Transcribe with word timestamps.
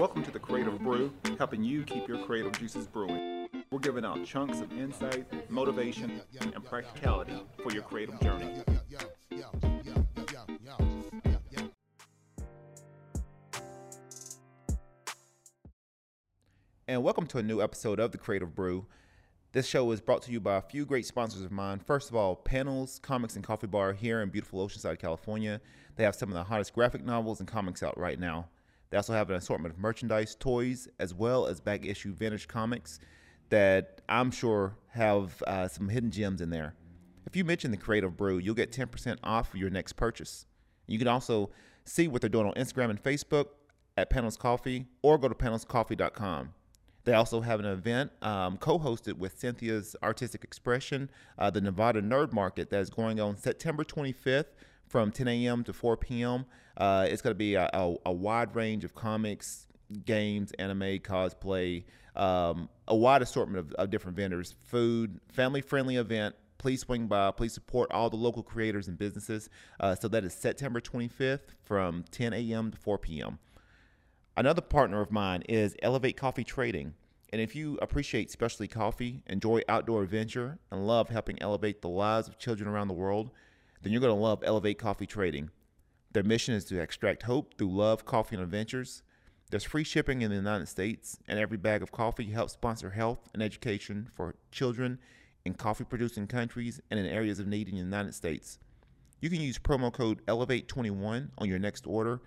Welcome 0.00 0.22
to 0.22 0.30
the 0.30 0.38
Creative 0.38 0.78
Brew, 0.78 1.12
helping 1.36 1.62
you 1.62 1.82
keep 1.82 2.08
your 2.08 2.24
creative 2.24 2.58
juices 2.58 2.86
brewing. 2.86 3.50
We're 3.70 3.80
giving 3.80 4.02
out 4.02 4.24
chunks 4.24 4.62
of 4.62 4.72
insight, 4.72 5.50
motivation, 5.50 6.22
and 6.40 6.64
practicality 6.64 7.34
for 7.62 7.70
your 7.70 7.82
creative 7.82 8.18
journey. 8.20 8.62
And 16.88 17.02
welcome 17.04 17.26
to 17.26 17.36
a 17.36 17.42
new 17.42 17.60
episode 17.60 18.00
of 18.00 18.12
the 18.12 18.16
Creative 18.16 18.54
Brew. 18.54 18.86
This 19.52 19.66
show 19.66 19.90
is 19.90 20.00
brought 20.00 20.22
to 20.22 20.32
you 20.32 20.40
by 20.40 20.56
a 20.56 20.62
few 20.62 20.86
great 20.86 21.04
sponsors 21.04 21.42
of 21.42 21.52
mine. 21.52 21.78
First 21.78 22.08
of 22.08 22.16
all, 22.16 22.36
Panels 22.36 23.00
Comics 23.00 23.36
and 23.36 23.44
Coffee 23.44 23.66
Bar 23.66 23.92
here 23.92 24.22
in 24.22 24.30
beautiful 24.30 24.66
Oceanside, 24.66 24.98
California. 24.98 25.60
They 25.96 26.04
have 26.04 26.14
some 26.14 26.30
of 26.30 26.34
the 26.36 26.44
hottest 26.44 26.72
graphic 26.72 27.04
novels 27.04 27.38
and 27.38 27.46
comics 27.46 27.82
out 27.82 27.98
right 27.98 28.18
now. 28.18 28.48
They 28.90 28.96
also 28.96 29.12
have 29.12 29.30
an 29.30 29.36
assortment 29.36 29.74
of 29.74 29.80
merchandise, 29.80 30.34
toys, 30.34 30.88
as 30.98 31.14
well 31.14 31.46
as 31.46 31.60
back 31.60 31.86
issue 31.86 32.12
vintage 32.12 32.48
comics 32.48 32.98
that 33.50 34.00
I'm 34.08 34.30
sure 34.30 34.76
have 34.88 35.42
uh, 35.46 35.68
some 35.68 35.88
hidden 35.88 36.10
gems 36.10 36.40
in 36.40 36.50
there. 36.50 36.74
If 37.26 37.36
you 37.36 37.44
mention 37.44 37.70
the 37.70 37.76
Creative 37.76 38.16
Brew, 38.16 38.38
you'll 38.38 38.54
get 38.54 38.72
10% 38.72 39.18
off 39.22 39.50
your 39.54 39.70
next 39.70 39.92
purchase. 39.92 40.46
You 40.86 40.98
can 40.98 41.08
also 41.08 41.50
see 41.84 42.08
what 42.08 42.20
they're 42.20 42.30
doing 42.30 42.46
on 42.46 42.54
Instagram 42.54 42.90
and 42.90 43.02
Facebook 43.02 43.46
at 43.96 44.10
Panels 44.10 44.36
Coffee 44.36 44.86
or 45.02 45.18
go 45.18 45.28
to 45.28 45.34
panelscoffee.com. 45.34 46.54
They 47.04 47.14
also 47.14 47.40
have 47.40 47.60
an 47.60 47.66
event 47.66 48.10
um, 48.22 48.56
co 48.58 48.78
hosted 48.78 49.14
with 49.14 49.38
Cynthia's 49.38 49.96
Artistic 50.02 50.44
Expression, 50.44 51.10
uh, 51.38 51.50
the 51.50 51.60
Nevada 51.60 52.02
Nerd 52.02 52.32
Market, 52.32 52.70
that 52.70 52.80
is 52.80 52.90
going 52.90 53.20
on 53.20 53.36
September 53.36 53.84
25th 53.84 54.46
from 54.90 55.12
10 55.12 55.28
a.m. 55.28 55.62
to 55.62 55.72
4 55.72 55.96
p.m. 55.96 56.44
Uh, 56.76 57.06
it's 57.08 57.22
going 57.22 57.30
to 57.30 57.38
be 57.38 57.54
a, 57.54 57.70
a, 57.72 57.94
a, 58.06 58.12
wide 58.12 58.56
range 58.56 58.84
of 58.84 58.92
comics, 58.92 59.68
games, 60.04 60.50
anime, 60.58 60.98
cosplay, 60.98 61.84
um, 62.16 62.68
a 62.88 62.96
wide 62.96 63.22
assortment 63.22 63.60
of, 63.60 63.72
of 63.74 63.90
different 63.90 64.16
vendors, 64.16 64.56
food, 64.66 65.20
family 65.32 65.60
friendly 65.60 65.94
event. 65.94 66.34
Please 66.58 66.80
swing 66.80 67.06
by. 67.06 67.30
Please 67.30 67.54
support 67.54 67.90
all 67.92 68.10
the 68.10 68.16
local 68.16 68.42
creators 68.42 68.88
and 68.88 68.98
businesses. 68.98 69.48
Uh, 69.78 69.94
so 69.94 70.08
that 70.08 70.24
is 70.24 70.34
September 70.34 70.80
25th 70.80 71.54
from 71.62 72.04
10 72.10 72.32
a.m. 72.32 72.72
to 72.72 72.76
4 72.76 72.98
p.m. 72.98 73.38
Another 74.36 74.60
partner 74.60 75.00
of 75.00 75.12
mine 75.12 75.42
is 75.48 75.76
Elevate 75.82 76.16
Coffee 76.16 76.44
Trading. 76.44 76.94
And 77.32 77.40
if 77.40 77.54
you 77.54 77.78
appreciate 77.80 78.32
specialty 78.32 78.66
coffee, 78.66 79.22
enjoy 79.28 79.62
outdoor 79.68 80.02
adventure, 80.02 80.58
and 80.72 80.84
love 80.84 81.10
helping 81.10 81.40
elevate 81.40 81.80
the 81.80 81.88
lives 81.88 82.26
of 82.26 82.38
children 82.38 82.68
around 82.68 82.88
the 82.88 82.94
world, 82.94 83.30
then 83.82 83.92
you're 83.92 84.00
going 84.00 84.14
to 84.14 84.20
love 84.20 84.42
Elevate 84.44 84.78
Coffee 84.78 85.06
Trading. 85.06 85.50
Their 86.12 86.22
mission 86.22 86.54
is 86.54 86.64
to 86.66 86.80
extract 86.80 87.22
hope 87.22 87.56
through 87.56 87.70
love, 87.74 88.04
coffee, 88.04 88.36
and 88.36 88.42
adventures. 88.42 89.02
There's 89.50 89.64
free 89.64 89.84
shipping 89.84 90.22
in 90.22 90.30
the 90.30 90.36
United 90.36 90.68
States, 90.68 91.18
and 91.26 91.38
every 91.38 91.56
bag 91.56 91.82
of 91.82 91.92
coffee 91.92 92.30
helps 92.30 92.52
sponsor 92.52 92.90
health 92.90 93.28
and 93.32 93.42
education 93.42 94.08
for 94.14 94.34
children 94.52 94.98
in 95.44 95.54
coffee 95.54 95.84
producing 95.84 96.26
countries 96.26 96.80
and 96.90 97.00
in 97.00 97.06
areas 97.06 97.38
of 97.38 97.46
need 97.46 97.68
in 97.68 97.74
the 97.74 97.80
United 97.80 98.14
States. 98.14 98.58
You 99.20 99.30
can 99.30 99.40
use 99.40 99.58
promo 99.58 99.92
code 99.92 100.24
ELEVATE21 100.26 101.30
on 101.38 101.48
your 101.48 101.58
next 101.58 101.86
order, 101.86 102.20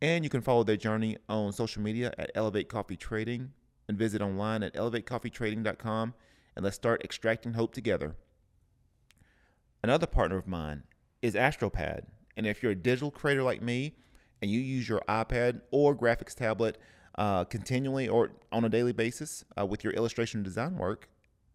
and 0.00 0.24
you 0.24 0.30
can 0.30 0.40
follow 0.40 0.64
their 0.64 0.76
journey 0.76 1.16
on 1.28 1.52
social 1.52 1.82
media 1.82 2.12
at 2.18 2.30
Elevate 2.34 2.68
Coffee 2.68 2.96
Trading 2.96 3.52
and 3.88 3.98
visit 3.98 4.20
online 4.20 4.62
at 4.62 4.74
elevatecoffeetrading.com 4.74 6.14
and 6.54 6.64
let's 6.64 6.76
start 6.76 7.04
extracting 7.04 7.52
hope 7.52 7.72
together. 7.72 8.16
Another 9.86 10.08
partner 10.08 10.36
of 10.36 10.48
mine 10.48 10.82
is 11.22 11.36
AstroPad. 11.36 12.06
And 12.36 12.44
if 12.44 12.60
you're 12.60 12.72
a 12.72 12.74
digital 12.74 13.12
creator 13.12 13.44
like 13.44 13.62
me 13.62 13.94
and 14.42 14.50
you 14.50 14.58
use 14.58 14.88
your 14.88 15.00
iPad 15.08 15.60
or 15.70 15.94
graphics 15.94 16.34
tablet 16.34 16.76
uh, 17.16 17.44
continually 17.44 18.08
or 18.08 18.32
on 18.50 18.64
a 18.64 18.68
daily 18.68 18.90
basis 18.90 19.44
uh, 19.56 19.64
with 19.64 19.84
your 19.84 19.92
illustration 19.92 20.42
design 20.42 20.76
work, 20.76 21.08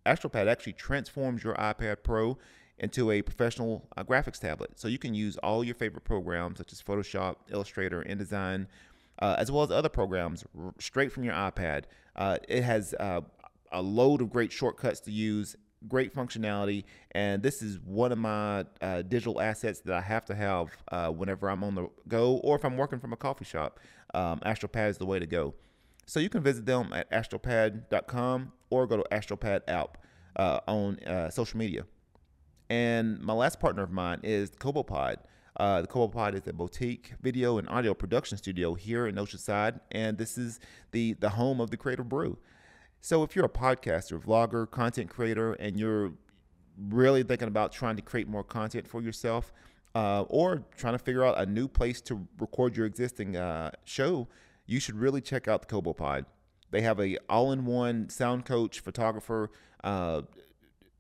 AstroPad 0.05 0.47
actually 0.47 0.71
transforms 0.71 1.43
your 1.43 1.55
iPad 1.55 2.03
Pro 2.03 2.37
into 2.77 3.11
a 3.11 3.21
professional 3.21 3.89
uh, 3.97 4.03
graphics 4.05 4.39
tablet. 4.39 4.79
So 4.79 4.87
you 4.87 4.97
can 4.97 5.13
use 5.13 5.35
all 5.39 5.61
your 5.61 5.75
favorite 5.75 6.05
programs 6.05 6.59
such 6.59 6.71
as 6.71 6.81
Photoshop, 6.81 7.35
Illustrator, 7.51 8.01
InDesign, 8.01 8.67
uh, 9.19 9.35
as 9.37 9.51
well 9.51 9.63
as 9.63 9.71
other 9.71 9.89
programs 9.89 10.45
r- 10.57 10.73
straight 10.79 11.11
from 11.11 11.25
your 11.25 11.33
iPad. 11.33 11.83
Uh, 12.15 12.37
it 12.47 12.63
has 12.63 12.93
uh, 12.97 13.19
a 13.73 13.81
load 13.81 14.21
of 14.21 14.29
great 14.29 14.53
shortcuts 14.53 15.01
to 15.01 15.11
use 15.11 15.57
great 15.87 16.13
functionality, 16.13 16.83
and 17.11 17.41
this 17.41 17.61
is 17.61 17.79
one 17.79 18.11
of 18.11 18.17
my 18.17 18.65
uh, 18.81 19.01
digital 19.01 19.41
assets 19.41 19.79
that 19.81 19.93
I 19.93 20.01
have 20.01 20.25
to 20.25 20.35
have 20.35 20.69
uh, 20.91 21.09
whenever 21.09 21.49
I'm 21.49 21.63
on 21.63 21.75
the 21.75 21.89
go 22.07 22.37
or 22.43 22.55
if 22.55 22.63
I'm 22.63 22.77
working 22.77 22.99
from 22.99 23.13
a 23.13 23.17
coffee 23.17 23.45
shop. 23.45 23.79
Um, 24.13 24.39
AstroPad 24.41 24.89
is 24.89 24.97
the 24.97 25.05
way 25.05 25.19
to 25.19 25.25
go. 25.25 25.53
So 26.05 26.19
you 26.19 26.29
can 26.29 26.43
visit 26.43 26.65
them 26.65 26.91
at 26.93 27.09
astropad.com 27.11 28.51
or 28.69 28.87
go 28.87 28.97
to 28.97 29.05
AstroPad 29.11 29.61
app 29.67 29.97
uh, 30.35 30.59
on 30.67 30.99
uh, 30.99 31.29
social 31.29 31.57
media. 31.57 31.85
And 32.69 33.19
my 33.19 33.33
last 33.33 33.59
partner 33.59 33.83
of 33.83 33.91
mine 33.91 34.19
is 34.23 34.51
CoboPod. 34.51 35.17
Uh, 35.57 35.81
the 35.81 35.87
CoboPod 35.87 36.33
is 36.35 36.47
a 36.47 36.53
boutique 36.53 37.13
video 37.21 37.57
and 37.57 37.67
audio 37.69 37.93
production 37.93 38.37
studio 38.37 38.73
here 38.73 39.07
in 39.07 39.15
Oceanside, 39.15 39.79
and 39.91 40.17
this 40.17 40.37
is 40.37 40.59
the 40.91 41.13
the 41.13 41.29
home 41.29 41.59
of 41.59 41.69
the 41.69 41.77
Creative 41.77 42.07
Brew. 42.07 42.37
So 43.01 43.23
if 43.23 43.35
you're 43.35 43.45
a 43.45 43.49
podcaster, 43.49 44.21
vlogger, 44.23 44.69
content 44.69 45.09
creator, 45.09 45.53
and 45.53 45.77
you're 45.77 46.13
really 46.89 47.23
thinking 47.23 47.47
about 47.47 47.71
trying 47.71 47.95
to 47.95 48.01
create 48.03 48.27
more 48.27 48.43
content 48.43 48.87
for 48.87 49.01
yourself, 49.01 49.51
uh, 49.95 50.21
or 50.29 50.63
trying 50.77 50.93
to 50.93 50.99
figure 50.99 51.25
out 51.25 51.39
a 51.39 51.45
new 51.47 51.67
place 51.67 51.99
to 52.01 52.27
record 52.39 52.77
your 52.77 52.85
existing 52.85 53.35
uh, 53.35 53.71
show, 53.85 54.27
you 54.67 54.79
should 54.79 54.95
really 54.95 55.19
check 55.19 55.47
out 55.47 55.67
the 55.67 55.67
CoboPod. 55.67 56.25
They 56.69 56.81
have 56.81 56.99
a 56.99 57.17
all-in-one 57.27 58.09
sound 58.09 58.45
coach, 58.45 58.79
photographer, 58.79 59.49
uh, 59.83 60.21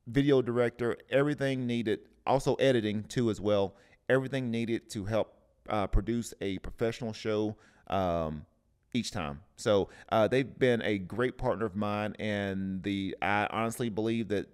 video 0.07 0.41
director, 0.41 0.97
everything 1.11 1.67
needed. 1.67 1.99
Also 2.25 2.55
editing 2.55 3.03
too 3.03 3.29
as 3.29 3.39
well. 3.39 3.75
Everything 4.09 4.49
needed 4.49 4.89
to 4.89 5.05
help 5.05 5.35
uh, 5.69 5.87
produce 5.87 6.33
a 6.41 6.57
professional 6.59 7.13
show. 7.13 7.55
Um, 7.87 8.45
each 8.93 9.11
time. 9.11 9.41
So 9.55 9.89
uh, 10.09 10.27
they've 10.27 10.57
been 10.59 10.81
a 10.81 10.97
great 10.97 11.37
partner 11.37 11.65
of 11.65 11.75
mine, 11.75 12.15
and 12.19 12.83
the 12.83 13.15
I 13.21 13.47
honestly 13.49 13.89
believe 13.89 14.29
that 14.29 14.47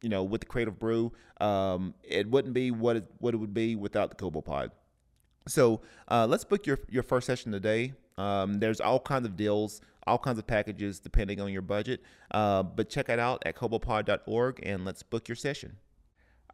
you 0.00 0.08
know 0.08 0.24
with 0.24 0.42
the 0.42 0.46
Creative 0.46 0.78
Brew, 0.78 1.12
um, 1.40 1.94
it 2.02 2.28
wouldn't 2.28 2.54
be 2.54 2.70
what 2.70 2.96
it, 2.96 3.04
what 3.18 3.34
it 3.34 3.36
would 3.36 3.54
be 3.54 3.76
without 3.76 4.10
the 4.10 4.16
CoboPod. 4.16 4.70
So 5.48 5.80
uh, 6.08 6.26
let's 6.28 6.44
book 6.44 6.66
your 6.66 6.78
your 6.88 7.02
first 7.02 7.26
session 7.26 7.52
today. 7.52 7.94
Um, 8.18 8.60
there's 8.60 8.80
all 8.80 9.00
kinds 9.00 9.26
of 9.26 9.36
deals, 9.36 9.80
all 10.06 10.18
kinds 10.18 10.38
of 10.38 10.46
packages 10.46 11.00
depending 11.00 11.40
on 11.40 11.52
your 11.52 11.62
budget. 11.62 12.02
Uh, 12.30 12.62
but 12.62 12.88
check 12.88 13.08
it 13.08 13.18
out 13.18 13.42
at 13.46 13.56
cobopod.org 13.56 14.60
and 14.62 14.84
let's 14.84 15.02
book 15.02 15.28
your 15.28 15.36
session. 15.36 15.76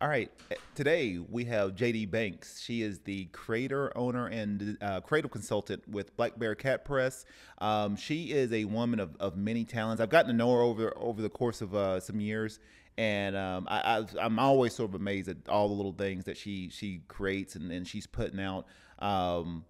All 0.00 0.08
right. 0.08 0.30
Today 0.76 1.18
we 1.18 1.44
have 1.46 1.74
JD 1.74 2.08
Banks. 2.12 2.60
She 2.60 2.82
is 2.82 3.00
the 3.00 3.24
creator, 3.32 3.90
owner, 3.98 4.28
and 4.28 4.78
uh, 4.80 5.00
creative 5.00 5.32
consultant 5.32 5.88
with 5.88 6.16
Black 6.16 6.38
Bear 6.38 6.54
Cat 6.54 6.84
Press. 6.84 7.24
Um, 7.60 7.96
she 7.96 8.30
is 8.30 8.52
a 8.52 8.64
woman 8.64 9.00
of, 9.00 9.16
of 9.18 9.36
many 9.36 9.64
talents. 9.64 10.00
I've 10.00 10.08
gotten 10.08 10.30
to 10.30 10.36
know 10.36 10.52
her 10.52 10.60
over 10.60 10.92
over 10.96 11.20
the 11.20 11.28
course 11.28 11.62
of 11.62 11.74
uh, 11.74 11.98
some 11.98 12.20
years, 12.20 12.60
and 12.96 13.34
um, 13.36 13.66
I, 13.68 14.04
am 14.20 14.38
always 14.38 14.72
sort 14.72 14.90
of 14.90 14.94
amazed 14.94 15.30
at 15.30 15.48
all 15.48 15.66
the 15.66 15.74
little 15.74 15.94
things 15.94 16.26
that 16.26 16.36
she 16.36 16.68
she 16.68 17.00
creates 17.08 17.56
and, 17.56 17.72
and 17.72 17.84
she's 17.84 18.06
putting 18.06 18.38
out. 18.38 18.66
Um, 19.00 19.64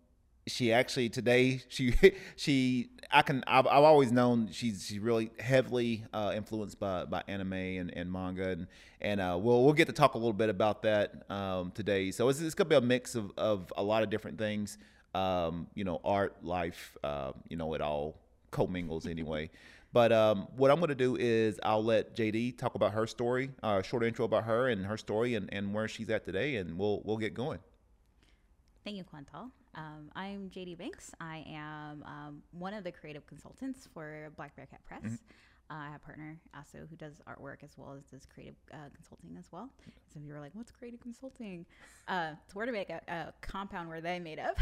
she 0.49 0.73
actually 0.73 1.09
today 1.09 1.63
she 1.69 1.95
she 2.37 2.91
I 3.11 3.23
can 3.23 3.45
I've, 3.47 3.67
I've 3.67 3.85
always 3.85 4.13
known 4.13 4.49
she's 4.51 4.87
she's 4.87 4.99
really 4.99 5.31
heavily 5.39 6.05
uh, 6.13 6.33
influenced 6.35 6.79
by, 6.79 7.05
by 7.05 7.23
anime 7.29 7.53
and, 7.53 7.97
and 7.97 8.11
manga 8.13 8.49
and 8.51 8.67
and 9.01 9.21
uh, 9.21 9.39
we'll 9.41 9.65
we'll 9.65 9.75
get 9.75 9.87
to 9.87 9.93
talk 9.93 10.15
a 10.15 10.19
little 10.19 10.33
bit 10.33 10.49
about 10.49 10.83
that 10.83 11.31
um, 11.31 11.71
today. 11.73 12.11
So 12.11 12.29
it's, 12.29 12.41
it's 12.41 12.55
gonna 12.55 12.69
be 12.69 12.77
a 12.77 12.81
mix 12.81 13.15
of, 13.15 13.31
of 13.37 13.73
a 13.77 13.83
lot 13.83 14.03
of 14.03 14.11
different 14.11 14.39
things. 14.39 14.79
Um, 15.15 15.69
you 15.75 15.85
know, 15.85 16.01
art, 16.05 16.37
life, 16.45 16.97
uh, 17.03 17.33
you 17.49 17.57
know, 17.57 17.73
it 17.75 17.81
all 17.81 18.21
commingles 18.51 19.07
anyway. 19.07 19.51
But 19.93 20.13
um, 20.13 20.49
what 20.57 20.71
I'm 20.71 20.79
going 20.79 20.91
to 20.91 20.95
do 20.95 21.17
is 21.17 21.59
I'll 21.63 21.83
let 21.83 22.15
JD 22.15 22.59
talk 22.59 22.75
about 22.75 22.93
her 22.93 23.07
story, 23.07 23.51
a 23.63 23.67
uh, 23.67 23.83
short 23.83 24.05
intro 24.05 24.27
about 24.27 24.45
her 24.45 24.69
and 24.69 24.85
her 24.85 24.99
story 24.99 25.35
and, 25.35 25.49
and 25.53 25.73
where 25.73 25.89
she's 25.89 26.11
at 26.11 26.27
today, 26.27 26.57
and 26.57 26.79
we'll 26.79 27.01
we'll 27.05 27.17
get 27.17 27.33
going. 27.33 27.59
Thank 28.85 28.97
you, 28.97 29.05
Quantal. 29.05 29.51
Um, 29.79 30.11
I'm 30.17 30.51
JD 30.51 30.77
Banks. 30.77 31.13
I 31.21 31.45
am 31.49 32.03
um, 32.05 32.43
one 32.51 32.75
of 32.75 32.83
the 32.83 32.91
creative 32.91 33.25
consultants 33.29 33.89
for 33.95 34.33
Black 34.37 34.57
Bear 34.57 34.67
Cat 34.67 34.81
Press. 34.85 35.05
Mm-hmm. 35.05 35.15
Uh, 35.71 35.75
I 35.75 35.87
have 35.93 36.01
a 36.03 36.05
partner 36.05 36.37
also 36.57 36.79
who 36.91 36.97
does 36.97 37.21
artwork 37.29 37.63
as 37.63 37.71
well 37.77 37.95
as 37.97 38.03
does 38.07 38.27
creative 38.27 38.57
uh, 38.73 38.89
consulting 38.93 39.37
as 39.39 39.45
well. 39.53 39.71
Some 40.13 40.23
of 40.23 40.29
you 40.29 40.35
are 40.35 40.41
like, 40.41 40.51
"What's 40.55 40.73
creative 40.73 41.01
consulting?" 41.01 41.65
Uh, 42.09 42.33
it's 42.45 42.57
where 42.57 42.67
to 42.67 42.73
make 42.73 42.91
a, 42.91 43.01
a, 43.07 43.33
compound 43.41 43.89
where 43.89 44.01
they 44.01 44.19
made 44.19 44.41
up, 44.41 44.59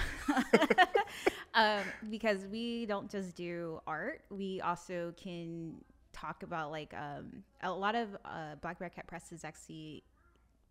um, 1.54 1.84
because 2.10 2.44
we 2.50 2.84
don't 2.84 3.10
just 3.10 3.36
do 3.36 3.80
art. 3.86 4.22
We 4.30 4.60
also 4.60 5.14
can 5.16 5.76
talk 6.12 6.42
about 6.42 6.72
like 6.72 6.92
um, 6.92 7.44
a 7.62 7.70
lot 7.70 7.94
of 7.94 8.08
uh, 8.24 8.56
Black 8.60 8.78
Bear 8.78 8.90
Cat 8.90 9.06
Press 9.06 9.32
is 9.32 9.44
actually 9.44 10.02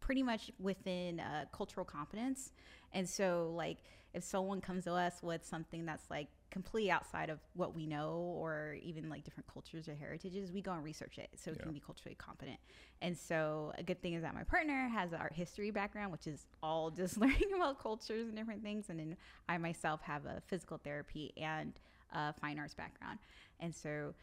pretty 0.02 0.22
much 0.22 0.52
within 0.60 1.20
uh, 1.20 1.46
cultural 1.52 1.86
competence, 1.86 2.52
and 2.94 3.10
so 3.10 3.52
like 3.56 3.78
if 4.16 4.24
someone 4.24 4.62
comes 4.62 4.86
to 4.86 4.94
us 4.94 5.22
with 5.22 5.46
something 5.46 5.86
that's 5.86 6.10
like 6.10 6.30
completely 6.50 6.90
outside 6.90 7.30
of 7.30 7.40
what 7.54 7.76
we 7.76 7.86
know 7.86 8.34
or 8.38 8.78
even 8.82 9.10
like 9.10 9.24
different 9.26 9.46
cultures 9.52 9.90
or 9.90 9.96
heritages, 9.96 10.52
we 10.54 10.62
go 10.62 10.72
and 10.72 10.84
research 10.84 11.18
it 11.18 11.30
so 11.36 11.52
we 11.52 11.58
Yeah. 11.58 11.64
can 11.64 11.74
be 11.74 11.80
culturally 11.82 12.16
competent. 12.16 12.58
And 13.02 13.18
so 13.18 13.74
a 13.78 13.84
good 13.84 14.02
thing 14.02 14.14
is 14.14 14.22
that 14.24 14.34
my 14.34 14.44
partner 14.44 14.88
has 14.88 15.12
an 15.12 15.20
art 15.20 15.34
history 15.34 15.70
background, 15.70 16.14
which 16.14 16.28
is 16.28 16.48
all 16.64 16.90
just 17.02 17.18
learning 17.18 17.52
about 17.56 17.82
cultures 17.82 18.28
and 18.28 18.38
different 18.38 18.64
things. 18.64 18.90
And 18.90 19.00
then 19.00 19.18
I 19.50 19.58
myself 19.58 20.02
have 20.04 20.26
a 20.26 20.42
physical 20.48 20.78
therapy 20.78 21.34
and 21.36 21.74
a 22.14 22.32
fine 22.34 22.58
arts 22.58 22.74
background. 22.74 23.20
And 23.60 23.76
so 23.76 24.14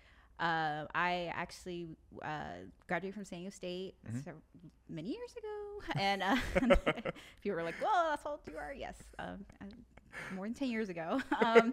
uh, 0.43 0.87
I 0.94 1.31
actually 1.35 1.87
uh, 2.23 2.67
graduated 2.89 3.15
from 3.15 3.25
San 3.25 3.39
Diego 3.39 3.50
State 3.55 3.94
Mhm. 4.06 4.25
so 4.25 4.33
many 4.89 5.09
years 5.09 5.33
ago. 5.39 5.59
And 5.97 6.23
uh, 6.23 6.37
people 7.43 7.56
were 7.56 7.62
like, 7.65 7.75
"Whoa, 7.83 8.11
that's 8.11 8.23
how 8.25 8.31
old 8.33 8.41
you 8.50 8.56
are." 8.59 8.73
Yes, 8.73 8.97
um, 9.19 9.44
more 10.35 10.47
than 10.47 10.55
ten 10.55 10.69
years 10.69 10.89
ago. 10.89 11.21
Um, 11.44 11.73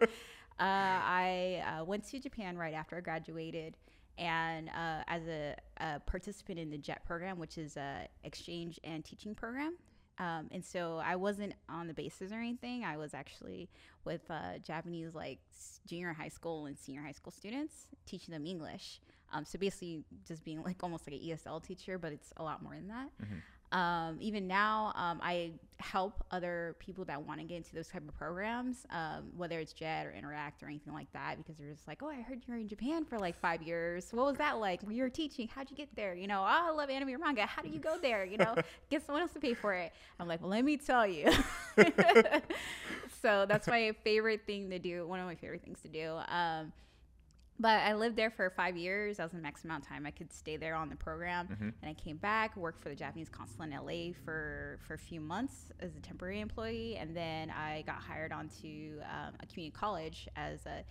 uh, 0.60 0.98
I 1.24 1.64
uh, 1.80 1.86
went 1.86 2.04
to 2.10 2.20
Japan 2.20 2.58
right 2.58 2.74
after 2.74 2.98
I 2.98 3.02
graduated, 3.02 3.78
and 4.18 4.70
uh, 4.70 5.04
as 5.08 5.28
a, 5.28 5.56
a 5.80 6.00
participant 6.02 6.58
in 6.60 6.70
the 6.70 6.78
JET 6.78 7.06
program, 7.06 7.38
which 7.40 7.58
is 7.58 7.78
a 7.78 8.08
exchange 8.24 8.80
and 8.84 9.06
teaching 9.06 9.36
program. 9.36 9.74
Um, 10.20 10.48
and 10.52 10.64
so 10.64 11.02
I 11.04 11.16
wasn't 11.16 11.54
on 11.70 11.88
the 11.88 11.94
bases 11.94 12.32
or 12.32 12.36
anything. 12.36 12.84
I 12.84 12.98
was 12.98 13.14
actually 13.14 13.70
with 14.04 14.30
uh, 14.30 14.58
Japanese 14.66 15.16
like 15.16 15.40
junior 15.88 16.14
high 16.14 16.28
school 16.28 16.66
and 16.66 16.78
senior 16.78 17.02
high 17.02 17.14
school 17.14 17.32
students, 17.32 17.88
teaching 18.06 18.34
them 18.34 18.46
English. 18.46 19.00
Um, 19.32 19.46
so 19.46 19.58
basically, 19.58 20.04
just 20.28 20.44
being 20.44 20.62
like 20.64 20.84
almost 20.84 21.08
like 21.10 21.22
an 21.22 21.28
ESL 21.28 21.64
teacher, 21.64 21.98
but 21.98 22.12
it's 22.12 22.34
a 22.38 22.44
lot 22.44 22.62
more 22.62 22.74
than 22.74 22.88
that. 22.90 23.10
Um, 23.72 24.18
even 24.20 24.48
now, 24.48 24.94
um, 24.96 25.20
I 25.22 25.52
help 25.80 26.24
other 26.32 26.76
people 26.80 27.06
that 27.06 27.22
want 27.26 27.40
to 27.40 27.46
get 27.46 27.58
into 27.58 27.74
those 27.74 27.88
type 27.88 28.08
of 28.08 28.16
programs, 28.18 28.86
um, 28.90 29.26
whether 29.36 29.60
it's 29.60 29.74
JET 29.74 30.06
or 30.06 30.12
Interac 30.12 30.54
or 30.62 30.68
anything 30.68 30.94
like 30.94 31.12
that, 31.14 31.38
because 31.38 31.56
they're 31.58 31.72
just 31.72 31.88
like, 31.88 32.02
oh, 32.04 32.10
I 32.10 32.22
heard 32.22 32.44
you 32.48 32.54
were 32.54 32.60
in 32.60 32.68
Japan 32.68 33.06
for 33.06 33.18
like 33.18 33.40
five 33.40 33.62
years. 33.62 34.10
What 34.12 34.26
was 34.26 34.38
that 34.38 34.60
like? 34.60 34.82
You 34.90 35.04
were 35.04 35.10
teaching, 35.10 35.48
how'd 35.54 35.70
you 35.70 35.78
get 35.78 35.96
there? 35.96 36.16
You 36.16 36.28
know, 36.28 36.42
oh, 36.42 36.70
I 36.70 36.72
love 36.72 36.90
anime 36.90 37.10
or 37.10 37.18
manga. 37.20 37.46
How 37.46 37.62
do 37.62 37.70
you 37.70 37.80
go 37.80 37.98
there? 37.98 38.26
You 38.26 38.38
know, 38.38 38.56
get 38.90 39.06
someone 39.06 39.22
else 39.22 39.34
to 39.34 39.40
pay 39.40 39.54
for 39.54 39.74
it. 39.74 39.94
I'm 40.20 40.28
like, 40.28 40.42
well, 40.42 40.50
let 40.50 40.66
me 40.66 40.78
tell 40.78 41.08
you. 41.08 41.32
so 43.22 43.46
that's 43.48 43.68
my 43.68 43.94
favorite 44.04 44.42
thing 44.46 44.70
to 44.72 44.80
do. 44.80 45.08
One 45.08 45.20
of 45.20 45.26
my 45.26 45.36
favorite 45.36 45.64
things 45.64 45.80
to 45.82 45.88
do. 45.88 46.18
Um, 46.28 46.74
but 47.60 47.82
I 47.82 47.94
lived 47.94 48.16
there 48.16 48.30
for 48.30 48.50
five 48.50 48.78
years. 48.78 49.18
That 49.18 49.24
was 49.24 49.34
the 49.34 49.40
max 49.40 49.66
amount 49.66 49.84
of 49.84 49.90
time 49.90 50.06
I 50.06 50.12
could 50.12 50.32
stay 50.32 50.56
there 50.56 50.76
on 50.76 50.90
the 50.90 50.96
program. 50.96 51.48
Mhm. 51.48 51.74
And 51.82 51.90
I 51.90 51.94
came 51.94 52.18
back, 52.18 52.56
worked 52.56 52.82
for 52.82 52.90
the 52.90 52.96
Japanese 52.96 53.28
consulate 53.30 53.72
in 53.72 53.78
LA 53.78 54.14
for, 54.14 54.80
for 54.88 54.94
a 54.94 54.98
few 54.98 55.20
months 55.20 55.72
as 55.80 55.96
a 55.96 56.00
temporary 56.00 56.40
employee. 56.40 56.96
And 56.98 57.16
then 57.16 57.50
I 57.52 57.84
got 57.86 57.98
hired 57.98 58.32
onto 58.32 59.00
um, 59.04 59.34
a 59.42 59.46
community 59.46 59.72
college 59.78 60.28
as 60.38 60.66
a 60.66 60.84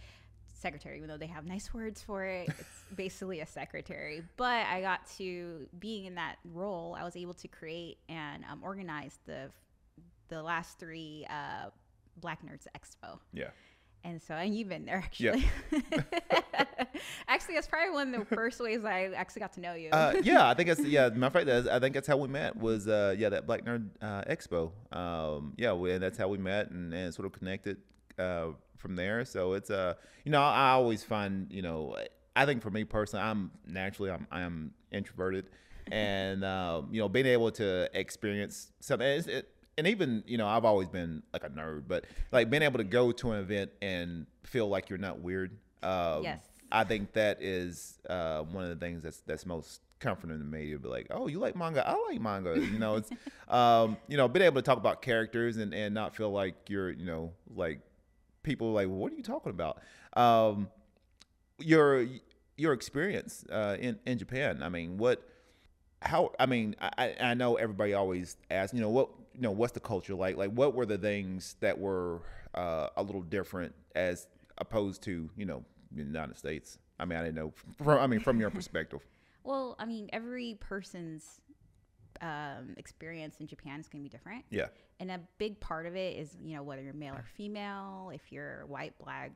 secretary, 0.53 0.97
even 0.97 1.09
though 1.09 1.17
they 1.17 1.27
have 1.27 1.47
nice 1.47 1.73
words 1.73 2.03
for 2.03 2.25
it. 2.25 2.49
It's 2.59 2.85
basically 2.95 3.41
a 3.41 3.47
secretary. 3.47 4.23
But 4.37 4.67
I 4.67 4.81
got 4.83 5.07
to, 5.19 5.67
being 5.79 6.05
in 6.05 6.17
that 6.17 6.37
role, 6.45 6.97
I 6.99 7.05
was 7.05 7.17
able 7.17 7.35
to 7.35 7.49
create 7.49 7.99
and 8.09 8.45
um, 8.51 8.63
organize 8.63 9.19
the, 9.27 9.51
the 10.29 10.43
last 10.43 10.79
three 10.79 11.27
uh, 11.31 11.71
Black 12.21 12.41
Nerds 12.45 12.67
Expo. 12.77 13.19
Yeah. 13.33 13.51
And 14.05 14.23
so, 14.23 14.35
and 14.35 14.57
you've 14.57 14.69
been 14.69 14.85
there 14.87 15.05
Yeah. 15.17 15.35
actually. 15.35 15.51
actually, 17.29 17.55
that's 17.55 17.67
probably 17.67 17.91
one 17.91 18.15
of 18.15 18.21
the 18.29 18.37
first 18.37 18.61
ways 18.61 18.85
I 18.85 19.11
actually 19.15 19.41
got 19.41 19.53
to 19.55 19.61
know 19.61 19.75
you. 19.75 19.91
Uh, 19.91 20.15
yeah, 20.23 20.49
I 20.49 20.55
think 20.55 20.69
that's 20.69 20.81
yeah. 20.85 21.09
Matter 21.15 21.27
of 21.27 21.33
fact, 21.33 21.47
that's, 21.47 21.69
I 21.69 21.79
think 21.81 21.95
that's 21.95 22.07
how 22.07 22.17
we 22.17 22.29
met. 22.29 22.57
Was 22.57 22.89
uh, 22.89 23.15
yeah, 23.19 23.29
that 23.31 23.47
Black 23.47 23.65
Nerd 23.65 23.89
uh, 24.01 24.23
Expo. 24.23 24.73
Um, 24.97 25.55
yeah, 25.57 25.73
we, 25.73 25.93
and 25.93 26.03
that's 26.03 26.17
how 26.17 26.29
we 26.29 26.39
met 26.39 26.71
and, 26.71 26.95
and 26.95 27.13
sort 27.13 27.27
of 27.27 27.33
connected 27.33 27.79
uh, 28.19 28.49
from 28.77 28.97
there. 28.97 29.25
So 29.25 29.55
it's 29.55 29.71
uh, 29.71 29.95
you 30.25 30.33
know, 30.33 30.41
I 30.43 30.71
always 30.71 31.03
find 31.03 31.49
you 31.51 31.63
know, 31.63 31.97
I 32.37 32.47
think 32.47 32.63
for 32.63 32.71
me 32.71 32.85
personally, 32.85 33.25
I'm 33.25 33.51
naturally 33.67 34.11
I'm 34.11 34.27
I 34.31 34.41
am 34.43 34.73
introverted, 34.93 35.51
and 35.91 36.45
um, 36.45 36.89
you 36.93 37.01
know, 37.01 37.09
being 37.09 37.27
able 37.27 37.51
to 37.53 37.91
experience 37.93 38.73
something. 38.81 39.07
It, 39.07 39.51
and 39.79 39.87
even 39.87 40.23
you 40.27 40.37
know 40.37 40.47
I've 40.47 40.65
always 40.67 40.89
been 40.89 41.23
like 41.33 41.45
a 41.45 41.49
nerd, 41.49 41.85
but 41.89 42.05
like 42.33 42.51
being 42.51 42.63
able 42.63 42.79
to 42.79 42.85
go 42.85 43.13
to 43.13 43.33
an 43.33 43.41
event 43.41 43.71
and 43.81 44.27
feel 44.43 44.69
like 44.69 44.91
you're 44.91 44.99
not 44.99 45.21
weird. 45.21 45.53
Um, 45.83 46.25
Yes. 46.25 46.45
I 46.71 46.85
think 46.85 47.13
that 47.15 47.41
is 47.41 47.99
uh, 48.11 48.43
one 48.43 48.65
of 48.65 48.71
the 48.71 48.77
things 48.85 49.03
that's 49.03 49.21
that's 49.21 49.47
most 49.47 49.81
comforting 50.01 50.39
to 50.39 50.45
me 50.45 50.73
to 50.73 50.79
be 50.79 50.89
like, 50.89 51.07
oh, 51.11 51.27
you 51.27 51.39
like 51.39 51.57
manga? 51.57 51.87
I 51.87 51.97
like 52.11 52.21
manga. 52.21 52.59
You 52.59 52.79
know, 52.79 52.97
it's 52.97 53.11
um, 53.49 53.97
you 54.07 54.17
know, 54.17 54.29
being 54.29 54.45
able 54.45 54.57
to 54.57 54.63
talk 54.63 54.77
about 54.79 55.01
characters 55.01 55.57
and, 55.57 55.73
and 55.73 55.95
not 55.95 56.15
feel 56.15 56.31
like 56.31 56.55
you're, 56.69 56.91
you 56.91 57.07
know, 57.07 57.33
like 57.55 57.81
people 58.43 58.73
like, 58.73 58.89
what 58.89 59.13
are 59.13 59.17
you 59.17 59.23
talking 59.23 59.51
about? 59.51 59.79
Um, 60.15 60.69
your 61.59 62.07
your 62.57 62.73
experience 62.73 63.45
uh, 63.51 63.77
in 63.81 63.99
in 64.05 64.19
Japan. 64.19 64.63
I 64.63 64.69
mean, 64.69 64.99
what? 64.99 65.27
How? 66.03 66.33
I 66.39 66.47
mean, 66.47 66.77
I, 66.81 66.91
I 66.99 67.17
I 67.31 67.35
know 67.35 67.57
everybody 67.57 67.95
always 67.95 68.37
asks, 68.51 68.75
you 68.75 68.81
know, 68.81 68.91
what 68.91 69.09
you 69.39 69.43
know, 69.43 69.53
what's 69.53 69.73
the 69.73 69.81
culture 69.81 70.15
like? 70.17 70.37
Like, 70.37 70.51
what 70.51 70.75
were 70.75 70.85
the 70.85 70.99
things 70.99 71.55
that 71.61 71.79
were 71.79 72.23
uh, 72.55 72.89
a 72.97 73.03
little 73.03 73.23
different 73.23 73.73
as 73.95 74.27
opposed 74.59 75.03
to 75.05 75.31
you 75.37 75.47
know 75.47 75.65
the 75.93 76.03
United 76.03 76.37
States? 76.37 76.79
I 76.99 77.05
mean, 77.05 77.19
I 77.19 77.23
didn't 77.23 77.37
know. 77.37 77.53
From, 77.77 78.01
I 78.01 78.09
mean, 78.09 78.19
from 78.19 78.41
your 78.41 78.51
perspective. 78.59 79.01
well, 79.45 79.77
I 79.79 79.85
mean, 79.85 80.11
every 80.13 80.59
person's 80.59 81.41
um, 82.21 82.75
experience 82.77 83.37
in 83.39 83.47
Japan 83.47 83.79
is 83.79 83.89
going 83.89 84.03
to 84.03 84.11
be 84.11 84.17
different. 84.17 84.45
Yeah. 84.51 84.67
And 84.99 85.13
a 85.13 85.21
big 85.39 85.61
part 85.61 85.87
of 85.87 85.95
it 85.95 86.17
is, 86.17 86.37
you 86.43 86.57
know, 86.57 86.65
whether 86.65 86.83
you're 86.83 86.93
male 86.93 87.15
or 87.15 87.25
female, 87.37 88.11
if 88.13 88.33
you're 88.33 88.67
white, 88.67 88.99
black, 88.99 89.31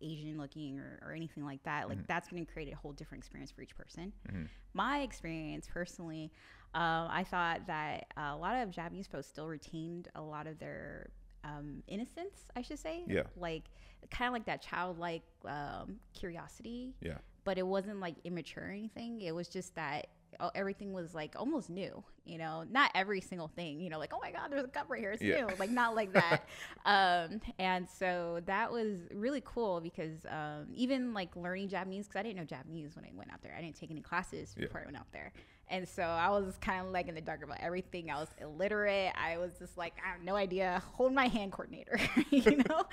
Asian 0.00 0.38
looking, 0.38 0.78
or, 0.78 0.98
or 1.04 1.12
anything 1.12 1.44
like 1.44 1.62
that, 1.64 1.90
like 1.90 2.06
that's 2.06 2.28
going 2.28 2.44
to 2.44 2.50
create 2.50 2.72
a 2.72 2.76
whole 2.76 2.92
different 2.92 3.22
experience 3.22 3.50
for 3.50 3.60
each 3.60 3.76
person. 3.76 4.12
Mhm. 4.32 4.48
My 4.72 5.00
experience 5.02 5.68
personally, 5.70 6.32
um, 6.74 7.08
I 7.10 7.24
thought 7.24 7.66
that 7.66 8.06
a 8.16 8.36
lot 8.36 8.56
of 8.56 8.70
Japanese 8.70 9.06
folks 9.06 9.26
still 9.26 9.46
retained 9.46 10.08
a 10.14 10.22
lot 10.22 10.46
of 10.46 10.58
their 10.58 11.10
um, 11.44 11.82
innocence, 11.88 12.48
I 12.56 12.62
should 12.62 12.78
say. 12.78 13.04
Yeah. 13.06 13.24
Like, 13.36 13.64
kind 14.10 14.28
of 14.28 14.32
like 14.32 14.46
that 14.46 14.62
childlike 14.62 15.22
um, 15.44 15.96
curiosity 16.12 16.94
Yeah. 17.00 17.18
but 17.44 17.56
it 17.58 17.66
wasn't 17.66 18.00
like 18.00 18.16
immature 18.24 18.64
or 18.64 18.70
anything. 18.70 19.20
It 19.20 19.32
was 19.34 19.48
just 19.48 19.74
that 19.76 20.08
oh, 20.40 20.50
everything 20.54 20.92
was 20.94 21.14
like 21.14 21.34
almost 21.38 21.68
new, 21.68 22.02
you 22.24 22.38
know, 22.38 22.64
not 22.70 22.90
every 22.94 23.20
single 23.20 23.48
thing, 23.48 23.78
you 23.80 23.90
know, 23.90 23.98
like, 23.98 24.12
oh 24.14 24.18
my 24.20 24.30
God, 24.32 24.50
there's 24.50 24.64
a 24.64 24.68
cup 24.68 24.86
right 24.88 24.98
here. 24.98 25.12
It's 25.12 25.22
Yeah. 25.22 25.42
new. 25.46 25.48
Like, 25.58 25.70
not 25.70 25.94
like 25.94 26.12
that. 26.14 26.46
um, 26.86 27.40
and 27.58 27.86
so 27.88 28.40
that 28.46 28.72
was 28.72 28.96
really 29.12 29.42
cool 29.44 29.80
because 29.82 30.24
um, 30.30 30.68
even 30.72 31.12
like 31.12 31.36
learning 31.36 31.68
Japanese, 31.68 32.06
because 32.08 32.18
I 32.20 32.22
didn't 32.22 32.38
know 32.38 32.44
Japanese 32.44 32.96
when 32.96 33.04
I 33.04 33.10
went 33.14 33.30
out 33.30 33.42
there. 33.42 33.54
I 33.56 33.60
didn't 33.60 33.76
take 33.76 33.90
any 33.90 34.00
classes 34.00 34.54
Yeah. 34.56 34.64
before 34.66 34.80
I 34.80 34.84
went 34.86 34.96
out 34.96 35.12
there. 35.12 35.32
And 35.72 35.88
so 35.88 36.02
I 36.02 36.28
was 36.28 36.58
kind 36.60 36.86
of 36.86 36.92
like 36.92 37.08
in 37.08 37.14
the 37.14 37.22
dark 37.22 37.42
about 37.42 37.56
everything. 37.58 38.10
I 38.10 38.20
was 38.20 38.28
illiterate. 38.38 39.14
I 39.16 39.38
was 39.38 39.52
just 39.58 39.78
like, 39.78 39.94
I 40.04 40.10
have 40.12 40.22
no 40.22 40.36
idea. 40.36 40.82
Hold 40.96 41.14
my 41.14 41.28
hand 41.28 41.50
coordinator, 41.50 41.98
you 42.30 42.56
know? 42.68 42.84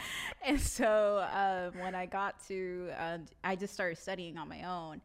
and 0.41 0.57
so 0.57 1.27
um, 1.33 1.77
when 1.81 1.93
I 1.93 2.05
got 2.05 2.35
to, 2.47 2.89
uh, 2.97 3.17
I 3.43 3.57
just 3.57 3.73
started 3.73 3.97
studying 3.97 4.37
on 4.37 4.47
my 4.47 4.63
own. 4.63 5.01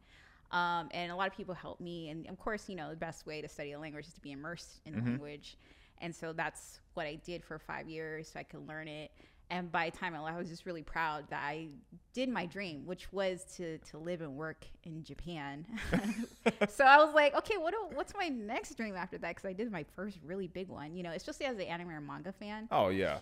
Um, 0.53 0.89
and 0.93 1.11
a 1.11 1.17
lot 1.17 1.27
of 1.27 1.37
people 1.37 1.53
helped 1.53 1.81
me. 1.81 2.11
And 2.11 2.29
of 2.29 2.39
course, 2.39 2.69
you 2.69 2.77
know, 2.77 2.91
the 2.91 2.97
best 2.97 3.27
way 3.27 3.43
to 3.43 3.49
study 3.49 3.73
a 3.73 3.79
language 3.81 4.07
is 4.07 4.15
to 4.15 4.21
be 4.21 4.31
immersed 4.31 4.81
in 4.87 4.95
the 4.95 5.01
language. 5.03 5.59
And 6.01 6.15
so 6.15 6.33
that's 6.33 6.79
what 6.95 7.07
I 7.07 7.17
did 7.17 7.45
for 7.45 7.59
five 7.59 7.89
years 7.89 8.31
so 8.33 8.39
I 8.39 8.45
could 8.45 8.69
learn 8.69 8.87
it. 8.87 9.11
And 9.51 9.71
by 9.71 9.91
the 9.91 9.97
time 9.97 10.15
I 10.15 10.21
left, 10.21 10.37
I 10.37 10.39
was 10.39 10.49
just 10.49 10.67
really 10.67 10.83
proud 10.83 11.29
that 11.29 11.43
I 11.45 11.69
did 12.13 12.29
my 12.29 12.47
dream, 12.47 12.87
which 12.87 13.13
was 13.13 13.45
to, 13.57 13.79
to 13.79 13.99
live 13.99 14.21
and 14.21 14.37
work 14.37 14.65
in 14.85 15.05
Japan. 15.05 15.67
so 16.69 16.85
I 16.85 16.97
was 17.05 17.15
like, 17.15 17.35
okay, 17.37 17.57
what 17.59 17.73
do, 17.73 17.79
what's 17.95 18.15
my 18.17 18.29
next 18.29 18.77
dream 18.77 18.97
after 18.97 19.19
that? 19.19 19.29
Because 19.37 19.49
I 19.49 19.53
did 19.53 19.71
my 19.71 19.85
first 19.95 20.19
really 20.25 20.49
big 20.49 20.69
one, 20.69 20.97
you 20.97 21.03
know, 21.03 21.11
especially 21.11 21.47
as 21.47 21.57
an 21.57 21.63
anime 21.63 21.91
or 21.91 22.01
manga 22.01 22.33
fan. 22.33 22.69
Oh 22.71 22.89
yeah. 22.89 23.19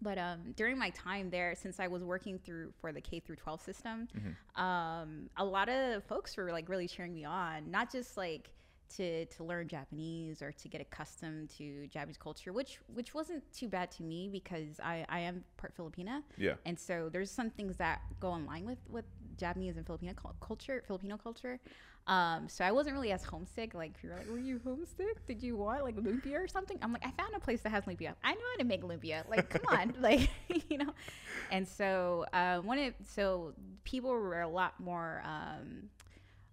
But 0.00 0.16
um, 0.16 0.54
during 0.54 0.78
my 0.78 0.90
time 0.90 1.28
there, 1.28 1.54
since 1.56 1.80
I 1.80 1.88
was 1.88 2.04
working 2.04 2.38
through 2.38 2.72
for 2.80 2.92
the 2.92 3.00
K 3.00 3.18
through 3.18 3.36
12 3.36 3.60
system, 3.60 4.08
um, 4.54 5.28
a 5.36 5.44
lot 5.44 5.68
of 5.68 6.04
folks 6.04 6.36
were 6.36 6.52
like 6.52 6.68
really 6.68 6.86
cheering 6.86 7.14
me 7.14 7.24
on, 7.24 7.68
not 7.70 7.90
just 7.90 8.16
like 8.16 8.50
to 8.96 9.26
to 9.26 9.44
learn 9.44 9.68
Japanese 9.68 10.40
or 10.42 10.52
to 10.52 10.68
get 10.68 10.80
accustomed 10.80 11.50
to 11.58 11.86
Japanese 11.88 12.16
culture, 12.16 12.52
which 12.52 12.78
which 12.94 13.14
wasn't 13.14 13.42
too 13.52 13.68
bad 13.68 13.90
to 13.92 14.02
me 14.02 14.28
because 14.32 14.80
I 14.82 15.04
I 15.08 15.20
am 15.20 15.44
part 15.56 15.76
Filipina, 15.76 16.22
Yeah. 16.36 16.54
and 16.64 16.78
so 16.78 17.08
there's 17.10 17.30
some 17.30 17.50
things 17.50 17.76
that 17.76 18.00
go 18.20 18.34
in 18.36 18.46
line 18.46 18.64
with 18.66 18.78
with 18.88 19.04
Japanese 19.36 19.76
and 19.76 19.86
Filipino 19.86 20.12
culture, 20.40 20.82
Filipino 20.86 21.16
culture. 21.16 21.60
Um, 22.06 22.48
so 22.48 22.64
I 22.64 22.72
wasn't 22.72 22.94
really 22.94 23.12
as 23.12 23.22
homesick. 23.22 23.74
Like 23.74 23.92
you're 24.02 24.14
like, 24.16 24.26
were 24.30 24.38
you 24.38 24.58
homesick? 24.64 25.26
Did 25.26 25.42
you 25.42 25.56
want 25.56 25.84
like 25.84 25.94
lumpia 25.96 26.42
or 26.42 26.48
something? 26.48 26.78
I'm 26.80 26.90
like, 26.90 27.04
I 27.04 27.10
found 27.10 27.34
a 27.36 27.40
place 27.40 27.60
that 27.60 27.68
has 27.70 27.84
lumpia. 27.84 28.14
I 28.24 28.32
know 28.32 28.40
how 28.52 28.56
to 28.60 28.64
make 28.64 28.82
lumpia. 28.82 29.28
Like, 29.28 29.50
come 29.50 29.62
on, 29.78 29.94
like 30.00 30.30
you 30.70 30.78
know. 30.78 30.94
And 31.50 31.68
so 31.68 32.24
uh, 32.32 32.60
when 32.60 32.78
it 32.78 32.94
so 33.06 33.52
people 33.84 34.10
were 34.10 34.40
a 34.40 34.48
lot 34.48 34.80
more 34.80 35.22
um, 35.24 35.90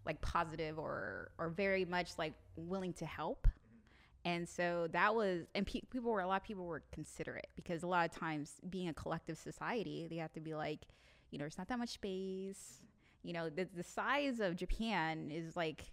like 0.06 0.22
positive 0.22 0.78
or 0.80 1.32
or 1.38 1.50
very 1.50 1.86
much 1.86 2.18
like 2.18 2.34
willing 2.56 2.94
to 2.94 3.06
help. 3.06 3.48
Mm-hmm. 3.48 4.30
And 4.36 4.50
so 4.50 4.88
that 4.92 5.14
was, 5.14 5.46
and 5.54 5.68
pe- 5.68 5.82
people 5.92 6.12
were, 6.12 6.22
a 6.22 6.28
lot 6.28 6.42
of 6.42 6.48
people 6.48 6.66
were 6.66 6.82
considerate 6.92 7.48
because 7.56 7.84
a 7.84 7.88
lot 7.88 8.10
of 8.10 8.16
times 8.18 8.54
being 8.70 8.90
a 8.90 8.94
collective 8.94 9.38
society, 9.38 10.08
they 10.10 10.16
have 10.16 10.34
to 10.34 10.40
be 10.40 10.56
like, 10.56 10.80
you 11.30 11.38
know, 11.38 11.44
there's 11.44 11.58
not 11.60 11.68
that 11.68 11.78
much 11.78 11.90
space. 11.90 12.82
You 13.24 13.34
know, 13.34 13.50
the 13.50 13.68
the 13.76 13.84
size 13.84 14.40
of 14.40 14.56
Japan 14.56 15.32
is 15.32 15.56
like 15.56 15.92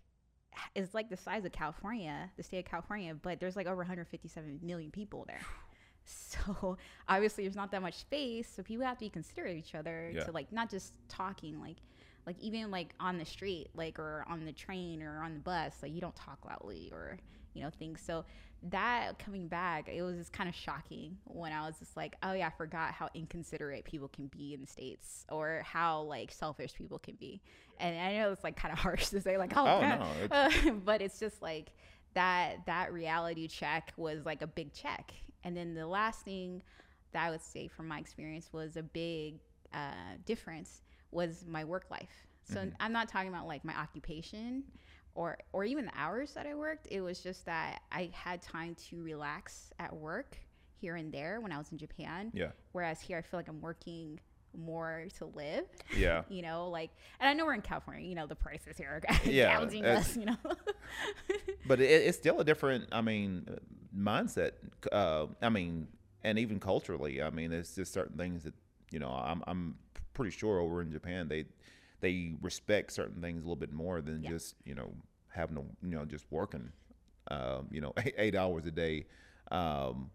is 0.75 0.93
like 0.95 1.09
the 1.09 1.17
size 1.17 1.45
of 1.47 1.53
California, 1.53 2.31
the 2.37 2.43
state 2.43 2.59
of 2.59 2.71
California, 2.71 3.15
but 3.15 3.41
there's 3.41 3.57
like 3.57 3.67
over 3.67 3.77
157 3.79 4.61
million 4.63 4.91
people 4.91 5.25
there. 5.27 5.41
So 6.05 6.77
obviously 7.09 7.45
there's 7.45 7.55
not 7.55 7.71
that 7.71 7.81
much 7.81 7.95
space, 7.95 8.49
so 8.53 8.65
people 8.65 8.85
have 8.85 8.97
to 8.99 9.05
be 9.05 9.09
considerate 9.09 9.53
of 9.53 9.57
each 9.57 9.77
other 9.77 10.11
Yeah. 10.13 10.25
to 10.25 10.33
like 10.33 10.51
not 10.51 10.69
just 10.69 10.95
talking 11.09 11.61
like 11.61 11.77
like 12.27 12.37
even 12.41 12.71
like 12.71 12.95
on 13.01 13.19
the 13.19 13.25
street 13.25 13.69
like 13.75 13.99
or 13.99 14.25
on 14.29 14.45
the 14.45 14.53
train 14.53 15.03
or 15.03 15.23
on 15.23 15.35
the 15.35 15.41
bus 15.41 15.75
like 15.83 15.93
you 15.93 16.01
don't 16.01 16.15
talk 16.17 16.39
loudly 16.45 16.91
or 16.93 17.19
you 17.55 17.63
know 17.63 17.71
things. 17.71 18.01
So 18.05 18.25
that 18.71 19.19
coming 19.19 19.49
back 19.49 19.89
it 19.89 20.03
was 20.03 20.17
just 20.17 20.33
kind 20.33 20.49
of 20.49 20.55
shocking 20.55 21.17
when 21.25 21.53
i 21.53 21.67
was 21.67 21.77
just 21.81 21.97
like 21.97 22.15
oh 22.23 22.33
yeah 22.33 22.47
i 22.47 22.51
forgot 22.51 22.93
how 22.93 23.09
inconsiderate 23.13 23.85
people 23.85 24.07
can 24.07 24.29
be 24.29 24.55
in 24.55 24.61
the 24.61 24.67
states 24.69 25.27
or 25.31 25.63
how 25.67 26.03
like 26.03 26.31
selfish 26.31 26.73
people 26.75 26.97
can 26.99 27.17
be. 27.17 27.41
And 27.81 27.99
i 27.99 28.17
know 28.17 28.31
it's 28.31 28.45
like 28.45 28.57
kind 28.57 28.73
of 28.73 28.79
harsh 28.87 29.09
to 29.09 29.21
say 29.21 29.37
like 29.37 29.53
oh, 29.57 29.67
Oh, 29.67 29.81
no, 29.81 30.07
Uh, 30.31 30.71
but 30.85 31.03
it's 31.03 31.19
just 31.19 31.43
like 31.43 31.73
that 32.15 32.65
that 32.67 32.93
reality 32.93 33.49
check 33.49 33.93
was 33.97 34.25
like 34.25 34.43
a 34.43 34.47
big 34.47 34.73
check. 34.73 35.13
And 35.43 35.57
then 35.57 35.75
the 35.75 35.87
last 35.89 36.21
thing 36.21 36.63
that 37.13 37.27
i 37.27 37.31
would 37.31 37.43
say 37.43 37.67
from 37.67 37.89
my 37.89 37.99
experience 37.99 38.53
was 38.53 38.77
a 38.77 38.83
big 38.83 39.41
uh, 39.75 40.15
difference 40.25 40.83
was 41.13 41.45
my 41.47 41.65
work 41.65 41.87
life 41.91 42.27
so 42.45 42.61
Mhm. 42.61 42.73
i'm 42.81 42.93
not 42.93 43.09
talking 43.09 43.29
about 43.29 43.47
like 43.47 43.65
my 43.65 43.75
occupation 43.79 44.65
or 45.15 45.39
or 45.53 45.65
even 45.65 45.85
the 45.87 45.93
hours 45.97 46.33
that 46.35 46.47
i 46.47 46.55
worked 46.55 46.89
it 46.91 47.01
was 47.01 47.21
just 47.23 47.45
that 47.47 47.83
i 47.93 48.11
had 48.13 48.41
time 48.43 48.75
to 48.89 49.03
relax 49.03 49.71
at 49.79 49.95
work 49.95 50.37
here 50.75 50.97
and 50.97 51.13
there 51.13 51.41
when 51.41 51.53
i 51.53 51.59
was 51.59 51.71
in 51.71 51.79
japan 51.79 52.31
Yeah. 52.35 52.51
whereas 52.73 53.01
here 53.01 53.19
i 53.19 53.23
feel 53.23 53.39
like 53.39 53.49
i'm 53.49 53.61
working 53.61 54.19
more 54.55 55.07
to 55.19 55.27
live 55.27 55.65
Yeah. 55.97 56.23
you 56.29 56.43
know 56.43 56.69
like 56.69 56.91
and 57.21 57.29
i 57.29 57.33
know 57.33 57.45
we're 57.47 57.55
in 57.55 57.63
california 57.63 58.07
you 58.07 58.15
know 58.15 58.27
the 58.27 58.35
prices 58.35 58.77
here 58.77 59.01
are 59.03 59.15
Yeah, 59.31 59.59
gouging 59.61 59.85
us 59.85 60.17
you 60.17 60.27
know 60.27 60.37
but 61.67 61.81
it, 61.81 61.85
it's 61.91 62.19
still 62.19 62.41
a 62.41 62.45
different 62.45 62.89
i 62.93 63.01
mean 63.01 63.47
mindset 63.97 64.53
uh, 64.91 65.27
i 65.41 65.49
mean 65.49 65.89
and 66.25 66.39
even 66.39 66.59
culturally 66.61 67.23
i 67.23 67.31
mean 67.31 67.51
there's 67.51 67.75
just 67.75 67.93
certain 67.93 68.17
things 68.17 68.45
that 68.45 68.55
you 68.91 68.99
know 68.99 69.09
i'm, 69.11 69.43
I'm 69.47 69.77
pretty 70.15 70.31
sure 70.31 70.59
over 70.61 70.81
in 70.83 70.91
japan 70.93 71.29
they 71.29 71.45
they 72.01 72.35
respect 72.43 72.93
certain 72.93 73.21
things 73.23 73.39
a 73.43 73.45
little 73.45 73.57
bit 73.57 73.73
more 73.73 74.01
than 74.01 74.23
Yeah. 74.23 74.31
just 74.31 74.57
you 74.65 74.75
know 74.75 74.93
having 75.29 75.57
to 75.57 75.63
you 75.83 75.95
know 75.97 76.05
just 76.05 76.27
working 76.31 76.71
um, 77.31 77.69
you 77.71 77.81
know 77.81 77.93
eight, 78.05 78.15
eight 78.19 78.35
hours 78.35 78.67
a 78.67 78.71
day. 78.71 79.07
Um, 79.51 80.11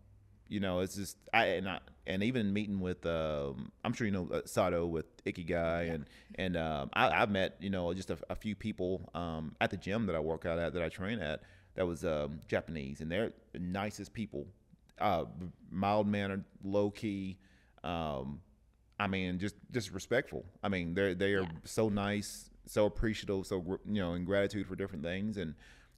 you 0.50 0.60
know 0.62 0.80
it's 0.80 0.96
just 0.96 1.18
i 1.34 1.46
and 1.46 1.68
i 1.68 1.78
and 2.06 2.24
even 2.24 2.54
meeting 2.54 2.80
with 2.80 3.06
um, 3.06 3.70
i'm 3.84 3.92
sure 3.92 4.08
you 4.08 4.14
know 4.14 4.30
uh, 4.32 4.42
sato 4.46 4.86
with 4.86 5.06
ikigai 5.26 5.94
and 5.94 6.06
and 6.36 6.56
um, 6.56 6.90
I, 6.94 7.10
i've 7.22 7.30
met 7.30 7.58
you 7.60 7.70
know 7.70 7.94
just 7.94 8.10
a, 8.12 8.18
a 8.30 8.36
few 8.36 8.56
people 8.56 9.10
um, 9.14 9.56
at 9.60 9.72
the 9.72 9.76
gym 9.78 10.06
that 10.06 10.16
i 10.16 10.20
work 10.20 10.46
out 10.46 10.58
at 10.58 10.72
that 10.74 10.82
i 10.82 10.88
train 10.88 11.20
at 11.20 11.42
that 11.76 11.86
was 11.86 12.06
um, 12.06 12.40
japanese 12.48 13.02
and 13.02 13.12
they're 13.12 13.34
the 13.52 13.60
nicest 13.60 14.14
people. 14.14 14.48
Uh, 15.00 15.26
mild 15.70 16.08
mannered 16.08 16.46
low 16.64 16.90
key 16.92 17.38
um, 17.84 18.40
i 19.00 19.08
mean 19.08 19.40
just 19.40 19.56
just 19.72 19.92
respectful 19.92 20.44
i 20.64 20.70
mean 20.70 20.94
they're 20.94 21.14
they 21.16 21.34
are 21.34 21.42
Yeah. 21.44 21.50
so 21.66 21.90
nice 21.90 22.50
so 22.66 22.86
appreciative 22.86 23.46
so 23.46 23.80
you 23.86 24.02
know 24.02 24.14
in 24.14 24.26
gratitude 24.26 24.68
for 24.68 24.76
different 24.76 25.04
things 25.04 25.38
and 25.38 25.54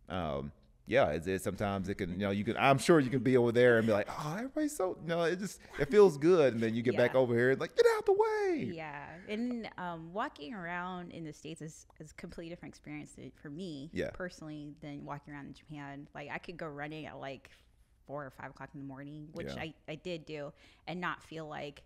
um, 0.10 0.52
yeah, 0.88 1.10
it's, 1.10 1.28
it's 1.28 1.44
sometimes 1.44 1.88
it 1.88 1.96
can, 2.00 2.10
you 2.14 2.18
know, 2.26 2.32
you 2.32 2.44
can. 2.44 2.58
I'm 2.58 2.80
sure 2.80 3.00
you 3.00 3.12
can 3.12 3.20
be 3.20 3.38
over 3.38 3.52
there 3.52 3.78
and 3.78 3.86
be 3.86 3.94
like, 3.94 4.08
oh, 4.10 4.34
everybody's 4.38 4.76
so, 4.76 4.98
you 5.04 5.08
know, 5.08 5.22
it 5.22 5.38
just 5.38 5.60
it 5.78 5.92
feels 5.92 6.18
good, 6.18 6.56
and 6.56 6.64
then 6.64 6.74
you 6.74 6.82
get 6.82 6.98
back 6.98 7.14
over 7.14 7.36
here 7.36 7.52
and 7.52 7.60
like, 7.60 7.76
get 7.76 7.86
out 7.96 8.08
the 8.08 8.14
way. 8.14 8.72
yeah 8.74 9.06
and 9.28 9.70
um, 9.78 10.12
walking 10.12 10.52
around 10.56 11.12
in 11.12 11.24
the 11.24 11.32
states 11.32 11.62
is, 11.62 11.86
is 12.00 12.10
a 12.10 12.14
completely 12.16 12.50
different 12.50 12.74
experience 12.74 13.16
for 13.40 13.52
me 13.52 13.92
Yeah. 13.94 14.10
personally 14.14 14.74
than 14.82 15.06
walking 15.06 15.32
around 15.32 15.46
in 15.46 15.54
japan 15.54 16.08
like 16.16 16.30
i 16.32 16.40
could 16.40 16.58
go 16.58 16.66
running 16.66 17.06
at 17.06 17.20
like 17.20 17.52
four 18.08 18.26
or 18.26 18.32
five 18.32 18.50
o'clock 18.50 18.70
in 18.74 18.80
the 18.80 18.86
morning 18.88 19.28
which 19.34 19.54
Yeah. 19.56 19.62
I, 19.62 19.74
I 19.88 19.94
did 19.96 20.26
do 20.26 20.52
and 20.88 21.00
not 21.00 21.22
feel 21.22 21.48
like 21.48 21.84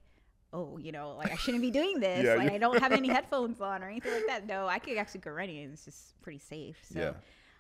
oh 0.54 0.78
you 0.78 0.92
know 0.92 1.16
like 1.18 1.32
i 1.32 1.36
shouldn't 1.36 1.62
be 1.64 1.72
doing 1.72 2.00
this. 2.08 2.24
Yeah, 2.26 2.36
like 2.36 2.52
i 2.52 2.58
don't 2.58 2.80
have 2.80 2.92
any 2.92 3.08
headphones 3.18 3.60
on 3.60 3.84
or 3.84 3.88
anything 3.90 4.14
like 4.14 4.28
that. 4.28 4.48
No 4.48 4.68
i 4.68 4.80
could 4.80 4.98
actually 4.98 5.22
go 5.22 5.32
running 5.32 5.64
and 5.64 5.74
it's 5.74 5.86
just 5.86 6.20
pretty 6.22 6.40
safe. 6.40 6.78
So 6.90 7.00
Yeah. 7.00 7.14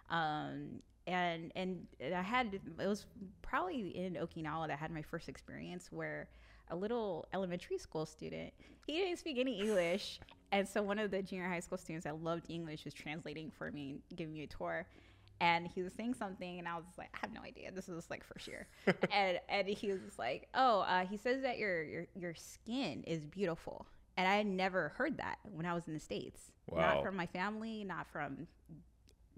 um 0.09 0.79
and 1.05 1.51
and 1.55 1.85
i 2.15 2.21
had 2.21 2.59
it 2.79 2.87
was 2.87 3.05
probably 3.41 3.89
in 3.89 4.13
okinawa 4.13 4.67
that 4.67 4.73
I 4.73 4.77
had 4.77 4.91
my 4.91 5.01
first 5.01 5.27
experience 5.27 5.91
where 5.91 6.29
a 6.69 6.75
little 6.75 7.25
elementary 7.33 7.77
school 7.77 8.05
student 8.05 8.53
he 8.87 8.93
didn't 8.97 9.17
speak 9.17 9.37
any 9.37 9.59
english. 9.59 10.19
And 10.51 10.67
so 10.67 10.83
one 10.83 10.99
of 10.99 11.09
the 11.09 11.21
junior 11.23 11.49
high 11.49 11.59
school 11.61 11.77
students 11.79 12.05
that 12.05 12.21
loved 12.23 12.45
english 12.49 12.85
was 12.85 12.93
translating 12.93 13.49
for 13.51 13.71
me 13.71 13.91
and 13.91 14.17
giving 14.17 14.33
me 14.33 14.43
a 14.43 14.47
tour 14.47 14.85
and 15.41 15.67
he 15.67 15.81
was 15.81 15.93
saying 15.93 16.13
something 16.13 16.59
and 16.59 16.67
i 16.67 16.75
was 16.75 16.85
like 16.97 17.09
i 17.13 17.17
have 17.21 17.33
no 17.33 17.41
idea 17.41 17.71
this 17.71 17.89
is 17.89 18.09
like 18.09 18.23
first 18.23 18.47
year 18.47 18.67
and 19.11 19.39
and 19.49 19.67
he 19.67 19.91
was 19.91 19.99
like 20.17 20.47
oh 20.53 20.79
uh, 20.81 21.05
he 21.05 21.17
says 21.17 21.41
that 21.41 21.57
your, 21.57 21.83
your 21.83 22.07
your 22.15 22.33
skin 22.35 23.03
is 23.05 23.25
beautiful 23.25 23.85
and 24.17 24.27
i 24.27 24.35
had 24.35 24.45
never 24.45 24.89
heard 24.97 25.17
that 25.17 25.37
when 25.43 25.65
i 25.65 25.73
was 25.73 25.87
in 25.87 25.93
the 25.93 25.99
states 25.99 26.51
Wow. 26.67 26.93
not 26.95 27.03
from 27.03 27.15
my 27.17 27.25
family 27.25 27.83
not 27.83 28.07
from 28.07 28.47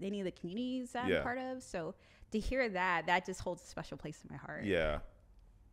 any 0.02 0.20
of 0.20 0.24
the 0.26 0.30
communities 0.32 0.90
Yeah. 0.94 1.16
I'm 1.18 1.22
part 1.22 1.38
of. 1.38 1.62
So 1.62 1.94
to 2.32 2.38
hear 2.38 2.68
that, 2.68 3.06
that 3.06 3.24
just 3.24 3.40
holds 3.40 3.62
a 3.62 3.66
special 3.66 3.96
place 3.96 4.20
in 4.22 4.28
my 4.30 4.36
heart. 4.36 4.64
Yeah. 4.64 4.98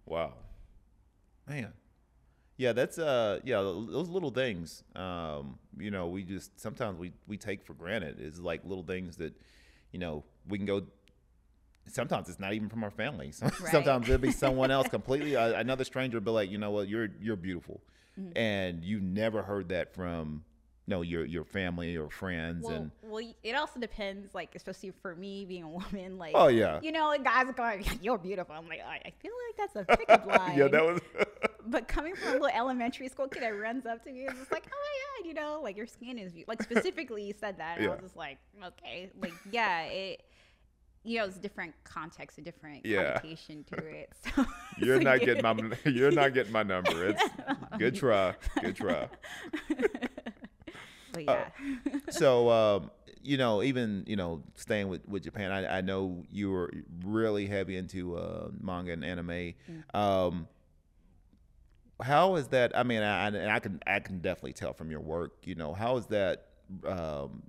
Wow. 0.06 0.34
Man. 1.48 1.74
Yeah, 2.58 2.72
that's 2.72 2.98
uh 2.98 3.40
yeah, 3.44 3.58
those 3.58 4.08
little 4.10 4.30
things. 4.30 4.84
Um, 4.96 5.60
you 5.78 5.92
know, 5.92 6.08
we 6.08 6.24
just 6.24 6.60
sometimes 6.60 6.98
we 7.00 7.12
we 7.28 7.38
take 7.38 7.64
for 7.66 7.74
granted. 7.74 8.20
is 8.20 8.40
like 8.40 8.62
little 8.64 8.84
things 8.84 9.18
that, 9.18 9.34
you 9.94 10.00
know, 10.00 10.24
we 10.50 10.58
can 10.58 10.66
go 10.66 10.84
sometimes 11.88 12.30
it's 12.30 12.40
not 12.40 12.54
even 12.54 12.70
from 12.70 12.84
our 12.84 12.92
family. 12.92 13.32
So, 13.44 13.50
Sometimes 13.72 14.10
it'll 14.10 14.18
be 14.20 14.32
someone 14.46 14.72
else 14.72 14.90
completely 14.90 15.36
uh, 15.38 15.60
another 15.60 15.86
stranger 15.86 16.18
will 16.18 16.26
be 16.26 16.32
like, 16.32 16.52
"You 16.52 16.58
know 16.58 16.72
what? 16.72 16.90
You're 16.90 17.10
you're 17.22 17.38
beautiful." 17.38 17.82
Mm-hmm. 18.20 18.38
And 18.38 18.84
you 18.84 19.00
never 19.00 19.42
heard 19.42 19.70
that 19.70 19.94
from 19.96 20.44
know, 20.88 21.02
your 21.02 21.24
your 21.26 21.46
family 21.46 21.96
or 21.96 22.10
friends 22.10 22.66
Well, 22.66 22.76
and 22.76 22.92
well, 23.04 23.34
it 23.44 23.56
also 23.56 23.80
depends, 23.80 24.34
like, 24.36 24.54
especially 24.56 24.92
for 25.02 25.16
me 25.16 25.46
being 25.46 25.64
a 25.64 25.70
woman, 25.70 26.18
like, 26.18 26.34
Oh, 26.36 26.48
yeah. 26.50 26.80
you 26.82 26.92
know, 26.92 27.08
like 27.08 27.24
guys 27.24 27.48
are 27.48 27.54
going, 27.54 27.86
you're 28.02 28.18
beautiful. 28.18 28.54
I'm 28.56 28.68
like, 28.68 28.82
I, 28.86 28.96
I 29.06 29.14
feel 29.22 29.32
like 29.48 29.72
that's 29.74 29.90
a 29.90 29.98
pickup 29.98 30.26
line. 30.26 30.58
yeah, 30.58 30.68
that 30.68 30.84
was 30.84 31.00
but 31.68 31.88
coming 31.88 32.16
from 32.16 32.30
a 32.30 32.32
little 32.34 32.48
elementary 32.48 33.08
school 33.08 33.28
kid 33.28 33.44
that 33.44 33.50
runs 33.50 33.86
up 33.86 34.04
to 34.04 34.12
me 34.12 34.26
and 34.26 34.38
is 34.38 34.52
like, 34.52 34.66
oh 34.68 34.76
my 34.76 35.22
god, 35.24 35.28
you 35.28 35.34
know, 35.34 35.62
like 35.64 35.78
your 35.78 35.88
skin 35.88 36.18
is 36.18 36.34
be-" 36.34 36.44
like 36.48 36.62
specifically 36.62 37.24
you 37.24 37.34
said 37.40 37.58
that, 37.60 37.78
and 37.78 37.88
I 37.88 37.90
was 37.92 38.02
just 38.02 38.18
like, 38.18 38.38
okay, 38.64 39.10
like 39.22 39.34
yeah, 39.52 39.84
it. 39.84 40.24
You 41.06 41.18
know, 41.20 41.26
it's 41.26 41.38
different 41.38 41.74
context, 41.84 42.38
a 42.38 42.42
different 42.42 42.86
Yeah. 42.86 43.20
connotation 43.20 43.66
to 43.66 43.76
it. 43.86 44.10
So 44.36 44.46
You're 44.78 44.96
it's 44.96 45.04
not 45.04 45.20
getting 45.20 45.44
my 45.44 45.78
you're 45.86 46.12
not 46.12 46.34
getting 46.34 46.54
my 46.54 46.64
number. 46.64 47.08
It's 47.10 47.24
good 47.78 47.96
try. 47.96 48.36
Good 48.62 48.76
try. 48.78 49.10
But 51.14 51.24
Uh, 51.28 51.36
yeah. 51.36 51.50
so 52.10 52.50
um, 52.50 52.92
you 53.22 53.38
know, 53.38 53.64
even 53.64 54.04
you 54.08 54.16
know, 54.16 54.44
staying 54.56 54.90
with, 54.90 55.08
with 55.08 55.24
Japan, 55.24 55.52
I, 55.52 55.78
I 55.78 55.82
know 55.82 56.24
you 56.32 56.52
were 56.52 56.72
really 57.06 57.48
heavy 57.48 57.78
into 57.78 58.18
uh, 58.18 58.50
manga 58.60 58.92
and 58.94 59.06
anime. 59.06 59.54
Mm. 59.70 59.84
Um, 59.94 60.48
how 62.02 62.36
is 62.36 62.48
that? 62.50 62.78
I 62.78 62.84
mean, 62.84 63.02
I, 63.02 63.28
and 63.28 63.52
I 63.52 63.60
can 63.60 63.80
I 63.88 64.00
can 64.00 64.20
definitely 64.20 64.54
tell 64.54 64.74
from 64.74 64.92
your 64.92 65.00
work. 65.00 65.34
You 65.46 65.56
know, 65.56 65.74
how 65.74 65.98
is 65.98 66.08
that? 66.08 66.48
Um, 66.86 67.44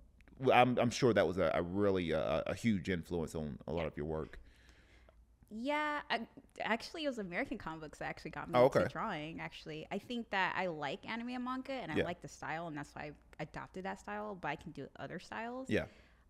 I'm 0.52 0.78
I'm 0.78 0.90
sure 0.90 1.12
that 1.14 1.26
was 1.26 1.38
a, 1.38 1.50
a 1.54 1.62
really 1.62 2.12
uh, 2.12 2.42
a 2.46 2.54
huge 2.54 2.88
influence 2.88 3.34
on 3.34 3.58
a 3.66 3.72
lot 3.72 3.86
of 3.86 3.96
your 3.96 4.06
work. 4.06 4.38
Yeah, 5.50 6.00
I, 6.10 6.26
actually, 6.60 7.04
it 7.04 7.08
was 7.08 7.18
American 7.18 7.58
comic 7.58 7.80
books 7.82 7.98
that 7.98 8.06
actually 8.06 8.32
got 8.32 8.50
me 8.50 8.54
Oh, 8.58 8.64
okay. 8.64 8.80
to 8.80 8.88
drawing. 8.88 9.40
Actually, 9.40 9.86
I 9.92 9.98
think 9.98 10.30
that 10.30 10.54
I 10.58 10.66
like 10.66 11.08
anime 11.08 11.28
and 11.28 11.44
manga, 11.44 11.72
and 11.72 11.92
I 11.92 11.96
Yeah. 11.96 12.04
like 12.04 12.22
the 12.22 12.28
style, 12.28 12.66
and 12.66 12.76
that's 12.76 12.94
why 12.94 13.02
I 13.02 13.10
adopted 13.40 13.84
that 13.84 14.00
style. 14.00 14.36
But 14.40 14.48
I 14.48 14.56
can 14.56 14.72
do 14.72 14.86
other 14.98 15.18
styles. 15.18 15.68
Yeah. 15.70 15.84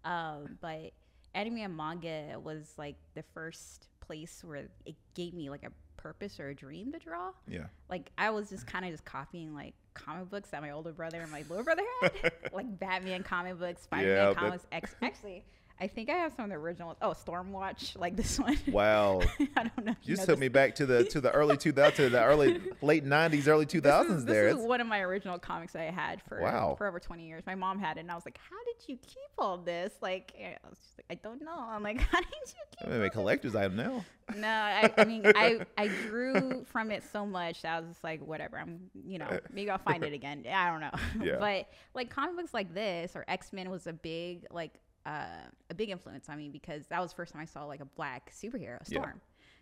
Um, 0.05 0.59
but 0.61 0.93
anime 1.35 1.59
and 1.59 1.77
manga 1.77 2.39
was 2.43 2.75
like 2.77 2.97
the 3.15 3.23
first 3.35 3.89
place 4.01 4.43
where 4.45 4.69
it 4.85 4.95
gave 5.15 5.35
me 5.35 5.51
like 5.51 5.65
a 5.65 5.73
purpose 5.97 6.39
or 6.39 6.49
a 6.49 6.55
dream 6.55 6.93
to 6.93 6.99
draw. 6.99 7.31
Yeah. 7.49 7.67
Like 7.89 8.11
I 8.19 8.31
was 8.31 8.51
just 8.51 8.67
kind 8.67 8.85
of 8.85 8.91
just 8.91 9.05
copying 9.05 9.55
like 9.55 9.75
comic 9.95 10.29
books 10.29 10.51
that 10.51 10.61
my 10.61 10.71
older 10.71 10.93
brother 10.93 11.21
and 11.23 11.31
my 11.33 11.43
little 11.49 11.65
brother 11.65 11.83
had, 12.03 12.33
like 12.53 12.79
Batman 12.79 13.23
comic 13.23 13.59
books, 13.59 13.83
Spider-Man 13.83 14.29
Yeah, 14.29 14.35
comics. 14.35 14.67
X- 14.73 14.95
actually, 15.03 15.45
I 15.81 15.89
think 15.89 16.09
I 16.09 16.15
have 16.15 16.33
some 16.35 16.45
of 16.45 16.51
the 16.51 16.57
original. 16.57 16.97
Oh, 17.03 17.11
Stormwatch, 17.11 17.97
like 17.99 18.17
this 18.17 18.39
one. 18.39 18.57
Wow. 18.69 19.21
I 19.57 19.65
don't 19.65 19.85
know. 19.85 19.97
You 20.05 20.17
know 20.17 20.25
took 20.25 20.39
me 20.39 20.49
back 20.49 20.77
to 20.77 20.87
the 20.87 21.05
to 21.07 21.21
the 21.21 21.31
early 21.33 21.57
2000s, 21.57 21.95
to 21.97 22.09
the 22.09 22.23
early 22.23 22.61
late 22.83 23.05
90s, 23.05 23.49
early 23.49 23.67
2000s. 23.67 24.09
This 24.09 24.17
is, 24.19 24.25
there, 24.25 24.53
this 24.53 24.61
is 24.63 24.67
one 24.67 24.81
of 24.81 24.87
my 24.87 25.01
original 25.01 25.39
comics 25.39 25.73
that 25.73 25.83
I 25.83 25.91
had 25.91 26.23
for 26.23 26.41
Wow. 26.41 26.75
for 26.79 26.87
over 26.87 27.01
20 27.01 27.27
years. 27.27 27.43
My 27.47 27.55
mom 27.57 27.79
had 27.79 27.97
it, 27.97 28.01
and 28.01 28.11
I 28.11 28.15
was 28.15 28.25
like, 28.25 28.39
"How 28.39 28.57
did 28.65 28.89
you 28.89 28.99
keep 28.99 29.31
all 29.37 29.59
this?" 29.59 29.93
Like, 30.01 30.33
eh, 30.39 30.55
I, 30.65 30.69
was 30.69 30.79
just 30.79 30.99
like, 30.99 31.07
I 31.11 31.15
don't 31.29 31.43
know. 31.43 31.59
I'm 31.59 31.83
like, 31.83 32.01
"How 32.01 32.21
did 32.21 32.29
you 32.47 32.63
keep?" 32.79 32.89
maybe 32.89 33.07
a 33.07 33.11
collector's 33.11 33.57
item 33.57 33.77
now. 33.77 34.05
No, 34.37 34.49
I, 34.49 34.91
I 34.97 35.05
mean, 35.05 35.23
I 35.27 35.61
I 35.77 35.89
drew 35.89 36.65
from 36.65 36.91
it 36.91 37.03
so 37.13 37.27
much 37.27 37.63
that 37.63 37.77
I 37.77 37.81
was 37.81 37.91
just 37.91 38.05
like, 38.05 38.21
whatever. 38.23 38.59
I'm, 38.59 38.91
you 39.07 39.19
know, 39.19 39.39
maybe 39.53 39.71
I'll 39.71 39.79
find 39.79 40.03
it 40.05 40.13
again. 40.13 40.45
I 40.51 40.71
don't 40.71 40.81
know. 40.81 41.25
Yeah. 41.25 41.37
but 41.39 41.69
like 41.95 42.11
comic 42.11 42.37
books 42.37 42.55
like 42.55 42.73
this 42.73 43.17
or 43.17 43.25
X 43.29 43.53
Men 43.53 43.71
was 43.71 43.87
a 43.87 43.93
big 43.93 44.47
like 44.51 44.73
uh, 45.07 45.49
a 45.71 45.75
big 45.75 45.91
influence 45.91 46.29
on 46.29 46.37
me 46.39 46.49
because 46.49 46.87
that 46.89 47.01
was 47.01 47.11
the 47.11 47.17
first 47.17 47.33
time 47.33 47.43
I 47.43 47.47
saw 47.47 47.65
like 47.65 47.81
a 47.81 47.85
black 47.85 48.33
superhero, 48.33 48.79
Yeah. 48.89 49.01
Storm. 49.01 49.21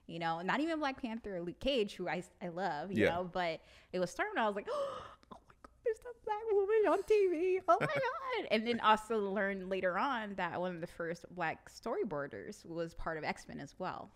You 0.08 0.18
know, 0.18 0.40
not 0.42 0.60
even 0.60 0.78
Black 0.80 1.00
Panther 1.00 1.36
or 1.36 1.40
Luke 1.42 1.60
Cage, 1.60 1.94
who 1.94 2.08
I, 2.08 2.22
I 2.42 2.48
love, 2.48 2.90
you 2.92 3.04
Yeah. 3.04 3.10
know, 3.10 3.30
but 3.32 3.60
it 3.92 3.98
was 4.00 4.10
Storm, 4.10 4.28
and 4.34 4.40
I 4.40 4.46
was 4.46 4.56
like, 4.56 4.66
oh 4.72 5.00
my 5.30 5.36
god, 5.62 5.70
there's 5.84 5.98
a 6.00 6.24
black 6.24 6.52
woman 6.52 6.82
on 6.88 7.02
TV. 7.04 7.58
Oh 7.68 7.76
my 7.80 7.86
god! 8.40 8.48
And 8.50 8.66
then 8.66 8.80
also 8.80 9.30
learned 9.30 9.68
later 9.70 9.96
on 9.98 10.34
that 10.34 10.60
one 10.60 10.74
of 10.74 10.80
the 10.80 10.86
first 10.88 11.24
black 11.34 11.70
storyboarders 11.70 12.66
was 12.66 12.94
part 12.94 13.16
of 13.16 13.24
X 13.24 13.46
Men 13.48 13.60
as 13.60 13.74
well. 13.78 14.10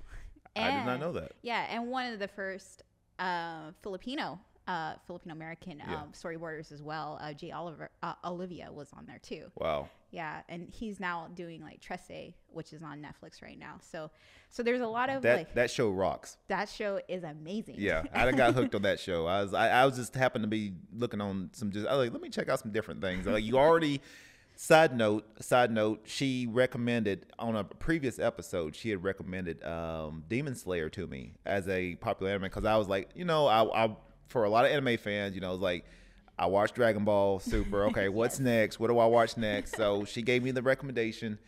I 0.57 0.71
did 0.71 0.87
not 0.87 0.99
know 1.01 1.13
that. 1.13 1.33
yeah, 1.43 1.67
and 1.71 1.89
one 1.89 2.13
of 2.13 2.19
the 2.19 2.29
first 2.29 2.83
uh, 3.19 3.71
Filipino, 3.83 4.41
uh, 4.67 4.95
Filipino 5.07 5.35
American 5.35 5.79
Yeah. 5.79 6.03
um, 6.03 6.13
storyboarders 6.13 6.73
as 6.73 6.83
well, 6.83 7.19
uh, 7.21 7.33
Jay 7.33 7.53
Oliva, 7.53 7.89
uh, 8.03 8.15
Oliva 8.25 8.73
was 8.73 8.89
on 8.93 9.07
there 9.07 9.19
too. 9.21 9.51
Wow. 9.57 9.89
Yeah, 10.11 10.41
and 10.49 10.69
he's 10.71 10.99
now 10.99 11.29
doing 11.35 11.61
like 11.63 11.81
Trese, 11.81 12.33
which 12.53 12.73
is 12.73 12.83
on 12.83 13.01
Netflix 13.03 13.43
right 13.43 13.59
now. 13.59 13.79
So, 13.83 14.11
so 14.51 14.63
there's 14.63 14.81
a 14.81 14.87
lot 14.87 15.11
of 15.11 15.23
That 15.23 15.37
like 15.37 15.55
that 15.55 15.71
show 15.71 15.91
rocks. 15.91 16.37
that 16.49 16.69
show 16.69 17.01
is 17.09 17.23
amazing. 17.25 17.75
Yeah, 17.79 18.05
I 18.15 18.31
got 18.33 18.55
hooked 18.55 18.75
on 18.75 18.83
that 18.83 18.99
show. 19.01 19.27
I 19.27 19.43
was 19.43 19.53
I, 19.53 19.69
I 19.69 19.85
was 19.85 19.97
just 19.97 20.15
happened 20.15 20.45
to 20.45 20.49
be 20.49 20.73
looking 20.97 21.21
on 21.21 21.51
some 21.53 21.71
just 21.71 21.87
I 21.87 21.97
was 21.97 22.05
like 22.07 22.13
let 22.13 22.23
me 22.23 22.31
check 22.31 22.49
out 22.49 22.61
some 22.61 22.73
different 22.73 23.01
things. 23.03 23.27
Like 23.27 23.45
you 23.45 23.59
already. 23.59 24.01
Side 24.59 24.97
note, 24.97 25.27
side 25.45 25.71
note. 25.71 26.01
She 26.05 26.47
recommended 26.51 27.27
on 27.39 27.57
a 27.57 27.63
previous 27.65 28.19
episode. 28.19 28.75
She 28.75 28.89
had 28.89 29.05
recommended 29.05 29.63
um, 29.63 30.25
Demon 30.31 30.55
Slayer 30.55 30.89
to 30.89 31.07
me 31.07 31.35
as 31.45 31.69
a 31.69 31.97
popular 31.97 32.33
anime 32.33 32.45
because 32.45 32.65
I 32.65 32.79
was 32.79 32.89
like, 32.89 33.11
you 33.15 33.27
know, 33.27 33.47
I, 33.49 33.85
I 33.85 33.97
for 34.29 34.45
a 34.45 34.51
lot 34.51 34.65
of 34.65 34.71
anime 34.71 34.97
fans, 34.99 35.35
you 35.35 35.41
know, 35.41 35.55
it's 35.55 35.63
like 35.63 35.85
I 36.39 36.47
watched 36.47 36.75
Dragon 36.75 37.05
Ball 37.05 37.39
Super. 37.39 37.85
Okay, 37.87 38.09
what's 38.11 38.39
next? 38.39 38.79
What 38.79 38.89
do 38.89 38.99
I 38.99 39.07
watch 39.07 39.37
next? 39.37 39.77
So 39.77 40.05
she 40.05 40.23
gave 40.23 40.43
me 40.43 40.51
the 40.51 40.63
recommendation 40.63 41.39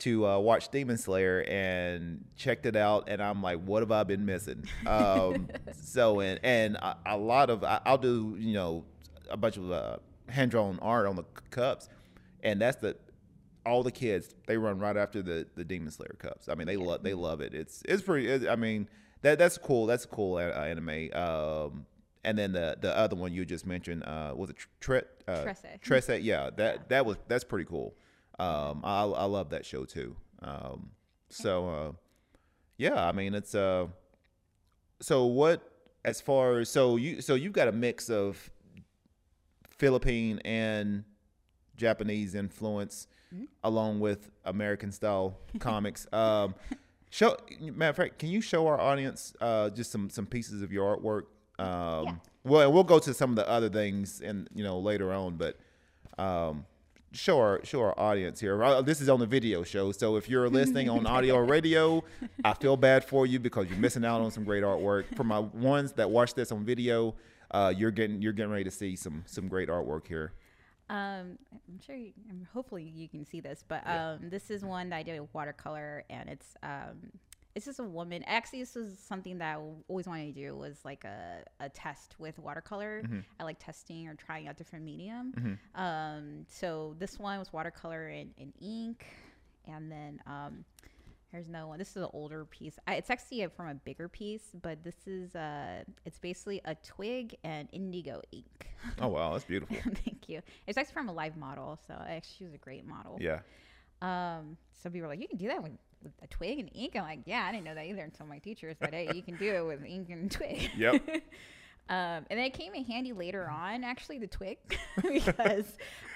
to 0.00 0.26
uh, 0.26 0.38
watch 0.38 0.68
Demon 0.70 0.98
Slayer 0.98 1.42
and 1.48 2.24
checked 2.36 2.66
it 2.66 2.76
out, 2.76 3.08
and 3.08 3.22
I'm 3.22 3.42
like, 3.42 3.60
what 3.62 3.82
have 3.82 3.90
I 3.90 4.04
been 4.04 4.24
missing? 4.24 4.64
Um, 4.86 5.48
so 5.72 6.20
and 6.20 6.38
and 6.42 6.76
a, 6.76 6.96
a 7.06 7.16
lot 7.16 7.50
of 7.50 7.64
I, 7.64 7.80
I'll 7.84 7.98
do 7.98 8.36
you 8.38 8.54
know 8.54 8.84
a 9.30 9.36
bunch 9.36 9.56
of 9.56 9.70
uh, 9.70 9.96
hand 10.28 10.50
drawn 10.50 10.78
art 10.80 11.06
on 11.06 11.16
the 11.16 11.24
cups, 11.50 11.88
and 12.42 12.60
that's 12.60 12.76
the 12.76 12.96
all 13.64 13.82
the 13.82 13.90
kids 13.90 14.32
they 14.46 14.56
run 14.56 14.78
right 14.78 14.96
after 14.96 15.22
the 15.22 15.46
the 15.56 15.64
Demon 15.64 15.90
Slayer 15.90 16.16
cups. 16.18 16.48
I 16.48 16.54
mean 16.54 16.66
they 16.66 16.76
love 16.76 17.02
they 17.02 17.14
love 17.14 17.40
it. 17.40 17.54
It's 17.54 17.82
it's 17.86 18.02
pretty. 18.02 18.28
It, 18.28 18.48
I 18.48 18.56
mean 18.56 18.88
that 19.22 19.38
that's 19.38 19.58
cool. 19.58 19.86
That's 19.86 20.04
a 20.04 20.08
cool 20.08 20.36
uh, 20.36 20.50
anime. 20.50 21.08
Um, 21.14 21.86
and 22.26 22.36
then 22.36 22.52
the 22.52 22.76
the 22.80 22.94
other 22.94 23.16
one 23.16 23.32
you 23.32 23.46
just 23.46 23.64
mentioned 23.64 24.02
uh, 24.04 24.32
was 24.36 24.50
it 24.50 24.56
Tre- 24.80 25.02
uh, 25.26 25.44
Trese. 25.44 25.80
Trese, 25.80 26.22
yeah, 26.22 26.50
that 26.56 26.90
that 26.90 27.06
was 27.06 27.16
that's 27.28 27.44
pretty 27.44 27.64
cool. 27.64 27.94
Um, 28.38 28.82
I 28.84 29.02
I 29.04 29.24
love 29.24 29.50
that 29.50 29.64
show 29.64 29.84
too. 29.84 30.16
Um, 30.42 30.90
so 31.30 31.68
uh, 31.68 31.92
yeah, 32.76 33.06
I 33.06 33.12
mean 33.12 33.34
it's 33.34 33.54
uh, 33.54 33.86
so 35.00 35.24
what 35.24 35.72
as 36.04 36.20
far 36.20 36.58
as 36.58 36.68
so 36.68 36.96
you 36.96 37.22
so 37.22 37.36
you've 37.36 37.52
got 37.52 37.68
a 37.68 37.72
mix 37.72 38.10
of 38.10 38.50
Philippine 39.70 40.40
and 40.44 41.04
Japanese 41.76 42.34
influence 42.34 43.06
along 43.62 44.00
with 44.00 44.30
American 44.44 44.90
style 44.90 45.38
comics. 45.58 46.06
Um, 46.12 46.54
show 47.10 47.36
matter 47.60 47.90
of 47.90 47.96
fact, 47.96 48.18
can 48.18 48.30
you 48.30 48.40
show 48.40 48.66
our 48.66 48.80
audience 48.80 49.32
uh, 49.40 49.70
just 49.70 49.92
some 49.92 50.10
some 50.10 50.26
pieces 50.26 50.60
of 50.62 50.72
your 50.72 50.96
artwork? 50.96 51.24
Um, 51.58 51.66
Yeah. 52.04 52.14
Well, 52.44 52.60
and 52.62 52.72
we'll 52.72 52.84
go 52.84 52.98
to 53.00 53.12
some 53.12 53.30
of 53.30 53.36
the 53.36 53.48
other 53.48 53.68
things 53.68 54.20
and 54.20 54.48
you 54.54 54.62
know 54.62 54.78
later 54.78 55.12
on, 55.12 55.36
but 55.36 55.58
um, 56.16 56.64
show 57.12 57.38
our 57.40 57.60
show 57.64 57.80
our 57.82 57.98
audience 57.98 58.38
here. 58.38 58.62
Uh, 58.62 58.82
This 58.82 59.00
is 59.00 59.08
on 59.08 59.18
the 59.18 59.26
video 59.26 59.64
show, 59.64 59.90
so 59.92 60.16
if 60.16 60.28
you're 60.28 60.48
listening 60.48 60.88
on 60.88 61.06
audio 61.06 61.34
or 61.34 61.44
radio, 61.44 62.04
I 62.44 62.54
feel 62.54 62.76
bad 62.76 63.04
for 63.04 63.26
you 63.26 63.40
because 63.40 63.68
you're 63.68 63.78
missing 63.78 64.04
out 64.04 64.20
on 64.20 64.30
some 64.30 64.44
great 64.44 64.62
artwork. 64.62 65.16
For 65.16 65.24
my 65.24 65.40
ones 65.40 65.92
that 65.94 66.08
watch 66.10 66.34
this 66.34 66.52
on 66.52 66.64
video, 66.64 67.16
uh, 67.50 67.72
you're 67.76 67.90
getting 67.90 68.22
you're 68.22 68.32
getting 68.32 68.52
ready 68.52 68.64
to 68.64 68.70
see 68.70 68.94
some 68.94 69.24
some 69.26 69.48
great 69.48 69.68
artwork 69.68 70.06
here. 70.06 70.32
Um, 70.88 71.36
I'm 71.52 71.80
sure. 71.84 71.96
You, 71.96 72.12
hopefully, 72.54 72.84
you 72.84 73.08
can 73.08 73.24
see 73.26 73.40
this, 73.40 73.64
but 73.66 73.82
Yeah. 73.84 74.10
um, 74.12 74.30
this 74.30 74.50
is 74.52 74.64
one 74.64 74.90
that 74.90 74.96
I 74.98 75.02
did 75.02 75.20
with 75.20 75.34
watercolor, 75.34 76.04
and 76.08 76.28
it's 76.28 76.54
um, 76.62 77.10
it's 77.56 77.64
just 77.64 77.80
a 77.80 77.84
woman. 77.84 78.22
Actually, 78.26 78.60
this 78.60 78.74
was 78.74 78.98
something 78.98 79.38
that 79.38 79.56
I 79.56 79.60
always 79.88 80.06
wanted 80.06 80.34
to 80.34 80.40
do 80.40 80.54
was 80.54 80.76
like 80.84 81.04
a, 81.04 81.42
a 81.58 81.70
test 81.70 82.14
with 82.18 82.38
watercolor. 82.38 83.00
Mm-hmm. 83.02 83.20
I 83.40 83.44
like 83.44 83.58
testing 83.58 84.08
or 84.08 84.14
trying 84.14 84.46
out 84.46 84.58
different 84.58 84.84
medium. 84.84 85.58
Um, 85.74 86.44
so 86.50 86.94
this 86.98 87.18
one 87.18 87.38
was 87.38 87.54
watercolor 87.54 88.08
and, 88.08 88.30
and 88.38 88.52
ink, 88.60 89.06
and 89.66 89.90
then 89.90 90.20
um, 90.26 90.66
here's 91.32 91.48
another 91.48 91.66
one. 91.66 91.78
This 91.78 91.92
is 91.92 91.96
an 91.96 92.10
older 92.12 92.44
piece. 92.44 92.78
I, 92.86 92.96
it's 92.96 93.08
actually 93.08 93.40
a, 93.40 93.48
from 93.48 93.68
a 93.68 93.74
bigger 93.74 94.06
piece, 94.06 94.50
but 94.60 94.84
this 94.84 95.06
is 95.06 95.34
uh, 95.34 95.82
it's 96.04 96.18
basically 96.18 96.60
a 96.66 96.74
twig 96.74 97.36
and 97.42 97.70
indigo 97.72 98.20
ink. 98.32 98.68
Oh 99.00 99.08
wow, 99.08 99.32
that's 99.32 99.46
beautiful. 99.46 99.78
Thank 99.82 100.28
you. 100.28 100.42
It's 100.66 100.76
actually 100.76 100.92
from 100.92 101.08
a 101.08 101.12
live 101.14 101.38
model, 101.38 101.78
so 101.88 101.94
actually 101.94 102.34
she 102.36 102.44
was 102.44 102.52
a 102.52 102.58
great 102.58 102.86
model. 102.86 103.16
Yeah. 103.18 103.40
Um, 104.02 104.58
some 104.82 104.92
people 104.92 105.08
were 105.08 105.14
like, 105.14 105.22
you 105.22 105.28
can 105.28 105.38
do 105.38 105.48
that 105.48 105.62
with, 105.62 105.72
with 106.06 106.12
a 106.22 106.26
twig 106.28 106.58
and 106.58 106.70
ink. 106.74 106.94
I'm 106.96 107.02
like, 107.02 107.20
yeah, 107.26 107.46
I 107.48 107.52
didn't 107.52 107.64
know 107.64 107.74
that 107.74 107.84
either 107.84 108.02
until 108.02 108.26
my 108.26 108.38
teacher 108.38 108.72
said, 108.78 108.94
hey, 108.94 109.10
you 109.14 109.22
can 109.22 109.36
do 109.36 109.54
it 109.54 109.66
with 109.66 109.84
ink 109.84 110.08
and 110.10 110.30
twig. 110.30 110.70
Yep. 110.76 110.94
um, 111.88 112.24
and 112.30 112.38
then 112.38 112.38
it 112.38 112.54
came 112.54 112.74
in 112.74 112.84
handy 112.84 113.12
later 113.12 113.48
on, 113.48 113.84
actually, 113.84 114.18
the 114.18 114.26
twig, 114.26 114.58
because 115.02 115.66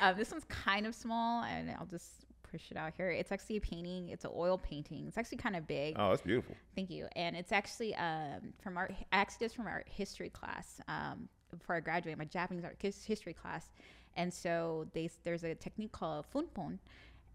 um, 0.01 0.17
this 0.17 0.31
one's 0.31 0.45
kind 0.45 0.87
of 0.87 0.95
small, 0.95 1.45
and 1.45 1.71
I'll 1.79 1.87
just 1.87 2.11
push 2.51 2.71
it 2.71 2.77
out 2.77 2.93
here. 2.97 3.11
It's 3.11 3.33
actually 3.33 3.57
a 3.57 3.61
painting. 3.61 4.09
It's 4.09 4.25
an 4.25 4.33
oil 4.35 4.59
painting. 4.59 5.07
It's 5.07 5.19
actually 5.19 5.39
kind 5.39 5.57
of 5.57 5.67
big. 5.67 5.97
Oh, 5.99 6.11
that's 6.11 6.23
beautiful. 6.23 6.57
Thank 6.75 6.91
you. 6.91 7.07
And 7.17 7.37
it's 7.37 7.53
actually 7.53 7.95
um, 7.97 8.53
from 8.63 8.77
art, 8.77 8.95
actually 9.13 9.47
just 9.47 9.57
from 9.57 9.67
our 9.67 9.85
history 9.87 10.31
class. 10.31 10.81
Um, 10.89 11.29
before 11.51 11.77
I 11.77 11.81
graduated, 11.81 12.19
my 12.19 12.25
Japanese 12.25 12.65
art 12.65 12.77
history 12.81 13.33
class, 13.33 13.71
and 14.17 14.33
so 14.33 14.87
they 14.93 15.11
there's 15.25 15.45
a 15.45 15.55
technique 15.55 15.93
called 15.93 16.27
funpon, 16.33 16.79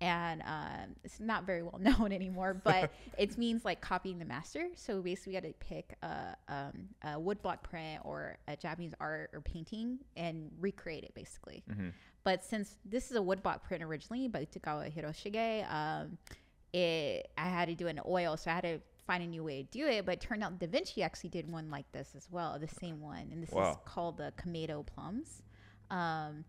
and 0.01 0.41
um, 0.41 0.95
it's 1.03 1.19
not 1.19 1.45
very 1.45 1.63
well 1.63 1.77
known 1.79 2.11
anymore, 2.11 2.53
but 2.53 2.91
it 3.17 3.37
means 3.37 3.63
like 3.65 3.81
copying 3.81 4.19
the 4.19 4.25
master. 4.25 4.67
So 4.75 5.01
basically, 5.01 5.31
we 5.31 5.35
had 5.35 5.43
to 5.43 5.53
pick 5.53 5.95
a, 6.01 6.35
um, 6.47 6.89
a 7.03 7.07
woodblock 7.19 7.63
print 7.63 8.01
or 8.03 8.37
a 8.47 8.55
Japanese 8.55 8.93
art 8.99 9.29
or 9.33 9.41
painting 9.41 9.99
and 10.17 10.51
recreate 10.59 11.03
it 11.03 11.13
basically. 11.13 11.63
But 12.23 12.43
since 12.43 12.75
this 12.83 13.11
is 13.11 13.17
a 13.17 13.21
woodblock 13.21 13.63
print 13.63 13.83
originally 13.83 14.27
by 14.27 14.45
Utagawa 14.45 14.91
Hiroshige, 14.93 15.71
um, 15.71 16.17
it 16.73 17.29
I 17.37 17.47
had 17.49 17.67
to 17.69 17.75
do 17.75 17.87
in 17.87 17.99
oil, 18.05 18.35
so 18.35 18.51
I 18.51 18.55
had 18.55 18.63
to 18.63 18.79
find 19.07 19.23
a 19.23 19.27
new 19.27 19.43
way 19.43 19.63
to 19.63 19.69
do 19.69 19.87
it. 19.87 20.05
But 20.05 20.15
it 20.15 20.21
turned 20.21 20.43
out 20.43 20.59
Da 20.59 20.67
Vinci 20.67 21.03
actually 21.03 21.29
did 21.29 21.49
one 21.49 21.69
like 21.69 21.89
this 21.91 22.13
as 22.17 22.27
well, 22.31 22.57
the 22.59 22.67
same 22.67 22.99
one, 23.01 23.29
and 23.31 23.41
this 23.41 23.51
is 23.71 23.77
called 23.85 24.17
the 24.17 24.33
Kameido 24.37 24.85
plums. 24.85 25.41
Um, 25.91 26.43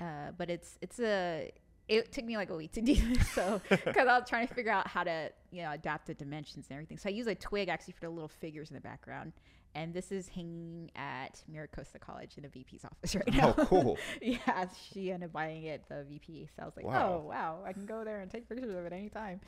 uh, 0.00 0.32
but 0.36 0.50
it's 0.50 0.76
it's 0.82 1.00
a 1.00 1.50
it 1.88 2.10
took 2.12 2.24
me 2.24 2.36
like 2.36 2.50
a 2.50 2.56
week 2.56 2.72
to 2.72 2.80
do 2.80 2.94
this, 2.94 3.28
so 3.30 3.60
because 3.68 4.08
I 4.08 4.18
was 4.18 4.28
trying 4.28 4.46
to 4.48 4.54
figure 4.54 4.72
out 4.72 4.88
how 4.88 5.04
to 5.04 5.30
you 5.50 5.62
know 5.62 5.70
adapt 5.72 6.06
the 6.06 6.14
dimensions 6.14 6.66
and 6.68 6.74
everything. 6.76 6.98
So 6.98 7.08
I 7.08 7.12
use 7.12 7.26
a 7.26 7.34
twig 7.34 7.68
actually 7.68 7.92
for 7.94 8.00
the 8.06 8.10
little 8.10 8.28
figures 8.28 8.70
in 8.70 8.74
the 8.74 8.80
background. 8.80 9.32
And 9.74 9.92
this 9.92 10.10
is 10.10 10.26
hanging 10.28 10.90
at 10.96 11.42
MiraCosta 11.52 12.00
College 12.00 12.38
in 12.38 12.44
the 12.44 12.48
VP's 12.48 12.82
office 12.86 13.14
right 13.14 13.30
now. 13.34 13.54
Oh, 13.58 13.64
cool. 13.66 13.98
yeah, 14.22 14.64
she 14.90 15.12
ended 15.12 15.28
up 15.28 15.32
buying 15.34 15.64
it, 15.64 15.84
the 15.90 16.02
VP. 16.08 16.48
So 16.56 16.62
I 16.62 16.64
was 16.64 16.74
like, 16.78 16.86
Wow. 16.86 17.20
oh, 17.22 17.28
wow, 17.28 17.58
I 17.66 17.74
can 17.74 17.84
go 17.84 18.02
there 18.02 18.20
and 18.22 18.30
take 18.30 18.48
pictures 18.48 18.70
of 18.74 18.86
it 18.86 18.92
anytime. 18.94 19.38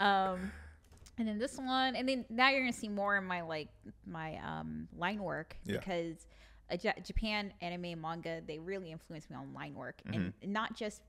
um, 0.00 0.50
and 1.18 1.28
then 1.28 1.38
this 1.38 1.56
one, 1.56 1.94
and 1.94 2.08
then 2.08 2.24
now 2.30 2.50
you're 2.50 2.62
gonna 2.62 2.72
see 2.72 2.88
more 2.88 3.16
in 3.16 3.24
my 3.24 3.42
like 3.42 3.68
my 4.06 4.38
um, 4.38 4.88
line 4.96 5.22
work 5.22 5.56
Yeah. 5.64 5.76
because 5.78 6.26
Japan 7.04 7.52
anime 7.60 7.84
and 7.84 8.02
manga 8.02 8.40
they 8.46 8.58
really 8.58 8.90
influenced 8.90 9.30
me 9.30 9.36
on 9.36 9.52
line 9.54 9.74
work, 9.74 10.00
and 10.06 10.14
Mm-hmm. 10.32 10.52
not 10.52 10.74
just 10.76 11.02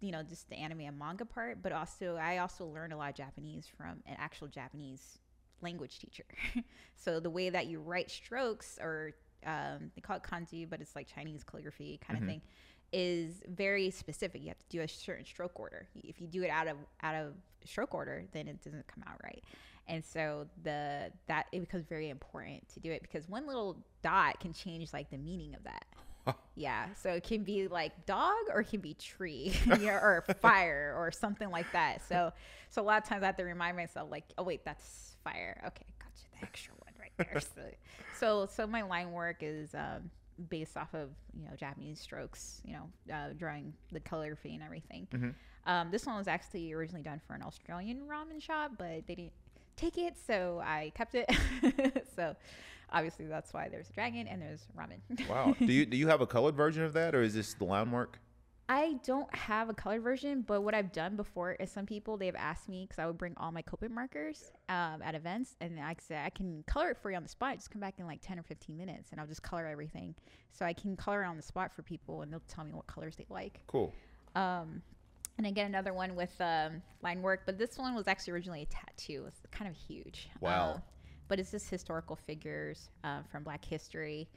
you 0.00 0.12
know 0.12 0.22
just 0.22 0.48
the 0.48 0.56
anime 0.56 0.80
and 0.80 0.98
manga 0.98 1.24
part, 1.24 1.62
but 1.62 1.72
also 1.72 2.16
I 2.16 2.38
also 2.38 2.66
learned 2.66 2.92
a 2.92 2.96
lot 2.96 3.10
of 3.10 3.16
Japanese 3.16 3.66
from 3.76 4.02
an 4.06 4.16
actual 4.18 4.48
Japanese 4.48 5.18
language 5.60 5.98
teacher. 5.98 6.24
so 6.96 7.20
the 7.20 7.30
way 7.30 7.50
that 7.50 7.66
you 7.66 7.80
write 7.80 8.10
strokes 8.10 8.78
or 8.80 9.12
um, 9.46 9.90
they 9.94 10.00
call 10.00 10.16
it 10.16 10.22
kanji, 10.22 10.68
but 10.68 10.80
it's 10.80 10.96
like 10.96 11.06
Chinese 11.12 11.44
calligraphy 11.44 11.98
kind 12.06 12.18
of 12.18 12.24
thing. 12.28 12.42
is 12.92 13.42
very 13.48 13.90
specific. 13.90 14.42
You 14.42 14.48
have 14.48 14.58
to 14.58 14.68
do 14.68 14.80
a 14.80 14.88
certain 14.88 15.24
stroke 15.24 15.58
order. 15.60 15.88
If 15.94 16.20
you 16.20 16.26
do 16.26 16.42
it 16.42 16.48
out 16.50 16.68
of 16.68 16.76
out 17.02 17.14
of 17.14 17.34
stroke 17.64 17.94
order, 17.94 18.24
then 18.32 18.48
it 18.48 18.62
doesn't 18.62 18.86
come 18.86 19.04
out 19.06 19.20
right. 19.22 19.42
And 19.86 20.04
so 20.04 20.46
the 20.62 21.10
that 21.26 21.46
it 21.52 21.60
becomes 21.60 21.86
very 21.86 22.10
important 22.10 22.68
to 22.74 22.80
do 22.80 22.90
it 22.92 23.02
because 23.02 23.28
one 23.28 23.46
little 23.46 23.78
dot 24.02 24.38
can 24.40 24.52
change 24.52 24.92
like 24.92 25.10
the 25.10 25.18
meaning 25.18 25.54
of 25.54 25.64
that. 25.64 25.84
Yeah, 26.54 26.86
so 26.94 27.10
it 27.10 27.22
can 27.22 27.44
be 27.44 27.68
like 27.68 28.06
dog 28.06 28.34
or 28.52 28.60
it 28.60 28.68
can 28.68 28.80
be 28.80 28.94
tree, 28.94 29.54
or 29.70 30.24
fire 30.40 30.94
or 30.96 31.10
something 31.10 31.50
like 31.50 31.70
that. 31.72 32.06
So 32.08 32.32
so 32.70 32.82
a 32.82 32.84
lot 32.84 33.02
of 33.02 33.08
times 33.08 33.22
I 33.22 33.26
have 33.26 33.36
to 33.36 33.44
remind 33.44 33.76
myself 33.76 34.10
like, 34.10 34.24
oh 34.36 34.42
wait, 34.42 34.64
that's 34.64 35.16
fire. 35.24 35.62
Okay, 35.66 35.86
gotcha, 35.98 36.28
the 36.32 36.46
extra 36.46 36.74
one 36.74 36.92
right 37.00 37.12
there. 37.16 37.40
so, 37.54 37.62
so 38.18 38.46
so 38.46 38.66
my 38.66 38.82
line 38.82 39.12
work 39.12 39.38
is 39.40 39.74
um, 39.74 40.10
based 40.48 40.76
off 40.76 40.94
of 40.94 41.10
you 41.36 41.44
know 41.44 41.56
Japanese 41.56 42.00
strokes, 42.00 42.60
you 42.64 42.74
know, 42.74 43.14
uh, 43.14 43.28
drawing 43.36 43.72
the 43.92 44.00
calligraphy 44.00 44.54
and 44.54 44.62
everything. 44.62 45.06
Mm-hmm. 45.12 45.30
Um, 45.70 45.90
this 45.90 46.06
one 46.06 46.16
was 46.16 46.28
actually 46.28 46.72
originally 46.72 47.02
done 47.02 47.20
for 47.26 47.34
an 47.34 47.42
Australian 47.42 48.02
ramen 48.08 48.40
shop, 48.40 48.72
but 48.78 49.06
they 49.06 49.14
didn't 49.14 49.32
take 49.76 49.98
it, 49.98 50.16
so 50.26 50.62
I 50.64 50.92
kept 50.94 51.14
it. 51.14 51.30
so 52.16 52.34
obviously 52.90 53.26
that's 53.26 53.52
why 53.52 53.68
there's 53.68 53.90
a 53.90 53.92
dragon 53.92 54.26
and 54.26 54.40
there's 54.40 54.66
ramen. 54.76 55.28
wow. 55.28 55.54
Do 55.58 55.72
you 55.72 55.86
do 55.86 55.96
you 55.96 56.08
have 56.08 56.20
a 56.20 56.26
colored 56.26 56.54
version 56.54 56.82
of 56.82 56.92
that, 56.94 57.14
or 57.14 57.22
is 57.22 57.34
this 57.34 57.54
the 57.54 57.64
line 57.64 57.90
work? 57.90 58.18
I 58.70 58.98
don't 59.02 59.34
have 59.34 59.70
a 59.70 59.74
colored 59.74 60.02
version, 60.02 60.42
but 60.46 60.60
what 60.60 60.74
I've 60.74 60.92
done 60.92 61.16
before 61.16 61.52
is 61.52 61.70
some 61.70 61.86
people 61.86 62.18
they've 62.18 62.36
asked 62.36 62.68
me 62.68 62.84
because 62.84 62.98
I 62.98 63.06
would 63.06 63.16
bring 63.16 63.32
all 63.38 63.50
my 63.50 63.62
Copic 63.62 63.90
markers 63.90 64.52
um, 64.68 65.00
at 65.02 65.14
events, 65.14 65.56
and 65.62 65.80
I 65.80 65.96
said 65.98 66.26
I 66.26 66.28
can 66.28 66.64
color 66.66 66.90
it 66.90 66.98
for 67.00 67.10
you 67.10 67.16
on 67.16 67.22
the 67.22 67.30
spot. 67.30 67.56
Just 67.56 67.70
come 67.70 67.80
back 67.80 67.94
in 67.98 68.06
like 68.06 68.20
ten 68.20 68.38
or 68.38 68.42
fifteen 68.42 68.76
minutes, 68.76 69.10
and 69.10 69.20
I'll 69.20 69.26
just 69.26 69.42
color 69.42 69.66
everything. 69.66 70.14
So 70.52 70.66
I 70.66 70.72
can 70.74 70.96
color 70.96 71.22
it 71.22 71.26
on 71.26 71.36
the 71.36 71.42
spot 71.42 71.74
for 71.74 71.82
people, 71.82 72.22
and 72.22 72.32
they'll 72.32 72.42
tell 72.48 72.64
me 72.64 72.72
what 72.72 72.86
colors 72.86 73.16
they 73.16 73.26
like. 73.30 73.62
Cool. 73.68 73.92
Um, 74.34 74.82
and 75.38 75.46
I 75.46 75.50
get 75.50 75.66
another 75.66 75.94
one 75.94 76.14
with 76.16 76.34
um, 76.40 76.82
line 77.00 77.22
work, 77.22 77.42
but 77.46 77.58
this 77.58 77.78
one 77.78 77.94
was 77.94 78.08
actually 78.08 78.32
originally 78.34 78.62
a 78.62 78.66
tattoo. 78.66 79.24
It's 79.28 79.40
kind 79.52 79.70
of 79.70 79.76
huge. 79.76 80.28
Wow. 80.40 80.74
Um, 80.74 80.82
but 81.28 81.38
it's 81.38 81.50
just 81.50 81.70
historical 81.70 82.16
figures 82.16 82.88
uh, 83.04 83.20
from 83.30 83.42
Black 83.42 83.64
history 83.64 84.28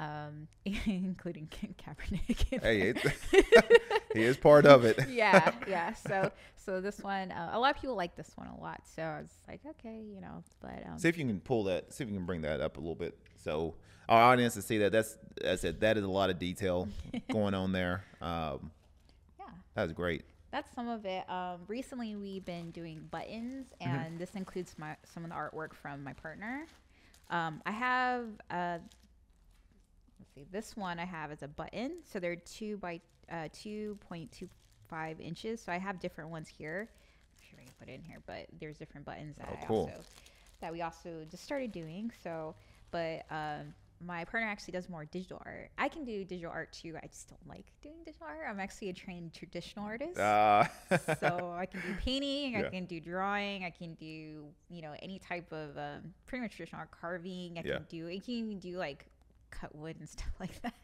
um, 0.00 0.48
including 0.64 1.48
Kaepernick. 1.48 2.62
hey, 2.62 2.94
he 4.14 4.22
is 4.22 4.36
part 4.36 4.66
of 4.66 4.84
it. 4.84 5.08
yeah, 5.08 5.52
yeah. 5.68 5.94
So, 5.94 6.30
so 6.56 6.80
this 6.80 6.98
one, 7.00 7.32
uh, 7.32 7.50
a 7.52 7.58
lot 7.58 7.74
of 7.74 7.80
people 7.80 7.96
like 7.96 8.16
this 8.16 8.30
one 8.36 8.48
a 8.48 8.60
lot. 8.60 8.80
So 8.94 9.02
I 9.02 9.20
was 9.20 9.30
like, 9.48 9.60
okay, 9.66 10.00
you 10.14 10.20
know. 10.20 10.42
But 10.60 10.84
um, 10.86 10.98
see 10.98 11.08
if 11.08 11.18
you 11.18 11.26
can 11.26 11.40
pull 11.40 11.64
that. 11.64 11.92
See 11.92 12.04
if 12.04 12.10
you 12.10 12.16
can 12.16 12.26
bring 12.26 12.42
that 12.42 12.60
up 12.60 12.76
a 12.76 12.80
little 12.80 12.94
bit. 12.94 13.18
So 13.36 13.74
our 14.08 14.22
audience 14.22 14.54
to 14.54 14.62
see 14.62 14.78
that. 14.78 14.92
That's 14.92 15.16
I 15.46 15.56
said 15.56 15.80
that 15.80 15.96
is 15.96 16.04
a 16.04 16.08
lot 16.08 16.30
of 16.30 16.38
detail 16.38 16.88
going 17.30 17.54
on 17.54 17.72
there. 17.72 18.04
Um, 18.20 18.70
yeah, 19.38 19.46
that's 19.74 19.92
great. 19.92 20.24
That's 20.50 20.72
some 20.74 20.88
of 20.88 21.04
it. 21.06 21.28
Um, 21.30 21.60
recently, 21.68 22.16
we've 22.16 22.44
been 22.44 22.70
doing 22.72 23.06
buttons, 23.10 23.68
mm-hmm. 23.80 23.90
and 23.90 24.06
mm-hmm. 24.06 24.18
this 24.18 24.34
includes 24.34 24.74
my 24.78 24.96
some 25.04 25.24
of 25.24 25.30
the 25.30 25.36
artwork 25.36 25.74
from 25.74 26.02
my 26.02 26.12
partner. 26.12 26.66
Um, 27.30 27.62
I 27.64 27.70
have 27.70 28.26
uh, 28.50 28.78
let's 30.18 30.34
see, 30.34 30.44
this 30.50 30.76
one 30.76 30.98
I 30.98 31.04
have 31.04 31.32
is 31.32 31.42
a 31.42 31.48
button. 31.48 31.98
So 32.10 32.18
they're 32.18 32.36
two 32.36 32.76
by 32.78 33.00
uh, 33.30 33.48
2.25 33.54 35.20
inches. 35.20 35.60
So 35.60 35.72
I 35.72 35.78
have 35.78 36.00
different 36.00 36.30
ones 36.30 36.48
here. 36.48 36.88
I'm 36.90 37.48
sure 37.48 37.60
I 37.60 37.64
can 37.64 37.72
put 37.78 37.88
it 37.88 37.94
in 37.94 38.02
here, 38.02 38.22
but 38.26 38.46
there's 38.58 38.76
different 38.76 39.06
buttons 39.06 39.36
that 39.36 39.48
oh, 39.50 39.56
I 39.62 39.66
also 39.66 40.00
that 40.60 40.72
we 40.72 40.82
also 40.82 41.24
just 41.30 41.44
started 41.44 41.72
doing. 41.72 42.12
So, 42.22 42.54
but 42.90 43.24
um, 43.30 43.74
my 44.04 44.24
partner 44.24 44.48
actually 44.48 44.72
does 44.72 44.88
more 44.88 45.04
digital 45.04 45.42
art. 45.44 45.70
I 45.76 45.88
can 45.88 46.04
do 46.04 46.24
digital 46.24 46.50
art 46.50 46.72
too. 46.72 46.96
I 47.02 47.06
just 47.06 47.28
don't 47.28 47.46
like 47.48 47.66
doing 47.82 47.96
digital 48.04 48.26
art. 48.26 48.46
I'm 48.48 48.58
actually 48.58 48.88
a 48.88 48.92
trained 48.92 49.34
traditional 49.34 49.84
artist. 49.84 50.18
Uh. 50.18 50.64
so 51.20 51.54
I 51.56 51.66
can 51.66 51.80
do 51.80 51.94
painting, 52.02 52.52
yeah. 52.52 52.60
I 52.60 52.70
can 52.70 52.86
do 52.86 53.00
drawing, 53.00 53.64
I 53.64 53.70
can 53.70 53.94
do, 53.94 54.46
you 54.70 54.82
know, 54.82 54.94
any 55.02 55.18
type 55.18 55.52
of 55.52 55.76
um, 55.76 56.14
pretty 56.26 56.42
much 56.42 56.56
traditional 56.56 56.80
art 56.80 56.90
carving. 56.98 57.58
I 57.58 57.62
yeah. 57.64 57.74
can 57.74 57.86
do, 57.88 58.08
I 58.08 58.18
can 58.18 58.34
even 58.34 58.58
do 58.58 58.78
like 58.78 59.06
cut 59.50 59.74
wood 59.74 59.96
and 60.00 60.08
stuff 60.08 60.32
like 60.40 60.60
that. 60.62 60.74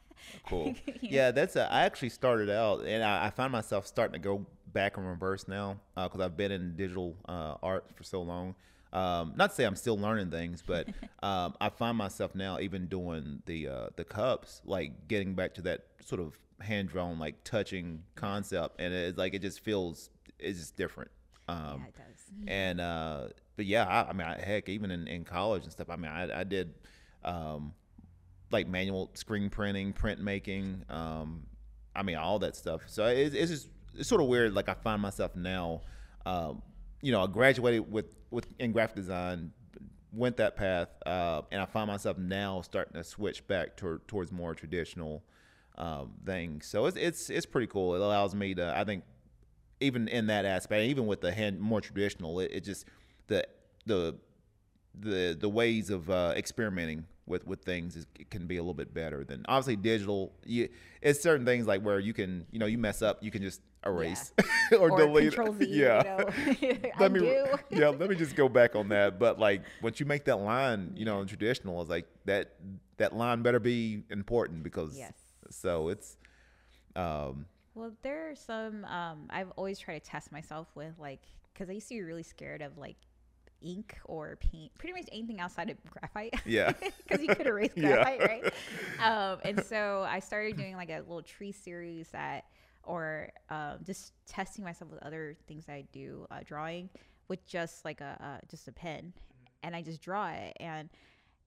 Cool. 0.49 0.75
yeah, 1.01 1.31
that's 1.31 1.57
a, 1.57 1.71
I 1.73 1.83
actually 1.83 2.11
started 2.11 2.51
out, 2.51 2.85
and 2.85 3.03
I, 3.03 3.27
I 3.27 3.31
find 3.31 3.53
myself 3.53 3.87
starting 3.87 4.15
to 4.15 4.19
go 4.19 4.45
back 4.73 4.99
in 4.99 5.05
reverse 5.05 5.49
now 5.49 5.79
because 5.95 6.21
uh, 6.21 6.25
I've 6.25 6.37
been 6.37 6.53
in 6.53 6.77
digital 6.77 7.17
uh, 7.29 7.55
art 7.63 7.87
for 7.95 8.03
so 8.03 8.23
long. 8.23 8.55
Um, 8.97 9.35
not 9.37 9.51
to 9.51 9.57
say 9.57 9.65
I'm 9.65 9.77
still 9.77 9.99
learning 9.99 10.31
things, 10.31 10.63
but 10.67 10.89
um, 11.23 11.55
I 11.61 11.69
find 11.69 11.97
myself 11.99 12.35
now 12.35 12.59
even 12.59 12.87
doing 12.87 13.43
the 13.47 13.69
uh, 13.69 13.87
the 13.97 14.05
cups, 14.05 14.63
like 14.65 15.09
getting 15.09 15.35
back 15.35 15.55
to 15.55 15.63
that 15.63 15.87
sort 16.05 16.21
of 16.21 16.39
hand 16.61 16.89
drawn, 16.89 17.19
like 17.19 17.45
touching 17.45 18.03
concept, 18.15 18.81
and 18.81 18.95
it's 18.95 19.19
like 19.19 19.35
it 19.35 19.43
just 19.43 19.61
feels 19.61 20.11
it's 20.39 20.59
just 20.59 20.77
different. 20.77 21.11
Um, 21.49 21.59
yeah, 21.59 21.89
it 21.89 21.95
does. 21.95 22.49
And 22.49 22.81
uh, 22.81 23.29
but 23.57 23.67
yeah, 23.67 23.85
I, 23.85 24.11
I 24.11 24.13
mean, 24.13 24.27
I, 24.27 24.41
heck, 24.41 24.69
even 24.69 24.91
in, 24.91 25.07
in 25.07 25.25
college 25.25 25.65
and 25.65 25.73
stuff, 25.73 25.91
I 25.91 25.97
mean, 25.97 26.11
I, 26.11 26.41
I 26.41 26.45
did. 26.45 26.75
Um, 27.25 27.75
like 28.53 28.69
manual 28.69 29.11
screen 29.15 29.51
printing, 29.51 29.93
printmaking. 29.93 30.89
Um, 30.91 31.47
I 31.95 32.03
mean, 32.03 32.17
all 32.17 32.39
that 32.41 32.57
stuff. 32.57 32.83
So 32.87 33.07
it, 33.07 33.35
it's 33.35 33.51
just 33.51 33.69
it's 33.95 34.09
sort 34.09 34.21
of 34.21 34.29
weird. 34.29 34.55
Like 34.55 34.69
I 34.69 34.75
find 34.75 35.01
myself 35.01 35.35
now, 35.35 35.83
um, 36.25 36.63
you 37.07 37.13
know, 37.13 37.23
I 37.23 37.29
graduated 37.29 37.93
with 37.93 38.17
with 38.33 38.49
in 38.59 38.73
graphic 38.73 38.97
design, 38.97 39.53
went 40.13 40.39
that 40.39 40.57
path, 40.57 40.89
uh, 41.07 41.43
and 41.53 41.63
I 41.63 41.65
find 41.65 41.87
myself 41.87 42.19
now 42.19 42.63
starting 42.63 42.95
to 42.95 43.05
switch 43.05 43.47
back 43.47 43.77
to, 43.77 44.01
towards 44.09 44.33
more 44.33 44.57
traditional 44.57 45.23
um, 45.79 46.15
things. 46.25 46.67
So 46.67 46.87
it's 46.87 46.97
it's 46.97 47.31
it's 47.31 47.47
pretty 47.47 47.69
cool. 47.69 47.95
It 47.95 48.01
allows 48.01 48.35
me 48.35 48.57
to, 48.57 48.77
I 48.77 48.83
think, 48.83 49.05
even 49.79 50.09
in 50.09 50.27
that 50.27 50.45
aspect, 50.45 50.83
even 50.83 51.07
with 51.07 51.21
the 51.21 51.31
hand 51.31 51.61
more 51.61 51.81
traditional, 51.81 52.41
it, 52.41 52.51
it 52.53 52.65
just 52.65 52.87
the 53.29 53.47
the 53.87 54.17
the 54.99 55.37
the 55.39 55.49
ways 55.49 55.91
of 55.91 56.11
uh, 56.11 56.33
experimenting 56.37 57.07
with 57.27 57.47
with 57.47 57.63
things 57.63 57.95
is, 57.95 58.07
can 58.31 58.49
be 58.49 58.57
a 58.57 58.63
little 58.63 58.75
bit 58.75 58.93
better 58.93 59.23
than 59.23 59.45
obviously 59.47 59.77
digital. 59.77 60.33
You, 60.45 60.71
it's 61.01 61.21
certain 61.21 61.47
things 61.47 61.69
like 61.69 61.83
where 61.83 62.01
you 62.01 62.13
can 62.13 62.47
you 62.51 62.59
know 62.59 62.67
you 62.67 62.79
mess 62.79 63.01
up, 63.01 63.23
you 63.23 63.31
can 63.31 63.43
just 63.43 63.61
erase 63.87 64.33
yeah. 64.39 64.45
or, 64.79 64.91
or, 64.91 64.99
delete. 64.99 65.33
Z, 65.33 65.67
yeah, 65.69 66.23
you 66.61 66.73
know? 66.73 66.91
let 67.01 67.13
me 67.13 67.37
yeah 67.71 67.89
let 67.89 68.09
me 68.11 68.17
just 68.17 68.37
go 68.37 68.49
back 68.49 68.75
on 68.75 68.89
that. 68.89 69.19
But 69.19 69.39
like 69.39 69.63
once 69.83 70.01
you 70.01 70.07
make 70.07 70.25
that 70.25 70.41
line, 70.41 70.93
you 70.97 71.05
know, 71.05 71.21
in 71.21 71.29
traditional, 71.29 71.81
it's 71.81 71.91
like 71.91 72.07
that 72.25 72.55
that 72.97 73.15
line 73.15 73.43
better 73.43 73.61
be 73.61 74.03
important 74.11 74.63
because 74.63 74.97
yes. 74.97 75.13
So 75.51 75.89
it's. 75.89 76.17
Um, 76.95 77.47
well, 77.75 77.93
there 78.03 78.31
are 78.31 78.35
some. 78.35 78.85
Um, 78.85 79.27
I've 79.31 79.51
always 79.57 79.79
tried 79.79 80.03
to 80.03 80.11
test 80.11 80.33
myself 80.33 80.69
with 80.75 80.99
like 80.99 81.21
because 81.53 81.69
I 81.69 81.75
used 81.75 81.89
to 81.89 81.95
be 81.95 82.03
really 82.03 82.23
scared 82.23 82.63
of 82.63 82.79
like 82.79 82.97
ink 83.63 83.99
or 84.05 84.37
paint, 84.37 84.73
pretty 84.79 84.93
much 84.93 85.09
anything 85.13 85.41
outside 85.41 85.71
of 85.71 85.77
graphite. 85.91 86.35
Yeah. 86.45 86.73
Because 86.73 87.23
you 87.23 87.35
could 87.35 87.47
erase 87.47 87.73
graphite, 87.75 88.21
yeah. 88.21 88.27
right? 88.27 88.53
Um, 89.01 89.39
and 89.45 89.65
so 89.65 90.07
I 90.09 90.21
started 90.21 90.57
doing 90.57 90.77
like 90.77 90.91
a 90.91 90.99
little 91.01 91.23
tree 91.23 91.53
series 91.53 92.09
that, 92.09 92.45
or 92.87 93.31
um, 93.51 93.79
just 93.85 94.13
testing 94.27 94.65
myself 94.65 94.91
with 94.91 95.03
other 95.03 95.37
things 95.47 95.69
I 95.69 95.85
do, 95.93 96.27
uh, 96.31 96.41
drawing 96.45 96.89
with 97.29 97.45
just 97.47 97.85
like 97.85 98.01
a 98.01 98.17
uh, 98.21 98.47
just 98.49 98.69
a 98.69 98.73
pen, 98.73 99.13
and 99.63 99.75
I 99.75 99.83
just 99.83 100.01
draw 100.01 100.29
it 100.31 100.57
and 100.61 100.89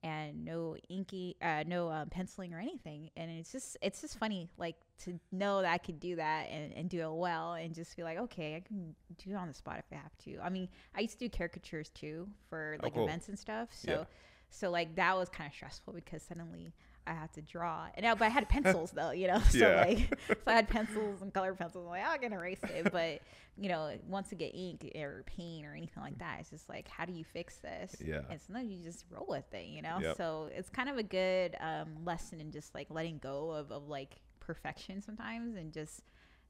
and 0.04 0.46
no 0.46 0.78
inky, 0.88 1.36
uh, 1.42 1.64
no 1.68 1.90
um, 1.90 2.10
penciling 2.10 2.54
or 2.54 2.60
anything. 2.60 3.10
And 3.18 3.30
it's 3.30 3.52
just, 3.52 3.78
it's 3.82 4.02
just 4.02 4.18
funny, 4.18 4.50
like 4.58 4.76
to 5.00 5.20
know 5.32 5.62
that 5.62 5.72
I 5.72 5.78
could 5.78 6.00
do 6.00 6.16
that 6.16 6.48
and, 6.50 6.74
and 6.74 6.90
do 6.90 7.02
it 7.02 7.12
well 7.12 7.54
and 7.54 7.74
just 7.74 7.96
be 7.98 8.04
like, 8.04 8.18
okay, 8.18 8.56
I 8.56 8.62
can 8.62 8.96
do 9.18 9.32
it 9.32 9.36
on 9.36 9.48
the 9.48 9.54
spot 9.54 9.78
if 9.80 9.86
I 9.92 9.96
have 9.96 10.18
to. 10.26 10.40
I 10.42 10.50
mean, 10.50 10.70
I 10.96 11.02
used 11.02 11.20
to 11.20 11.28
do 11.28 11.30
caricatures 11.30 11.90
too 11.90 12.30
for 12.50 12.78
like 12.82 12.94
oh, 12.94 12.96
cool. 12.96 13.06
events 13.06 13.28
and 13.28 13.38
stuff. 13.38 13.70
So, 13.74 13.92
yeah. 13.92 14.04
so 14.50 14.70
like 14.70 14.96
that 14.96 15.18
was 15.18 15.28
kind 15.30 15.50
of 15.50 15.54
stressful 15.54 15.94
because 15.94 16.24
suddenly 16.24 16.72
I 17.10 17.14
had 17.14 17.34
to 17.34 17.42
draw. 17.42 17.88
And 17.96 18.04
now, 18.04 18.16
but 18.16 18.26
I 18.26 18.30
had 18.30 18.48
pencils 18.50 18.92
though, 18.92 19.12
you 19.12 19.28
know. 19.28 19.40
So 19.50 19.58
yeah. 19.58 19.84
like, 19.84 20.20
so 20.28 20.36
I 20.46 20.54
had 20.54 20.70
pencils 20.70 21.22
and 21.22 21.34
color 21.34 21.54
pencils. 21.54 21.86
I'm 21.86 21.92
like, 21.92 22.04
oh, 22.06 22.12
I 22.12 22.18
can 22.18 22.34
erase 22.34 22.60
it. 22.64 22.92
But 22.92 23.22
you 23.58 23.68
know, 23.68 23.92
once 24.08 24.32
you 24.32 24.38
get 24.38 24.54
ink 24.54 24.90
or 24.96 25.24
paint 25.26 25.66
or 25.66 25.74
anything 25.76 26.04
like 26.04 26.20
that, 26.20 26.38
it's 26.40 26.50
just 26.50 26.70
like, 26.70 26.88
how 26.88 27.06
do 27.06 27.12
you 27.12 27.24
fix 27.24 27.58
this? 27.58 27.96
Yeah. 28.06 28.22
And 28.30 28.40
sometimes 28.40 28.72
you 28.72 28.78
just 28.84 29.06
roll 29.10 29.26
with 29.28 29.52
it, 29.54 29.66
you 29.66 29.82
know. 29.82 29.98
Yep. 30.00 30.18
So 30.18 30.50
it's 30.56 30.70
kind 30.70 30.88
of 30.88 30.98
a 30.98 31.04
good 31.04 31.56
um, 31.60 32.06
lesson 32.06 32.40
in 32.40 32.52
just 32.52 32.74
like 32.76 32.88
letting 32.90 33.18
go 33.18 33.52
of, 33.52 33.72
of 33.72 33.88
like 33.88 34.18
perfection 34.40 35.02
sometimes 35.02 35.56
and 35.56 35.74
just 35.74 36.04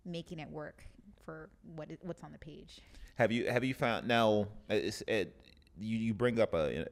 making 0.05 0.39
it 0.39 0.49
work 0.49 0.83
for 1.25 1.49
what 1.75 1.89
is, 1.89 1.97
what's 2.01 2.23
on 2.23 2.31
the 2.31 2.37
page. 2.37 2.81
Have 3.15 3.31
you 3.31 3.49
have 3.49 3.63
you 3.63 3.73
found 3.73 4.07
now? 4.07 4.47
It's, 4.69 5.01
it 5.07 5.35
you 5.77 5.97
you 5.97 6.13
bring 6.13 6.39
up 6.39 6.53
a 6.53 6.85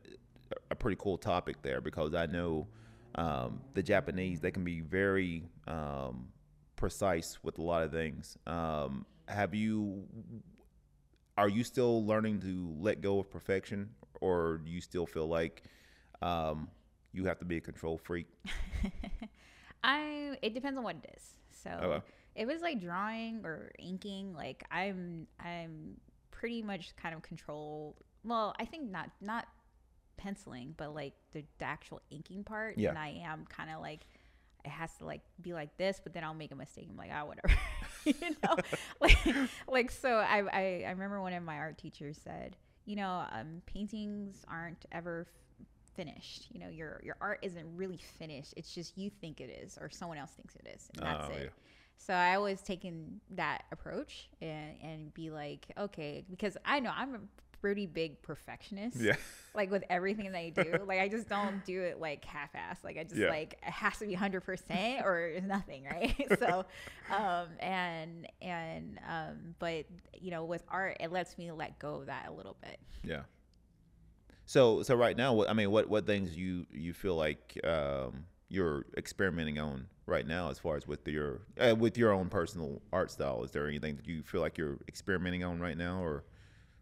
a 0.72 0.76
pretty 0.76 0.98
cool 1.00 1.18
topic 1.18 1.62
there 1.62 1.82
because 1.82 2.14
I 2.14 2.26
know 2.26 2.68
um, 3.18 3.62
the 3.74 3.84
Japanese 3.84 4.40
they 4.40 4.52
can 4.52 4.64
be 4.64 4.82
very 4.82 5.44
um, 5.68 6.28
precise 6.76 7.40
with 7.44 7.58
a 7.60 7.62
lot 7.62 7.84
of 7.84 7.92
things. 7.92 8.38
Um, 8.48 9.06
have 9.28 9.54
you? 9.54 10.04
Are 11.38 11.50
you 11.50 11.64
still 11.64 12.06
learning 12.06 12.40
to 12.42 12.76
let 12.80 13.02
go 13.02 13.20
of 13.20 13.30
perfection, 13.30 13.90
or 14.22 14.58
do 14.64 14.72
you 14.72 14.82
still 14.82 15.06
feel 15.06 15.28
like 15.28 15.64
um, 16.22 16.68
you 17.14 17.26
have 17.26 17.40
to 17.40 17.46
be 17.46 17.58
a 17.58 17.62
control 17.62 17.98
freak? 17.98 18.28
I 19.84 20.38
it 20.42 20.54
depends 20.54 20.78
on 20.78 20.84
what 20.84 20.96
it 21.04 21.12
is. 21.16 21.24
So 21.64 21.70
Okay. 21.70 22.06
if 22.36 22.50
it's 22.50 22.62
like 22.64 22.82
drawing 22.82 23.46
or 23.46 23.72
inking, 23.80 24.34
like 24.34 24.64
I'm 24.72 25.28
I'm 25.40 25.98
pretty 26.32 26.62
much 26.62 26.96
kind 26.96 27.16
of 27.16 27.22
control. 27.22 27.96
Well, 28.24 28.56
I 28.60 28.66
think 28.66 28.90
not 28.90 29.10
not 29.22 29.46
penciling, 30.18 30.74
but 30.78 30.94
like 30.94 31.14
the, 31.32 31.44
the 31.60 31.66
actual 31.66 32.02
inking 32.10 32.44
part. 32.44 32.78
Yeah. 32.78 32.90
And 32.90 32.98
I 32.98 33.22
am 33.26 33.46
kind 33.48 33.70
of 33.70 33.82
like 33.82 34.02
it 34.66 34.70
has 34.70 34.92
to 34.98 35.06
like 35.06 35.22
be 35.42 35.54
like 35.54 35.78
this, 35.78 36.02
but 36.04 36.14
then 36.14 36.24
I'll 36.24 36.34
make 36.34 36.52
a 36.52 36.56
mistake. 36.56 36.88
I'm 36.90 36.98
like, 36.98 37.12
ah, 37.14 37.24
whatever. 37.26 37.50
you 38.06 38.36
know, 38.44 38.56
like 39.02 39.18
like 39.68 39.92
so. 39.92 40.10
I, 40.18 40.40
I 40.52 40.84
I 40.88 40.92
remember 40.92 41.22
one 41.22 41.34
of 41.34 41.44
my 41.44 41.58
art 41.58 41.78
teachers 41.78 42.20
said, 42.24 42.58
you 42.86 42.96
know, 42.96 43.24
um, 43.32 43.62
paintings 43.66 44.44
aren't 44.50 44.86
ever 44.92 45.28
f- 45.28 45.66
finished. 45.96 46.48
You 46.52 46.60
know, 46.60 46.70
your 46.70 47.00
your 47.04 47.16
art 47.22 47.40
isn't 47.44 47.66
really 47.78 48.00
finished. 48.20 48.54
It's 48.58 48.74
just 48.74 48.98
you 48.98 49.10
think 49.10 49.40
it 49.40 49.50
is, 49.64 49.78
or 49.80 49.90
someone 49.90 50.18
else 50.18 50.32
thinks 50.32 50.56
it 50.56 50.68
is, 50.76 50.90
and 50.96 51.06
that's 51.06 51.30
Oh, 51.30 51.34
it. 51.34 51.42
yeah. 51.44 51.50
So 52.00 52.14
I 52.14 52.36
always 52.36 52.62
taken 52.62 53.22
that 53.32 53.64
approach 53.72 54.30
and 54.42 54.76
and 54.84 55.14
be 55.14 55.30
like, 55.32 55.66
okay, 55.78 56.26
because 56.30 56.58
I 56.66 56.80
know 56.80 56.92
I'm 56.96 57.16
a 57.16 57.20
pretty 57.62 57.86
big 57.86 58.22
perfectionist. 58.22 58.98
Yeah. 58.98 59.16
Like 59.56 59.72
with 59.72 59.84
everything 59.90 60.32
that 60.32 60.38
I 60.38 60.50
do, 60.50 60.84
like 60.88 61.00
I 61.00 61.08
just 61.08 61.28
don't 61.28 61.66
do 61.66 61.82
it 61.82 62.00
like 62.00 62.24
half-ass. 62.26 62.78
Like 62.84 62.98
I 62.98 63.04
just 63.04 63.16
Yeah. 63.16 63.30
like 63.30 63.54
it 63.66 63.72
has 63.72 63.98
to 64.00 64.06
be 64.06 64.14
hundred 64.14 64.42
percent 64.42 65.02
or 65.06 65.20
it's 65.28 65.46
nothing, 65.46 65.86
right? 65.86 66.16
so, 66.40 66.66
um, 67.16 67.48
and 67.60 68.28
and 68.42 69.00
um, 69.08 69.56
but 69.60 69.86
you 70.20 70.32
know, 70.32 70.46
with 70.46 70.64
art, 70.70 70.98
it 71.00 71.12
lets 71.12 71.38
me 71.38 71.52
let 71.52 71.80
go 71.80 71.96
of 71.96 72.06
that 72.08 72.28
a 72.28 72.32
little 72.32 72.58
bit. 72.62 72.80
Yeah. 73.04 73.22
So 74.46 74.82
so 74.84 74.96
right 74.96 75.18
now, 75.18 75.34
what 75.34 75.50
I 75.50 75.54
mean, 75.54 75.72
what 75.72 75.90
what 75.90 76.06
things 76.06 76.36
you 76.38 76.66
you 76.72 76.94
feel 76.94 77.16
like 77.16 77.60
um, 77.66 78.26
you're 78.50 78.86
experimenting 78.96 79.60
on 79.60 79.88
right 80.06 80.26
now, 80.26 80.50
as 80.50 80.60
far 80.60 80.78
as 80.78 80.88
with 80.88 81.06
your 81.08 81.42
uh, 81.60 81.76
with 81.78 81.98
your 81.98 82.14
own 82.14 82.30
personal 82.30 82.82
art 82.94 83.12
style? 83.12 83.44
Is 83.44 83.52
there 83.52 83.68
anything 83.68 83.98
that 83.98 84.08
you 84.08 84.24
feel 84.24 84.40
like 84.42 84.58
you're 84.58 84.78
experimenting 84.88 85.44
on 85.44 85.60
right 85.60 85.78
now, 85.78 86.02
or 86.02 86.24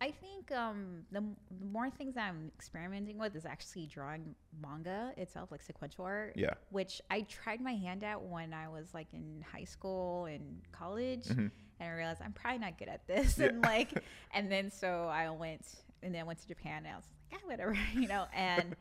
I 0.02 0.12
think 0.12 0.52
um, 0.52 1.04
the, 1.12 1.24
the 1.60 1.66
more 1.66 1.90
things 1.90 2.16
that 2.16 2.28
I'm 2.30 2.52
experimenting 2.58 3.18
with 3.18 3.36
is 3.36 3.46
actually 3.46 3.88
drawing 3.88 4.36
manga 4.62 5.14
itself, 5.18 5.52
like 5.52 5.62
sequential 5.62 6.04
art. 6.06 6.34
Yeah. 6.36 6.54
Which 6.70 7.02
I 7.10 7.22
tried 7.22 7.62
my 7.62 7.74
hand 7.76 8.04
at 8.04 8.22
when 8.22 8.54
I 8.54 8.68
was 8.68 8.94
like 8.94 9.08
in 9.14 9.44
high 9.54 9.64
school 9.64 10.26
and 10.26 10.62
college, 10.72 11.26
Mhm. 11.28 11.50
and 11.80 11.90
I 11.90 11.90
realized 11.92 12.22
I'm 12.24 12.34
probably 12.34 12.60
not 12.60 12.78
good 12.78 12.90
at 12.90 13.08
this. 13.08 13.38
Yeah. 13.38 13.48
And 13.48 13.62
like, 13.62 13.90
and 14.34 14.52
then 14.52 14.70
so 14.70 15.08
I 15.12 15.30
went 15.30 15.66
and 16.04 16.14
then 16.14 16.26
went 16.26 16.40
to 16.40 16.48
Japan, 16.48 16.84
and 16.86 16.88
I 16.94 16.96
was 16.98 17.06
like, 17.32 17.42
ah, 17.42 17.48
whatever, 17.48 17.78
you 17.94 18.08
know. 18.08 18.26
And 18.34 18.76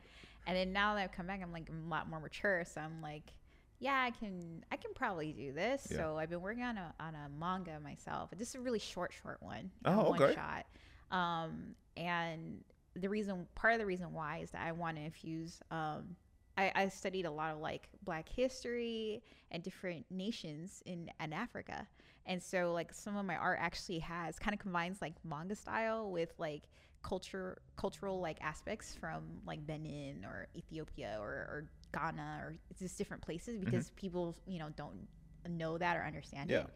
and 0.45 0.55
then 0.57 0.73
now 0.73 0.95
that 0.95 1.03
I've 1.03 1.11
come 1.13 1.27
back, 1.27 1.39
I'm 1.41 1.53
like 1.53 1.69
I'm 1.69 1.85
a 1.87 1.89
lot 1.89 2.09
more 2.09 2.19
mature, 2.19 2.63
so 2.65 2.81
I'm 2.81 3.01
like. 3.01 3.33
Yeah, 3.77 4.01
I 4.07 4.11
can. 4.11 4.63
I 4.71 4.77
can 4.77 4.93
probably 4.95 5.33
do 5.33 5.51
this. 5.51 5.89
Yeah. 5.91 5.97
So 5.97 6.17
I've 6.17 6.29
been 6.29 6.41
working 6.41 6.63
on 6.63 6.77
a 6.77 6.93
on 6.97 7.13
a 7.13 7.27
manga 7.37 7.77
myself. 7.83 8.29
Is 8.39 8.55
a 8.55 8.59
really 8.61 8.79
short, 8.79 9.11
short 9.21 9.43
one. 9.43 9.69
Oh, 9.83 10.11
one 10.11 10.23
okay. 10.23 10.33
shot. 10.33 10.65
Um, 11.11 11.75
and 11.97 12.63
the 12.95 13.09
reason, 13.09 13.47
part 13.55 13.73
of 13.73 13.79
the 13.79 13.85
reason 13.85 14.13
why 14.13 14.39
is 14.39 14.51
that 14.51 14.65
I 14.65 14.71
want 14.71 14.97
to 14.97 15.03
infuse. 15.03 15.59
Um, 15.71 16.15
I, 16.57 16.71
I 16.73 16.87
studied 16.87 17.25
a 17.25 17.31
lot 17.31 17.51
of 17.53 17.59
like 17.59 17.89
Black 18.03 18.29
history 18.29 19.21
and 19.51 19.61
different 19.61 20.05
nations 20.09 20.81
in, 20.85 21.09
in 21.21 21.33
Africa, 21.33 21.87
and 22.25 22.41
so 22.41 22.71
like 22.73 22.93
some 22.93 23.17
of 23.17 23.25
my 23.25 23.35
art 23.35 23.59
actually 23.61 23.99
has 23.99 24.39
kind 24.39 24.53
of 24.53 24.59
combines 24.59 25.01
like 25.01 25.13
manga 25.23 25.55
style 25.55 26.09
with 26.09 26.33
like 26.37 26.63
culture 27.03 27.59
cultural 27.75 28.19
like 28.19 28.37
aspects 28.41 28.95
from 28.99 29.23
like 29.45 29.65
Benin 29.67 30.25
or 30.25 30.47
Ethiopia 30.55 31.17
or, 31.19 31.27
or 31.27 31.65
Ghana 31.93 32.39
or 32.41 32.55
just 32.79 32.97
different 32.97 33.21
places 33.21 33.59
because 33.59 33.91
people 33.91 34.35
you 34.47 34.57
know 34.57 34.69
don't 34.75 35.07
know 35.47 35.77
that 35.77 35.97
or 35.97 36.03
understand 36.03 36.49
Yeah. 36.49 36.61
it 36.61 36.69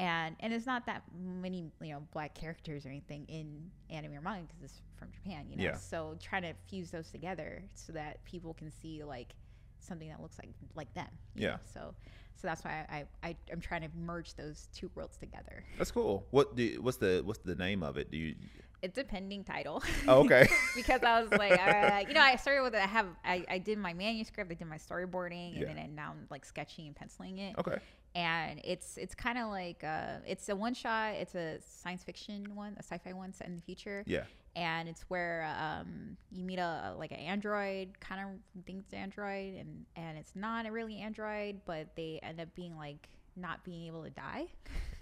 and 0.00 0.36
and 0.40 0.52
it's 0.52 0.66
not 0.66 0.86
that 0.86 1.02
many 1.14 1.70
you 1.80 1.92
know 1.92 2.02
black 2.12 2.34
characters 2.34 2.86
or 2.86 2.88
anything 2.88 3.26
in 3.28 3.70
anime 3.90 4.14
or 4.14 4.20
manga 4.20 4.46
because 4.48 4.62
it's 4.62 4.80
from 4.98 5.10
Japan, 5.12 5.46
you 5.48 5.56
know. 5.56 5.62
Yeah. 5.62 5.76
So 5.76 6.16
trying 6.20 6.42
to 6.42 6.54
fuse 6.68 6.90
those 6.90 7.10
together 7.10 7.62
so 7.74 7.92
that 7.92 8.24
people 8.24 8.54
can 8.54 8.70
see 8.70 9.04
like 9.04 9.34
something 9.78 10.08
that 10.08 10.20
looks 10.20 10.38
like 10.38 10.50
like 10.74 10.92
them. 10.94 11.08
you 11.34 11.42
Yeah. 11.44 11.50
know? 11.52 11.56
So 11.72 11.94
so 12.34 12.48
that's 12.48 12.64
why 12.64 12.86
I, 12.90 13.04
I 13.28 13.36
I'm 13.52 13.60
trying 13.60 13.82
to 13.82 13.90
merge 13.94 14.34
those 14.34 14.68
two 14.74 14.90
worlds 14.94 15.16
together. 15.18 15.64
that's 15.76 15.90
cool? 15.90 16.26
What 16.30 16.56
do 16.56 16.78
what's 16.80 16.96
the 16.96 17.20
what's 17.24 17.40
the 17.40 17.54
name 17.54 17.82
of 17.82 17.96
it? 17.98 18.10
Do 18.10 18.16
you? 18.16 18.34
It's 18.82 18.96
a 18.96 19.04
pending 19.04 19.44
title. 19.44 19.82
Oh, 20.08 20.20
okay. 20.24 20.48
because 20.74 21.02
I 21.02 21.20
was 21.20 21.30
like, 21.32 21.52
uh, 21.60 22.02
you 22.08 22.14
know, 22.14 22.22
I 22.22 22.36
started 22.36 22.62
with 22.62 22.74
I 22.74 22.78
have 22.86 23.06
I, 23.22 23.44
I 23.46 23.58
did 23.58 23.76
my 23.76 23.92
manuscript, 23.92 24.50
I 24.50 24.54
did 24.54 24.66
my 24.66 24.78
storyboarding, 24.78 25.52
and 25.58 25.60
Yeah. 25.68 25.74
then 25.74 25.94
now 25.94 26.12
I'm 26.12 26.26
like 26.30 26.46
sketching 26.46 26.86
and 26.86 26.96
penciling 26.96 27.36
it. 27.38 27.56
okay. 27.58 27.76
And 28.14 28.60
it's 28.64 28.96
it's 28.96 29.14
kind 29.14 29.38
of 29.38 29.48
like 29.50 29.82
uh, 29.84 30.16
it's 30.26 30.48
a 30.48 30.56
one 30.56 30.74
shot. 30.74 31.14
It's 31.14 31.34
a 31.34 31.58
science 31.66 32.02
fiction 32.04 32.54
one, 32.54 32.74
a 32.78 32.82
sci-fi 32.82 33.12
one 33.12 33.32
set 33.32 33.46
in 33.46 33.56
the 33.56 33.62
future, 33.62 34.02
Yeah. 34.06 34.24
and 34.56 34.88
it's 34.88 35.02
where 35.08 35.46
um, 35.58 36.16
you 36.32 36.44
meet 36.44 36.58
a 36.58 36.94
like 36.98 37.12
an 37.12 37.18
android 37.18 37.98
kind 38.00 38.20
of 38.20 38.64
thinks 38.64 38.84
it's 38.86 38.94
android, 38.94 39.54
and 39.54 39.86
and 39.96 40.18
it's 40.18 40.34
not 40.34 40.66
a 40.66 40.72
really 40.72 40.98
android, 40.98 41.60
but 41.66 41.94
they 41.96 42.18
end 42.22 42.40
up 42.40 42.48
being 42.54 42.76
like 42.76 43.08
not 43.36 43.62
being 43.64 43.86
able 43.86 44.02
to 44.04 44.10
die. 44.10 44.46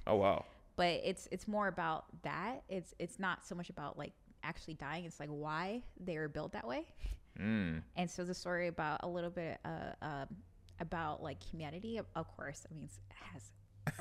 Oh 0.06 0.16
wow. 0.16 0.44
But 0.76 1.00
it's 1.04 1.26
it's 1.32 1.48
more 1.48 1.68
about 1.68 2.04
that. 2.22 2.62
It's 2.68 2.94
it's 2.98 3.18
not 3.18 3.44
so 3.46 3.54
much 3.54 3.68
about 3.70 3.98
like 3.98 4.12
actually 4.44 4.74
dying. 4.74 5.04
It's 5.06 5.18
like 5.18 5.28
why 5.30 5.82
they 5.98 6.16
were 6.18 6.28
built 6.28 6.52
that 6.52 6.66
way 6.66 6.84
Mm. 7.40 7.82
and 7.96 8.10
so 8.10 8.24
the 8.24 8.34
story 8.34 8.66
about 8.66 8.98
a 9.04 9.08
little 9.08 9.30
bit 9.30 9.58
uh, 9.64 9.92
um 10.02 10.26
about 10.80 11.22
like 11.22 11.42
humanity 11.42 11.98
of, 12.14 12.26
course 12.36 12.66
i 12.70 12.74
mean 12.74 12.84
it 12.84 13.16
has 13.32 13.42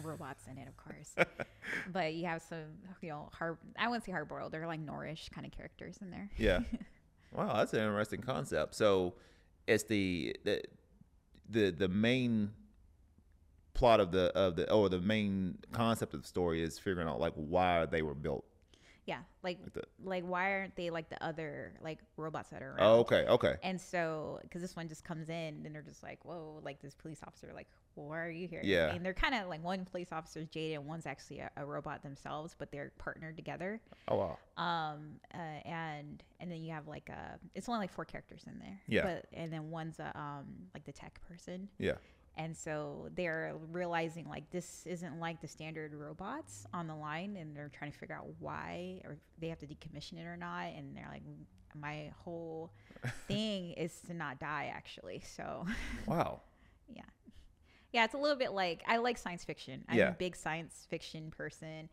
robots 0.03 0.43
in 0.51 0.57
it 0.57 0.67
of 0.67 0.75
course 0.77 1.15
but 1.91 2.13
you 2.13 2.25
have 2.25 2.41
some 2.41 2.65
you 3.01 3.09
know 3.09 3.29
hard 3.33 3.57
i 3.79 3.87
wouldn't 3.87 4.03
say 4.05 4.11
hard 4.11 4.27
boiled 4.27 4.51
they're 4.51 4.67
like 4.67 4.79
nourish 4.79 5.29
kind 5.33 5.45
of 5.45 5.51
characters 5.51 5.97
in 6.01 6.11
there 6.11 6.29
Yeah. 6.37 6.59
wow, 7.31 7.55
that's 7.57 7.73
an 7.73 7.79
interesting 7.79 8.21
concept. 8.21 8.75
So, 8.75 9.13
it's 9.67 9.83
the 9.83 10.35
the 10.43 10.61
the, 11.49 11.71
the 11.71 11.87
main 11.87 12.51
plot 13.73 13.99
of 13.99 14.11
the 14.11 14.31
of 14.35 14.55
the 14.55 14.71
or 14.71 14.89
the 14.89 14.99
main 14.99 15.57
concept 15.71 16.13
of 16.13 16.21
the 16.21 16.27
story 16.27 16.61
is 16.63 16.79
figuring 16.79 17.07
out 17.07 17.19
like 17.19 17.33
why 17.35 17.85
they 17.85 18.01
were 18.01 18.15
built. 18.15 18.45
Yeah 19.07 19.19
like 19.41 19.57
Like 19.73 19.85
like 20.03 20.23
why 20.25 20.51
aren't 20.53 20.75
they 20.75 20.89
like 20.91 21.09
the 21.09 21.23
other 21.23 21.73
like 21.81 21.99
robots 22.17 22.49
that 22.49 22.61
are 22.61 22.71
around 22.71 22.81
Oh, 22.81 22.99
okay, 22.99 23.25
okay. 23.27 23.55
and 23.63 23.79
so 23.81 24.39
because 24.43 24.61
this 24.61 24.75
one 24.75 24.87
just 24.89 25.03
comes 25.03 25.29
in 25.29 25.63
and 25.65 25.73
they're 25.73 25.81
just 25.81 26.03
like 26.03 26.23
whoa 26.25 26.59
like 26.63 26.81
this 26.81 26.93
police 26.93 27.21
officer 27.25 27.51
like 27.55 27.67
why 27.95 28.19
are 28.19 28.29
you 28.29 28.47
here 28.47 28.61
Yeah. 28.63 28.93
and 28.93 29.03
they're 29.03 29.13
kind 29.15 29.33
of 29.33 29.47
like 29.47 29.63
one 29.63 29.85
police 29.85 30.09
officer 30.11 30.41
is 30.41 30.49
jaded 30.49 30.77
and 30.77 30.85
one's 30.85 31.05
actually 31.07 31.39
a, 31.39 31.49
a 31.57 31.65
robot 31.65 32.03
themselves 32.03 32.53
but 32.59 32.69
they're 32.71 32.91
partnered 32.99 33.35
together 33.37 33.79
Oh 34.09 34.17
wow. 34.17 34.37
um 34.63 35.15
uh, 35.33 35.37
and 35.65 36.21
and 36.41 36.51
then 36.51 36.61
you 36.61 36.71
have 36.73 36.87
like 36.87 37.09
uh 37.09 37.37
it's 37.55 37.67
only 37.69 37.79
like 37.79 37.91
four 37.93 38.05
characters 38.05 38.43
in 38.45 38.59
there 38.59 38.79
Yeah. 38.87 39.03
but 39.03 39.25
and 39.33 39.51
then 39.51 39.71
one's 39.71 39.99
a 39.99 40.11
um 40.19 40.45
like 40.75 40.83
the 40.85 40.91
tech 40.91 41.19
person 41.27 41.69
Yeah. 41.79 41.93
And 42.37 42.55
so 42.55 43.09
they're 43.15 43.55
realizing 43.71 44.29
like 44.29 44.49
this 44.51 44.85
isn't 44.85 45.19
like 45.19 45.41
the 45.41 45.47
standard 45.47 45.93
robots 45.93 46.65
on 46.73 46.87
the 46.87 46.95
line 46.95 47.35
and 47.35 47.55
they're 47.57 47.71
trying 47.77 47.91
to 47.91 47.97
figure 47.97 48.15
out 48.15 48.27
why 48.39 49.01
or 49.03 49.17
they 49.39 49.47
have 49.49 49.59
to 49.59 49.65
decommission 49.67 50.13
it 50.19 50.25
or 50.25 50.37
not. 50.37 50.67
And 50.77 50.95
they're 50.95 51.09
like 51.11 51.23
my 51.75 52.11
whole 52.23 52.71
thing 53.27 53.71
is 53.71 53.99
to 54.07 54.13
not 54.13 54.39
die 54.39 54.71
actually. 54.73 55.21
So 55.35 55.65
Wow. 56.07 56.41
yeah. 56.87 57.01
Yeah 57.91 58.03
it's 58.05 58.13
a 58.13 58.17
little 58.17 58.37
bit 58.37 58.51
like 58.51 58.83
i 58.87 58.97
like 58.97 59.17
science 59.17 59.43
fiction. 59.43 59.83
I'm 59.89 59.97
Yeah. 59.97 60.09
a 60.09 60.13
big 60.13 60.35
science 60.35 60.85
fiction 60.89 61.31
person 61.31 61.89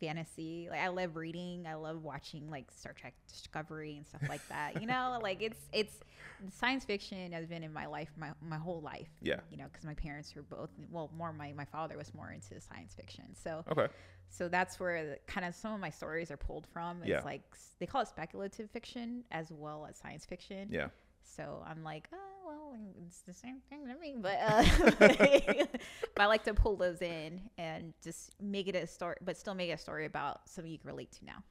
fantasy 0.00 0.66
like 0.70 0.80
i 0.80 0.88
love 0.88 1.14
reading 1.16 1.66
i 1.66 1.74
love 1.74 2.02
watching 2.02 2.50
like 2.50 2.70
star 2.70 2.92
trek 2.94 3.12
discovery 3.28 3.96
and 3.96 4.06
stuff 4.06 4.22
like 4.28 4.40
that 4.48 4.80
you 4.80 4.86
know 4.86 5.18
like 5.22 5.42
it's 5.42 5.58
it's 5.72 6.00
science 6.48 6.84
fiction 6.86 7.32
has 7.32 7.44
been 7.46 7.62
in 7.62 7.72
my 7.72 7.84
life 7.86 8.08
my, 8.16 8.30
my 8.40 8.56
whole 8.56 8.80
life 8.80 9.08
Yeah. 9.20 9.40
you 9.50 9.58
know 9.58 9.64
because 9.70 9.84
my 9.84 9.92
parents 9.94 10.34
were 10.34 10.42
both 10.42 10.70
well 10.90 11.10
more 11.16 11.32
my, 11.34 11.52
my 11.52 11.66
father 11.66 11.98
was 11.98 12.14
more 12.14 12.30
into 12.30 12.58
science 12.62 12.94
fiction 12.94 13.24
so 13.34 13.62
Okay. 13.70 13.88
so 14.30 14.48
that's 14.48 14.80
where 14.80 15.04
the, 15.04 15.18
kind 15.26 15.44
of 15.46 15.54
some 15.54 15.74
of 15.74 15.80
my 15.80 15.90
stories 15.90 16.30
are 16.30 16.38
pulled 16.38 16.66
from 16.72 17.00
it's 17.02 17.08
Yeah. 17.10 17.20
like 17.22 17.42
they 17.78 17.84
call 17.86 18.00
it 18.00 18.08
speculative 18.08 18.70
fiction 18.70 19.22
as 19.30 19.52
well 19.52 19.86
as 19.88 19.98
science 19.98 20.24
fiction 20.24 20.68
Yeah. 20.70 20.88
so 21.22 21.62
I'm 21.68 21.84
like, 21.84 22.08
oh, 22.14 22.39
well, 22.70 22.80
it's 23.06 23.20
the 23.22 23.32
same 23.32 23.60
thing 23.68 23.86
to 23.86 23.98
me. 23.98 24.16
But, 24.20 24.38
uh, 24.40 24.64
but 26.14 26.22
I 26.22 26.26
like 26.26 26.44
to 26.44 26.54
pull 26.54 26.76
those 26.76 27.02
in 27.02 27.40
and 27.58 27.92
just 28.02 28.32
make 28.40 28.68
it 28.68 28.74
a 28.74 28.86
story, 28.86 29.16
but 29.24 29.36
still 29.36 29.54
make 29.54 29.70
it 29.70 29.74
a 29.74 29.78
story 29.78 30.06
about 30.06 30.48
something 30.48 30.70
you 30.70 30.78
can 30.78 30.88
relate 30.88 31.10
to 31.12 31.24
now. 31.24 31.42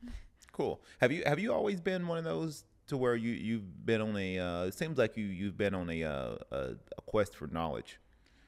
Cool. 0.51 0.81
Have 0.99 1.11
you 1.11 1.23
have 1.25 1.39
you 1.39 1.53
always 1.53 1.79
been 1.79 2.07
one 2.07 2.17
of 2.17 2.23
those 2.23 2.63
to 2.87 2.97
where 2.97 3.15
you 3.15 3.31
you've 3.31 3.85
been 3.85 4.01
on 4.01 4.15
a? 4.17 4.39
Uh, 4.39 4.63
it 4.63 4.73
seems 4.73 4.97
like 4.97 5.15
you 5.17 5.25
you've 5.25 5.57
been 5.57 5.73
on 5.73 5.89
a 5.89 6.03
uh, 6.03 6.35
a, 6.51 6.57
a 6.97 7.01
quest 7.05 7.35
for 7.35 7.47
knowledge. 7.47 7.99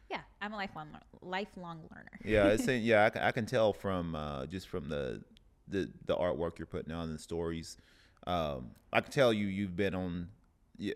Yeah, 0.09 0.21
I'm 0.41 0.53
a 0.53 0.57
lifelong 0.57 0.89
lifelong 1.21 1.81
learner. 1.95 2.19
Yeah. 2.25 2.47
It's, 2.47 2.67
yeah. 2.67 3.05
I, 3.05 3.09
can- 3.09 3.21
I 3.23 3.31
can 3.31 3.45
tell 3.45 3.71
from 3.73 4.15
uh, 4.15 4.45
just 4.45 4.67
from 4.67 4.89
the 4.89 5.21
the 5.67 5.89
the 6.05 6.15
artwork 6.15 6.59
you're 6.59 6.65
putting 6.65 6.91
out 6.93 7.05
and 7.05 7.13
the 7.13 7.19
stories. 7.19 7.77
Um, 8.27 8.71
I 8.93 9.01
can 9.01 9.11
tell 9.11 9.33
you 9.33 9.47
you've 9.47 9.75
been 9.75 9.95
on 9.95 10.27
yeah, 10.27 10.40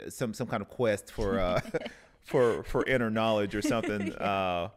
some 0.09 0.33
some 0.33 0.47
kind 0.47 0.61
of 0.61 0.69
quest 0.69 1.11
for 1.11 1.39
uh, 1.39 1.61
for 2.23 2.63
for 2.63 2.83
inner 2.85 3.09
knowledge 3.09 3.55
or 3.55 3.61
something. 3.61 4.13
Uh, 4.19 4.69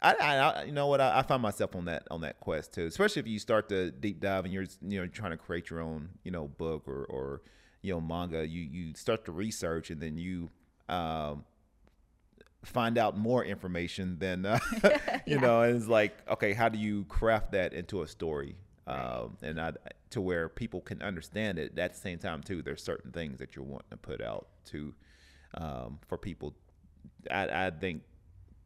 I, 0.00 0.14
I, 0.14 0.62
you 0.62 0.70
know 0.70 0.86
what? 0.86 1.00
I, 1.00 1.18
I 1.18 1.22
find 1.22 1.42
myself 1.42 1.74
on 1.74 1.86
that 1.86 2.06
on 2.08 2.20
that 2.20 2.38
quest 2.38 2.72
too, 2.74 2.86
especially 2.86 3.18
if 3.20 3.26
you 3.26 3.40
start 3.40 3.68
to 3.70 3.90
deep 3.90 4.20
dive 4.20 4.44
and 4.44 4.54
you're 4.54 4.66
you 4.80 5.00
know 5.00 5.06
trying 5.08 5.32
to 5.32 5.36
create 5.36 5.70
your 5.70 5.80
own 5.80 6.10
you 6.22 6.30
know 6.30 6.46
book 6.46 6.86
or 6.86 7.04
or 7.06 7.42
you 7.82 7.92
know 7.92 8.00
manga. 8.00 8.46
You 8.46 8.60
you 8.62 8.94
start 8.94 9.24
to 9.24 9.32
research 9.32 9.90
and 9.90 10.00
then 10.00 10.16
you 10.16 10.50
um, 10.88 11.44
find 12.64 12.96
out 12.98 13.16
more 13.18 13.44
information 13.44 14.18
than 14.20 14.46
uh, 14.46 14.58
you 15.26 15.34
Yeah. 15.34 15.38
know. 15.40 15.62
And 15.62 15.76
it's 15.76 15.88
like, 15.88 16.16
okay, 16.30 16.52
how 16.52 16.68
do 16.68 16.78
you 16.78 17.04
craft 17.06 17.52
that 17.52 17.72
into 17.72 18.02
a 18.02 18.06
story? 18.06 18.54
Um, 18.88 19.36
and 19.42 19.60
I, 19.60 19.72
to 20.10 20.20
where 20.20 20.48
people 20.48 20.80
can 20.80 21.02
understand 21.02 21.58
it. 21.58 21.78
At 21.78 21.94
the 21.94 22.00
same 22.00 22.18
time, 22.18 22.42
too, 22.42 22.62
there's 22.62 22.82
certain 22.82 23.12
things 23.12 23.38
that 23.38 23.54
you're 23.54 23.64
wanting 23.64 23.90
to 23.90 23.96
put 23.96 24.20
out 24.22 24.48
to 24.66 24.94
um, 25.54 25.98
for 26.06 26.16
people. 26.16 26.54
I, 27.30 27.66
I 27.66 27.70
think 27.70 28.02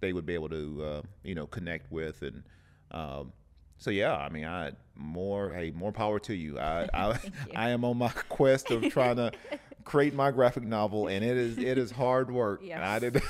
they 0.00 0.12
would 0.12 0.26
be 0.26 0.34
able 0.34 0.48
to, 0.50 0.84
uh, 0.84 1.02
you 1.22 1.34
know, 1.34 1.46
connect 1.46 1.90
with 1.90 2.22
and. 2.22 2.44
Um, 2.90 3.32
so 3.78 3.90
yeah, 3.90 4.14
I 4.14 4.28
mean, 4.28 4.44
I 4.44 4.72
more 4.94 5.52
hey, 5.52 5.72
more 5.72 5.90
power 5.90 6.20
to 6.20 6.34
you. 6.34 6.56
I 6.58 6.88
I, 6.94 7.08
you. 7.08 7.30
I 7.56 7.70
am 7.70 7.84
on 7.84 7.98
my 7.98 8.10
quest 8.10 8.70
of 8.70 8.88
trying 8.92 9.16
to 9.16 9.32
create 9.84 10.14
my 10.14 10.30
graphic 10.30 10.62
novel, 10.62 11.08
and 11.08 11.24
it 11.24 11.36
is 11.36 11.58
it 11.58 11.78
is 11.78 11.90
hard 11.90 12.30
work. 12.30 12.62
And 12.62 12.82
I 12.84 13.00
didn't 13.00 13.24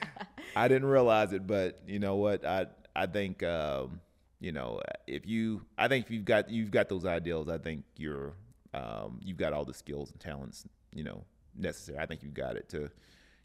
I 0.56 0.68
didn't 0.68 0.88
realize 0.88 1.32
it, 1.34 1.46
but 1.46 1.80
you 1.86 1.98
know 1.98 2.16
what? 2.16 2.44
I 2.46 2.66
I 2.96 3.06
think 3.06 3.42
um, 3.42 4.00
you 4.40 4.52
know 4.52 4.80
if 5.06 5.26
you 5.26 5.62
I 5.76 5.88
think 5.88 6.06
if 6.06 6.10
you've 6.10 6.24
got 6.24 6.48
you've 6.50 6.70
got 6.70 6.88
those 6.88 7.04
ideals, 7.04 7.48
I 7.48 7.58
think 7.58 7.84
you're 7.96 8.34
um, 8.74 9.18
you've 9.22 9.36
got 9.38 9.52
all 9.52 9.64
the 9.64 9.74
skills 9.74 10.10
and 10.10 10.20
talents 10.20 10.66
you 10.94 11.04
know 11.04 11.24
necessary. 11.56 11.98
I 11.98 12.06
think 12.06 12.22
you've 12.22 12.34
got 12.34 12.56
it 12.56 12.68
to 12.70 12.78
you 12.80 12.90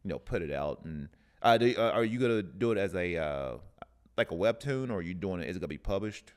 know 0.05 0.19
put 0.19 0.41
it 0.41 0.51
out. 0.51 0.83
And 0.85 1.09
uh, 1.41 1.57
do, 1.57 1.73
uh, 1.77 1.91
are 1.91 2.03
you 2.03 2.19
gonna 2.19 2.43
do 2.43 2.71
it 2.71 2.77
as 2.77 2.93
a 2.95 3.17
uh, 3.17 3.57
like 4.17 4.31
a 4.31 4.35
webtoon, 4.35 4.89
or 4.89 4.95
are 4.95 5.01
you 5.01 5.13
doing 5.13 5.41
it? 5.41 5.49
Is 5.49 5.57
it 5.57 5.59
gonna 5.59 5.67
be 5.69 5.77
published? 5.77 6.33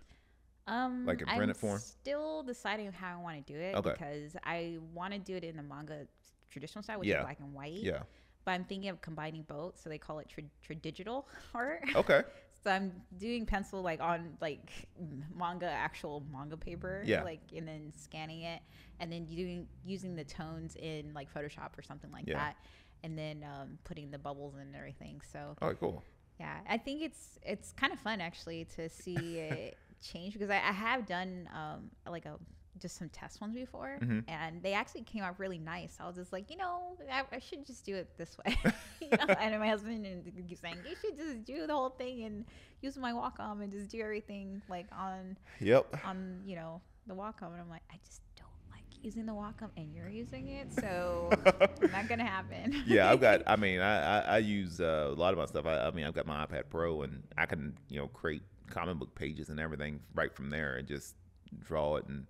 Um, 0.69 1.07
Like 1.07 1.21
in 1.23 1.29
I'm 1.29 1.37
printed 1.37 1.57
form? 1.57 1.79
Still 1.79 2.43
deciding 2.43 2.91
how 2.93 3.19
I 3.19 3.23
want 3.23 3.47
to 3.47 3.53
do 3.53 3.59
it 3.59 3.77
Okay. 3.77 3.91
because 3.93 4.37
I 4.43 4.79
want 4.95 5.13
to 5.13 5.19
do 5.21 5.37
it 5.37 5.45
in 5.45 5.57
the 5.57 5.63
manga 5.63 6.09
traditional 6.51 6.83
style, 6.83 6.99
which 6.99 7.09
Yeah. 7.09 7.19
is 7.19 7.23
black 7.25 7.39
and 7.39 7.55
white. 7.55 7.75
Yeah. 7.85 8.03
But 8.45 8.53
I'm 8.53 8.65
thinking 8.65 8.89
of 8.91 9.01
combining 9.01 9.43
both, 9.43 9.81
so 9.81 9.89
they 9.89 9.99
call 9.99 10.19
it 10.19 10.29
tra- 10.29 10.43
tradigital 10.63 11.29
art. 11.55 11.85
Okay. 11.95 12.23
So 12.67 12.73
I'm 12.73 12.91
doing 13.17 13.47
pencil 13.47 13.81
like 13.81 14.01
on 14.01 14.37
like 14.41 14.89
manga, 15.33 15.67
actual 15.71 16.25
manga 16.33 16.57
paper, 16.57 17.05
Yeah. 17.07 17.23
like 17.23 17.39
and 17.57 17.69
then 17.69 17.93
scanning 17.97 18.43
it, 18.43 18.61
and 18.99 19.13
then 19.13 19.25
doing 19.25 19.69
using 19.85 20.17
the 20.17 20.25
tones 20.25 20.75
in 20.75 21.15
like 21.15 21.33
Photoshop 21.33 21.79
or 21.79 21.83
something 21.83 22.11
like 22.11 22.25
Yeah. 22.27 22.39
that, 22.39 22.57
and 23.05 23.17
then 23.17 23.45
um, 23.45 23.79
putting 23.85 24.11
the 24.11 24.19
bubbles 24.19 24.57
in 24.57 24.63
and 24.63 24.75
everything. 24.75 25.21
So 25.33 25.57
right. 25.61 25.79
Cool. 25.79 26.03
yeah, 26.41 26.57
I 26.69 26.77
think 26.77 27.03
it's 27.03 27.39
it's 27.45 27.71
kind 27.71 27.93
of 27.93 28.01
fun 28.01 28.21
actually 28.21 28.65
to 28.75 28.89
see 28.89 29.39
it 29.39 29.77
change 30.03 30.33
because 30.33 30.51
I, 30.51 30.57
I 30.57 30.73
have 30.73 31.07
done 31.07 31.49
um, 31.55 31.91
like 32.11 32.27
a 32.27 32.37
just 32.79 32.97
some 32.97 33.09
test 33.09 33.41
ones 33.41 33.55
before, 33.55 33.99
Mhm. 34.03 34.25
and 34.29 34.63
they 34.63 34.73
actually 34.75 35.03
came 35.03 35.23
out 35.23 35.39
really 35.39 35.59
nice. 35.59 35.97
I 36.01 36.07
was 36.07 36.17
just 36.17 36.33
like, 36.33 36.51
you 36.51 36.57
know, 36.57 36.97
I, 37.11 37.23
I 37.33 37.39
should 37.39 37.67
just 37.67 37.85
do 37.85 37.95
it 37.97 38.17
this 38.19 38.37
way. 38.39 38.57
you 39.01 39.09
know? 39.11 39.35
And 39.41 39.59
my 39.59 39.69
husband 39.69 40.05
and 40.07 40.49
keeps 40.49 40.61
saying, 40.61 40.79
you 40.89 40.95
should 41.01 41.17
just 41.19 41.45
do 41.45 41.67
the 41.67 41.73
whole 41.75 41.91
thing 41.91 42.25
and 42.25 42.45
use 42.83 42.97
my 42.97 43.13
Wacom 43.13 43.63
and 43.63 43.73
just 43.73 43.89
do 43.91 44.01
everything 44.01 44.61
like 44.69 44.87
on 44.93 45.37
Yep. 45.61 45.97
on 46.05 46.41
you 46.45 46.57
know 46.57 46.81
the 47.07 47.15
Wacom. 47.15 47.53
And 47.53 47.61
I'm 47.61 47.71
like, 47.71 47.83
I 47.91 47.97
just 48.05 48.21
don't 48.37 48.49
like 48.71 48.85
using 49.03 49.27
the 49.27 49.33
Wacom, 49.33 49.71
and 49.77 49.95
you're 49.95 50.09
using 50.09 50.49
it, 50.49 50.73
so 50.73 51.31
not 51.93 52.09
gonna 52.09 52.25
happen. 52.27 52.83
yeah, 52.87 53.11
I've 53.11 53.21
got. 53.21 53.43
I 53.47 53.57
mean, 53.57 53.81
I 53.81 54.19
I, 54.19 54.21
I 54.35 54.39
use 54.39 54.81
uh, 54.81 55.09
a 55.11 55.15
lot 55.15 55.33
of 55.33 55.39
my 55.39 55.47
stuff. 55.47 55.65
I, 55.67 55.87
I 55.87 55.91
mean, 55.93 56.05
I've 56.05 56.15
got 56.15 56.27
my 56.27 56.45
iPad 56.45 56.65
Pro, 56.69 57.03
and 57.03 57.23
I 57.39 57.47
can 57.47 57.77
you 57.89 57.99
know 58.01 58.09
create 58.09 58.43
comic 58.69 58.97
book 58.99 59.15
pages 59.15 59.49
and 59.49 59.61
everything 59.61 60.01
right 60.15 60.35
from 60.35 60.51
there, 60.51 60.77
and 60.77 60.87
just 60.89 61.15
draw 61.61 61.97
it. 61.97 62.07
And 62.09 62.27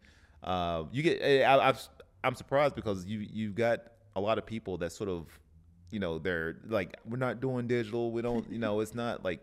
uh, 0.46 0.84
you 0.92 1.02
get. 1.02 1.18
eh, 1.20 1.42
I, 1.42 1.68
I've, 1.68 1.88
I'm 2.24 2.34
surprised 2.34 2.74
because 2.74 3.04
you 3.06 3.18
you've 3.18 3.54
got 3.54 3.80
a 4.14 4.20
lot 4.20 4.38
of 4.38 4.46
people 4.46 4.78
that 4.78 4.92
sort 4.92 5.10
of, 5.10 5.26
you 5.90 5.98
know, 5.98 6.18
they're 6.18 6.56
like, 6.66 6.96
we're 7.04 7.18
not 7.18 7.40
doing 7.40 7.66
digital. 7.66 8.10
We 8.12 8.22
don't. 8.22 8.50
You 8.50 8.58
know, 8.58 8.80
it's 8.80 8.94
not 8.94 9.24
like. 9.24 9.40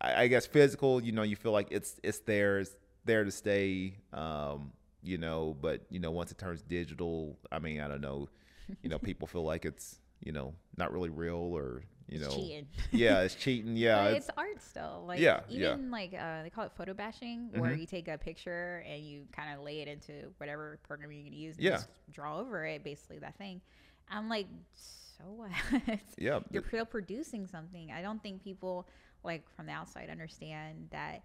I, 0.00 0.22
I 0.22 0.26
guess 0.28 0.46
physical. 0.46 1.02
You 1.02 1.12
know, 1.12 1.22
you 1.22 1.36
feel 1.36 1.52
like 1.52 1.68
it's 1.70 1.98
it's 2.02 2.20
there. 2.20 2.60
It's 2.60 2.70
there 3.04 3.24
to 3.24 3.30
stay. 3.30 3.94
Um, 4.12 4.72
you 5.02 5.18
know, 5.18 5.56
but 5.60 5.82
you 5.90 6.00
know, 6.00 6.10
once 6.10 6.30
it 6.30 6.38
turns 6.38 6.62
digital, 6.62 7.36
I 7.50 7.58
mean, 7.58 7.80
I 7.80 7.88
don't 7.88 8.00
know. 8.00 8.28
You 8.82 8.90
know, 8.90 8.98
people 8.98 9.26
feel 9.26 9.44
like 9.44 9.64
it's 9.64 9.98
you 10.24 10.32
know 10.32 10.54
not 10.76 10.92
really 10.92 11.10
real 11.10 11.36
or 11.36 11.82
you 12.08 12.18
It's 12.18 12.28
know 12.28 12.34
cheating. 12.34 12.66
yeah 12.90 13.20
it's 13.22 13.34
cheating 13.34 13.76
yeah 13.76 14.04
it's, 14.06 14.28
it's, 14.28 14.36
art 14.38 14.60
still. 14.62 15.04
Like 15.06 15.20
Yeah, 15.20 15.40
yeah. 15.48 15.72
even 15.74 15.90
like 15.90 16.14
uh, 16.14 16.42
they 16.42 16.50
call 16.50 16.64
it 16.64 16.72
photo 16.76 16.94
bashing, 16.94 17.50
where 17.52 17.72
Mhm. 17.72 17.80
you 17.80 17.86
take 17.86 18.08
a 18.08 18.16
picture 18.18 18.82
and 18.88 19.02
you 19.04 19.26
kind 19.32 19.54
of 19.56 19.64
lay 19.64 19.80
it 19.80 19.88
into 19.88 20.32
whatever 20.38 20.78
program 20.86 21.12
you're 21.12 21.22
gonna 21.24 21.36
use. 21.36 21.56
And 21.56 21.64
Yeah. 21.64 21.70
just 21.76 21.88
draw 22.12 22.38
over 22.38 22.64
it, 22.66 22.82
basically 22.84 23.18
that 23.18 23.36
thing. 23.36 23.60
I'm 24.10 24.28
like, 24.28 24.46
so 24.74 25.24
what? 25.26 25.50
yeah 26.18 26.40
You're 26.50 26.64
still 26.66 26.86
producing 26.86 27.46
something. 27.46 27.92
I 27.92 28.00
don't 28.02 28.22
think 28.22 28.42
people 28.42 28.88
like 29.24 29.48
from 29.54 29.66
the 29.66 29.72
outside 29.72 30.08
understand 30.10 30.88
that 30.90 31.22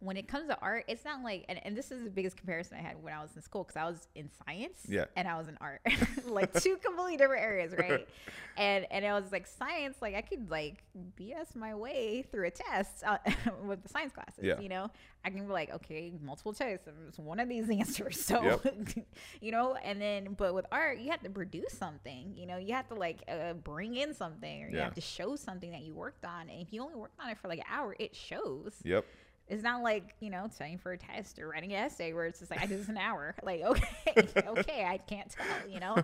when 0.00 0.16
it 0.18 0.28
comes 0.28 0.46
to 0.48 0.58
art, 0.60 0.84
it's 0.88 1.04
not 1.06 1.22
like, 1.22 1.46
and, 1.48 1.58
and 1.64 1.74
this 1.76 1.90
is 1.90 2.04
the 2.04 2.10
biggest 2.10 2.36
comparison 2.36 2.76
I 2.78 2.82
had 2.82 3.02
when 3.02 3.14
I 3.14 3.22
was 3.22 3.34
in 3.34 3.40
school 3.40 3.64
because 3.64 3.76
I 3.80 3.86
was 3.88 4.08
in 4.14 4.28
science 4.44 4.80
Yeah. 4.88 5.06
and 5.16 5.26
I 5.26 5.38
was 5.38 5.48
in 5.48 5.56
art, 5.60 5.80
like 6.26 6.52
two 6.62 6.76
completely 6.84 7.16
different 7.16 7.42
areas, 7.42 7.72
right? 7.78 8.06
and 8.58 8.86
and 8.90 9.04
it 9.06 9.10
was 9.12 9.32
like 9.32 9.46
science, 9.46 9.96
like 10.02 10.14
I 10.14 10.20
could 10.20 10.50
like 10.50 10.84
BS 11.18 11.56
my 11.56 11.74
way 11.74 12.26
through 12.30 12.46
a 12.46 12.50
test 12.50 13.04
uh, 13.06 13.16
with 13.64 13.82
the 13.82 13.88
science 13.88 14.12
classes, 14.12 14.44
Yeah. 14.44 14.60
you 14.60 14.68
know? 14.68 14.90
I 15.24 15.30
can 15.30 15.44
be 15.46 15.52
like, 15.52 15.72
okay, 15.74 16.12
multiple 16.22 16.52
choice, 16.52 16.78
it's 17.08 17.18
one 17.18 17.40
of 17.40 17.48
these 17.48 17.68
answers. 17.70 18.20
So, 18.20 18.42
Yep. 18.64 18.98
you 19.40 19.50
know, 19.50 19.76
and 19.82 20.00
then, 20.00 20.34
but 20.36 20.54
with 20.54 20.66
art, 20.70 20.98
you 20.98 21.10
have 21.10 21.22
to 21.22 21.30
produce 21.30 21.72
something, 21.72 22.34
you 22.36 22.46
know, 22.46 22.58
you 22.58 22.74
have 22.74 22.86
to 22.88 22.94
like 22.94 23.22
uh, 23.28 23.54
bring 23.54 23.96
in 23.96 24.12
something 24.14 24.64
or 24.64 24.68
you 24.68 24.76
Yeah. 24.76 24.84
have 24.84 24.94
to 24.94 25.00
show 25.00 25.36
something 25.36 25.70
that 25.72 25.80
you 25.82 25.94
worked 25.94 26.24
on. 26.26 26.50
And 26.50 26.60
if 26.60 26.72
you 26.72 26.82
only 26.82 26.94
worked 26.96 27.18
on 27.18 27.30
it 27.30 27.38
for 27.38 27.48
like 27.48 27.58
an 27.60 27.64
hour, 27.70 27.96
it 27.98 28.14
shows. 28.14 28.74
yep 28.84 29.04
It's 29.48 29.62
not 29.62 29.82
like, 29.82 30.14
you 30.20 30.30
know, 30.30 30.48
studying 30.52 30.78
for 30.78 30.92
a 30.92 30.98
test 30.98 31.38
or 31.38 31.48
writing 31.48 31.72
an 31.72 31.84
essay 31.84 32.12
where 32.12 32.26
it's 32.26 32.40
just 32.40 32.50
like, 32.50 32.60
I 32.60 32.66
did 32.66 32.80
this 32.80 32.88
an 32.88 32.98
hour. 32.98 33.34
Like, 33.46 33.62
okay, 33.62 34.14
okay, 34.48 34.84
I 34.84 34.98
can't 34.98 35.30
tell, 35.30 35.70
you 35.70 35.78
know? 35.78 35.96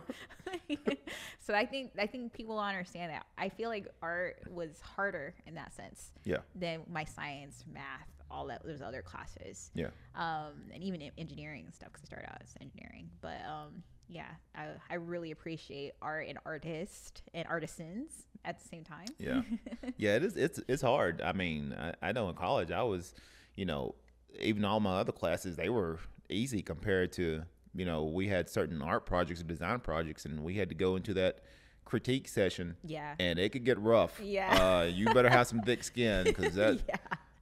so 1.41 1.55
I 1.55 1.67
think, 1.67 1.91
I 1.99 2.07
think 2.07 2.33
people 2.33 2.57
understand 2.57 3.13
that. 3.13 3.27
I 3.37 3.49
feel 3.49 3.69
like 3.69 3.89
art 4.01 4.37
was 4.49 4.81
harder 4.81 5.35
in 5.45 5.55
that 5.57 5.75
sense 5.75 6.13
yeah 6.25 6.39
than 6.55 6.83
my 6.89 7.03
science, 7.05 7.65
math, 7.73 8.07
all 8.33 8.47
that, 8.47 8.65
those 8.65 8.81
other 8.83 9.03
classes 9.03 9.71
yeah 9.75 9.89
um, 10.17 10.53
and 10.73 10.83
even 10.83 11.03
engineering 11.19 11.65
and 11.67 11.75
stuff 11.75 11.89
because 11.93 12.03
I 12.05 12.07
started 12.07 12.29
out 12.31 12.39
as 12.43 12.55
engineering. 12.61 13.11
But 13.21 13.39
um, 13.49 13.83
yeah, 14.09 14.27
I, 14.55 14.67
I 14.91 14.95
really 14.95 15.31
appreciate 15.31 15.93
art 16.03 16.27
and 16.29 16.39
artists 16.45 17.23
and 17.35 17.47
artisans 17.49 18.11
at 18.45 18.59
the 18.61 18.67
same 18.69 18.85
time. 18.85 19.07
yeah 19.19 19.43
yeah 19.97 20.17
it 20.17 20.25
is 20.25 20.37
it's 20.37 20.61
it's 20.69 20.83
hard 20.83 21.23
i 21.23 21.33
mean 21.33 21.73
I, 21.79 22.09
I 22.09 22.13
know 22.13 22.29
in 22.29 22.35
college 22.35 22.73
i 22.73 22.83
was 22.83 23.15
you 23.55 23.65
know 23.65 23.95
even 24.41 24.65
all 24.65 24.81
my 24.81 24.97
other 24.99 25.13
classes 25.13 25.55
they 25.57 25.69
were 25.69 26.01
easy 26.29 26.61
compared 26.63 27.13
to 27.13 27.43
you 27.75 27.85
know 27.85 28.03
we 28.05 28.27
had 28.29 28.51
certain 28.51 28.83
art 28.83 29.07
projects 29.07 29.39
and 29.41 29.49
design 29.49 29.79
projects 29.79 30.25
and 30.25 30.43
we 30.43 30.55
had 30.55 30.69
to 30.71 30.75
go 30.75 30.97
into 30.97 31.15
that 31.15 31.39
critique 31.85 32.27
session 32.27 32.77
Yeah. 32.85 33.15
and 33.21 33.39
it 33.39 33.51
could 33.53 33.65
get 33.65 33.79
rough 33.79 34.19
Yeah. 34.21 34.51
uh, 34.81 34.83
you 34.85 35.07
better 35.15 35.31
have 35.31 35.47
some 35.47 35.61
thick 35.61 35.85
skin 35.85 36.25
because 36.25 36.55
that 36.63 36.81
yeah. 36.89 36.97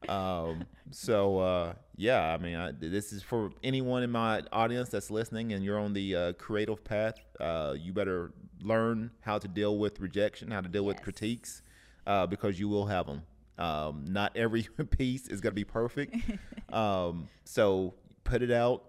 Um 0.09 0.65
so 0.91 1.39
uh 1.39 1.73
yeah 1.97 2.33
i 2.33 2.39
mean 2.39 2.57
I, 2.57 2.73
this 2.73 3.13
is 3.13 3.23
for 3.23 3.51
anyone 3.63 4.03
in 4.03 4.11
my 4.11 4.43
audience 4.51 4.89
that's 4.89 5.11
listening 5.11 5.53
and 5.53 5.63
you're 5.63 5.79
on 5.79 5.93
the 5.93 6.17
uh, 6.17 6.33
creative 6.35 6.83
path 6.83 7.17
uh 7.39 7.75
you 7.79 7.93
better 7.93 8.33
learn 8.63 9.11
how 9.21 9.39
to 9.39 9.47
deal 9.47 9.79
with 9.79 10.01
rejection 10.01 10.51
how 10.51 10.63
to 10.63 10.69
deal 10.69 10.85
with 10.85 11.03
critiques 11.03 11.63
uh 12.07 12.27
because 12.27 12.59
you 12.59 12.69
will 12.69 12.87
have 12.87 13.07
them 13.07 13.23
um 13.59 14.05
not 14.09 14.35
every 14.37 14.63
piece 14.91 15.29
is 15.29 15.41
going 15.41 15.53
to 15.53 15.57
be 15.57 15.65
perfect. 15.65 16.17
Um 16.73 17.29
so 17.45 17.95
put 18.23 18.43
it 18.43 18.53
out 18.53 18.85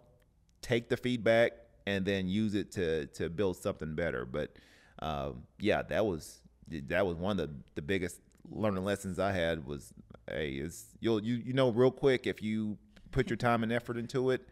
take 0.61 0.87
the 0.87 0.95
feedback 0.95 1.53
and 1.87 2.05
then 2.05 2.27
use 2.27 2.53
it 2.53 2.71
to 2.73 3.07
to 3.07 3.27
build 3.27 3.57
something 3.57 3.95
better. 3.95 4.23
But 4.23 4.51
um 4.99 5.41
yeah 5.59 5.81
that 5.81 6.05
was 6.05 6.41
that 6.67 7.05
was 7.07 7.17
one 7.17 7.39
of 7.39 7.49
the, 7.49 7.55
the 7.73 7.81
biggest 7.81 8.19
learning 8.49 8.83
lessons 8.83 9.17
i 9.19 9.31
had 9.31 9.65
was 9.65 9.93
hey 10.31 10.51
is 10.51 10.85
you'll 10.99 11.21
you 11.23 11.35
you 11.35 11.53
know 11.53 11.69
real 11.69 11.91
quick 11.91 12.25
if 12.27 12.41
you 12.41 12.77
put 13.11 13.29
your 13.29 13.37
time 13.37 13.63
and 13.63 13.71
effort 13.71 13.97
into 13.97 14.29
it 14.29 14.47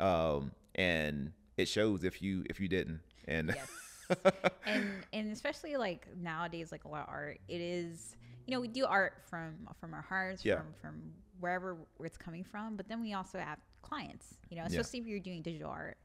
um 0.00 0.52
and 0.74 1.32
it 1.56 1.66
shows 1.68 2.04
if 2.04 2.22
you 2.22 2.44
if 2.48 2.60
you 2.60 2.68
didn't 2.68 3.00
and 3.26 3.54
Yes. 3.54 3.70
and 4.66 5.04
and 5.12 5.32
especially 5.32 5.76
like 5.76 6.06
nowadays, 6.16 6.70
like 6.70 6.84
a 6.84 6.88
lot 6.88 7.02
of 7.02 7.08
art, 7.08 7.40
it 7.48 7.60
is 7.60 8.14
you 8.46 8.54
know 8.54 8.60
we 8.60 8.68
do 8.68 8.84
art 8.86 9.14
from 9.28 9.54
from 9.80 9.92
our 9.94 10.02
hearts, 10.02 10.44
Yeah. 10.44 10.56
from 10.56 10.66
from 10.80 11.02
wherever 11.40 11.76
it's 12.04 12.16
coming 12.16 12.44
from, 12.44 12.76
but 12.76 12.88
then 12.88 13.00
we 13.02 13.14
also 13.14 13.38
have 13.38 13.58
clients, 13.82 14.36
you 14.48 14.56
know, 14.56 14.62
Yeah. 14.62 14.78
especially 14.78 15.00
if 15.00 15.06
you're 15.06 15.18
doing 15.18 15.42
digital 15.42 15.70
art, 15.70 15.96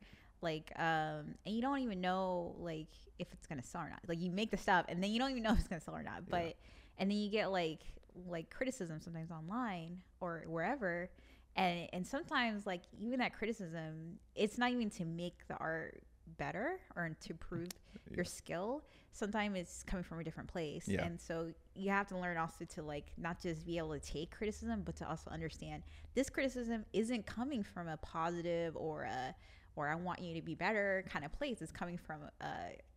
like 0.41 0.71
um, 0.77 1.35
and 1.45 1.55
you 1.55 1.61
don't 1.61 1.79
even 1.79 2.01
know 2.01 2.55
like 2.57 2.87
if 3.19 3.27
it's 3.33 3.45
gonna 3.45 3.61
sell 3.61 3.81
or 3.81 3.89
not. 3.89 3.99
Like 4.07 4.19
you 4.19 4.31
make 4.31 4.49
the 4.49 4.57
stuff 4.57 4.85
and 4.89 5.03
then 5.03 5.11
you 5.11 5.19
don't 5.19 5.29
even 5.29 5.43
know 5.43 5.51
if 5.51 5.59
it's 5.59 5.67
gonna 5.67 5.81
sell 5.81 5.95
or 5.95 6.01
not, 6.03 6.27
but. 6.27 6.55
and 6.97 7.09
then 7.09 7.17
you 7.17 7.29
get 7.31 7.51
like 7.51 7.79
like 8.27 8.49
criticism 8.49 8.99
sometimes 9.01 9.31
online 9.31 10.01
or 10.19 10.43
wherever 10.47 11.09
and 11.55 11.87
and 11.93 12.05
sometimes 12.05 12.65
like 12.65 12.81
even 12.99 13.19
that 13.19 13.33
criticism 13.33 14.17
it's 14.35 14.57
not 14.57 14.71
even 14.71 14.89
to 14.89 15.05
make 15.05 15.47
the 15.47 15.55
art 15.57 16.01
better 16.37 16.77
or 16.95 17.09
to 17.19 17.33
prove 17.33 17.67
your 18.15 18.23
skill. 18.25 18.83
Sometimes 19.11 19.57
it's 19.57 19.83
coming 19.83 20.03
from 20.03 20.19
a 20.19 20.23
different 20.23 20.47
place. 20.49 20.87
Yeah. 20.87 21.03
and 21.03 21.19
so 21.19 21.47
you 21.75 21.89
have 21.91 22.07
to 22.07 22.17
learn 22.17 22.37
also 22.37 22.63
to 22.65 22.81
like 22.81 23.07
not 23.17 23.41
just 23.41 23.65
be 23.65 23.77
able 23.77 23.93
to 23.93 23.99
take 23.99 24.31
criticism 24.31 24.81
but 24.85 24.95
to 24.97 25.09
also 25.09 25.29
understand 25.29 25.83
this 26.15 26.29
criticism 26.29 26.85
isn't 26.93 27.25
coming 27.25 27.63
from 27.63 27.87
a 27.89 27.97
positive 27.97 28.75
or 28.77 29.03
a 29.03 29.35
or 29.77 29.87
i 29.87 29.95
want 29.95 30.19
you 30.21 30.33
to 30.35 30.41
be 30.41 30.55
better 30.55 31.03
kind 31.09 31.25
of 31.25 31.31
place. 31.33 31.61
It's 31.61 31.71
coming 31.71 31.97
from 31.97 32.21
uh 32.39 32.45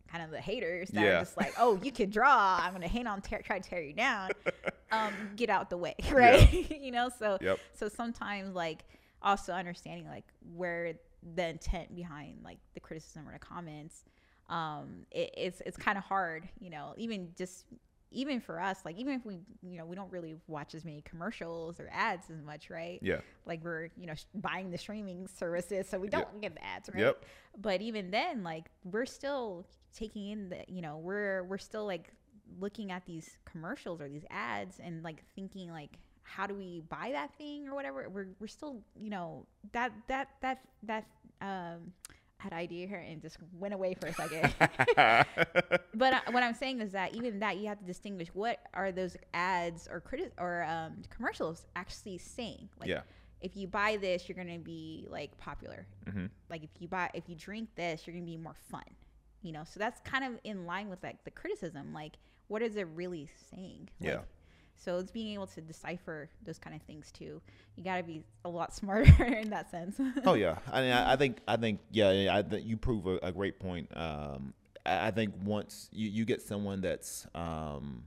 kind 0.09 0.23
of 0.23 0.29
the 0.31 0.39
haters 0.39 0.89
that 0.89 1.01
Yeah. 1.03 1.17
are 1.17 1.19
just 1.19 1.35
like 1.35 1.53
oh 1.59 1.77
you 1.83 1.91
can 1.91 2.09
draw. 2.09 2.59
I'm 2.61 2.71
gonna 2.73 2.87
hate 2.87 3.07
on 3.07 3.21
tear, 3.21 3.41
try 3.41 3.59
to 3.59 3.69
tear 3.69 3.81
you 3.81 3.93
down 3.93 4.29
um 4.91 5.13
get 5.35 5.49
out 5.49 5.69
the 5.69 5.77
way 5.77 5.95
right 6.11 6.69
you 6.81 6.91
know 6.91 7.09
so 7.19 7.37
Yep. 7.41 7.59
so 7.73 7.89
sometimes 7.89 8.53
like 8.55 8.83
also 9.21 9.51
understanding 9.53 10.07
like 10.07 10.25
where 10.55 10.93
the 11.35 11.47
intent 11.47 11.95
behind 11.95 12.43
like 12.43 12.59
the 12.75 12.79
criticism 12.79 13.27
or 13.27 13.33
the 13.33 13.39
comments 13.39 14.03
um 14.49 15.05
it, 15.11 15.33
it's 15.35 15.61
it's 15.65 15.77
kind 15.77 15.97
of 15.97 16.03
hard 16.03 16.47
you 16.59 16.69
know 16.69 16.93
even 16.97 17.29
just 17.35 17.65
even 18.11 18.39
for 18.39 18.61
us 18.61 18.77
like 18.85 18.97
even 18.97 19.13
if 19.15 19.25
we 19.25 19.39
you 19.67 19.77
know 19.77 19.85
we 19.85 19.95
don't 19.95 20.11
really 20.11 20.35
watch 20.47 20.75
as 20.75 20.85
many 20.85 21.01
commercials 21.01 21.79
or 21.79 21.89
ads 21.91 22.29
as 22.29 22.41
much 22.43 22.69
right 22.69 22.99
Yeah. 23.01 23.21
like 23.47 23.63
we're 23.63 23.89
you 23.97 24.05
know 24.05 24.13
sh- 24.13 24.25
buying 24.35 24.69
the 24.69 24.77
streaming 24.77 25.27
services 25.27 25.89
so 25.89 25.97
we 25.99 26.07
don't 26.07 26.39
get 26.41 26.53
the 26.53 26.63
ads 26.63 26.89
right 26.93 26.99
Yep. 27.01 27.25
but 27.59 27.81
even 27.81 28.11
then 28.11 28.43
like 28.43 28.65
we're 28.83 29.07
still 29.07 29.65
taking 29.95 30.29
in 30.29 30.49
the 30.49 30.63
you 30.67 30.81
know 30.83 30.97
we're 30.97 31.43
we're 31.45 31.57
still 31.57 31.85
like 31.87 32.11
looking 32.59 32.91
at 32.91 33.05
these 33.05 33.37
commercials 33.45 34.01
or 34.01 34.07
these 34.09 34.25
ads 34.29 34.79
and 34.79 35.03
like 35.03 35.23
thinking 35.35 35.69
like 35.71 35.97
how 36.23 36.47
do 36.47 36.55
we 36.55 36.81
buy 36.89 37.09
that 37.11 37.33
thing 37.37 37.67
or 37.67 37.75
whatever 37.75 38.07
we're, 38.09 38.27
we're 38.39 38.47
still 38.47 38.81
you 38.95 39.09
know 39.09 39.45
that 39.73 39.91
that 40.07 40.29
that 40.41 40.59
that 40.83 41.05
um 41.41 41.93
I 42.39 42.43
had 42.49 42.53
idea 42.53 42.85
here 42.87 42.99
and 42.99 43.21
just 43.21 43.37
went 43.57 43.73
away 43.73 43.95
for 43.95 44.07
a 44.07 44.13
second. 44.13 44.53
But 45.97 46.13
uh, 46.13 46.19
what 46.31 46.43
i'm 46.43 46.53
saying 46.53 46.81
is 46.81 46.91
that 46.91 47.15
even 47.15 47.39
that 47.39 47.57
you 47.57 47.67
have 47.67 47.79
to 47.79 47.85
distinguish 47.85 48.27
what 48.33 48.59
are 48.73 48.91
those 48.91 49.15
ads 49.33 49.87
or 49.89 50.01
criti- 50.01 50.31
or 50.37 50.63
um, 50.63 51.01
commercials 51.09 51.65
actually 51.75 52.17
saying. 52.17 52.67
Like 52.79 52.89
Yeah. 52.89 53.01
if 53.41 53.55
you 53.55 53.67
buy 53.67 53.97
this 53.99 54.27
you're 54.27 54.35
gonna 54.35 54.59
be 54.59 55.07
like 55.09 55.37
popular. 55.37 55.87
Mhm. 56.05 56.29
like 56.49 56.63
if 56.63 56.69
you 56.79 56.87
buy 56.87 57.09
if 57.13 57.29
you 57.29 57.35
drink 57.35 57.69
this 57.75 58.05
you're 58.05 58.13
gonna 58.13 58.25
be 58.25 58.37
more 58.37 58.55
fun 58.69 58.83
you 59.41 59.51
know? 59.51 59.63
So 59.63 59.79
that's 59.79 59.99
kind 60.01 60.23
of 60.25 60.39
in 60.43 60.65
line 60.65 60.89
with 60.89 61.03
like 61.03 61.23
the 61.23 61.29
criticism. 61.31 61.93
Like 61.93 62.13
what 62.47 62.61
is 62.61 62.75
it 62.75 62.87
really 62.95 63.29
saying 63.51 63.89
Like, 63.99 64.09
Yeah. 64.11 64.19
so 64.75 64.97
it's 64.99 65.11
being 65.11 65.33
able 65.33 65.47
to 65.47 65.61
decipher 65.61 66.29
those 66.43 66.57
kind 66.59 66.75
of 66.75 66.81
things 66.83 67.11
too 67.11 67.41
you 67.75 67.83
got 67.83 67.97
to 67.97 68.03
be 68.03 68.23
a 68.43 68.49
lot 68.49 68.73
smarter 68.81 69.23
in 69.23 69.49
that 69.49 69.69
sense 69.71 69.99
oh 70.25 70.33
yeah, 70.33 70.57
I 70.71 70.81
mean, 70.81 70.91
I, 70.91 71.13
I 71.13 71.15
think 71.15 71.39
I 71.47 71.57
think 71.57 71.79
yeah, 71.91 72.11
yeah, 72.11 72.35
I 72.35 72.41
think 72.41 72.65
you 72.65 72.77
prove 72.77 73.05
a, 73.07 73.17
a 73.23 73.31
great 73.31 73.59
point. 73.59 73.89
Um, 73.95 74.53
I, 74.85 75.07
I 75.07 75.11
think 75.11 75.33
once 75.43 75.89
you, 75.91 76.09
you 76.09 76.25
get 76.25 76.41
someone 76.41 76.81
that's 76.81 77.25
um, 77.35 78.03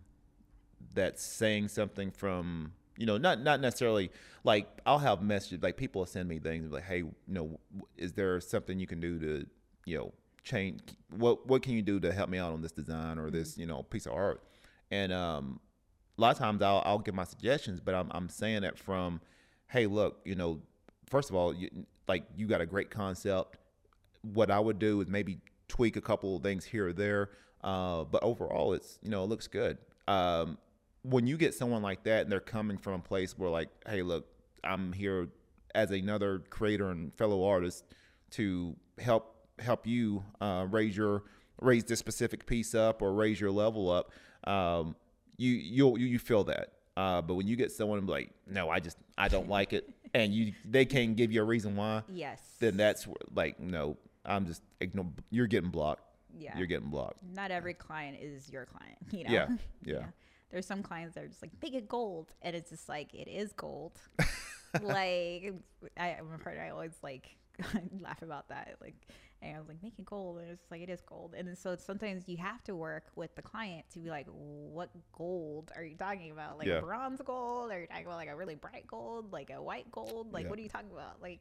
that's 0.94 1.22
saying 1.22 1.68
something 1.68 2.10
from 2.10 2.72
you 2.96 3.06
know 3.06 3.18
not 3.18 3.40
not 3.40 3.60
necessarily 3.60 4.10
like 4.44 4.66
I'll 4.86 4.98
have 4.98 5.22
messages 5.22 5.62
like 5.62 5.76
people 5.76 6.00
will 6.00 6.06
send 6.06 6.28
me 6.28 6.38
things 6.38 6.72
like 6.72 6.84
hey 6.84 6.98
you 6.98 7.12
know 7.26 7.58
is 7.96 8.12
there 8.14 8.40
something 8.40 8.78
you 8.78 8.86
can 8.86 9.00
do 9.00 9.18
to 9.18 9.46
you 9.84 9.98
know 9.98 10.12
change 10.48 10.80
what 11.16 11.46
what 11.46 11.62
can 11.62 11.72
you 11.72 11.82
do 11.82 12.00
to 12.00 12.12
help 12.12 12.30
me 12.30 12.38
out 12.38 12.52
on 12.52 12.62
this 12.62 12.72
design 12.72 13.18
or 13.18 13.30
this 13.30 13.58
you 13.58 13.66
know 13.66 13.82
piece 13.82 14.06
of 14.06 14.12
art 14.12 14.42
and 14.90 15.12
um 15.12 15.60
a 16.18 16.20
lot 16.20 16.32
of 16.32 16.38
times 16.38 16.62
I'll, 16.62 16.82
I'll 16.84 16.98
give 16.98 17.14
my 17.14 17.24
suggestions, 17.24 17.80
but 17.80 17.94
I'm, 17.94 18.08
I'm 18.10 18.28
saying 18.28 18.64
it 18.64 18.76
from, 18.76 19.20
hey, 19.68 19.86
look, 19.86 20.20
you 20.24 20.34
know, 20.34 20.60
first 21.08 21.30
of 21.30 21.36
all, 21.36 21.54
you, 21.54 21.70
like 22.08 22.24
you 22.36 22.46
got 22.46 22.60
a 22.60 22.66
great 22.66 22.90
concept. 22.90 23.56
What 24.22 24.50
I 24.50 24.58
would 24.58 24.78
do 24.78 25.00
is 25.00 25.08
maybe 25.08 25.38
tweak 25.68 25.96
a 25.96 26.00
couple 26.00 26.36
of 26.36 26.42
things 26.42 26.64
here 26.64 26.88
or 26.88 26.92
there, 26.92 27.30
uh, 27.62 28.04
but 28.04 28.22
overall, 28.22 28.72
it's 28.72 28.98
you 29.02 29.10
know 29.10 29.22
it 29.22 29.28
looks 29.28 29.46
good. 29.46 29.78
Um, 30.08 30.58
when 31.02 31.26
you 31.26 31.36
get 31.36 31.54
someone 31.54 31.82
like 31.82 32.02
that 32.04 32.22
and 32.22 32.32
they're 32.32 32.40
coming 32.40 32.78
from 32.78 32.94
a 32.94 32.98
place 32.98 33.38
where 33.38 33.48
like, 33.48 33.68
hey, 33.86 34.02
look, 34.02 34.26
I'm 34.64 34.92
here 34.92 35.28
as 35.74 35.92
another 35.92 36.40
creator 36.50 36.90
and 36.90 37.14
fellow 37.14 37.44
artist 37.44 37.84
to 38.32 38.74
help 38.98 39.36
help 39.60 39.86
you 39.86 40.24
uh, 40.40 40.66
raise 40.70 40.96
your 40.96 41.24
raise 41.60 41.84
this 41.84 41.98
specific 41.98 42.46
piece 42.46 42.74
up 42.74 43.02
or 43.02 43.12
raise 43.12 43.40
your 43.40 43.50
level 43.50 43.90
up. 43.90 44.12
Um, 44.44 44.94
you 45.36 45.52
you'll, 45.52 45.98
you 45.98 46.06
you 46.06 46.18
feel 46.18 46.44
that. 46.44 46.72
Uh, 46.96 47.22
but 47.22 47.34
when 47.34 47.46
you 47.46 47.54
get 47.56 47.70
someone 47.70 48.04
like, 48.06 48.30
no, 48.46 48.68
I 48.70 48.80
just 48.80 48.96
I 49.16 49.28
don't 49.28 49.48
like 49.58 49.72
it, 49.72 49.88
and 50.14 50.32
you 50.34 50.52
they 50.64 50.84
can't 50.84 51.14
give 51.16 51.30
you 51.32 51.40
a 51.42 51.44
reason 51.44 51.76
why, 51.76 52.02
yes 52.08 52.40
then 52.58 52.76
that's 52.76 53.06
like, 53.34 53.60
no, 53.60 53.96
I'm 54.24 54.46
just 54.46 54.62
ignore. 54.80 55.06
You're 55.30 55.46
getting 55.46 55.70
blocked. 55.70 56.02
yeah 56.36 56.56
You're 56.58 56.66
getting 56.66 56.90
blocked. 56.90 57.20
not 57.34 57.50
every 57.50 57.74
client 57.74 58.18
is 58.20 58.50
your 58.50 58.66
client 58.66 58.98
you 59.12 59.24
know 59.24 59.30
Yeah, 59.32 59.48
yeah. 59.84 60.04
there's 60.50 60.66
some 60.66 60.82
clients 60.82 61.14
that 61.14 61.24
are 61.24 61.28
just 61.28 61.40
like 61.42 61.52
make 61.62 61.74
it 61.74 61.88
gold 61.88 62.32
and 62.42 62.54
it's 62.56 62.70
just 62.70 62.88
like 62.88 63.14
it 63.14 63.28
is 63.28 63.52
gold 63.52 63.92
like 64.82 65.54
I, 65.96 66.16
I'm 66.18 66.32
a 66.34 66.38
partner 66.38 66.62
I 66.64 66.70
always 66.70 66.92
like 67.02 67.36
laugh 68.00 68.22
about 68.22 68.48
that 68.48 68.76
like 68.80 68.94
and 69.42 69.56
I 69.56 69.58
was 69.58 69.68
like 69.68 69.82
make 69.82 69.98
it 69.98 70.04
gold 70.04 70.38
and 70.38 70.50
it's 70.50 70.70
like 70.70 70.80
it 70.82 70.88
is 70.90 71.00
gold 71.00 71.34
and 71.36 71.46
then 71.46 71.56
so 71.56 71.76
sometimes 71.76 72.24
you 72.28 72.36
have 72.38 72.62
to 72.64 72.74
work 72.74 73.04
with 73.16 73.34
the 73.34 73.42
client 73.42 73.84
to 73.92 73.98
be 73.98 74.10
like 74.10 74.26
what 74.28 74.90
gold 75.12 75.70
are 75.76 75.84
you 75.84 75.96
talking 75.96 76.30
about 76.30 76.58
like 76.58 76.68
Yeah. 76.68 76.80
bronze 76.80 77.20
gold 77.24 77.70
are 77.70 77.80
you 77.80 77.86
talking 77.86 78.06
about 78.06 78.16
like 78.16 78.28
a 78.28 78.36
really 78.36 78.56
bright 78.56 78.86
gold 78.86 79.32
like 79.32 79.50
a 79.50 79.62
white 79.62 79.90
gold 79.92 80.32
like 80.32 80.44
Yeah. 80.44 80.50
what 80.50 80.58
are 80.58 80.62
you 80.62 80.68
talking 80.68 80.90
about 80.92 81.22
like 81.22 81.40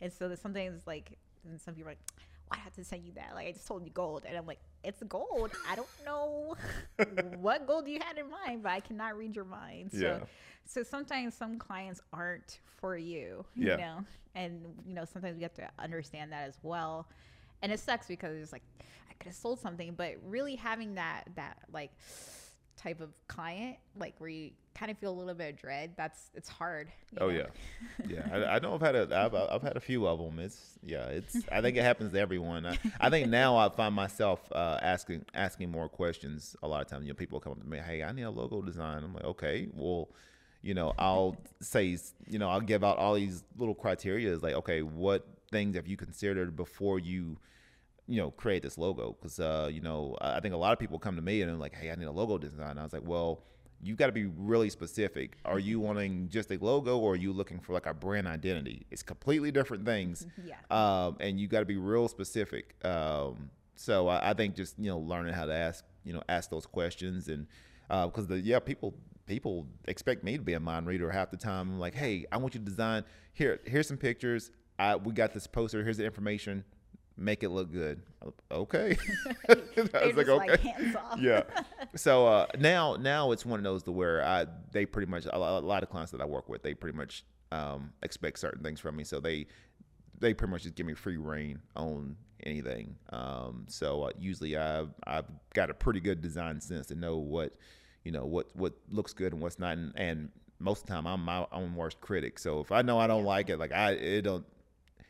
and 0.00 0.12
so 0.12 0.28
that 0.28 0.38
sometimes 0.38 0.86
like 0.86 1.16
and 1.48 1.60
some 1.60 1.74
people 1.74 1.88
are 1.88 1.92
like 1.92 2.00
why 2.48 2.56
have 2.58 2.72
to 2.74 2.84
send 2.84 3.04
you 3.04 3.12
that? 3.12 3.32
Like 3.34 3.46
I 3.48 3.52
just 3.52 3.66
told 3.66 3.84
you 3.84 3.90
gold, 3.90 4.24
and 4.26 4.36
I'm 4.36 4.46
like, 4.46 4.60
it's 4.82 5.02
gold. 5.02 5.50
I 5.68 5.76
don't 5.76 5.88
know 6.04 6.54
what 7.40 7.66
gold 7.66 7.86
you 7.86 7.98
had 8.02 8.16
in 8.18 8.30
mind, 8.30 8.62
but 8.62 8.72
I 8.72 8.80
cannot 8.80 9.18
read 9.18 9.36
your 9.36 9.44
mind. 9.44 9.92
So, 9.92 9.98
Yeah. 10.00 10.18
so 10.64 10.82
sometimes 10.82 11.34
some 11.34 11.58
clients 11.58 12.00
aren't 12.12 12.60
for 12.80 12.96
you, 12.96 13.44
Yeah. 13.54 13.72
you 13.72 13.76
know, 13.76 14.04
and 14.34 14.62
you 14.86 14.94
know 14.94 15.04
sometimes 15.04 15.36
we 15.36 15.42
have 15.42 15.54
to 15.54 15.68
understand 15.78 16.32
that 16.32 16.48
as 16.48 16.58
well. 16.62 17.06
And 17.62 17.72
it 17.72 17.80
sucks 17.80 18.06
because 18.06 18.36
it's 18.36 18.52
like 18.52 18.62
I 19.10 19.14
could 19.14 19.28
have 19.28 19.36
sold 19.36 19.60
something, 19.60 19.94
but 19.94 20.16
really 20.24 20.54
having 20.54 20.94
that 20.94 21.24
that 21.36 21.58
like 21.72 21.92
type 22.78 23.00
of 23.00 23.10
client, 23.26 23.76
like 23.96 24.14
where 24.18 24.30
you 24.30 24.50
kind 24.74 24.90
of 24.90 24.98
feel 24.98 25.10
a 25.10 25.16
little 25.18 25.34
bit 25.34 25.54
of 25.54 25.60
dread, 25.60 25.92
that's 25.96 26.30
it's 26.34 26.48
hard. 26.48 26.90
Oh 27.20 27.28
know? 27.28 27.36
yeah, 27.36 27.46
yeah. 28.08 28.28
I, 28.32 28.56
I 28.56 28.58
know 28.60 28.74
I've 28.74 28.80
had 28.80 28.94
a 28.94 29.08
I've, 29.12 29.34
I've 29.34 29.62
had 29.62 29.76
a 29.76 29.80
few 29.80 30.06
of 30.06 30.18
them. 30.18 30.38
It's 30.38 30.78
yeah. 30.82 31.06
It's 31.06 31.36
I 31.50 31.60
think 31.60 31.76
it 31.76 31.82
happens 31.82 32.12
to 32.12 32.20
everyone. 32.20 32.64
I, 32.64 32.78
I 33.00 33.10
think 33.10 33.28
now 33.28 33.56
I 33.56 33.68
find 33.68 33.94
myself 33.94 34.40
uh, 34.52 34.78
asking 34.80 35.24
asking 35.34 35.70
more 35.70 35.88
questions. 35.88 36.56
A 36.62 36.68
lot 36.68 36.80
of 36.82 36.88
times, 36.88 37.04
you 37.04 37.12
know, 37.12 37.16
people 37.16 37.40
come 37.40 37.52
up 37.52 37.60
to 37.60 37.66
me, 37.66 37.78
"Hey, 37.78 38.02
I 38.02 38.12
need 38.12 38.22
a 38.22 38.30
logo 38.30 38.62
design." 38.62 39.02
I'm 39.04 39.12
like, 39.12 39.24
"Okay, 39.24 39.68
well." 39.74 40.08
You 40.60 40.74
know, 40.74 40.92
I'll 40.98 41.36
say, 41.60 41.96
you 42.26 42.40
know, 42.40 42.48
I'll 42.48 42.60
give 42.60 42.82
out 42.82 42.98
all 42.98 43.14
these 43.14 43.44
little 43.56 43.76
criteria. 43.76 44.32
Is 44.32 44.42
like, 44.42 44.54
okay, 44.54 44.82
what 44.82 45.24
things 45.50 45.76
have 45.76 45.86
you 45.86 45.96
considered 45.96 46.56
before 46.56 46.98
you, 46.98 47.38
you 48.06 48.20
know, 48.20 48.30
create 48.30 48.62
this 48.62 48.78
logo? 48.78 49.16
Because, 49.18 49.40
uh, 49.40 49.68
you 49.72 49.80
know, 49.80 50.16
I 50.20 50.40
think 50.40 50.54
a 50.54 50.58
lot 50.58 50.72
of 50.72 50.78
people 50.78 50.98
come 50.98 51.16
to 51.16 51.22
me 51.22 51.42
and 51.42 51.50
they're 51.50 51.56
like, 51.56 51.74
hey, 51.74 51.90
I 51.90 51.94
need 51.94 52.06
a 52.06 52.12
logo 52.12 52.38
design. 52.38 52.78
I 52.78 52.82
was 52.82 52.92
like, 52.92 53.06
well, 53.06 53.42
you 53.80 53.94
got 53.94 54.06
to 54.06 54.12
be 54.12 54.26
really 54.26 54.70
specific. 54.70 55.36
Are 55.44 55.58
you 55.58 55.78
wanting 55.78 56.28
just 56.28 56.50
a 56.50 56.58
logo 56.60 56.98
or 56.98 57.12
are 57.12 57.16
you 57.16 57.32
looking 57.32 57.60
for 57.60 57.72
like 57.72 57.86
a 57.86 57.94
brand 57.94 58.26
identity? 58.26 58.86
It's 58.90 59.02
completely 59.02 59.52
different 59.52 59.84
things. 59.84 60.26
Yeah. 60.44 60.56
Um, 60.70 61.16
and 61.20 61.38
you 61.38 61.46
got 61.46 61.60
to 61.60 61.66
be 61.66 61.76
real 61.76 62.08
specific. 62.08 62.74
Um, 62.84 63.50
so 63.76 64.08
I, 64.08 64.30
I 64.30 64.34
think 64.34 64.56
just, 64.56 64.78
you 64.78 64.90
know, 64.90 64.98
learning 64.98 65.32
how 65.32 65.46
to 65.46 65.54
ask, 65.54 65.84
you 66.04 66.12
know, 66.12 66.22
ask 66.28 66.50
those 66.50 66.66
questions 66.66 67.28
and, 67.28 67.46
uh, 67.88 68.08
cause 68.08 68.26
the, 68.26 68.40
yeah, 68.40 68.58
people, 68.58 68.94
people 69.26 69.66
expect 69.86 70.24
me 70.24 70.36
to 70.36 70.42
be 70.42 70.54
a 70.54 70.60
mind 70.60 70.86
reader 70.86 71.10
half 71.10 71.30
the 71.30 71.36
time. 71.36 71.70
I'm 71.70 71.78
like, 71.78 71.94
Hey, 71.94 72.26
I 72.32 72.38
want 72.38 72.54
you 72.54 72.60
to 72.60 72.66
design 72.66 73.04
here, 73.32 73.60
here's 73.64 73.86
some 73.86 73.96
pictures. 73.96 74.50
I, 74.78 74.96
we 74.96 75.12
got 75.12 75.32
this 75.32 75.46
poster. 75.46 75.82
Here's 75.82 75.96
the 75.96 76.04
information. 76.04 76.64
Make 77.16 77.42
it 77.42 77.48
look 77.48 77.72
good. 77.72 78.00
Okay. 78.50 78.96
I 79.48 79.54
was 80.06 80.16
like, 80.16 80.26
just 80.26 80.28
like 80.28 80.60
hands 80.60 80.96
off. 80.96 81.18
yeah. 81.20 81.42
So 81.96 82.26
uh, 82.26 82.46
now, 82.58 82.96
now 82.96 83.32
it's 83.32 83.46
one 83.46 83.58
of 83.58 83.64
those 83.64 83.82
to 83.84 83.92
where 83.92 84.22
I 84.22 84.46
they 84.72 84.84
pretty 84.84 85.10
much 85.10 85.26
a 85.26 85.38
lot, 85.38 85.62
a 85.62 85.66
lot 85.66 85.82
of 85.82 85.88
clients 85.88 86.12
that 86.12 86.20
I 86.20 86.26
work 86.26 86.48
with 86.48 86.62
they 86.62 86.74
pretty 86.74 86.96
much 86.96 87.24
um, 87.50 87.92
expect 88.02 88.38
certain 88.38 88.62
things 88.62 88.78
from 88.78 88.94
me. 88.94 89.04
So 89.04 89.20
they 89.20 89.46
they 90.20 90.34
pretty 90.34 90.50
much 90.50 90.62
just 90.64 90.74
give 90.74 90.86
me 90.86 90.94
free 90.94 91.16
reign 91.16 91.60
on 91.74 92.16
anything. 92.44 92.96
Um, 93.10 93.64
so 93.68 94.04
uh, 94.04 94.10
usually 94.18 94.56
I've 94.56 94.90
I've 95.06 95.24
got 95.54 95.70
a 95.70 95.74
pretty 95.74 96.00
good 96.00 96.20
design 96.20 96.60
sense 96.60 96.88
to 96.88 96.94
know 96.94 97.16
what 97.16 97.54
you 98.04 98.12
know 98.12 98.26
what 98.26 98.54
what 98.54 98.74
looks 98.90 99.12
good 99.12 99.32
and 99.32 99.40
what's 99.40 99.58
not. 99.58 99.78
And, 99.78 99.92
and 99.96 100.28
most 100.58 100.82
of 100.82 100.86
the 100.86 100.92
time 100.92 101.06
I'm 101.06 101.24
my 101.24 101.46
own 101.52 101.74
worst 101.74 102.00
critic. 102.00 102.38
So 102.38 102.60
if 102.60 102.70
I 102.70 102.82
know 102.82 102.98
I 102.98 103.06
don't 103.06 103.24
like 103.24 103.48
it, 103.48 103.58
like 103.58 103.72
I 103.72 103.92
it 103.92 104.22
don't 104.22 104.44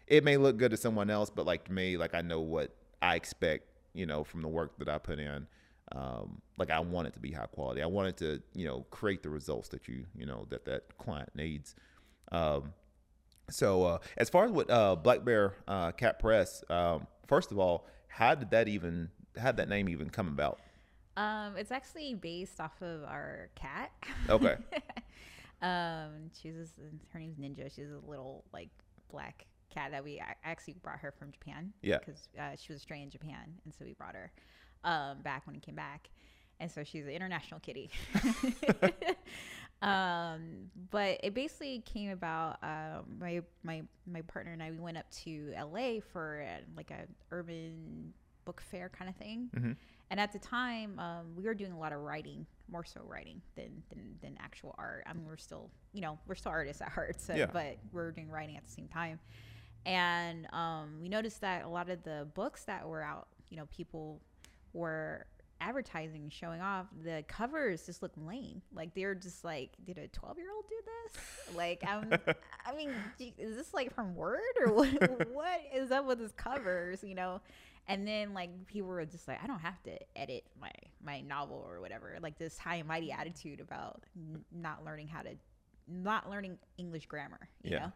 it 0.08 0.24
may 0.24 0.36
look 0.36 0.56
good 0.56 0.70
to 0.72 0.76
someone 0.76 1.10
else, 1.10 1.30
but 1.30 1.46
like 1.46 1.64
to 1.66 1.72
me, 1.72 1.96
like 1.96 2.14
I 2.14 2.20
know 2.22 2.40
what 2.40 2.74
I 3.00 3.14
expect, 3.16 3.66
you 3.94 4.06
know, 4.06 4.24
from 4.24 4.42
the 4.42 4.48
work 4.48 4.78
that 4.78 4.88
I 4.88 4.98
put 4.98 5.18
in. 5.18 5.46
um, 5.92 6.40
like 6.58 6.70
I 6.70 6.80
want 6.80 7.06
it 7.08 7.14
to 7.14 7.20
be 7.20 7.32
high 7.32 7.46
quality. 7.46 7.82
I 7.82 7.86
wanted 7.86 8.16
to, 8.18 8.42
you 8.54 8.66
know, 8.66 8.84
create 8.90 9.22
the 9.22 9.30
results 9.30 9.68
that 9.68 9.88
you, 9.88 10.04
you 10.14 10.26
know, 10.26 10.46
that 10.50 10.64
that 10.66 10.98
client 10.98 11.30
needs. 11.34 11.74
Um, 12.32 12.72
so 13.50 13.84
uh, 13.84 13.98
as 14.16 14.28
far 14.28 14.44
as 14.44 14.50
what 14.50 14.70
uh, 14.70 14.96
Black 14.96 15.24
Bear 15.24 15.54
uh, 15.66 15.92
Cat 15.92 16.18
Press, 16.18 16.62
um, 16.68 17.06
first 17.26 17.50
of 17.50 17.58
all, 17.58 17.86
how 18.08 18.34
did 18.34 18.50
that 18.50 18.68
even, 18.68 19.08
how 19.38 19.52
did 19.52 19.56
that 19.58 19.68
name 19.68 19.88
even 19.88 20.10
come 20.10 20.28
about? 20.28 20.60
Um, 21.16 21.56
it's 21.56 21.72
actually 21.72 22.14
based 22.14 22.60
off 22.60 22.80
of 22.82 23.02
our 23.04 23.48
cat. 23.54 23.90
Okay. 24.28 24.56
um, 25.62 26.30
she's 26.40 26.72
her 27.12 27.18
name's 27.18 27.38
Ninja. 27.38 27.74
She's 27.74 27.90
a 27.90 28.08
little 28.08 28.44
like 28.52 28.68
black 29.10 29.46
cat 29.78 29.90
that 29.92 30.02
we 30.04 30.20
I 30.20 30.34
actually 30.44 30.74
brought 30.82 30.98
her 31.00 31.12
from 31.12 31.30
Japan. 31.30 31.72
Yeah. 31.82 31.98
Because 31.98 32.28
uh, 32.38 32.56
she 32.56 32.72
was 32.72 32.82
stray 32.82 33.02
in 33.02 33.10
Japan, 33.10 33.54
and 33.64 33.74
so 33.74 33.84
we 33.84 33.92
brought 33.94 34.14
her 34.14 34.30
um, 34.84 35.18
back 35.22 35.46
when 35.46 35.54
we 35.54 35.60
came 35.60 35.74
back, 35.74 36.10
and 36.60 36.70
so 36.70 36.84
she's 36.84 37.04
an 37.04 37.12
international 37.12 37.60
kitty. 37.60 37.90
um, 39.82 40.70
but 40.90 41.20
it 41.22 41.34
basically 41.34 41.82
came 41.86 42.10
about. 42.10 42.58
Um, 42.62 43.18
my 43.20 43.42
my 43.62 43.82
my 44.06 44.22
partner 44.22 44.52
and 44.52 44.62
I 44.62 44.70
we 44.70 44.78
went 44.78 44.96
up 44.96 45.10
to 45.24 45.52
LA 45.56 46.00
for 46.12 46.44
uh, 46.46 46.60
like 46.76 46.90
a 46.90 47.06
urban 47.30 48.12
book 48.44 48.60
fair 48.70 48.88
kind 48.88 49.08
of 49.08 49.16
thing. 49.16 49.50
Mhm. 49.56 49.76
And 50.10 50.18
at 50.18 50.32
the 50.32 50.38
time, 50.38 50.98
um, 50.98 51.36
we 51.36 51.44
were 51.44 51.52
doing 51.54 51.72
a 51.72 51.78
lot 51.78 51.92
of 51.92 52.00
writing, 52.00 52.46
more 52.70 52.82
so 52.82 53.02
writing 53.04 53.42
than, 53.56 53.82
than 53.90 54.16
than 54.22 54.38
actual 54.40 54.74
art. 54.78 55.04
I 55.06 55.12
mean, 55.12 55.26
we're 55.26 55.36
still, 55.36 55.70
you 55.92 56.00
know, 56.00 56.18
we're 56.26 56.34
still 56.34 56.52
artists 56.52 56.80
at 56.80 56.88
heart, 56.88 57.20
so 57.20 57.34
Yeah. 57.34 57.46
but 57.52 57.76
we're 57.92 58.10
doing 58.10 58.30
writing 58.30 58.56
at 58.56 58.64
the 58.64 58.70
same 58.72 58.88
time. 58.88 59.20
And 59.86 60.46
um, 60.52 60.98
we 61.00 61.08
noticed 61.08 61.40
that 61.40 61.64
a 61.64 61.68
lot 61.68 61.88
of 61.88 62.02
the 62.02 62.26
books 62.34 62.64
that 62.64 62.86
were 62.86 63.02
out, 63.02 63.28
you 63.48 63.56
know, 63.56 63.66
people 63.74 64.20
were 64.72 65.26
advertising 65.60 66.30
showing 66.30 66.60
off 66.60 66.86
the 67.02 67.24
covers 67.26 67.84
just 67.86 68.00
look 68.02 68.12
lame. 68.16 68.62
Like 68.72 68.94
they're 68.94 69.14
just 69.16 69.44
like 69.44 69.70
did 69.84 69.98
a 69.98 70.06
12 70.08 70.38
year 70.38 70.52
old 70.54 70.64
do 70.68 70.76
this? 70.84 71.56
Like 71.56 71.82
i'm 71.84 72.12
i 72.66 72.76
mean 72.76 72.92
is 73.18 73.56
this 73.56 73.74
like 73.74 73.92
from 73.92 74.14
word 74.14 74.38
or 74.64 74.72
what 74.72 74.88
what 75.32 75.60
is 75.74 75.90
up 75.90 76.06
with 76.06 76.20
these 76.20 76.30
covers 76.36 77.02
you 77.02 77.16
know? 77.16 77.40
And 77.88 78.06
then 78.06 78.34
like 78.34 78.50
people 78.68 78.88
were 78.88 79.04
just 79.04 79.26
like 79.26 79.42
i 79.42 79.48
don't 79.48 79.58
have 79.58 79.82
to 79.84 79.98
edit 80.14 80.44
my 80.60 80.70
my 81.02 81.22
novel 81.22 81.64
or 81.68 81.80
whatever. 81.80 82.16
Like 82.22 82.38
this 82.38 82.56
high 82.56 82.76
and 82.76 82.86
mighty 82.86 83.10
attitude 83.10 83.58
about 83.60 84.04
n- 84.16 84.44
not 84.54 84.84
learning 84.84 85.08
how 85.08 85.22
to 85.22 85.30
not 85.88 86.30
learning 86.30 86.58
english 86.76 87.06
grammar 87.06 87.48
you 87.64 87.72
Yeah. 87.72 87.78
know 87.86 87.92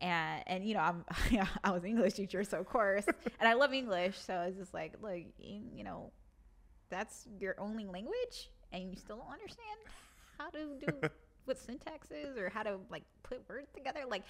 and 0.00 0.42
and 0.46 0.64
you 0.64 0.74
know 0.74 0.80
I'm 0.80 1.04
I 1.64 1.70
was 1.70 1.82
an 1.82 1.90
English 1.90 2.14
teacher, 2.14 2.44
so 2.44 2.58
of 2.58 2.66
course, 2.66 3.04
and 3.40 3.48
I 3.48 3.54
love 3.54 3.72
English, 3.72 4.18
so 4.18 4.40
it's 4.48 4.56
just 4.56 4.74
like, 4.74 4.94
look, 5.02 5.18
you, 5.38 5.84
know, 5.84 6.12
that's 6.88 7.26
your 7.38 7.54
only 7.60 7.86
language, 7.86 8.50
and 8.72 8.90
you 8.90 8.96
still 8.96 9.16
don't 9.16 9.32
understand 9.32 9.78
how 10.38 10.50
to 10.50 10.78
do 10.86 11.08
what 11.44 11.58
syntax 11.58 12.10
is 12.10 12.36
or 12.36 12.48
how 12.48 12.62
to 12.62 12.78
like 12.90 13.04
put 13.22 13.46
words 13.48 13.68
together. 13.74 14.00
Like, 14.08 14.22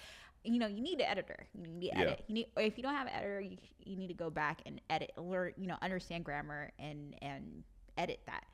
you 0.43 0.59
know, 0.59 0.67
you 0.67 0.81
need 0.81 0.99
an 0.99 1.07
editor. 1.07 1.47
You 1.53 1.67
need 1.67 1.81
to 1.81 1.87
Yeah. 1.87 1.99
edit. 2.01 2.23
You 2.27 2.33
need, 2.33 2.47
or 2.55 2.63
if 2.63 2.77
you 2.77 2.83
don't 2.83 2.95
have 2.95 3.07
an 3.07 3.13
editor, 3.13 3.41
you, 3.41 3.57
you 3.83 3.95
need 3.95 4.07
to 4.07 4.13
go 4.13 4.29
back 4.29 4.61
and 4.65 4.81
edit, 4.89 5.11
learn, 5.17 5.53
you 5.57 5.67
know, 5.67 5.77
understand 5.81 6.25
grammar 6.25 6.71
and 6.79 7.15
and 7.21 7.63
edit 7.97 8.19
that. 8.25 8.45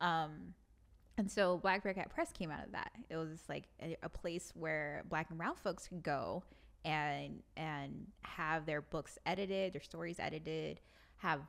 Um, 0.00 0.54
and 1.18 1.30
so 1.30 1.58
Black 1.58 1.82
Bear 1.82 1.92
Cat 1.92 2.10
Press 2.10 2.32
came 2.32 2.50
out 2.50 2.64
of 2.64 2.72
that. 2.72 2.92
It 3.10 3.16
was 3.16 3.40
like 3.48 3.64
a, 3.82 3.96
a 4.02 4.08
place 4.08 4.52
where 4.54 5.02
black 5.08 5.28
and 5.30 5.38
brown 5.38 5.54
folks 5.56 5.86
could 5.88 6.02
go 6.02 6.42
and 6.84 7.42
and 7.56 8.06
have 8.22 8.66
their 8.66 8.80
books 8.80 9.18
edited, 9.26 9.72
their 9.72 9.82
stories 9.82 10.18
edited, 10.18 10.80
have 11.18 11.40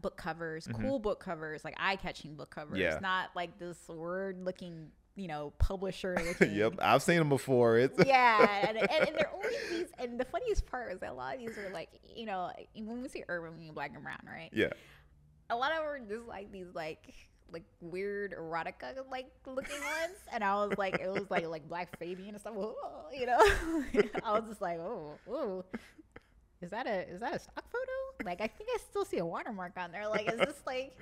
book 0.00 0.16
covers, 0.16 0.66
mm-hmm. 0.66 0.82
cool 0.82 0.98
book 0.98 1.20
covers, 1.20 1.64
like 1.64 1.74
eye-catching 1.78 2.34
book 2.34 2.50
covers, 2.50 2.78
Yeah. 2.78 2.98
not 3.02 3.30
like 3.34 3.58
this 3.58 3.76
word-looking, 3.88 4.88
you 5.16 5.26
know, 5.28 5.52
publisher 5.58 6.16
looking. 6.24 6.54
yep, 6.54 6.74
I've 6.80 7.02
seen 7.02 7.18
them 7.18 7.28
before. 7.28 7.76
It's 7.78 7.98
yeah, 8.06 8.64
and, 8.68 8.78
and, 8.78 8.90
and 8.90 9.16
they're 9.16 9.30
only 9.34 9.56
these. 9.70 9.88
And 9.98 10.18
the 10.18 10.24
funniest 10.24 10.66
part 10.66 10.92
is 10.92 11.00
that 11.00 11.10
a 11.10 11.14
lot 11.14 11.34
of 11.34 11.40
these 11.40 11.58
are 11.58 11.70
like, 11.72 11.88
you 12.14 12.26
know, 12.26 12.50
when 12.74 13.02
we 13.02 13.08
say 13.08 13.24
urban, 13.28 13.52
we 13.54 13.64
mean 13.64 13.74
black 13.74 13.92
and 13.94 14.02
brown, 14.02 14.20
right? 14.26 14.50
yeah, 14.52 14.68
a 15.48 15.56
lot 15.56 15.72
of 15.72 15.78
them 15.78 15.86
were 15.86 15.98
just 16.16 16.28
like 16.28 16.52
these 16.52 16.72
like 16.74 17.12
like 17.52 17.64
weird 17.80 18.34
erotica 18.34 18.94
like 19.10 19.30
looking 19.46 19.80
ones. 19.80 20.18
And 20.32 20.44
i 20.44 20.54
was 20.54 20.76
like 20.78 21.00
it 21.00 21.08
was 21.08 21.30
like 21.30 21.46
like 21.48 21.68
black 21.68 21.98
fabian 21.98 22.30
and 22.30 22.40
stuff. 22.40 22.54
You 23.12 23.26
know? 23.26 23.38
I 24.24 24.32
was 24.32 24.44
just 24.48 24.60
like 24.60 24.78
oh 24.78 25.64
is 26.62 26.70
that 26.70 26.86
a 26.86 27.08
is 27.08 27.20
that 27.20 27.34
a 27.34 27.38
stock 27.38 27.64
photo? 27.70 28.28
Like 28.28 28.40
i 28.40 28.46
think 28.46 28.68
i 28.74 28.78
still 28.78 29.04
see 29.04 29.18
a 29.18 29.24
watermark 29.24 29.72
on 29.76 29.92
there. 29.92 30.08
Like 30.08 30.30
is 30.30 30.38
this 30.38 30.60
like 30.66 30.96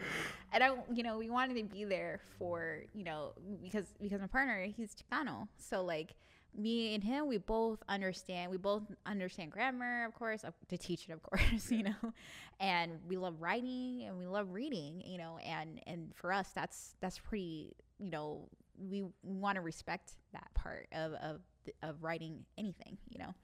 i 0.53 0.74
you 0.92 1.03
know 1.03 1.18
we 1.18 1.30
wanted 1.30 1.57
to 1.57 1.74
be 1.74 1.84
there 1.84 2.20
for 2.38 2.78
you 2.94 3.05
know 3.05 3.32
because 3.62 3.86
because 4.01 4.20
my 4.20 4.26
partner 4.26 4.66
he's 4.76 4.94
chicano. 4.94 5.49
So 5.57 5.84
like 5.84 6.14
me 6.57 6.94
and 6.94 7.05
him 7.05 7.28
we 7.28 7.38
both 7.38 7.82
understand 7.88 8.51
we 8.51 8.57
both 8.57 8.82
understand 9.07 9.51
grammar 9.51 10.05
of 10.05 10.14
course 10.14 10.44
uh, 10.44 10.51
to 10.68 10.76
teach 10.76 11.09
it 11.09 11.12
of 11.12 11.22
course 11.28 11.70
you 11.70 11.84
know? 11.84 12.12
And 12.61 12.99
we 13.07 13.16
love 13.16 13.40
writing 13.40 14.05
and 14.07 14.18
we 14.18 14.26
love 14.26 14.53
reading 14.53 15.03
you 15.05 15.18
know 15.18 15.38
and 15.44 15.80
and 15.86 16.12
for 16.14 16.32
us 16.32 16.51
that's 16.55 16.96
that's 17.01 17.18
pretty 17.18 17.72
you 17.99 18.11
know 18.11 18.49
we 18.90 19.05
want 19.22 19.57
to 19.57 19.61
respect 19.61 20.12
that 20.32 20.49
part 20.55 20.88
of 20.92 21.12
of 21.14 21.40
of 21.82 22.03
writing 22.03 22.44
anything 22.57 22.96
you 23.09 23.18
know? 23.18 23.34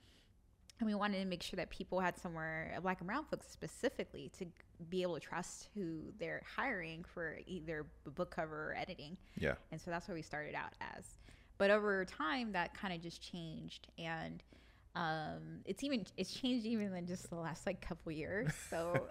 And 0.80 0.88
we 0.88 0.94
wanted 0.96 1.20
to 1.20 1.24
make 1.24 1.42
sure 1.42 1.56
that 1.56 1.70
people 1.70 2.00
had 2.00 2.18
somewhere 2.18 2.76
black 2.82 3.00
and 3.00 3.06
brown 3.06 3.24
folks 3.30 3.46
specifically 3.48 4.30
to 4.38 4.46
be 4.90 5.02
able 5.02 5.14
to 5.14 5.20
trust 5.20 5.68
who 5.74 6.00
they're 6.18 6.42
hiring 6.56 7.04
for 7.04 7.38
either 7.46 7.86
book 8.16 8.34
cover 8.34 8.72
or 8.72 8.76
editing. 8.76 9.16
Yeah, 9.38 9.54
and 9.70 9.80
so 9.80 9.92
that's 9.92 10.08
what 10.08 10.14
we 10.14 10.22
started 10.22 10.54
out 10.56 10.72
as 10.80 11.04
but 11.58 11.70
over 11.70 12.04
time 12.04 12.52
that 12.52 12.74
kind 12.74 12.92
of 12.94 13.00
just 13.00 13.22
changed 13.22 13.88
and 13.98 14.42
um, 14.96 15.60
it's 15.64 15.82
even 15.82 16.04
it's 16.16 16.32
changed 16.32 16.66
even 16.66 16.94
in 16.94 17.06
just 17.06 17.28
the 17.30 17.36
last 17.36 17.66
like 17.66 17.80
couple 17.80 18.12
years 18.12 18.52
so 18.70 19.08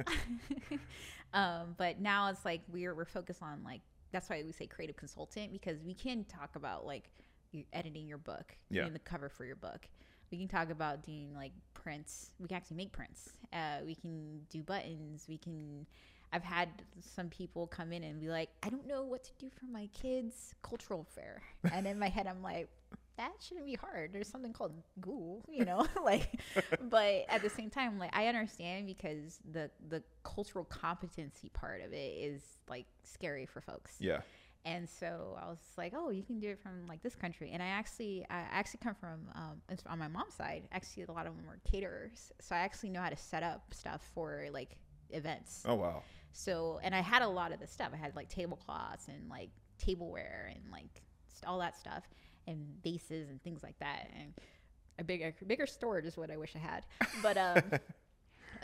um, 1.33 1.75
but 1.77 1.99
now 1.99 2.29
it's 2.29 2.45
like 2.45 2.61
we're 2.71 2.93
we're 2.95 3.05
focused 3.05 3.41
on 3.41 3.63
like 3.63 3.81
that's 4.11 4.29
why 4.29 4.41
we 4.45 4.51
say 4.51 4.67
creative 4.67 4.95
consultant 4.95 5.51
because 5.51 5.81
we 5.83 5.93
can 5.93 6.23
talk 6.25 6.55
about 6.55 6.85
like 6.85 7.09
you 7.51 7.63
editing 7.73 8.07
your 8.07 8.17
book 8.17 8.55
Yeah. 8.69 8.81
doing 8.83 8.93
the 8.93 8.99
cover 8.99 9.29
for 9.29 9.45
your 9.45 9.55
book. 9.55 9.87
We 10.31 10.37
can 10.39 10.47
talk 10.47 10.71
about 10.71 11.03
doing 11.03 11.33
like 11.35 11.51
prints. 11.75 12.31
We 12.39 12.47
can 12.47 12.57
actually 12.57 12.77
make 12.77 12.91
prints. 12.91 13.29
Uh, 13.51 13.79
we 13.85 13.93
can 13.93 14.41
do 14.49 14.63
buttons. 14.63 15.25
We 15.29 15.37
can 15.37 15.85
I've 16.33 16.43
had 16.43 16.69
some 16.99 17.29
people 17.29 17.67
come 17.67 17.93
in 17.93 18.03
and 18.03 18.19
be 18.19 18.27
like, 18.29 18.49
I 18.63 18.69
don't 18.69 18.87
know 18.87 19.03
what 19.03 19.23
to 19.25 19.31
do 19.37 19.49
for 19.49 19.65
my 19.65 19.87
kids' 19.93 20.55
cultural 20.63 21.05
fair. 21.15 21.43
And 21.71 21.85
in 21.85 21.99
my 21.99 22.09
head, 22.09 22.25
I'm 22.25 22.41
like, 22.41 22.69
that 23.17 23.33
shouldn't 23.39 23.67
be 23.67 23.75
hard. 23.75 24.11
There's 24.11 24.27
something 24.27 24.51
called 24.51 24.73
Google, 24.99 25.43
you 25.47 25.63
know, 25.63 25.85
like, 26.03 26.41
but 26.89 27.25
at 27.29 27.43
the 27.43 27.49
same 27.49 27.69
time, 27.69 27.99
like, 27.99 28.09
I 28.17 28.25
understand 28.25 28.87
because 28.87 29.39
the, 29.51 29.69
the 29.89 30.01
cultural 30.23 30.65
competency 30.65 31.49
part 31.49 31.81
of 31.83 31.93
it 31.93 32.17
is 32.17 32.41
like 32.67 32.87
scary 33.03 33.45
for 33.45 33.61
folks. 33.61 33.97
yeah, 33.99 34.21
And 34.65 34.89
so 34.89 35.37
I 35.39 35.45
was 35.47 35.59
like, 35.77 35.93
oh, 35.95 36.09
you 36.09 36.23
can 36.23 36.39
do 36.39 36.49
it 36.49 36.59
from 36.63 36.87
like 36.87 37.03
this 37.03 37.15
country. 37.15 37.51
And 37.53 37.61
I 37.61 37.67
actually, 37.67 38.25
I 38.31 38.39
actually 38.51 38.79
come 38.83 38.95
from, 38.95 39.27
um, 39.35 39.61
on 39.85 39.99
my 39.99 40.07
mom's 40.07 40.33
side, 40.33 40.63
actually, 40.71 41.03
a 41.03 41.11
lot 41.11 41.27
of 41.27 41.35
them 41.35 41.45
were 41.45 41.59
caterers. 41.69 42.31
So 42.41 42.55
I 42.55 42.59
actually 42.59 42.89
know 42.89 43.01
how 43.01 43.09
to 43.09 43.17
set 43.17 43.43
up 43.43 43.71
stuff 43.71 44.01
for 44.15 44.47
like 44.51 44.77
events. 45.11 45.61
Oh 45.65 45.75
wow, 45.75 46.01
So, 46.33 46.79
and 46.83 46.93
I 46.93 47.01
had 47.01 47.21
a 47.21 47.27
lot 47.27 47.53
of 47.53 47.59
the 47.59 47.67
stuff. 47.67 47.89
I 47.93 47.97
had 47.97 48.15
like 48.15 48.27
tablecloths 48.27 49.07
and 49.07 49.29
like 49.29 49.51
tableware 49.77 50.51
and 50.53 50.71
like 50.71 51.03
st- 51.29 51.47
all 51.47 51.59
that 51.59 51.77
stuff 51.77 52.03
and 52.47 52.67
vases 52.83 53.29
and 53.29 53.41
things 53.43 53.63
like 53.63 53.77
that. 53.79 54.09
And 54.19 54.33
a 54.99 55.03
bigger, 55.03 55.33
bigger 55.45 55.67
storage 55.67 56.05
is 56.05 56.17
what 56.17 56.31
I 56.31 56.37
wish 56.37 56.55
I 56.55 56.59
had. 56.59 56.85
But, 57.21 57.37
um, 57.37 57.79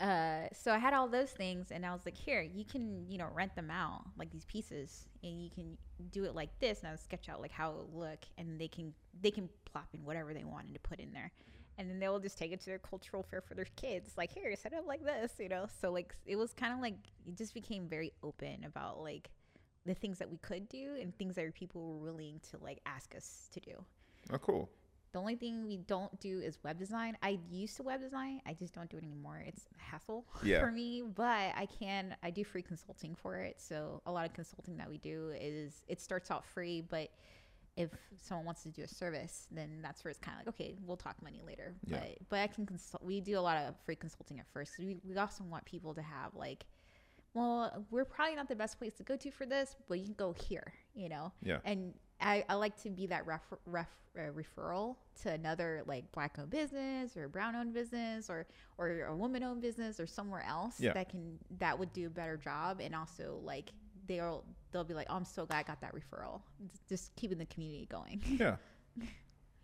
uh, 0.00 0.48
so 0.52 0.72
I 0.72 0.78
had 0.78 0.94
all 0.94 1.08
those 1.08 1.30
things 1.30 1.70
and 1.70 1.86
I 1.86 1.92
was 1.92 2.04
like, 2.04 2.16
here, 2.16 2.42
you 2.42 2.64
can, 2.64 3.08
you 3.08 3.18
know, 3.18 3.28
rent 3.32 3.54
them 3.54 3.70
out 3.70 4.02
like 4.18 4.30
these 4.32 4.44
pieces 4.46 5.06
and 5.22 5.40
you 5.40 5.50
can 5.50 5.78
do 6.10 6.24
it 6.24 6.34
like 6.34 6.50
this. 6.58 6.80
And 6.80 6.88
I 6.88 6.90
would 6.90 7.00
sketch 7.00 7.28
out 7.28 7.40
like 7.40 7.52
how 7.52 7.70
it 7.70 7.76
would 7.76 7.94
look 7.94 8.24
and 8.36 8.60
they 8.60 8.68
can, 8.68 8.92
they 9.22 9.30
can 9.30 9.48
plop 9.64 9.88
in 9.94 10.04
whatever 10.04 10.34
they 10.34 10.44
wanted 10.44 10.74
to 10.74 10.80
put 10.80 10.98
in 10.98 11.12
there. 11.12 11.30
And 11.78 11.88
then 11.88 11.98
they'll 11.98 12.18
just 12.18 12.36
take 12.36 12.52
it 12.52 12.60
to 12.60 12.66
their 12.66 12.78
cultural 12.78 13.22
fair 13.22 13.40
for 13.40 13.54
their 13.54 13.66
kids. 13.76 14.12
Like, 14.18 14.32
here, 14.32 14.54
set 14.56 14.72
it 14.72 14.78
up 14.78 14.86
like 14.86 15.02
this, 15.04 15.32
you 15.38 15.48
know? 15.48 15.66
So, 15.80 15.90
like, 15.90 16.14
it 16.26 16.36
was 16.36 16.52
kind 16.52 16.72
of 16.74 16.80
like, 16.80 16.94
it 17.26 17.36
just 17.36 17.54
became 17.54 17.88
very 17.88 18.12
open 18.22 18.64
about 18.66 19.00
like 19.00 19.30
the 19.86 19.94
things 19.94 20.18
that 20.18 20.30
we 20.30 20.36
could 20.38 20.68
do 20.68 20.96
and 21.00 21.16
things 21.16 21.36
that 21.36 21.54
people 21.54 21.80
were 21.94 22.10
willing 22.10 22.38
to 22.50 22.58
like 22.62 22.80
ask 22.84 23.14
us 23.16 23.48
to 23.54 23.60
do. 23.60 23.72
oh 24.30 24.36
cool, 24.38 24.68
The 25.12 25.18
only 25.18 25.36
thing 25.36 25.66
we 25.66 25.78
don't 25.78 26.20
do 26.20 26.40
is 26.40 26.58
web 26.62 26.78
design. 26.78 27.16
I 27.22 27.38
used 27.50 27.76
to 27.78 27.82
web 27.82 28.00
design. 28.02 28.42
I 28.44 28.52
just 28.52 28.74
don't 28.74 28.90
do 28.90 28.98
it 28.98 29.04
anymore. 29.04 29.42
It's 29.46 29.62
a 29.78 29.82
hassle 29.82 30.26
Yeah. 30.44 30.60
for 30.60 30.70
me, 30.70 31.02
but 31.02 31.52
I 31.56 31.66
can 31.78 32.14
I 32.22 32.30
do 32.30 32.44
free 32.44 32.62
consulting 32.62 33.14
for 33.14 33.36
it. 33.36 33.58
So 33.58 34.02
a 34.04 34.12
lot 34.12 34.26
of 34.26 34.34
consulting 34.34 34.76
that 34.76 34.90
we 34.90 34.98
do 34.98 35.32
is 35.40 35.82
it 35.88 35.98
starts 36.00 36.30
out 36.30 36.44
free, 36.44 36.82
but 36.82 37.08
if 37.80 37.90
someone 38.20 38.46
wants 38.46 38.62
to 38.64 38.70
do 38.70 38.82
a 38.82 38.88
service, 38.88 39.46
then 39.50 39.80
that's 39.82 40.04
where 40.04 40.10
it's 40.10 40.18
kind 40.20 40.38
of 40.38 40.46
like, 40.46 40.54
okay, 40.54 40.74
we'll 40.86 40.96
talk 40.96 41.16
money 41.22 41.40
later. 41.46 41.74
Yeah. 41.86 41.98
But 41.98 42.28
but 42.28 42.38
I 42.40 42.46
can 42.46 42.66
consult. 42.66 43.02
We 43.02 43.20
do 43.20 43.38
a 43.38 43.40
lot 43.40 43.56
of 43.58 43.74
free 43.84 43.96
consulting 43.96 44.38
at 44.38 44.46
first. 44.52 44.78
we 44.78 44.96
we 45.04 45.16
also 45.16 45.44
want 45.44 45.64
people 45.64 45.94
to 45.94 46.02
have 46.02 46.34
like 46.34 46.64
well, 47.34 47.86
we're 47.90 48.04
probably 48.04 48.34
not 48.34 48.48
the 48.48 48.56
best 48.56 48.78
place 48.78 48.94
to 48.94 49.02
go 49.04 49.16
to 49.16 49.30
for 49.30 49.46
this, 49.46 49.76
but 49.88 49.98
you 49.98 50.04
can 50.04 50.14
go 50.14 50.32
here, 50.32 50.72
you 50.94 51.08
know? 51.08 51.30
Yeah. 51.42 51.58
And 51.64 51.94
I, 52.20 52.44
I 52.48 52.54
like 52.54 52.76
to 52.82 52.90
be 52.90 53.06
that 53.06 53.24
ref, 53.24 53.42
ref, 53.66 53.86
uh, 54.18 54.32
referral 54.32 54.96
to 55.22 55.30
another 55.30 55.82
like 55.86 56.10
black 56.10 56.38
owned 56.40 56.50
business 56.50 57.16
or 57.16 57.28
brown 57.28 57.54
owned 57.54 57.72
business 57.72 58.28
or, 58.28 58.46
or 58.78 59.04
a 59.04 59.16
woman 59.16 59.44
owned 59.44 59.62
business 59.62 60.00
or 60.00 60.08
somewhere 60.08 60.44
else 60.44 60.80
Yeah. 60.80 60.92
that 60.94 61.08
can, 61.08 61.38
that 61.60 61.78
would 61.78 61.92
do 61.92 62.08
a 62.08 62.10
better 62.10 62.36
job. 62.36 62.80
And 62.80 62.96
also 62.96 63.38
like, 63.44 63.70
they'll, 64.08 64.44
they'll 64.72 64.84
be 64.84 64.94
like, 64.94 65.06
oh, 65.10 65.16
I'm 65.16 65.24
so 65.24 65.46
glad 65.46 65.58
I 65.58 65.62
got 65.62 65.80
that 65.80 65.94
referral. 65.94 66.40
Just 66.88 67.14
keeping 67.16 67.38
the 67.38 67.46
community 67.46 67.86
going. 67.90 68.22
Yeah. 68.38 68.56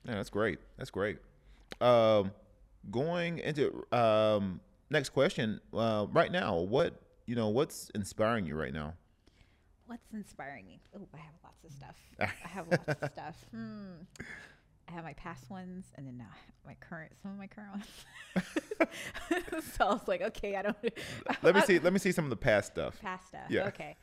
Yeah, 0.04 0.14
that's 0.14 0.30
great. 0.30 0.60
That's 0.78 0.90
great. 0.90 1.18
Um, 1.80 2.30
going 2.92 3.38
into 3.40 3.84
um, 3.90 4.60
next 4.88 5.08
question. 5.08 5.60
Uh, 5.74 6.06
right 6.12 6.30
now, 6.30 6.58
what 6.58 6.94
you 7.26 7.34
know, 7.34 7.48
what's 7.48 7.90
inspiring 7.94 8.46
you 8.46 8.54
right 8.54 8.72
now? 8.72 8.94
What's 9.86 10.06
inspiring 10.12 10.66
me? 10.66 10.80
Oh, 10.96 11.08
I 11.12 11.18
have 11.18 11.34
lots 11.42 11.64
of 11.64 11.72
stuff. 11.72 11.96
I 12.20 12.48
have 12.48 12.66
lots 12.70 13.02
of 13.02 13.10
stuff. 13.12 13.36
Hmm. 13.50 13.92
I 14.88 14.92
have 14.92 15.04
my 15.04 15.14
past 15.14 15.50
ones 15.50 15.86
and 15.96 16.06
then 16.06 16.22
uh, 16.24 16.34
my 16.64 16.74
current, 16.80 17.12
some 17.20 17.32
of 17.32 17.38
my 17.38 17.46
current 17.46 17.70
ones. 17.72 17.86
so 19.76 19.86
I 19.86 19.92
was 19.92 20.06
like, 20.06 20.22
okay, 20.22 20.56
I 20.56 20.62
don't. 20.62 20.76
Let 21.42 21.54
me 21.54 21.60
see. 21.62 21.78
Let 21.78 21.92
me 21.92 21.98
see 21.98 22.12
some 22.12 22.24
of 22.24 22.30
the 22.30 22.36
past 22.36 22.72
stuff. 22.72 23.00
Past 23.00 23.28
stuff. 23.28 23.46
Yeah. 23.48 23.66
Okay. 23.66 23.96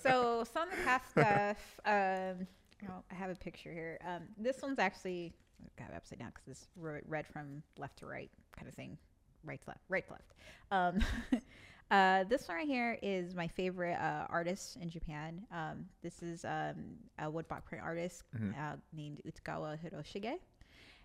So 0.00 0.44
some 0.52 0.68
of 0.68 0.76
the 0.76 0.82
past 0.84 1.10
stuff. 1.10 1.58
Um, 1.84 2.46
oh, 2.88 3.02
I 3.10 3.14
have 3.14 3.30
a 3.30 3.34
picture 3.34 3.72
here. 3.72 3.98
Um, 4.06 4.22
this 4.36 4.60
one's 4.62 4.78
actually 4.78 5.34
got 5.78 5.90
it 5.90 5.96
upside 5.96 6.18
down 6.18 6.32
because 6.34 6.48
it's 6.48 6.68
read 6.76 7.26
from 7.26 7.62
left 7.78 7.98
to 7.98 8.06
right, 8.06 8.30
kind 8.56 8.68
of 8.68 8.74
thing, 8.74 8.98
right 9.44 9.60
to 9.62 9.70
left, 9.70 9.80
right 9.88 10.06
to 10.06 10.12
left. 10.12 10.34
Um, 10.70 11.42
uh, 11.90 12.24
this 12.24 12.48
one 12.48 12.58
right 12.58 12.66
here 12.66 12.98
is 13.02 13.34
my 13.34 13.46
favorite 13.46 13.96
uh, 13.96 14.26
artist 14.28 14.76
in 14.80 14.88
Japan. 14.88 15.42
Um, 15.52 15.84
this 16.02 16.22
is 16.22 16.44
um, 16.44 16.96
a 17.18 17.30
woodblock 17.30 17.64
print 17.64 17.84
artist 17.84 18.24
uh, 18.34 18.76
named 18.92 19.20
Utagawa 19.26 19.78
Hiroshige. 19.78 20.34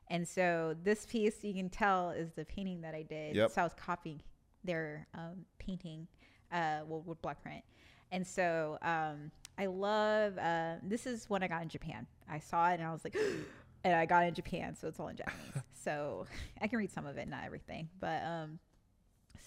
And 0.07 0.27
so 0.27 0.75
this 0.83 1.05
piece, 1.05 1.43
you 1.43 1.53
can 1.53 1.69
tell, 1.69 2.09
is 2.09 2.31
the 2.31 2.45
painting 2.45 2.81
that 2.81 2.95
I 2.95 3.03
did. 3.03 3.35
Yep. 3.35 3.51
So 3.51 3.61
I 3.61 3.63
was 3.63 3.73
copying 3.73 4.21
their 4.63 5.07
um, 5.13 5.45
painting, 5.59 6.07
uh, 6.51 6.79
well, 6.87 7.03
wood 7.05 7.21
block 7.21 7.41
print. 7.41 7.63
And 8.11 8.25
so 8.25 8.77
um, 8.81 9.31
I 9.57 9.67
love, 9.67 10.37
uh, 10.37 10.75
this 10.83 11.05
is 11.05 11.29
when 11.29 11.43
I 11.43 11.47
got 11.47 11.61
in 11.61 11.69
Japan. 11.69 12.07
I 12.29 12.39
saw 12.39 12.69
it 12.69 12.75
and 12.75 12.83
I 12.83 12.91
was 12.91 13.03
like, 13.03 13.15
and 13.83 13.93
I 13.93 14.05
got 14.05 14.25
in 14.25 14.33
Japan, 14.33 14.75
so 14.75 14.87
it's 14.87 14.99
all 14.99 15.09
in 15.09 15.17
Japanese. 15.17 15.63
so 15.83 16.25
I 16.61 16.67
can 16.67 16.79
read 16.79 16.91
some 16.91 17.05
of 17.05 17.17
it, 17.17 17.27
not 17.27 17.43
everything. 17.45 17.89
But 17.99 18.23
um, 18.23 18.59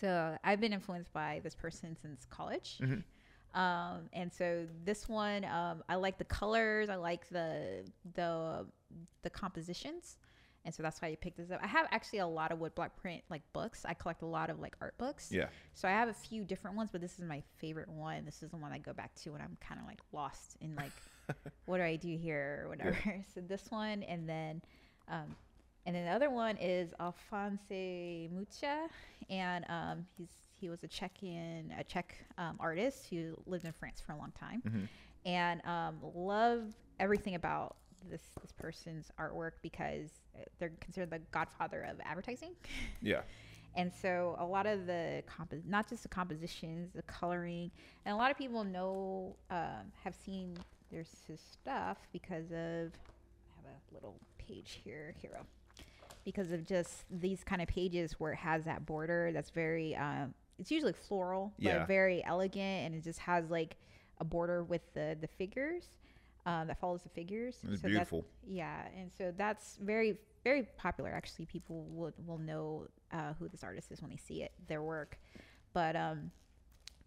so 0.00 0.36
I've 0.44 0.60
been 0.60 0.72
influenced 0.72 1.12
by 1.12 1.40
this 1.42 1.54
person 1.54 1.96
since 2.00 2.24
college. 2.30 2.78
Um, 3.54 4.08
and 4.12 4.32
so 4.32 4.66
this 4.84 5.08
one, 5.08 5.44
um, 5.44 5.82
I 5.88 5.96
like 5.96 6.18
the 6.18 6.24
colors. 6.24 6.88
I 6.88 6.96
like 6.96 7.28
the 7.28 7.84
the 8.14 8.66
the 9.22 9.30
compositions, 9.30 10.16
and 10.64 10.74
so 10.74 10.82
that's 10.82 11.02
why 11.02 11.08
I 11.08 11.16
picked 11.16 11.36
this 11.36 11.50
up. 11.50 11.60
I 11.62 11.66
have 11.66 11.86
actually 11.90 12.20
a 12.20 12.26
lot 12.26 12.50
of 12.50 12.58
woodblock 12.60 12.90
print 12.96 13.22
like 13.28 13.42
books. 13.52 13.84
I 13.84 13.92
collect 13.94 14.22
a 14.22 14.26
lot 14.26 14.48
of 14.48 14.58
like 14.58 14.74
art 14.80 14.96
books. 14.96 15.30
Yeah. 15.30 15.46
So 15.74 15.86
I 15.86 15.90
have 15.90 16.08
a 16.08 16.14
few 16.14 16.44
different 16.44 16.76
ones, 16.78 16.88
but 16.92 17.02
this 17.02 17.18
is 17.18 17.26
my 17.26 17.42
favorite 17.58 17.88
one. 17.90 18.24
This 18.24 18.42
is 18.42 18.50
the 18.50 18.56
one 18.56 18.72
I 18.72 18.78
go 18.78 18.94
back 18.94 19.14
to 19.16 19.32
when 19.32 19.42
I'm 19.42 19.58
kind 19.60 19.78
of 19.80 19.86
like 19.86 20.00
lost 20.12 20.56
in 20.62 20.74
like, 20.74 20.92
what 21.66 21.76
do 21.76 21.82
I 21.82 21.96
do 21.96 22.16
here 22.16 22.62
or 22.64 22.68
whatever. 22.70 22.96
So 23.34 23.40
this 23.42 23.70
one, 23.70 24.02
and 24.04 24.26
then, 24.28 24.62
um, 25.08 25.36
and 25.86 25.94
then 25.96 26.04
the 26.04 26.10
other 26.10 26.30
one 26.30 26.56
is 26.58 26.92
Alphonse 27.00 27.60
Mucha, 28.32 28.88
and 29.30 29.64
um, 29.68 30.06
he's 30.16 30.28
he 30.60 30.68
was 30.68 30.84
a 30.84 30.88
Czechian 30.88 31.78
a 31.78 31.82
Czech 31.84 32.14
um, 32.38 32.56
artist 32.60 33.06
who 33.10 33.36
lived 33.46 33.64
in 33.64 33.72
France 33.72 34.00
for 34.00 34.12
a 34.12 34.16
long 34.16 34.32
time, 34.38 34.88
and 35.26 35.60
um, 35.66 35.96
love 36.14 36.62
everything 37.00 37.34
about 37.34 37.76
this 38.10 38.22
this 38.40 38.52
person's 38.52 39.10
artwork 39.18 39.52
because 39.62 40.10
they're 40.58 40.72
considered 40.80 41.10
the 41.10 41.18
godfather 41.30 41.82
of 41.90 42.00
advertising. 42.04 42.52
Yeah. 43.02 43.22
And 43.74 43.90
so 43.90 44.36
a 44.38 44.44
lot 44.44 44.66
of 44.66 44.86
the 44.86 45.22
not 45.66 45.88
just 45.88 46.02
the 46.02 46.08
compositions, 46.10 46.92
the 46.94 47.02
coloring, 47.02 47.70
and 48.04 48.12
a 48.14 48.16
lot 48.16 48.30
of 48.30 48.36
people 48.36 48.64
know 48.64 49.34
um, 49.50 49.90
have 50.04 50.14
seen 50.14 50.56
there's 50.90 51.08
his 51.26 51.40
stuff 51.40 51.96
because 52.12 52.46
of 52.52 52.92
I 53.56 53.62
have 53.64 53.80
a 53.90 53.94
little 53.94 54.20
page 54.38 54.80
here, 54.84 55.14
hero, 55.22 55.46
because 56.24 56.52
of 56.52 56.64
just 56.66 57.04
these 57.10 57.42
kind 57.44 57.60
of 57.62 57.68
pages 57.68 58.12
where 58.18 58.32
it 58.32 58.36
has 58.38 58.64
that 58.64 58.86
border 58.86 59.30
that's 59.32 59.50
very 59.50 59.94
um, 59.96 60.34
it's 60.58 60.70
usually 60.70 60.92
floral, 60.92 61.52
Yeah. 61.58 61.78
but 61.80 61.88
very 61.88 62.24
elegant, 62.24 62.86
and 62.86 62.94
it 62.94 63.02
just 63.02 63.18
has 63.20 63.50
like 63.50 63.76
a 64.18 64.24
border 64.24 64.62
with 64.62 64.82
the 64.94 65.16
the 65.20 65.26
figures 65.26 65.84
um, 66.46 66.66
that 66.68 66.78
follows 66.78 67.02
the 67.02 67.08
figures. 67.08 67.56
It's 67.56 67.62
So 67.82 67.88
that's- 67.88 67.90
beautiful. 67.90 68.24
yeah, 68.46 68.86
and 68.96 69.10
so 69.12 69.32
that's 69.36 69.76
very 69.76 70.18
very 70.44 70.64
popular. 70.76 71.10
Actually, 71.10 71.46
people 71.46 71.84
will 71.90 72.12
will 72.26 72.38
know 72.38 72.86
uh, 73.12 73.32
who 73.38 73.48
this 73.48 73.62
artist 73.64 73.90
is 73.92 74.00
when 74.02 74.10
they 74.10 74.16
see 74.16 74.42
it, 74.42 74.52
their 74.68 74.82
work. 74.82 75.18
But 75.72 75.96
um, 75.96 76.30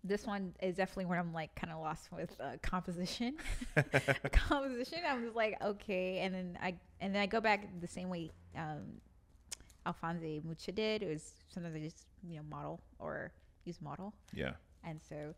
this 0.06 0.26
one 0.26 0.54
is 0.62 0.76
definitely 0.76 1.06
where 1.06 1.20
I'm 1.20 1.34
like 1.34 1.54
kind 1.56 1.74
of 1.74 1.80
lost 1.80 2.12
with 2.12 2.36
uh, 2.40 2.58
composition. 2.62 3.38
composition, 4.32 5.00
I'm 5.08 5.24
just 5.24 5.36
like 5.36 5.58
okay, 5.62 6.20
and 6.20 6.34
then 6.34 6.58
I 6.62 6.76
and 7.02 7.14
then 7.14 7.22
I 7.22 7.26
go 7.26 7.42
back 7.42 7.68
the 7.82 7.88
same 7.88 8.10
way 8.10 8.32
um, 8.56 9.02
Alphonse 9.86 10.44
Mucha 10.44 10.72
did. 10.72 11.04
It 11.04 11.10
was 11.10 11.34
sometimes 11.50 11.76
I 11.76 11.80
just 11.80 12.06
you 12.28 12.38
know 12.38 12.44
model 12.50 12.80
or 13.00 13.32
use 13.66 13.82
model. 13.82 14.14
Yeah. 14.34 14.52
And 14.84 15.02
so 15.02 15.34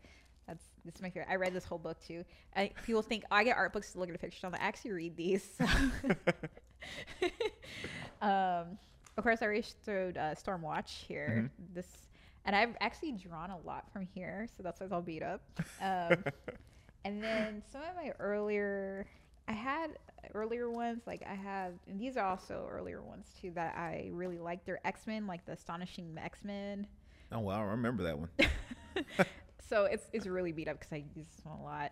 that's 0.48 0.66
this 0.86 0.96
is 0.96 1.02
my 1.02 1.10
favorite. 1.10 1.30
I 1.30 1.36
read 1.36 1.54
this 1.54 1.66
whole 1.66 1.78
book 1.78 1.98
too. 2.06 2.24
I, 2.56 2.72
people 2.86 3.02
think 3.02 3.24
oh, 3.32 3.36
I 3.36 3.44
get 3.44 3.58
art 3.58 3.74
books 3.74 3.94
to 3.94 4.00
look 4.00 4.10
at 4.10 4.20
pictures. 4.20 4.44
I'm 4.44 4.52
like, 4.52 4.62
I 4.62 4.66
actually 4.66 4.92
read 4.92 5.16
these. 5.16 5.48
um, 8.22 8.78
of 9.18 9.24
course, 9.24 9.42
I 9.42 9.48
registered 9.48 10.18
uh, 10.18 10.36
Stormwatch 10.36 10.90
here. 10.90 11.50
This, 11.74 12.07
and 12.48 12.56
I've 12.56 12.76
actually 12.80 13.12
drawn 13.12 13.52
a 13.52 13.58
lot 13.60 13.92
from 13.92 14.08
here, 14.16 14.48
so 14.56 14.64
that's 14.64 14.80
why 14.80 14.86
it's 14.86 14.94
all 14.94 15.02
beat 15.02 15.22
up. 15.22 15.42
Um, 15.82 16.24
and 17.06 17.22
then 17.22 17.62
some 17.72 17.82
of 17.82 17.96
my 17.96 18.14
earlier, 18.20 19.06
I 19.50 19.52
had 19.52 19.90
earlier 20.34 20.72
ones 20.72 21.04
like 21.06 21.22
I 21.30 21.36
have, 21.36 21.74
and 21.88 22.00
these 22.00 22.16
are 22.16 22.26
also 22.26 22.66
earlier 22.72 23.04
ones 23.04 23.28
too 23.40 23.52
that 23.56 23.76
I 23.76 24.10
really 24.14 24.40
like. 24.40 24.66
They're 24.66 24.80
X 24.86 25.06
Men, 25.06 25.28
like 25.28 25.46
the 25.46 25.52
Astonishing 25.52 26.18
X 26.18 26.40
Men. 26.46 26.88
Oh 27.34 27.40
wow, 27.40 27.60
I 27.60 27.66
remember 27.66 28.04
that 28.04 28.18
one. 28.18 28.30
So 29.70 29.86
it's 29.86 30.06
it's 30.14 30.26
really 30.28 30.52
beat 30.52 30.68
up 30.68 30.80
because 30.80 30.94
I 30.94 31.04
used 31.16 31.38
this 31.38 31.46
one 31.46 31.58
a 31.60 31.64
lot 31.64 31.92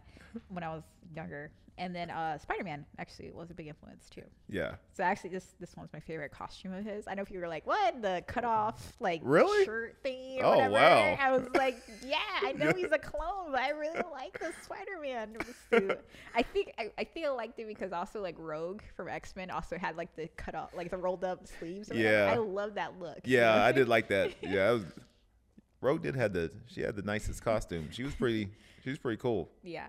when 0.50 0.64
I 0.64 0.70
was 0.70 0.84
younger. 1.16 1.52
And 1.78 1.94
then 1.94 2.10
uh, 2.10 2.38
Spider 2.38 2.64
Man 2.64 2.86
actually 3.00 3.32
was 3.32 3.52
a 3.52 3.54
big 3.54 3.68
influence 3.68 4.08
too. 4.10 4.22
Yeah. 4.48 4.76
So 4.94 5.04
actually, 5.04 5.32
this 5.32 5.56
this 5.60 5.76
one's 5.76 5.92
my 5.92 6.00
favorite 6.00 6.32
costume 6.32 6.72
of 6.74 6.86
his. 6.86 7.06
I 7.06 7.16
know 7.16 7.26
people 7.26 7.42
were 7.42 7.50
like, 7.50 7.68
"What 7.68 8.02
the 8.02 8.24
cut 8.28 8.46
off 8.46 8.94
like 9.02 9.20
Really? 9.26 9.66
shirt 9.66 9.98
thing?" 10.02 10.40
Or 10.40 10.46
Oh, 10.46 10.50
whatever. 10.70 10.72
wow. 10.74 11.18
I 11.20 11.32
was 11.38 11.48
like, 11.54 11.76
"Yeah, 12.02 12.16
I 12.44 12.54
know 12.54 12.72
he's 12.78 12.94
a 12.94 12.98
clone, 12.98 13.52
but 13.52 13.60
I 13.60 13.72
really 13.72 14.00
like 14.14 14.40
the 14.40 14.54
Spider 14.64 15.02
Man 15.02 15.36
suit." 15.70 16.00
I 16.34 16.44
think 16.44 16.72
I, 16.80 16.92
I 16.98 17.04
think 17.04 17.26
I 17.26 17.30
liked 17.32 17.60
it 17.60 17.68
because 17.68 17.92
also 17.92 18.22
like 18.22 18.36
Rogue 18.40 18.82
from 18.96 19.10
X 19.10 19.36
Men 19.36 19.52
also 19.52 19.78
had 19.78 19.98
like 19.98 20.16
the 20.16 20.30
cut 20.38 20.56
off, 20.56 20.74
like 20.74 20.92
the 20.92 20.98
rolled 20.98 21.26
up 21.26 21.46
sleeves. 21.60 21.90
whatever. 21.90 22.08
Yeah. 22.10 22.32
I 22.34 22.38
love 22.38 22.76
that 22.76 22.98
look. 23.02 23.20
Yeah, 23.26 23.54
I 23.62 23.74
did 23.74 23.90
like 23.96 24.08
that. 24.08 24.32
Yeah, 24.42 24.70
I 24.70 24.72
was. 24.72 24.86
Rogue 25.86 26.02
did 26.02 26.16
had 26.16 26.34
the 26.34 26.52
she 26.68 26.82
had 26.82 26.96
the 26.96 27.04
nicest 27.04 27.44
costume. 27.44 27.90
She 27.92 28.04
was 28.04 28.16
pretty. 28.16 28.50
She 28.84 28.90
was 28.90 28.98
pretty 28.98 29.18
cool. 29.18 29.50
Yeah. 29.64 29.88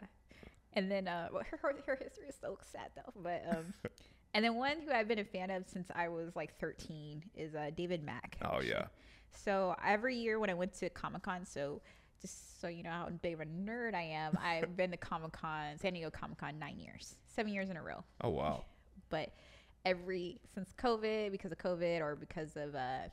And 0.75 0.91
then 0.91 1.09
uh, 1.09 1.29
well, 1.33 1.43
her, 1.63 1.75
her 1.87 1.99
history 2.01 2.27
is 2.29 2.37
so 2.41 2.59
sad 2.71 2.91
though. 2.95 3.13
But 3.23 3.45
um, 3.51 3.73
and 4.35 4.45
then 4.45 4.57
one 4.57 4.81
who 4.81 4.93
I've 4.93 5.09
been 5.09 5.19
a 5.19 5.25
fan 5.25 5.51
of 5.51 5.65
since 5.67 5.89
I 5.95 6.09
was 6.09 6.37
like 6.37 6.59
13 6.61 7.25
is 7.35 7.55
uh, 7.55 7.71
David 7.75 8.05
Mack. 8.05 8.37
Oh 8.43 8.61
yeah. 8.61 8.87
So 9.33 9.75
every 9.85 10.17
year 10.17 10.39
when 10.39 10.51
I 10.51 10.55
went 10.55 10.75
to 10.75 10.91
Comic 10.91 11.23
Con, 11.23 11.47
so 11.47 11.81
just 12.21 12.61
so 12.61 12.69
you 12.69 12.83
know 12.83 12.91
how 12.91 13.09
big 13.23 13.35
of 13.35 13.41
a 13.41 13.47
nerd 13.47 13.95
I 13.95 14.03
am, 14.03 14.39
I've 14.43 14.77
been 14.77 14.91
to 14.91 14.97
Comic 14.99 15.33
Con, 15.33 15.79
San 15.81 15.95
Diego 15.95 16.11
Comic 16.11 16.39
Con, 16.39 16.59
nine 16.59 16.79
years, 16.79 17.15
seven 17.27 17.53
years 17.53 17.71
in 17.71 17.77
a 17.79 17.83
row. 17.83 18.05
Oh 18.21 18.31
wow. 18.31 18.65
But 19.09 19.33
every 19.87 20.41
since 20.53 20.75
COVID, 20.79 21.31
because 21.31 21.53
of 21.53 21.59
COVID 21.59 22.01
or 22.01 22.17
because 22.17 22.57
of 22.57 22.75
uh, 22.75 23.09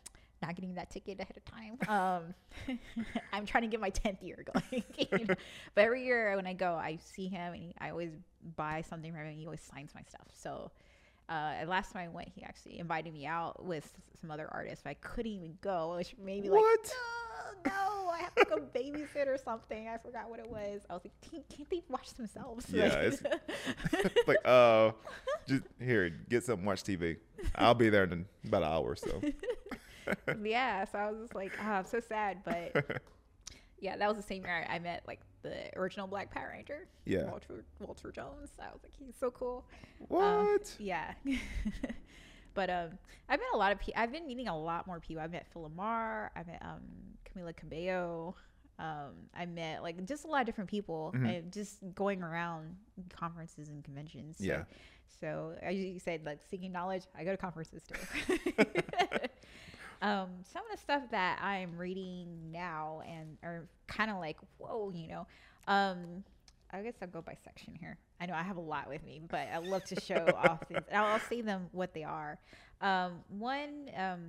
not 0.45 0.55
getting 0.55 0.75
that 0.75 0.89
ticket 0.91 1.19
ahead 1.19 1.35
of 1.37 1.45
time, 1.45 1.77
um, 2.67 2.77
I'm 3.33 3.45
trying 3.45 3.63
to 3.63 3.67
get 3.67 3.79
my 3.79 3.89
tenth 3.89 4.21
year 4.21 4.45
going. 4.53 4.83
you 4.97 5.25
know? 5.25 5.35
But 5.75 5.85
every 5.85 6.03
year 6.05 6.35
when 6.35 6.45
I 6.45 6.53
go, 6.53 6.73
I 6.75 6.97
see 7.03 7.27
him 7.27 7.53
and 7.53 7.61
he, 7.63 7.75
I 7.79 7.89
always 7.89 8.11
buy 8.55 8.83
something 8.87 9.11
from 9.11 9.21
him. 9.21 9.27
And 9.29 9.39
he 9.39 9.45
always 9.45 9.61
signs 9.61 9.91
my 9.95 10.01
stuff. 10.07 10.27
So. 10.33 10.71
Uh, 11.29 11.53
last 11.67 11.93
time 11.93 12.03
I 12.03 12.09
went, 12.09 12.27
he 12.35 12.43
actually 12.43 12.79
invited 12.79 13.13
me 13.13 13.25
out 13.25 13.63
with 13.63 13.89
some 14.19 14.29
other 14.29 14.45
artists, 14.51 14.81
but 14.83 14.89
I 14.89 14.93
couldn't 14.95 15.31
even 15.31 15.57
go, 15.61 15.95
which 15.95 16.13
made 16.21 16.43
me 16.43 16.49
like, 16.49 16.59
What? 16.59 16.91
no, 17.65 17.71
no, 17.71 18.09
I 18.09 18.17
have 18.17 18.35
to 18.35 18.43
go 18.45 18.57
babysit 18.57 19.27
or 19.27 19.37
something. 19.37 19.87
I 19.87 19.97
forgot 19.99 20.29
what 20.29 20.39
it 20.39 20.49
was. 20.51 20.81
I 20.89 20.93
was 20.93 21.01
like, 21.05 21.13
"Can't- 21.47 21.69
they 21.69 21.81
watch 21.87 22.13
themselves? 22.15 22.65
Yeah, 22.69 22.87
Like- 22.89 23.19
it's 23.93 24.27
like 24.27 24.37
uh, 24.45 24.91
just 25.47 25.63
here, 25.79 26.09
get 26.29 26.43
something, 26.43 26.65
watch 26.65 26.83
TV. 26.83 27.15
I'll 27.55 27.73
be 27.73 27.89
there 27.89 28.03
in 28.03 28.25
about 28.45 28.63
an 28.63 28.69
hour 28.69 28.83
or 28.91 28.95
so. 28.97 29.21
yeah 30.43 30.85
so 30.85 30.97
i 30.97 31.09
was 31.09 31.19
just 31.21 31.35
like 31.35 31.51
oh 31.61 31.71
i'm 31.71 31.85
so 31.85 31.99
sad 31.99 32.37
but 32.43 33.01
yeah, 33.83 33.97
that 33.97 34.07
was 34.07 34.15
the 34.15 34.23
same 34.23 34.43
year 34.43 34.65
I, 34.69 34.75
I 34.75 34.79
met 34.79 35.03
like 35.05 35.19
the 35.41 35.77
original 35.77 36.07
Black 36.07 36.31
Power 36.31 36.51
Ranger. 36.53 36.87
Yeah. 37.03 37.25
Walter 37.25 37.65
Walter 37.79 38.11
Jones. 38.11 38.51
I 38.57 38.71
was 38.71 38.81
like, 38.81 38.93
he's 38.97 39.15
so 39.19 39.29
cool. 39.29 39.65
What? 40.07 40.23
Um, 40.23 40.59
yeah. 40.79 41.13
but 42.53 42.69
um, 42.69 42.97
I've 43.27 43.39
met 43.39 43.49
a 43.53 43.57
lot 43.57 43.73
of 43.73 43.79
people. 43.79 44.01
I've 44.01 44.11
been 44.13 44.25
meeting 44.25 44.47
a 44.47 44.57
lot 44.57 44.87
more 44.87 45.01
people. 45.01 45.21
I 45.21 45.27
met 45.27 45.45
Phil 45.51 45.69
LaMarr. 45.69 46.29
I 46.33 46.43
met 46.47 46.61
um, 46.61 46.79
Camila 47.27 47.53
Cabello. 47.53 48.35
Um, 48.79 49.11
I 49.37 49.45
met 49.45 49.83
like 49.83 50.03
just 50.07 50.23
a 50.23 50.27
lot 50.27 50.39
of 50.39 50.45
different 50.45 50.69
people. 50.69 51.13
Mhm. 51.13 51.37
And 51.37 51.51
just 51.51 51.79
going 51.93 52.23
around 52.23 52.77
conferences 53.13 53.67
and 53.67 53.83
conventions. 53.83 54.37
So, 54.37 54.45
Yeah. 54.45 54.63
So 55.19 55.55
as 55.61 55.75
you 55.75 55.99
said, 55.99 56.25
like 56.25 56.39
seeking 56.49 56.71
knowledge, 56.71 57.03
I 57.17 57.25
go 57.25 57.31
to 57.31 57.37
conferences 57.37 57.83
too. 57.83 57.95
Um, 60.03 60.29
some 60.43 60.61
of 60.69 60.71
the 60.71 60.77
stuff 60.77 61.03
that 61.11 61.39
I'm 61.41 61.77
reading 61.77 62.51
now 62.51 63.01
and 63.07 63.37
are 63.41 63.67
kind 63.87 64.11
of 64.11 64.17
like, 64.17 64.37
whoa, 64.57 64.91
you 64.93 65.07
know. 65.07 65.25
Um, 65.67 66.23
I 66.71 66.81
guess 66.81 66.95
I'll 67.01 67.07
go 67.07 67.21
by 67.21 67.37
section 67.43 67.73
here. 67.79 67.97
I 68.19 68.25
know 68.25 68.33
I 68.33 68.43
have 68.43 68.57
a 68.57 68.61
lot 68.61 68.89
with 68.89 69.03
me, 69.03 69.21
but 69.29 69.47
I 69.53 69.59
love 69.59 69.85
to 69.85 69.95
show 69.95 70.35
off 70.37 70.67
things. 70.67 70.83
I'll, 70.93 71.05
I'll 71.05 71.19
say 71.19 71.41
them 71.41 71.67
what 71.71 71.93
they 71.93 72.03
are. 72.03 72.37
Um, 72.81 73.21
one, 73.29 73.89
um, 73.95 74.19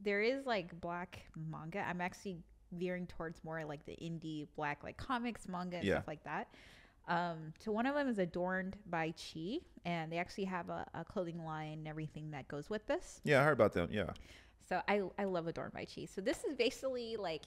there 0.00 0.22
is 0.22 0.46
like 0.46 0.78
black 0.80 1.22
manga. 1.50 1.84
I'm 1.86 2.00
actually 2.00 2.38
veering 2.72 3.06
towards 3.06 3.42
more 3.42 3.64
like 3.64 3.84
the 3.86 3.96
indie 4.02 4.46
black 4.56 4.84
like 4.84 4.96
comics, 4.96 5.48
manga, 5.48 5.78
and 5.78 5.86
Yeah. 5.86 5.94
stuff 5.96 6.06
like 6.06 6.22
that. 6.24 6.48
Um, 7.08 7.52
so 7.58 7.72
one 7.72 7.86
of 7.86 7.94
them 7.94 8.08
is 8.08 8.18
adorned 8.18 8.76
by 8.90 9.12
Chi, 9.12 9.58
and 9.84 10.10
they 10.12 10.18
actually 10.18 10.44
have 10.44 10.68
a, 10.68 10.84
a 10.94 11.04
clothing 11.04 11.44
line 11.44 11.74
and 11.78 11.88
everything 11.88 12.32
that 12.32 12.48
goes 12.48 12.68
with 12.68 12.86
this. 12.86 13.20
Yeah, 13.24 13.40
I 13.40 13.44
heard 13.44 13.52
about 13.52 13.72
them. 13.72 13.88
Yeah. 13.92 14.10
So 14.68 14.80
I 14.88 15.02
I 15.18 15.24
love 15.24 15.46
Adorned 15.46 15.72
by 15.72 15.84
Chi. 15.84 16.06
So 16.06 16.20
this 16.20 16.44
is 16.44 16.54
basically 16.54 17.16
like 17.16 17.42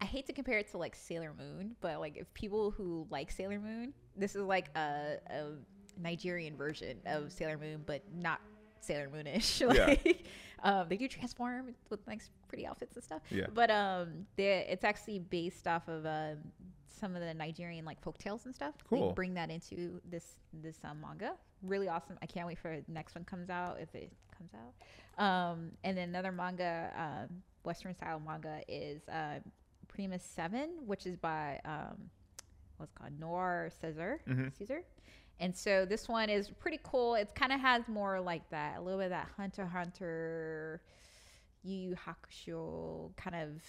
I 0.00 0.04
hate 0.04 0.26
to 0.26 0.32
compare 0.32 0.58
it 0.58 0.70
to 0.72 0.78
like 0.78 0.94
Sailor 0.94 1.34
Moon, 1.36 1.74
but 1.80 1.98
like 1.98 2.16
if 2.16 2.32
people 2.34 2.70
who 2.70 3.06
like 3.10 3.30
Sailor 3.30 3.58
Moon, 3.58 3.92
this 4.16 4.36
is 4.36 4.42
like 4.42 4.68
a, 4.76 5.16
a 5.28 5.44
Nigerian 6.00 6.56
version 6.56 6.98
of 7.06 7.32
Sailor 7.32 7.58
Moon, 7.58 7.82
but 7.84 8.02
not 8.14 8.40
Sailor 8.80 9.08
Moonish. 9.08 9.66
like, 10.04 10.24
um, 10.62 10.86
they 10.88 10.96
do 10.96 11.08
transform 11.08 11.74
with 11.90 12.00
like 12.06 12.20
pretty 12.46 12.66
outfits 12.66 12.94
and 12.94 13.04
stuff. 13.04 13.22
Yeah. 13.30 13.46
But 13.52 13.70
um, 13.70 14.26
they, 14.36 14.66
it's 14.68 14.84
actually 14.84 15.18
based 15.18 15.66
off 15.66 15.88
of 15.88 16.06
um, 16.06 16.38
some 17.00 17.16
of 17.16 17.22
the 17.22 17.34
Nigerian 17.34 17.84
like 17.84 18.00
folk 18.00 18.18
tales 18.18 18.46
and 18.46 18.54
stuff. 18.54 18.74
Cool. 18.88 19.08
They 19.08 19.14
bring 19.14 19.34
that 19.34 19.50
into 19.50 20.00
this 20.08 20.36
this 20.62 20.78
um, 20.84 21.00
manga. 21.00 21.32
Really 21.62 21.88
awesome. 21.88 22.18
I 22.22 22.26
can't 22.26 22.46
wait 22.46 22.58
for 22.58 22.70
the 22.70 22.92
next 22.92 23.16
one 23.16 23.24
comes 23.24 23.50
out 23.50 23.78
if 23.80 23.92
it 23.94 24.12
comes 24.36 24.50
out. 24.54 24.74
Um, 25.18 25.72
and 25.84 25.96
then 25.96 26.08
another 26.10 26.32
manga, 26.32 26.90
um, 26.96 27.42
Western 27.64 27.94
style 27.94 28.20
manga 28.24 28.60
is 28.68 29.06
uh, 29.08 29.40
Primus 29.88 30.22
Seven, 30.22 30.70
which 30.86 31.06
is 31.06 31.16
by 31.16 31.60
um, 31.64 32.08
what's 32.76 32.92
it 32.92 32.98
called 32.98 33.18
Noir 33.18 33.70
Caesar. 33.80 34.20
Mhm. 34.28 34.56
Caesar. 34.56 34.82
And 35.40 35.56
so 35.56 35.84
this 35.84 36.08
one 36.08 36.30
is 36.30 36.48
pretty 36.50 36.80
cool. 36.82 37.14
It 37.14 37.34
kind 37.34 37.52
of 37.52 37.60
has 37.60 37.86
more 37.88 38.20
like 38.20 38.48
that, 38.50 38.78
a 38.78 38.80
little 38.80 38.98
bit 38.98 39.06
of 39.06 39.10
that 39.10 39.28
Hunter 39.36 39.66
Hunter, 39.66 40.80
Yu 41.62 41.76
Yu 41.90 41.96
Hakusho 41.96 43.14
kind 43.16 43.36
of 43.36 43.60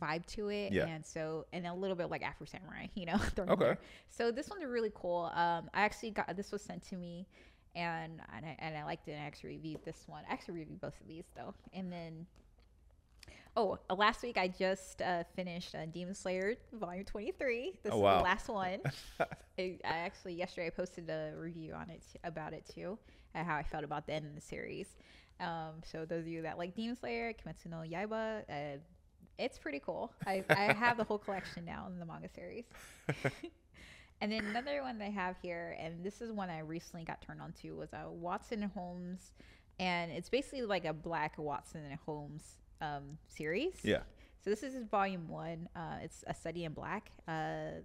vibe 0.00 0.24
to 0.26 0.48
it. 0.48 0.72
Yeah. 0.72 0.86
And 0.86 1.04
so, 1.04 1.46
and 1.52 1.66
a 1.66 1.74
little 1.74 1.96
bit 1.96 2.10
like 2.10 2.22
Afro 2.22 2.46
Samurai, 2.46 2.86
you 2.94 3.06
know. 3.06 3.18
Okay. 3.38 3.64
there. 3.64 3.78
So 4.08 4.30
this 4.32 4.48
one's 4.48 4.64
really 4.64 4.92
cool. 4.94 5.30
Um, 5.34 5.68
I 5.74 5.82
actually 5.82 6.10
got 6.10 6.34
this 6.36 6.52
was 6.52 6.62
sent 6.62 6.82
to 6.88 6.96
me, 6.96 7.26
and 7.74 8.20
and 8.36 8.46
I, 8.46 8.56
and 8.58 8.76
I 8.76 8.84
liked 8.84 9.08
it. 9.08 9.12
And 9.12 9.22
I 9.22 9.24
actually 9.26 9.50
reviewed 9.50 9.84
this 9.84 10.04
one. 10.06 10.22
I 10.28 10.32
actually 10.32 10.54
reviewed 10.54 10.80
both 10.80 11.00
of 11.00 11.06
these 11.06 11.24
though, 11.36 11.54
and 11.72 11.92
then. 11.92 12.26
Oh, 13.56 13.78
uh, 13.88 13.94
last 13.94 14.22
week 14.24 14.36
I 14.36 14.48
just 14.48 15.00
uh, 15.00 15.22
finished 15.36 15.76
uh, 15.76 15.86
Demon 15.86 16.14
Slayer 16.16 16.56
Volume 16.72 17.04
23. 17.04 17.78
This 17.84 17.92
Oh, 17.92 17.98
is 17.98 18.00
the 18.18 18.22
last 18.24 18.48
one. 18.48 18.80
I, 19.20 19.78
I 19.84 19.98
actually 19.98 20.34
yesterday 20.34 20.66
I 20.66 20.70
posted 20.70 21.08
a 21.08 21.32
review 21.36 21.72
on 21.72 21.88
it 21.88 22.02
t- 22.12 22.18
about 22.24 22.52
it 22.52 22.64
too, 22.74 22.98
and 23.32 23.46
how 23.46 23.54
I 23.54 23.62
felt 23.62 23.84
about 23.84 24.08
the 24.08 24.14
end 24.14 24.26
of 24.26 24.34
the 24.34 24.40
series. 24.40 24.96
Um, 25.38 25.74
so 25.84 26.04
those 26.04 26.22
of 26.22 26.26
you 26.28 26.42
that 26.42 26.58
like 26.58 26.74
Demon 26.74 26.96
Slayer, 26.96 27.32
Kimetsu 27.32 27.66
no 27.70 27.78
Yaiba, 27.88 28.42
uh, 28.50 28.78
it's 29.38 29.58
pretty 29.58 29.78
cool. 29.80 30.12
I, 30.26 30.44
I 30.50 30.72
have 30.72 30.96
the 30.96 31.04
whole 31.04 31.18
collection 31.18 31.64
now 31.64 31.86
in 31.92 32.00
the 32.00 32.06
manga 32.06 32.28
series. 32.28 32.64
and 34.24 34.32
then 34.32 34.46
another 34.46 34.82
one 34.82 34.96
they 34.98 35.10
have 35.10 35.36
here, 35.42 35.76
and 35.78 36.02
this 36.02 36.22
is 36.22 36.32
one 36.32 36.48
I 36.48 36.60
recently 36.60 37.04
got 37.04 37.20
turned 37.20 37.42
on 37.42 37.52
to, 37.60 37.72
was 37.76 37.92
a 37.92 38.10
Watson 38.10 38.62
and 38.62 38.72
Holmes, 38.72 39.32
and 39.78 40.10
it's 40.10 40.30
basically 40.30 40.62
like 40.62 40.86
a 40.86 40.94
black 40.94 41.36
Watson 41.36 41.82
and 41.84 41.98
Holmes 42.06 42.42
um, 42.80 43.18
series. 43.28 43.74
Yeah. 43.82 43.98
So 44.42 44.48
this 44.50 44.62
is 44.62 44.82
volume 44.90 45.28
one. 45.28 45.68
Uh, 45.76 45.96
it's 46.02 46.24
a 46.26 46.32
study 46.34 46.64
in 46.64 46.72
black. 46.72 47.10
Uh, 47.28 47.82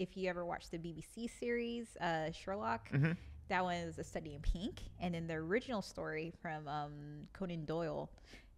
if 0.00 0.16
you 0.16 0.28
ever 0.28 0.44
watched 0.44 0.72
the 0.72 0.78
BBC 0.78 1.30
series 1.38 1.96
uh, 2.00 2.32
Sherlock, 2.32 2.90
Mhm. 2.90 3.16
that 3.48 3.62
one 3.62 3.76
is 3.76 3.98
a 4.00 4.04
study 4.04 4.34
in 4.34 4.40
pink, 4.40 4.80
and 5.00 5.14
then 5.14 5.28
the 5.28 5.34
original 5.34 5.80
story 5.80 6.32
from 6.42 6.66
um, 6.66 7.28
Conan 7.32 7.64
Doyle 7.66 8.10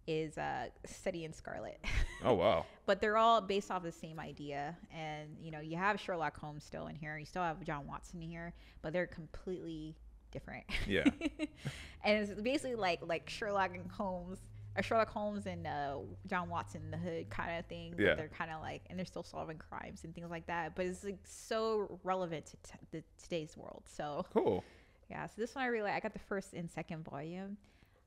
is 0.07 0.37
uh, 0.37 0.67
study 0.85 1.25
in 1.25 1.33
scarlet. 1.33 1.79
Oh 2.23 2.35
wow. 2.35 2.65
but 2.85 3.01
they're 3.01 3.17
all 3.17 3.41
based 3.41 3.71
off 3.71 3.81
the 3.81 3.91
same 3.91 4.19
idea, 4.19 4.77
and 4.93 5.29
you 5.41 5.49
know 5.49 5.59
you 5.59 5.75
have 5.77 5.99
Sherlock 5.99 6.37
Holmes 6.39 6.63
still 6.63 6.85
in 6.85 6.95
here, 6.95 7.17
you 7.17 7.25
still 7.25 7.41
have 7.41 7.63
John 7.63 7.87
Watson 7.87 8.21
in 8.21 8.29
here, 8.29 8.53
but 8.83 8.93
they're 8.93 9.07
completely 9.07 9.95
different. 10.31 10.65
Yeah. 10.87 11.05
and 12.03 12.29
it's 12.29 12.39
basically 12.39 12.75
like 12.75 12.99
like 13.05 13.27
Sherlock 13.27 13.73
and 13.75 13.89
Holmes, 13.91 14.37
or 14.77 14.83
Sherlock 14.83 15.09
Holmes 15.09 15.47
and 15.47 15.65
uh, 15.65 15.95
John 16.27 16.47
Watson 16.49 16.91
the 16.91 16.97
hood 16.97 17.31
kind 17.31 17.57
of 17.57 17.65
thing. 17.65 17.95
Yeah. 17.97 18.13
they're 18.13 18.27
kind 18.29 18.51
of 18.51 18.61
like, 18.61 18.83
and 18.91 18.99
they're 18.99 19.05
still 19.07 19.23
solving 19.23 19.57
crimes 19.57 20.03
and 20.03 20.13
things 20.13 20.29
like 20.29 20.45
that. 20.45 20.75
But 20.75 20.85
it's 20.85 21.03
like 21.03 21.17
so 21.23 21.99
relevant 22.03 22.45
to 22.47 22.57
t- 22.57 22.77
the, 22.91 23.03
today's 23.23 23.57
world. 23.57 23.81
So 23.87 24.25
Cool. 24.31 24.63
yeah, 25.09 25.25
so 25.25 25.33
this 25.37 25.55
one 25.55 25.63
I 25.63 25.67
really. 25.69 25.89
I 25.89 25.99
got 25.99 26.13
the 26.13 26.19
first 26.19 26.53
and 26.53 26.69
second 26.69 27.03
volume. 27.03 27.57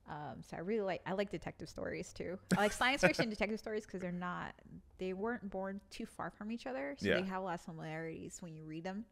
Um, 0.09 0.43
so 0.43 0.57
I 0.57 0.61
really 0.61 0.83
like 0.83 1.01
I 1.07 1.13
like 1.13 1.31
detective 1.31 1.69
stories 1.69 2.13
too. 2.13 2.39
I 2.57 2.61
like 2.61 2.73
science 2.73 3.01
fiction 3.07 3.31
detective 3.31 3.59
stories 3.59 3.85
because 3.87 4.01
they're 4.01 4.13
not 4.13 4.53
they 4.99 5.13
weren't 5.15 5.49
born 5.51 5.81
too 5.91 6.07
far 6.07 6.31
from 6.31 6.53
each 6.53 6.67
other, 6.67 6.95
so 6.99 7.09
Yeah. 7.09 7.21
they 7.21 7.23
have 7.27 7.41
a 7.41 7.45
lot 7.45 7.55
of 7.55 7.61
similarities 7.61 8.37
when 8.41 8.55
you 8.55 8.65
read 8.65 8.85
them, 8.85 9.05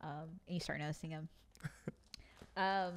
um, 0.00 0.40
and 0.46 0.54
you 0.54 0.60
start 0.60 0.78
noticing 0.80 1.10
them. 1.10 1.28
um, 2.56 2.92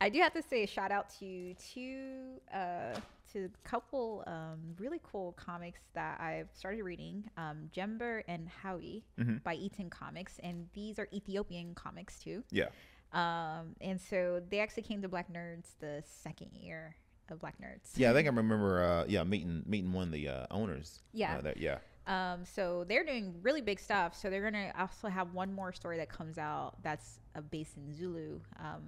I 0.00 0.08
do 0.08 0.20
have 0.20 0.32
to 0.34 0.42
say 0.42 0.64
a 0.64 0.66
shout 0.66 0.90
out 0.92 1.08
to 1.20 1.54
two 1.54 2.40
uh, 2.52 2.94
to 3.32 3.44
a 3.44 3.68
couple 3.68 4.24
um, 4.26 4.58
really 4.78 5.00
cool 5.02 5.32
comics 5.32 5.80
that 5.94 6.20
I've 6.20 6.48
started 6.52 6.82
reading. 6.82 7.24
Um, 7.36 7.70
Jember 7.74 8.22
and 8.28 8.48
Hawi 8.62 9.04
Mhm. 9.18 9.42
by 9.44 9.56
Etan 9.56 9.90
Comics, 9.90 10.38
and 10.42 10.68
these 10.74 10.98
are 10.98 11.08
Ethiopian 11.12 11.74
comics 11.74 12.18
too. 12.18 12.42
Yeah. 12.50 12.68
Um, 13.12 13.74
and 13.80 14.00
so 14.00 14.42
they 14.48 14.60
actually 14.60 14.82
came 14.82 15.02
to 15.02 15.08
Black 15.08 15.32
Nerds 15.32 15.68
the 15.80 16.02
second 16.04 16.50
year 16.52 16.96
of 17.30 17.40
Black 17.40 17.56
Nerds. 17.60 17.92
Yeah, 17.96 18.10
I 18.10 18.14
think 18.14 18.26
I 18.26 18.30
remember. 18.34 18.82
Uh, 18.82 19.04
yeah, 19.08 19.24
meeting 19.24 19.62
meeting 19.66 19.92
one 19.92 20.04
of 20.04 20.12
the 20.12 20.28
uh, 20.28 20.46
owners. 20.50 21.00
Yeah. 21.12 21.36
Uh, 21.36 21.40
that, 21.42 21.56
yeah. 21.56 21.78
Um, 22.06 22.44
so 22.44 22.84
they're 22.88 23.04
doing 23.04 23.34
really 23.42 23.60
big 23.60 23.78
stuff. 23.78 24.16
So 24.16 24.30
they're 24.30 24.42
gonna 24.42 24.72
also 24.78 25.08
have 25.08 25.34
one 25.34 25.52
more 25.52 25.72
story 25.72 25.98
that 25.98 26.08
comes 26.08 26.38
out 26.38 26.82
that's 26.82 27.20
uh, 27.36 27.40
based 27.42 27.76
in 27.76 27.94
Zulu, 27.94 28.40
um, 28.58 28.82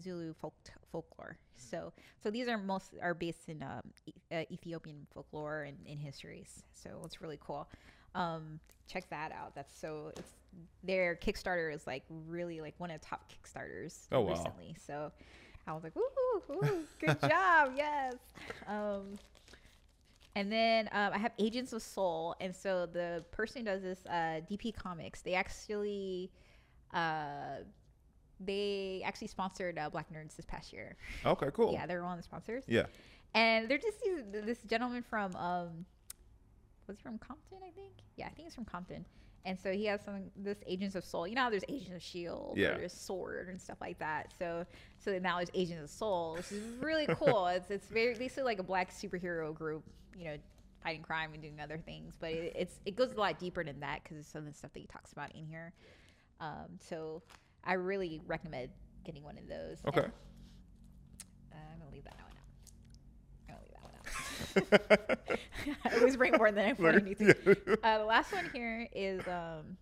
Zulu 0.00 0.34
folk 0.34 0.54
folklore. 0.92 1.38
So 1.56 1.92
so 2.22 2.30
these 2.30 2.48
are 2.48 2.58
most 2.58 2.92
are 3.00 3.14
based 3.14 3.48
in 3.48 3.62
um, 3.62 3.82
e- 4.06 4.12
uh, 4.32 4.44
Ethiopian 4.50 5.06
folklore 5.14 5.62
and 5.62 5.78
in 5.86 5.98
histories. 5.98 6.62
So 6.74 7.02
it's 7.04 7.20
really 7.20 7.38
cool. 7.40 7.68
Um, 8.14 8.60
check 8.88 9.08
that 9.10 9.32
out. 9.32 9.54
That's 9.54 9.78
so 9.78 10.12
it's 10.16 10.30
their 10.82 11.14
Kickstarter 11.14 11.72
is 11.72 11.86
like 11.86 12.02
really 12.28 12.60
like 12.60 12.74
one 12.78 12.90
of 12.90 13.00
the 13.00 13.06
top 13.06 13.30
Kickstarters 13.30 14.06
Oh, 14.10 14.20
wow. 14.22 14.30
recently. 14.30 14.74
So 14.84 15.12
I 15.66 15.72
was 15.72 15.84
like, 15.84 15.92
ooh, 15.96 16.42
woo, 16.48 16.84
good 17.00 17.20
job, 17.28 17.72
yes. 17.76 18.14
Um, 18.66 19.18
and 20.34 20.50
then 20.50 20.88
um, 20.92 21.12
I 21.12 21.18
have 21.18 21.32
Agents 21.38 21.72
of 21.72 21.82
Soul, 21.82 22.34
and 22.40 22.54
so 22.54 22.86
the 22.86 23.24
person 23.30 23.60
who 23.60 23.66
does 23.66 23.82
this, 23.82 23.98
uh, 24.06 24.40
DP 24.50 24.74
Comics, 24.74 25.22
they 25.22 25.34
actually, 25.34 26.30
uh, 26.94 27.58
they 28.40 29.02
actually 29.04 29.26
sponsored 29.28 29.78
uh, 29.78 29.90
Black 29.90 30.06
Nerds 30.12 30.34
this 30.36 30.46
past 30.46 30.72
year. 30.72 30.96
Okay. 31.26 31.48
Cool. 31.52 31.72
Yeah, 31.72 31.86
they're 31.86 32.02
one 32.02 32.12
of 32.12 32.18
the 32.18 32.22
sponsors, 32.24 32.64
Yeah. 32.66 32.86
and 33.34 33.68
they're 33.68 33.78
just 33.78 34.00
these, 34.02 34.22
this 34.44 34.62
gentleman 34.62 35.02
from, 35.02 35.34
um, 35.36 35.84
was 36.90 36.98
he 36.98 37.02
from 37.02 37.18
Compton? 37.18 37.58
I 37.66 37.70
think. 37.72 37.92
Yeah, 38.16 38.26
I 38.26 38.30
think 38.30 38.46
he's 38.48 38.54
from 38.54 38.64
Compton. 38.64 39.04
And 39.46 39.58
so 39.58 39.72
he 39.72 39.86
has 39.86 40.02
some 40.04 40.24
this 40.36 40.58
Agents 40.66 40.94
of 40.96 41.04
Soul. 41.04 41.26
You 41.26 41.34
know 41.34 41.42
how 41.42 41.50
there's 41.50 41.64
Agents 41.68 41.94
of 41.96 42.02
Shield, 42.02 42.54
Yeah. 42.58 42.74
there's 42.76 42.92
Sword 42.92 43.48
and 43.48 43.58
stuff 43.60 43.78
like 43.80 43.98
that. 43.98 44.32
So 44.38 44.66
so 44.98 45.18
now 45.18 45.36
there's 45.38 45.48
Agents 45.54 45.82
of 45.82 45.90
Soul, 45.90 46.34
which 46.36 46.52
is 46.52 46.62
really 46.82 47.06
cool. 47.10 47.46
it's 47.46 47.70
it's 47.70 47.86
very 47.86 48.14
basically 48.14 48.42
like 48.44 48.58
a 48.58 48.62
black 48.62 48.90
superhero 48.92 49.54
group, 49.54 49.82
you 50.16 50.24
know, 50.24 50.36
fighting 50.84 51.02
crime 51.02 51.30
and 51.32 51.40
doing 51.42 51.58
other 51.60 51.78
things. 51.78 52.12
But 52.20 52.32
it, 52.32 52.52
it's 52.54 52.80
it 52.84 52.96
goes 52.96 53.12
a 53.12 53.16
lot 53.16 53.38
deeper 53.38 53.64
than 53.64 53.80
that 53.80 54.02
because 54.02 54.18
of 54.18 54.26
some 54.26 54.40
of 54.46 54.52
the 54.52 54.58
stuff 54.58 54.72
that 54.74 54.80
he 54.80 54.86
talks 54.86 55.12
about 55.12 55.34
in 55.34 55.46
here. 55.46 55.72
Um, 56.40 56.78
so 56.78 57.22
I 57.64 57.74
really 57.74 58.20
recommend 58.26 58.68
getting 59.04 59.22
one 59.22 59.38
of 59.38 59.48
those. 59.48 59.78
And, 59.84 59.96
Okay. 59.96 60.06
uh, 61.52 61.56
I'm 61.72 61.78
gonna 61.78 61.90
leave 61.92 62.04
that 62.04 62.16
out. 62.20 62.32
I'm 63.48 63.54
gonna 63.54 63.60
leave 63.62 63.72
that 63.72 63.84
one 63.84 63.92
out. 63.94 64.39
I 65.84 65.96
always 65.96 66.16
bring 66.16 66.32
more 66.36 66.50
than 66.50 66.76
I 66.78 66.92
need 66.98 67.18
to. 67.18 67.78
Uh, 67.82 67.98
the 67.98 68.04
last 68.04 68.32
one 68.32 68.48
here 68.52 68.88
is 68.92 69.20
um, 69.26 69.76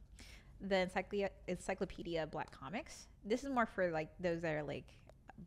the 0.60 0.78
Encyclopedia, 0.78 1.30
Encyclopedia 1.46 2.26
Black 2.26 2.50
Comics. 2.58 3.06
This 3.24 3.44
is 3.44 3.50
more 3.50 3.66
for 3.66 3.90
like 3.90 4.08
those 4.20 4.40
that 4.42 4.54
are 4.54 4.62
like 4.62 4.86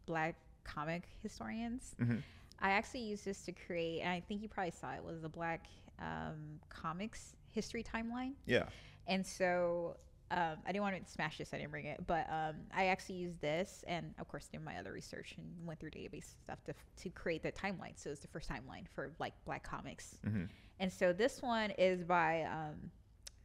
black 0.06 0.36
comic 0.64 1.04
historians. 1.22 1.96
Mm-hmm. 2.02 2.18
I 2.60 2.72
actually 2.72 3.02
used 3.02 3.26
this 3.26 3.42
to 3.44 3.52
create, 3.52 4.02
and 4.02 4.10
I 4.10 4.20
think 4.20 4.42
you 4.42 4.48
probably 4.48 4.72
saw 4.72 4.94
it 4.94 5.04
was 5.04 5.22
the 5.22 5.30
Black 5.30 5.66
um, 6.00 6.60
Comics 6.70 7.36
history 7.50 7.84
timeline. 7.84 8.34
Yeah. 8.46 8.66
And 9.08 9.26
so 9.26 9.98
um, 10.32 10.58
I 10.66 10.72
didn't 10.72 10.82
want 10.84 11.06
to 11.06 11.12
smash 11.12 11.38
this. 11.38 11.54
I 11.54 11.58
didn't 11.58 11.72
bring 11.72 11.86
it, 11.86 12.06
but 12.08 12.26
um, 12.32 12.56
I 12.74 12.88
actually 12.88 13.16
used 13.16 13.40
this, 13.42 13.84
and 13.88 14.14
of 14.20 14.28
course 14.28 14.48
did 14.48 14.64
my 14.64 14.78
other 14.78 14.92
research 14.94 15.36
and 15.38 15.46
went 15.68 15.80
through 15.80 15.92
database 15.92 16.34
stuff 16.44 16.64
to 16.66 16.74
to 17.04 17.10
create 17.10 17.44
the 17.44 17.52
timeline. 17.52 17.94
So 17.96 18.10
it's 18.10 18.22
the 18.22 18.28
first 18.28 18.50
timeline 18.50 18.88
for 18.96 19.12
like 19.20 19.34
Black 19.46 19.64
comics. 19.64 20.18
Mm-hmm. 20.26 20.46
And 20.80 20.92
so 20.92 21.14
this 21.14 21.42
one 21.42 21.72
is 21.78 22.04
by 22.04 22.44
um, 22.44 22.76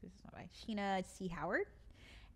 this 0.03 0.13
one 0.23 0.33
by 0.33 0.49
Sheena 0.57 1.05
C. 1.05 1.29
Howard. 1.29 1.67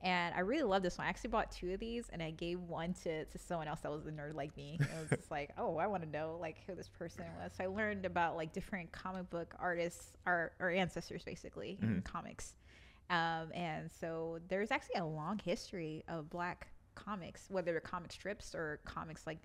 And 0.03 0.35
I 0.35 0.41
really 0.41 0.63
love 0.63 0.83
this 0.83 0.97
one. 0.97 1.07
I 1.07 1.11
actually 1.11 1.29
bought 1.29 1.53
two 1.53 1.75
of 1.75 1.79
these, 1.81 2.07
and 2.11 2.23
I 2.23 2.31
gave 2.31 2.59
one 2.59 2.95
to, 3.05 3.27
to 3.27 3.39
someone 3.39 3.69
else 3.69 3.81
that 3.81 3.93
was 3.93 4.07
a 4.07 4.11
nerd 4.11 4.35
like 4.35 4.57
me. 4.57 4.79
I 4.81 4.99
was 5.01 5.11
just 5.11 5.31
like, 5.31 5.51
oh, 5.59 5.77
I 5.77 5.87
want 5.89 6.03
to 6.03 6.09
know 6.09 6.39
like 6.41 6.57
who 6.67 6.75
this 6.75 6.89
person 6.89 7.25
was. 7.43 7.53
So 7.59 7.65
I 7.65 7.67
learned 7.67 8.07
about 8.07 8.35
like 8.35 8.55
different 8.55 8.91
comic 8.93 9.29
book 9.29 9.55
artists, 9.59 10.13
our, 10.25 10.53
our 10.59 10.71
ancestors 10.71 11.23
basically 11.23 11.79
in 11.83 11.97
Mhm. 12.01 12.05
comics. 12.05 12.55
Um, 13.11 13.53
and 13.53 13.91
so 13.91 14.39
there's 14.49 14.71
actually 14.71 15.01
a 15.01 15.05
long 15.05 15.39
history 15.45 16.05
of 16.09 16.31
black 16.31 16.69
comics, 16.95 17.47
whether 17.51 17.73
they're 17.73 17.81
comic 17.81 18.13
strips 18.13 18.55
or 18.55 18.81
comics 18.85 19.27
like 19.27 19.39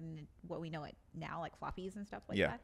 what 0.47 0.61
we 0.61 0.69
know 0.69 0.83
it 0.83 0.95
now, 1.13 1.39
like 1.41 1.59
floppies 1.59 1.95
and 1.95 2.05
stuff 2.05 2.21
like 2.29 2.37
Yeah. 2.37 2.53
that. 2.57 2.61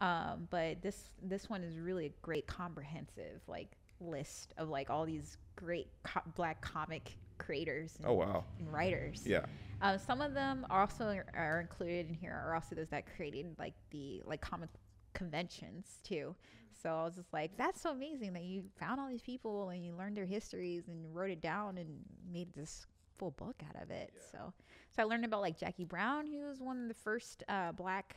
Um, 0.00 0.46
but 0.48 0.80
this 0.80 1.10
this 1.20 1.50
one 1.50 1.64
is 1.64 1.76
really 1.76 2.06
a 2.06 2.12
great 2.22 2.46
comprehensive 2.46 3.40
like 3.48 3.76
list 4.00 4.54
of 4.56 4.68
like 4.68 4.90
all 4.90 5.04
these 5.04 5.36
great 5.56 5.88
co- 6.04 6.20
black 6.36 6.60
comic 6.60 7.16
creators 7.38 7.96
and, 7.98 8.06
Oh 8.06 8.12
wow. 8.14 8.44
and 8.60 8.72
writers. 8.72 9.24
Yeah. 9.26 9.44
Uh, 9.80 9.98
some 9.98 10.20
of 10.20 10.34
them 10.34 10.66
also 10.70 11.20
are 11.34 11.60
included 11.60 12.08
in 12.08 12.14
here 12.14 12.32
are 12.32 12.54
also 12.54 12.76
those 12.76 12.88
that 12.90 13.06
created 13.16 13.56
like 13.58 13.74
the 13.90 14.22
like 14.24 14.40
comic 14.40 14.68
conventions 15.14 15.98
too. 16.04 16.34
So 16.80 16.90
I 16.90 17.04
was 17.04 17.16
just 17.16 17.32
like, 17.32 17.56
that's 17.56 17.80
so 17.80 17.90
amazing 17.90 18.32
that 18.34 18.44
you 18.44 18.64
found 18.78 19.00
all 19.00 19.08
these 19.08 19.22
people 19.22 19.70
and 19.70 19.84
you 19.84 19.94
learned 19.94 20.16
their 20.16 20.24
histories 20.26 20.86
and 20.88 21.12
wrote 21.14 21.30
it 21.30 21.40
down 21.40 21.76
and 21.76 21.88
made 22.32 22.52
this 22.54 22.86
full 23.16 23.32
book 23.32 23.56
out 23.68 23.82
of 23.82 23.90
it. 23.90 24.12
So, 24.30 24.52
so 24.94 25.02
I 25.02 25.04
learned 25.04 25.24
about 25.24 25.40
like 25.40 25.58
Jackie 25.58 25.84
Brown, 25.84 26.26
who 26.26 26.46
was 26.46 26.60
one 26.60 26.80
of 26.82 26.88
the 26.88 26.94
first 26.94 27.42
uh, 27.48 27.72
black 27.72 28.16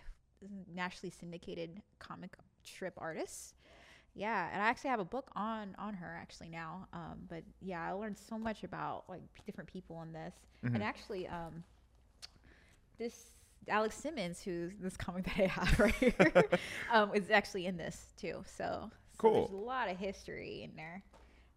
nationally 0.74 1.10
syndicated 1.12 1.82
comic 2.00 2.36
strip 2.64 2.94
artists. 2.98 3.56
Yeah, 4.14 4.50
and 4.52 4.62
I 4.62 4.66
actually 4.68 4.90
have 4.90 5.00
a 5.00 5.06
book 5.06 5.32
on 5.36 5.74
on 5.80 5.94
her 5.94 6.18
actually 6.22 6.50
now. 6.50 6.88
Um, 6.94 7.20
but 7.30 7.44
yeah, 7.62 7.82
I 7.88 7.94
learned 7.94 8.18
so 8.18 8.38
much 8.38 8.64
about 8.64 9.06
like 9.08 9.22
different 9.46 9.72
people 9.72 10.02
in 10.02 10.12
this, 10.12 10.36
Mhm. 10.64 10.76
and 10.76 10.84
actually, 10.84 11.28
um, 11.30 11.64
this 12.98 13.38
Alex 13.68 13.96
Simmons, 13.96 14.42
who's 14.42 14.72
this 14.80 14.98
comic 14.98 15.24
that 15.36 15.38
I 15.40 15.48
have 15.48 15.80
right 15.80 15.94
here, 15.96 16.44
um, 16.92 17.14
is 17.14 17.30
actually 17.30 17.66
in 17.68 17.78
this 17.78 18.14
too. 18.18 18.44
So, 18.46 18.90
so 18.90 19.18
Cool. 19.18 19.34
There's 19.48 19.52
a 19.52 19.64
lot 19.66 19.90
of 19.90 19.98
history 19.98 20.64
in 20.64 20.76
there. 20.76 21.04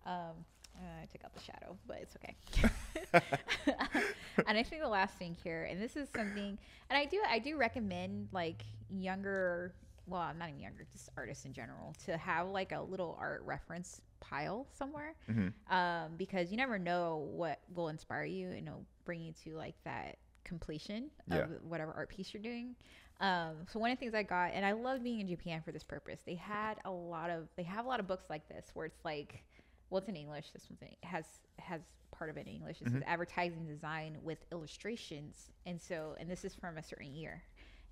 Um, 0.06 0.32
uh, 0.76 1.02
I 1.02 1.06
took 1.12 1.24
out 1.24 1.32
the 1.34 1.40
shadow, 1.40 1.76
but 1.86 1.98
it's 2.02 2.16
okay. 2.16 3.20
and 4.46 4.58
I 4.58 4.62
think 4.62 4.82
the 4.82 4.88
last 4.88 5.14
thing 5.16 5.36
here, 5.42 5.64
and 5.70 5.80
this 5.80 5.96
is 5.96 6.08
something, 6.14 6.58
and 6.90 6.98
I 6.98 7.04
do, 7.04 7.20
I 7.28 7.38
do 7.38 7.56
recommend 7.56 8.28
like 8.32 8.62
younger, 8.90 9.72
well, 10.06 10.20
I'm 10.20 10.36
not 10.38 10.48
even 10.48 10.60
younger, 10.60 10.84
just 10.92 11.08
artists 11.16 11.44
in 11.44 11.52
general, 11.52 11.94
to 12.06 12.16
have 12.16 12.48
like 12.48 12.72
a 12.72 12.80
little 12.80 13.16
art 13.20 13.42
reference 13.46 14.00
pile 14.20 14.66
somewhere, 14.76 15.14
Mm-hmm. 15.30 15.74
um, 15.74 16.12
because 16.18 16.50
you 16.50 16.56
never 16.56 16.78
know 16.78 17.28
what 17.30 17.60
will 17.74 17.88
inspire 17.88 18.24
you, 18.24 18.48
and 18.48 18.66
it'll 18.66 18.84
bring 19.04 19.20
you 19.20 19.32
to 19.44 19.54
like 19.56 19.76
that 19.84 20.18
completion 20.44 21.10
of 21.30 21.36
Yeah. 21.36 21.46
whatever 21.62 21.92
art 21.92 22.08
piece 22.08 22.32
you're 22.32 22.42
doing. 22.42 22.74
Um, 23.20 23.66
so 23.72 23.78
one 23.78 23.90
of 23.90 23.96
the 23.98 24.00
things 24.00 24.14
I 24.14 24.22
got, 24.22 24.52
and 24.54 24.64
I 24.66 24.72
love 24.72 25.02
being 25.02 25.20
in 25.20 25.28
Japan 25.28 25.62
for 25.62 25.72
this 25.72 25.84
purpose. 25.84 26.20
They 26.26 26.34
had 26.34 26.74
a 26.84 26.90
lot 26.90 27.30
of, 27.30 27.48
they 27.56 27.62
have 27.62 27.84
a 27.84 27.88
lot 27.88 28.00
of 28.00 28.06
books 28.06 28.24
like 28.28 28.48
this 28.48 28.70
where 28.74 28.86
it's 28.86 29.04
like, 29.04 29.44
well, 29.90 29.98
it's 30.00 30.08
in 30.08 30.16
English. 30.16 30.50
This 30.52 30.66
one's 30.68 30.82
in, 30.82 30.88
has 31.08 31.24
has 31.58 31.80
part 32.10 32.30
of 32.30 32.36
it 32.36 32.46
in 32.46 32.54
English. 32.54 32.78
This 32.80 32.92
is 32.92 33.02
advertising 33.06 33.66
design 33.66 34.18
with 34.22 34.38
illustrations, 34.52 35.50
and 35.66 35.80
so, 35.80 36.16
and 36.18 36.28
this 36.28 36.44
is 36.44 36.54
from 36.54 36.78
a 36.78 36.82
certain 36.82 37.14
year, 37.14 37.42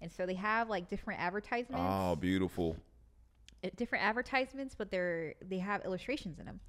and 0.01 0.11
so 0.11 0.27
they 0.27 0.35
have 0.35 0.69
like 0.69 0.89
different 0.89 1.21
advertisements 1.21 1.81
Oh, 1.85 2.17
beautiful. 2.17 2.77
uh, 3.65 3.69
different 3.77 4.05
advertisements, 4.05 4.75
but 4.75 4.91
they're 4.91 5.35
they 5.49 5.59
have 5.59 5.85
illustrations 5.85 6.39
in 6.41 6.47
them. 6.47 6.61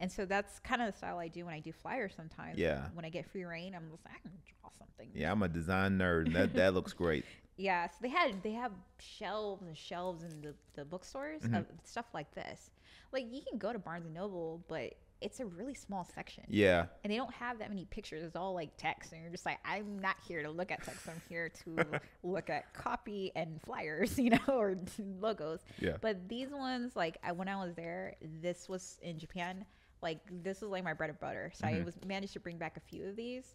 And 0.00 0.10
so 0.10 0.24
that's 0.24 0.58
kind 0.60 0.80
of 0.82 0.90
the 0.90 0.96
style 0.96 1.18
I 1.18 1.28
do 1.28 1.44
when 1.44 1.54
I 1.54 1.60
do 1.60 1.72
flyers 1.72 2.12
sometimes. 2.16 2.58
Yeah. 2.58 2.86
When 2.94 3.04
I 3.04 3.10
get 3.10 3.30
free 3.30 3.44
reign, 3.44 3.74
I'm 3.74 3.88
just 3.90 4.04
like, 4.04 4.14
I 4.16 4.20
can 4.22 4.32
draw 4.60 4.70
something. 4.78 5.10
Yeah, 5.14 5.30
I'm 5.30 5.42
a 5.42 5.48
design 5.48 5.98
nerd. 5.98 6.26
And 6.26 6.34
that 6.36 6.54
that 6.54 6.74
looks 6.78 6.92
great. 6.92 7.24
Yeah. 7.56 7.86
So 7.88 7.96
they 8.00 8.08
had 8.08 8.42
they 8.42 8.52
have 8.52 8.72
shelves 8.98 9.62
and 9.66 9.76
shelves 9.76 10.24
in 10.24 10.40
the, 10.40 10.54
the 10.74 10.84
bookstores 10.84 11.42
Mm-hmm. 11.42 11.54
of 11.56 11.66
stuff 11.84 12.06
like 12.14 12.34
this. 12.34 12.70
Like 13.12 13.26
you 13.30 13.42
can 13.48 13.58
go 13.58 13.72
to 13.72 13.78
Barnes 13.78 14.06
and 14.06 14.14
Noble, 14.14 14.64
but 14.68 14.94
it's 15.20 15.38
a 15.40 15.44
really 15.44 15.74
small 15.74 16.08
section. 16.14 16.44
Yeah. 16.48 16.86
And 17.04 17.12
they 17.12 17.16
don't 17.18 17.34
have 17.34 17.58
that 17.58 17.68
many 17.68 17.84
pictures. 17.84 18.22
It's 18.22 18.36
all 18.36 18.54
like 18.54 18.70
text. 18.78 19.12
And 19.12 19.20
you're 19.20 19.30
just 19.30 19.44
like, 19.44 19.58
I'm 19.66 19.98
not 19.98 20.16
here 20.26 20.42
to 20.42 20.50
look 20.50 20.70
at 20.70 20.82
text. 20.82 21.06
I'm 21.08 21.20
here 21.28 21.50
to 21.66 22.00
look 22.22 22.48
at 22.48 22.72
copy 22.72 23.30
and 23.36 23.60
flyers, 23.60 24.18
you 24.24 24.30
know, 24.30 24.38
or 24.48 24.76
logos. 25.20 25.60
Yeah. 25.78 25.98
But 26.00 26.26
these 26.26 26.48
ones, 26.48 26.96
like 26.96 27.18
I, 27.22 27.32
when 27.32 27.48
I 27.48 27.62
was 27.62 27.74
there, 27.74 28.16
this 28.40 28.66
was 28.66 28.98
in 29.02 29.18
Japan. 29.18 29.66
Like 30.02 30.18
this 30.42 30.60
was 30.60 30.70
like 30.70 30.84
my 30.84 30.94
bread 30.94 31.10
and 31.10 31.20
butter. 31.20 31.50
So 31.54 31.66
I 31.66 31.82
was 31.84 31.94
managed 32.06 32.32
to 32.34 32.40
bring 32.40 32.56
back 32.58 32.76
a 32.76 32.80
few 32.80 33.06
of 33.06 33.16
these, 33.16 33.54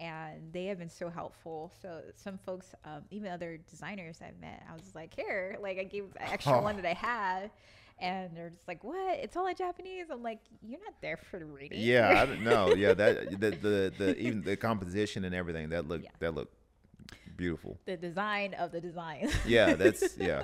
and 0.00 0.52
they 0.52 0.66
have 0.66 0.78
been 0.78 0.88
so 0.90 1.08
helpful. 1.08 1.72
So 1.80 2.02
some 2.16 2.38
folks, 2.38 2.74
um, 2.84 3.02
even 3.10 3.30
other 3.30 3.58
designers 3.70 4.20
I've 4.22 4.38
met, 4.40 4.62
I 4.68 4.74
was 4.74 4.94
like, 4.94 5.14
here, 5.14 5.56
like 5.62 5.78
I 5.78 5.84
gave 5.84 6.12
the 6.12 6.22
extra 6.22 6.60
one 6.60 6.76
that 6.76 6.84
I 6.86 6.94
had. 6.94 7.50
And 8.00 8.36
they're 8.36 8.50
just 8.50 8.68
like, 8.68 8.84
"What? 8.84 9.18
It's 9.18 9.36
all 9.36 9.48
in 9.48 9.56
Japanese." 9.56 10.06
I'm 10.12 10.22
like, 10.22 10.38
"You're 10.64 10.78
not 10.78 10.94
there 11.02 11.16
for 11.16 11.40
the 11.40 11.46
reading." 11.46 11.80
Yeah, 11.80 12.20
I 12.22 12.26
don't 12.26 12.44
know. 12.44 12.72
Yeah, 12.76 12.94
that 12.94 13.40
the, 13.40 13.50
the 13.50 13.92
the 13.98 14.16
even 14.18 14.42
the 14.42 14.56
composition 14.56 15.24
and 15.24 15.34
everything 15.34 15.70
that 15.70 15.88
looked 15.88 16.04
Yeah. 16.04 16.10
that 16.20 16.32
looked 16.32 16.54
beautiful. 17.36 17.76
the 17.86 17.96
design 17.96 18.54
of 18.54 18.70
the 18.70 18.80
design. 18.80 19.30
Yeah, 19.44 19.74
that's 19.74 20.16
yeah. 20.16 20.42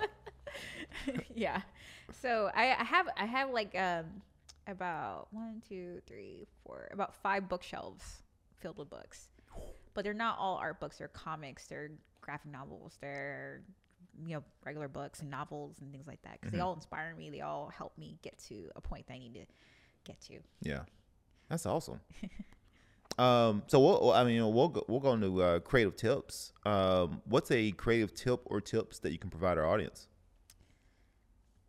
yeah. 1.37 1.61
So 2.21 2.51
I, 2.57 2.71
I 2.79 2.83
have 2.85 3.09
I 3.17 3.25
have 3.27 3.51
like 3.51 3.73
um 3.79 4.07
about 4.67 5.29
one, 5.31 5.63
two, 5.69 6.01
three, 6.07 6.47
four, 6.65 6.89
about 6.93 7.15
five 7.15 7.49
bookshelves 7.49 8.23
filled 8.57 8.79
with 8.79 8.91
books. 8.91 9.29
But 9.95 10.05
they're 10.05 10.15
not 10.15 10.39
all 10.39 10.57
art 10.57 10.81
books, 10.81 10.99
they're 10.99 11.09
comics, 11.09 11.67
they're 11.67 11.91
graphic 12.21 12.51
novels, 12.51 12.99
they're 13.01 13.63
you 14.27 14.35
know, 14.35 14.45
regular 14.65 14.89
books 14.89 15.21
and 15.21 15.31
novels 15.31 15.77
and 15.81 15.91
things 15.91 16.07
like 16.07 16.23
that. 16.23 16.41
Because 16.41 16.53
they 16.53 16.61
all 16.61 16.75
inspire 16.75 17.15
me. 17.17 17.31
They 17.31 17.41
all 17.41 17.73
help 17.77 17.97
me 17.99 18.17
get 18.23 18.39
to 18.49 18.71
a 18.77 18.81
point 18.81 19.07
that 19.09 19.15
I 19.15 19.19
need 19.19 19.35
to 19.35 19.47
get 20.05 20.21
to. 20.23 20.39
Yeah, 20.63 20.81
that's 21.49 21.67
awesome. 21.67 22.01
um, 23.19 23.63
so 23.67 23.81
we'll, 23.81 24.13
I 24.13 24.25
mean, 24.25 24.53
we'll 24.53 24.69
go, 24.69 24.85
we'll 24.89 25.01
go 25.01 25.13
into 25.13 25.43
uh, 25.43 25.59
creative 25.61 25.97
tips. 25.97 26.53
Um, 26.65 27.23
what's 27.25 27.51
a 27.51 27.73
creative 27.73 28.15
tip 28.15 28.41
or 28.47 28.61
tips 28.61 29.01
that 29.01 29.13
you 29.13 29.19
can 29.19 29.31
provide 29.31 29.59
our 29.59 29.67
audience? 29.67 30.09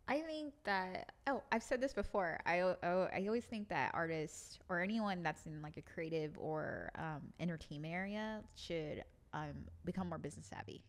I 0.08 0.20
think 0.20 0.54
that 0.64 1.12
oh, 1.26 1.42
I've 1.50 1.62
said 1.62 1.80
this 1.80 1.92
before. 1.92 2.38
I 2.46 2.60
oh, 2.60 3.08
I 3.14 3.24
always 3.26 3.44
think 3.44 3.68
that 3.70 3.90
artists 3.92 4.58
or 4.68 4.80
anyone 4.80 5.22
that's 5.22 5.46
in 5.46 5.60
like 5.62 5.76
a 5.76 5.82
creative 5.82 6.38
or 6.38 6.90
um, 6.96 7.22
entertainment 7.40 7.92
area 7.92 8.40
should 8.54 9.02
um, 9.32 9.66
become 9.84 10.08
more 10.08 10.18
business 10.18 10.46
savvy. 10.46 10.84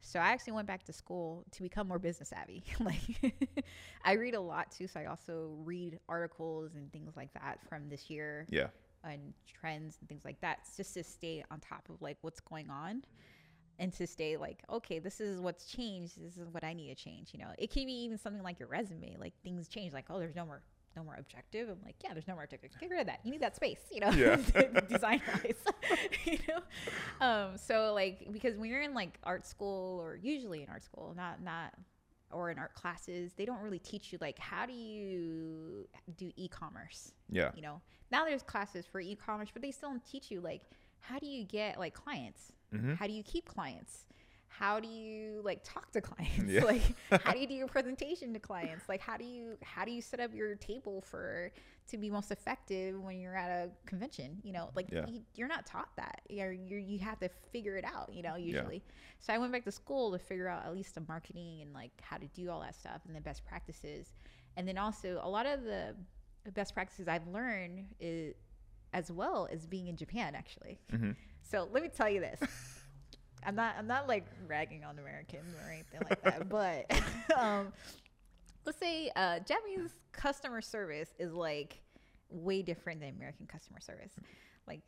So 0.00 0.18
I 0.18 0.30
actually 0.30 0.54
went 0.54 0.66
back 0.66 0.84
to 0.84 0.92
school 0.92 1.44
to 1.52 1.62
become 1.62 1.86
more 1.88 1.98
business 1.98 2.30
savvy. 2.30 2.64
like 2.80 3.34
I 4.04 4.12
read 4.14 4.34
a 4.34 4.40
lot 4.40 4.70
too, 4.70 4.86
so 4.88 5.00
I 5.00 5.06
also 5.06 5.54
read 5.64 5.98
articles 6.08 6.74
and 6.74 6.90
things 6.92 7.16
like 7.16 7.32
that 7.34 7.58
from 7.68 7.88
this 7.90 8.08
year 8.08 8.48
Yeah, 8.48 8.68
and 9.04 9.34
trends 9.46 9.98
and 10.00 10.08
things 10.08 10.24
like 10.24 10.40
that 10.40 10.60
just 10.76 10.94
to 10.94 11.04
stay 11.04 11.44
on 11.50 11.60
top 11.60 11.88
of 11.90 12.00
like 12.00 12.16
what's 12.22 12.40
going 12.40 12.70
on 12.70 13.02
and 13.80 13.92
to 13.94 14.06
stay 14.06 14.36
like 14.36 14.62
okay 14.70 14.98
this 15.00 15.20
is 15.20 15.40
what's 15.40 15.64
changed 15.64 16.22
this 16.22 16.36
is 16.36 16.48
what 16.52 16.62
i 16.62 16.72
need 16.72 16.88
to 16.88 16.94
change 16.94 17.30
you 17.32 17.38
know? 17.40 17.48
It 17.58 17.70
can 17.72 17.86
be 17.86 17.92
even 18.04 18.18
something 18.18 18.42
like 18.42 18.60
your 18.60 18.68
resume 18.68 19.16
like 19.18 19.32
things 19.42 19.66
change 19.66 19.92
like 19.92 20.04
oh 20.10 20.18
there's 20.20 20.36
no 20.36 20.46
more 20.46 20.62
no 20.96 21.04
more 21.04 21.14
objective. 21.18 21.68
I'm 21.68 21.78
like 21.84 21.94
yeah 22.02 22.12
there's 22.12 22.26
no 22.26 22.34
more 22.34 22.42
objective. 22.42 22.72
Get 22.80 22.90
rid 22.90 23.00
of 23.00 23.06
that. 23.06 23.20
You 23.24 23.30
need 23.30 23.40
that 23.42 23.56
space 23.56 23.78
you 23.90 24.00
know 24.00 24.10
Yeah. 24.10 24.36
design 24.88 25.22
wise 25.28 25.54
you 26.24 26.38
know? 26.48 27.26
Um 27.26 27.56
so 27.56 27.92
like 27.94 28.30
because 28.32 28.56
when 28.56 28.68
you're 28.70 28.82
in 28.82 28.92
like 28.94 29.18
art 29.24 29.46
school 29.46 30.00
or 30.00 30.16
usually 30.16 30.62
in 30.62 30.68
art 30.68 30.84
school 30.84 31.14
not 31.16 31.42
not 31.42 31.72
or 32.32 32.50
in 32.50 32.58
art 32.58 32.74
classes 32.74 33.32
they 33.36 33.44
don't 33.44 33.60
really 33.60 33.78
teach 33.78 34.12
you 34.12 34.18
like 34.20 34.38
how 34.38 34.66
do 34.66 34.72
you 34.72 35.86
do 36.16 36.30
e-commerce 36.36 37.12
yeah, 37.30 37.50
you 37.54 37.62
know? 37.62 37.80
Now 38.10 38.24
there's 38.24 38.42
classes 38.42 38.84
for 38.84 39.00
e-commerce 39.00 39.48
but 39.52 39.62
they 39.62 39.70
still 39.70 39.90
don't 39.90 40.04
teach 40.04 40.30
you 40.30 40.40
like 40.40 40.62
how 41.00 41.18
do 41.18 41.26
you 41.26 41.44
get 41.44 41.78
like 41.78 41.94
clients 41.94 42.52
Mhm. 42.72 42.96
how 42.96 43.06
do 43.06 43.12
you 43.12 43.22
keep 43.22 43.46
clients? 43.46 44.06
How 44.48 44.78
do 44.80 44.88
you 44.88 45.40
like 45.44 45.60
talk 45.64 45.90
to 45.92 46.00
clients? 46.10 46.50
Yeah. 46.52 46.64
like 46.64 46.82
how 47.24 47.32
do 47.32 47.38
you 47.38 47.46
do 47.46 47.54
your 47.54 47.68
presentation 47.68 48.32
to 48.34 48.40
clients? 48.40 48.88
Like 48.88 49.00
how 49.00 49.16
do 49.16 49.24
you 49.24 49.56
how 49.62 49.84
do 49.84 49.90
you 49.90 50.02
set 50.02 50.20
up 50.20 50.34
your 50.34 50.54
table 50.56 51.00
for 51.00 51.50
to 51.88 51.96
be 51.96 52.10
most 52.10 52.30
effective 52.30 53.00
when 53.00 53.18
you're 53.18 53.34
at 53.36 53.50
a 53.50 53.70
convention 53.86 54.40
you 54.42 54.52
know? 54.52 54.70
Like 54.74 54.88
Yeah. 54.92 55.06
you, 55.08 55.22
you're 55.34 55.48
not 55.48 55.66
taught 55.66 55.88
that. 55.96 56.20
You're, 56.28 56.52
you're 56.52 56.78
you 56.78 56.98
have 57.00 57.18
to 57.20 57.28
figure 57.52 57.76
it 57.76 57.84
out 57.84 58.12
you 58.12 58.22
know 58.22 58.36
usually. 58.36 58.82
So 59.20 59.32
i 59.32 59.38
went 59.38 59.52
back 59.52 59.64
to 59.64 59.72
school 59.72 60.12
to 60.12 60.18
figure 60.18 60.48
out 60.48 60.64
at 60.66 60.74
least 60.74 60.94
the 60.94 61.02
marketing 61.08 61.62
and 61.62 61.72
like 61.72 61.92
how 62.02 62.18
to 62.18 62.26
do 62.28 62.50
all 62.50 62.60
that 62.60 62.74
stuff 62.74 63.00
and 63.06 63.14
the 63.16 63.20
best 63.20 63.44
practices. 63.44 64.12
And 64.56 64.66
then 64.68 64.78
also 64.78 65.20
a 65.22 65.28
lot 65.28 65.46
of 65.46 65.62
the 65.64 65.94
best 66.52 66.74
practices 66.74 67.06
i've 67.08 67.26
learned 67.28 67.86
is 68.00 68.34
as 68.92 69.10
well 69.12 69.46
as 69.52 69.66
being 69.66 69.86
in 69.88 69.96
japan 69.96 70.34
actually. 70.34 70.78
Mhm. 70.92 71.14
So 71.42 71.68
let 71.72 71.82
me 71.82 71.88
tell 71.88 72.08
you 72.08 72.20
this 72.20 72.40
I'm 73.44 73.54
not 73.54 73.74
I'm 73.78 73.86
not 73.86 74.08
like 74.08 74.26
ragging 74.46 74.84
on 74.84 74.98
Americans 74.98 75.54
or 75.54 75.70
anything 75.70 76.00
like 76.08 76.22
that, 76.22 76.48
but 76.48 76.90
um, 77.38 77.72
let's 78.64 78.78
say 78.78 79.10
uh, 79.16 79.40
Japanese 79.40 79.94
customer 80.12 80.60
service 80.60 81.14
is 81.18 81.32
like 81.32 81.80
way 82.28 82.62
different 82.62 83.00
than 83.00 83.10
American 83.10 83.46
customer 83.46 83.80
service. 83.80 84.12
Like 84.66 84.80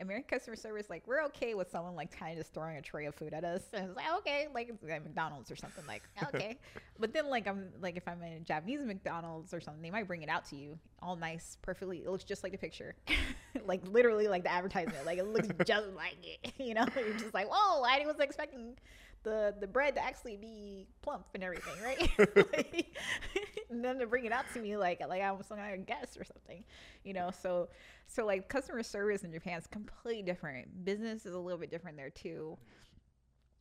American 0.00 0.28
customer 0.28 0.56
service, 0.56 0.88
like 0.88 1.02
we're 1.06 1.22
okay 1.24 1.54
with 1.54 1.70
someone 1.70 1.94
like 1.94 2.16
kind 2.16 2.32
of 2.32 2.38
just 2.38 2.54
throwing 2.54 2.76
a 2.76 2.82
tray 2.82 3.06
of 3.06 3.14
food 3.14 3.34
at 3.34 3.44
us, 3.44 3.62
and 3.72 3.88
it's 3.88 3.96
like 3.96 4.06
okay, 4.18 4.48
like 4.54 4.68
it's 4.68 4.82
like 4.82 5.02
McDonald's 5.02 5.50
or 5.50 5.56
something, 5.56 5.84
like 5.86 6.02
okay. 6.34 6.58
but 6.98 7.12
then 7.12 7.28
like 7.28 7.46
I'm 7.46 7.68
like 7.80 7.96
if 7.96 8.06
I'm 8.08 8.22
in 8.22 8.32
a 8.34 8.40
Japanese 8.40 8.80
McDonald's 8.80 9.52
or 9.52 9.60
something, 9.60 9.82
they 9.82 9.90
might 9.90 10.06
bring 10.06 10.22
it 10.22 10.28
out 10.28 10.44
to 10.46 10.56
you 10.56 10.78
all 11.02 11.16
nice, 11.16 11.58
perfectly. 11.62 11.98
It 11.98 12.08
looks 12.08 12.24
just 12.24 12.42
like 12.42 12.52
the 12.52 12.58
picture, 12.58 12.94
like 13.66 13.86
literally 13.86 14.28
like 14.28 14.42
the 14.42 14.52
advertisement, 14.52 15.04
like 15.06 15.18
it 15.18 15.26
looks 15.26 15.48
just 15.64 15.88
like 15.94 16.16
it. 16.22 16.52
You 16.58 16.74
know, 16.74 16.86
you're 16.96 17.14
just 17.14 17.34
like 17.34 17.48
whoa, 17.50 17.82
I 17.82 18.04
was 18.06 18.16
expecting 18.20 18.76
the 19.22 19.54
the 19.60 19.66
bread 19.66 19.94
to 19.96 20.04
actually 20.04 20.36
be 20.36 20.86
plump 21.02 21.26
and 21.34 21.44
everything, 21.44 21.74
right? 21.82 22.10
like, 22.36 22.96
and 23.70 23.84
then 23.84 23.98
to 23.98 24.06
bring 24.06 24.24
it 24.24 24.32
out 24.32 24.44
to 24.54 24.60
me 24.60 24.76
like 24.76 25.00
like 25.08 25.22
I 25.22 25.30
was 25.32 25.46
some 25.46 25.58
kind 25.58 25.78
of 25.78 25.86
guest 25.86 26.16
or 26.18 26.24
something, 26.24 26.64
you 27.04 27.12
know. 27.12 27.30
So 27.30 27.68
so 28.06 28.24
like 28.26 28.48
customer 28.48 28.82
service 28.82 29.24
in 29.24 29.32
Japan 29.32 29.58
is 29.58 29.66
completely 29.66 30.22
different. 30.22 30.84
Business 30.84 31.26
is 31.26 31.34
a 31.34 31.38
little 31.38 31.58
bit 31.58 31.70
different 31.70 31.96
there 31.96 32.10
too. 32.10 32.58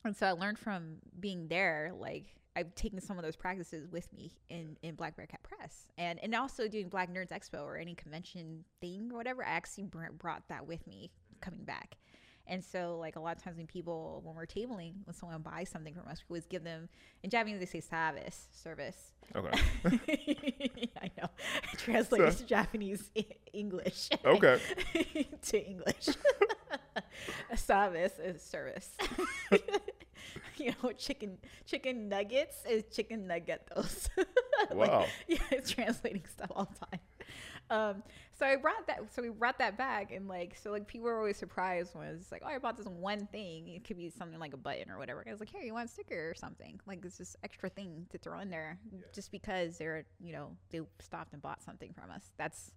And 0.05 0.15
so 0.15 0.27
I 0.27 0.31
learned 0.31 0.57
from 0.57 0.95
being 1.19 1.47
there, 1.49 1.91
like 1.97 2.35
I've 2.55 2.73
taken 2.75 2.99
some 3.01 3.17
of 3.17 3.23
those 3.23 3.35
practices 3.35 3.87
with 3.89 4.11
me 4.13 4.31
in, 4.49 4.75
in 4.81 4.95
Black 4.95 5.15
Bear 5.15 5.27
Cat 5.27 5.43
Press, 5.43 5.87
and 5.97 6.19
and 6.19 6.33
also 6.35 6.67
doing 6.67 6.89
Black 6.89 7.13
Nerds 7.13 7.31
Expo 7.31 7.63
or 7.63 7.77
any 7.77 7.95
convention 7.95 8.63
thing 8.81 9.09
or 9.11 9.17
whatever. 9.17 9.45
I 9.45 9.49
actually 9.49 9.83
br- 9.83 10.11
brought 10.17 10.47
that 10.47 10.65
with 10.65 10.85
me 10.87 11.11
coming 11.41 11.63
back. 11.63 11.97
And 12.49 12.65
so, 12.65 12.97
like 12.99 13.15
a 13.15 13.19
lot 13.19 13.37
of 13.37 13.43
times 13.43 13.57
when 13.57 13.67
people, 13.67 14.21
when 14.25 14.35
we're 14.35 14.47
tabling, 14.47 14.93
when 15.05 15.13
someone 15.13 15.41
buys 15.43 15.69
something 15.69 15.93
from 15.93 16.07
us, 16.07 16.23
we 16.27 16.33
always 16.33 16.47
give 16.47 16.63
them 16.63 16.89
in 17.21 17.29
Japanese 17.29 17.59
they 17.59 17.67
say 17.67 17.79
service, 17.79 18.47
service. 18.51 19.11
Okay. 19.35 19.59
I 20.99 21.11
know. 21.15 21.29
Translated 21.77 22.35
to 22.37 22.45
Japanese 22.45 23.11
English. 23.53 24.09
Okay. 24.25 24.59
to 25.43 25.63
English. 25.63 26.09
service 27.55 28.13
is 28.17 28.41
service. 28.41 28.97
you 30.57 30.73
know, 30.81 30.91
chicken 30.93 31.37
chicken 31.67 32.09
nuggets 32.09 32.63
is 32.67 32.83
chicken 32.91 33.27
nuggetos. 33.27 34.09
Wow. 34.71 35.05
yeah, 35.27 35.37
it's 35.51 35.71
translating 35.71 36.25
stuff 36.25 36.51
all 36.55 36.65
the 36.65 36.85
time. 36.85 36.99
Um, 37.69 38.01
so 38.37 38.45
I 38.45 38.55
brought 38.55 38.87
that. 38.87 39.13
So 39.13 39.21
we 39.21 39.29
brought 39.29 39.59
that 39.59 39.77
back, 39.77 40.11
and 40.11 40.27
like, 40.27 40.57
so 40.61 40.71
like 40.71 40.87
people 40.87 41.05
were 41.05 41.17
always 41.17 41.37
surprised 41.37 41.95
when 41.95 42.07
it's 42.07 42.31
like, 42.31 42.41
oh, 42.43 42.49
I 42.49 42.57
bought 42.57 42.77
this 42.77 42.87
one 42.87 43.27
thing. 43.27 43.67
It 43.67 43.83
could 43.83 43.97
be 43.97 44.09
something 44.09 44.39
like 44.39 44.53
a 44.53 44.57
button 44.57 44.89
or 44.89 44.97
whatever. 44.97 45.23
I 45.27 45.31
was 45.31 45.39
like, 45.39 45.49
here, 45.49 45.61
you 45.61 45.73
want 45.73 45.89
a 45.89 45.91
sticker 45.91 46.29
or 46.29 46.33
something? 46.33 46.79
Like 46.87 47.05
it's 47.05 47.17
this 47.17 47.35
extra 47.43 47.69
thing 47.69 48.07
to 48.11 48.17
throw 48.17 48.39
in 48.39 48.49
there, 48.49 48.79
just 49.13 49.31
because 49.31 49.77
they're, 49.77 50.05
you 50.19 50.33
know, 50.33 50.55
they 50.71 50.81
stopped 50.99 51.33
and 51.33 51.41
bought 51.41 51.63
something 51.63 51.93
from 51.93 52.09
us. 52.11 52.31
That's 52.37 52.71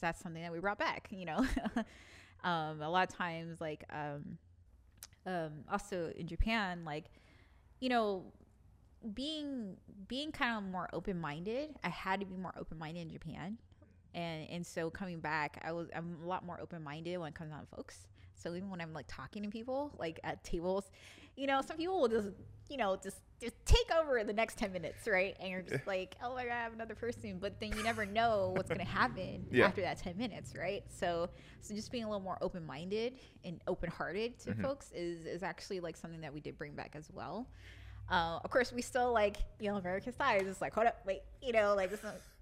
that's 0.00 0.20
something 0.20 0.42
that 0.42 0.52
we 0.52 0.60
brought 0.60 0.78
back. 0.78 1.08
You 1.10 1.26
know, 1.26 1.46
um, 2.44 2.80
a 2.80 2.88
lot 2.88 3.08
of 3.08 3.14
times, 3.14 3.60
like, 3.60 3.84
um, 3.90 4.38
um, 5.26 5.52
also 5.70 6.12
in 6.16 6.26
Japan, 6.26 6.84
like, 6.84 7.06
you 7.80 7.88
know, 7.88 8.24
being 9.14 9.76
being 10.08 10.32
kind 10.32 10.56
of 10.56 10.70
more 10.70 10.88
open 10.92 11.20
minded. 11.20 11.70
I 11.82 11.88
had 11.88 12.20
to 12.20 12.26
be 12.26 12.36
more 12.36 12.54
open 12.58 12.78
minded 12.78 13.00
in 13.00 13.10
Japan, 13.10 13.58
and 14.14 14.48
and 14.50 14.66
so 14.66 14.90
coming 14.90 15.20
back, 15.20 15.60
I 15.64 15.72
was 15.72 15.88
I'm 15.94 16.16
a 16.22 16.26
lot 16.26 16.44
more 16.44 16.60
open 16.60 16.82
minded 16.82 17.16
when 17.18 17.28
it 17.28 17.34
comes 17.34 17.50
down 17.50 17.60
to 17.60 17.66
folks. 17.66 18.06
So 18.34 18.54
even 18.54 18.70
when 18.70 18.80
I'm 18.80 18.92
like 18.92 19.06
talking 19.08 19.42
to 19.44 19.48
people, 19.48 19.92
like 19.98 20.18
at 20.24 20.42
tables, 20.42 20.90
you 21.36 21.46
know, 21.46 21.60
some 21.62 21.76
people 21.76 22.00
will 22.00 22.08
just 22.08 22.28
you 22.68 22.76
know 22.76 22.96
just 23.02 23.18
just 23.40 23.54
take 23.64 23.90
over 23.98 24.22
the 24.24 24.32
next 24.32 24.58
ten 24.58 24.72
minutes, 24.72 25.06
right? 25.06 25.36
And 25.40 25.50
you're 25.50 25.62
just 25.62 25.86
like, 25.86 26.16
oh 26.22 26.34
my 26.34 26.44
god, 26.44 26.52
I 26.52 26.62
have 26.62 26.72
another 26.72 26.94
person, 26.94 27.38
but 27.40 27.58
then 27.60 27.72
you 27.76 27.82
never 27.82 28.04
know 28.04 28.52
what's 28.56 28.68
gonna 28.68 28.84
happen 29.00 29.46
Yeah. 29.50 29.66
after 29.66 29.80
that 29.82 29.98
ten 29.98 30.16
minutes, 30.16 30.54
right? 30.56 30.82
So 30.88 31.28
so 31.60 31.74
just 31.74 31.90
being 31.92 32.04
a 32.04 32.08
little 32.08 32.22
more 32.22 32.38
open 32.40 32.66
minded 32.66 33.14
and 33.44 33.60
open 33.66 33.90
hearted 33.90 34.38
to 34.40 34.50
mm-hmm. 34.50 34.62
folks 34.62 34.90
is 34.92 35.24
is 35.26 35.42
actually 35.42 35.80
like 35.80 35.96
something 35.96 36.20
that 36.20 36.32
we 36.32 36.40
did 36.40 36.58
bring 36.58 36.74
back 36.74 36.94
as 36.94 37.08
well. 37.12 37.46
Uh, 38.12 38.38
of 38.44 38.50
course, 38.50 38.70
we 38.74 38.82
still 38.82 39.10
like 39.10 39.38
you 39.58 39.70
know 39.70 39.76
American 39.76 40.12
style. 40.12 40.38
It's 40.42 40.60
like 40.60 40.74
hold 40.74 40.86
up, 40.86 40.98
wait, 41.06 41.22
you 41.40 41.52
know, 41.52 41.74
like 41.74 41.90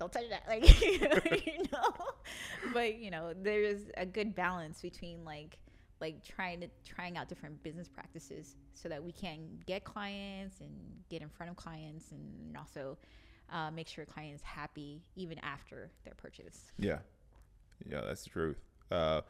don't 0.01 0.13
touch 0.13 0.25
that, 0.29 0.43
like 0.49 0.83
you 1.47 1.63
know. 1.73 1.95
But 2.75 2.97
you 2.99 3.13
know, 3.13 3.33
there's 3.41 3.83
a 3.97 4.05
good 4.05 4.35
balance 4.35 4.83
between 4.83 5.25
like 5.25 5.59
like 6.01 6.25
trying 6.25 6.61
to 6.61 6.69
trying 6.85 7.17
out 7.17 7.29
different 7.29 7.63
business 7.63 7.89
practices 7.89 8.57
so 8.75 8.89
that 8.89 9.03
we 9.03 9.13
can 9.13 9.47
get 9.65 9.85
clients 9.85 10.61
and 10.61 10.71
get 11.09 11.23
in 11.23 11.29
front 11.29 11.51
of 11.51 11.57
clients 11.57 12.11
and 12.11 12.57
also 12.57 12.99
uh, 13.53 13.71
make 13.71 13.87
sure 13.87 14.05
clients 14.05 14.43
happy 14.43 15.03
even 15.15 15.39
after 15.39 15.89
their 16.05 16.15
purchase. 16.15 16.73
Yeah. 16.79 16.99
Yeah, 17.89 18.01
that's 18.01 18.25
the 18.25 18.31
truth. 18.31 18.59
Uh, 18.91 19.21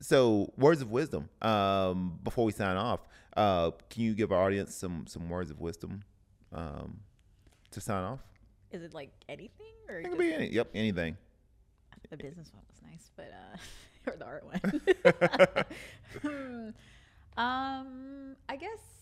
so, 0.00 0.52
words 0.56 0.82
of 0.82 0.90
wisdom. 0.90 1.28
Um, 1.42 2.18
before 2.22 2.44
we 2.44 2.52
sign 2.52 2.76
off, 2.76 3.00
uh, 3.36 3.70
can 3.90 4.02
you 4.02 4.14
give 4.14 4.32
our 4.32 4.42
audience 4.42 4.74
some 4.74 5.06
some 5.06 5.28
words 5.28 5.50
of 5.50 5.60
wisdom 5.60 6.02
um, 6.52 7.00
to 7.70 7.80
sign 7.80 8.02
off? 8.04 8.20
Is 8.72 8.82
it 8.82 8.94
like 8.94 9.10
anything 9.28 9.72
or 9.88 10.00
It 10.00 10.04
could 10.10 10.18
be 10.18 10.32
any, 10.34 10.48
yep, 10.52 10.68
anything. 10.74 11.16
the 12.10 12.16
business 12.16 12.52
one 12.52 12.62
was 12.68 12.82
nice, 12.82 13.10
but 13.16 13.32
uh, 13.32 14.10
or 14.10 14.16
the 14.16 14.24
art 14.24 14.44
one. 14.44 15.64
Hmm. 16.22 16.68
um, 17.40 18.36
I 18.48 18.56
guess. 18.56 18.95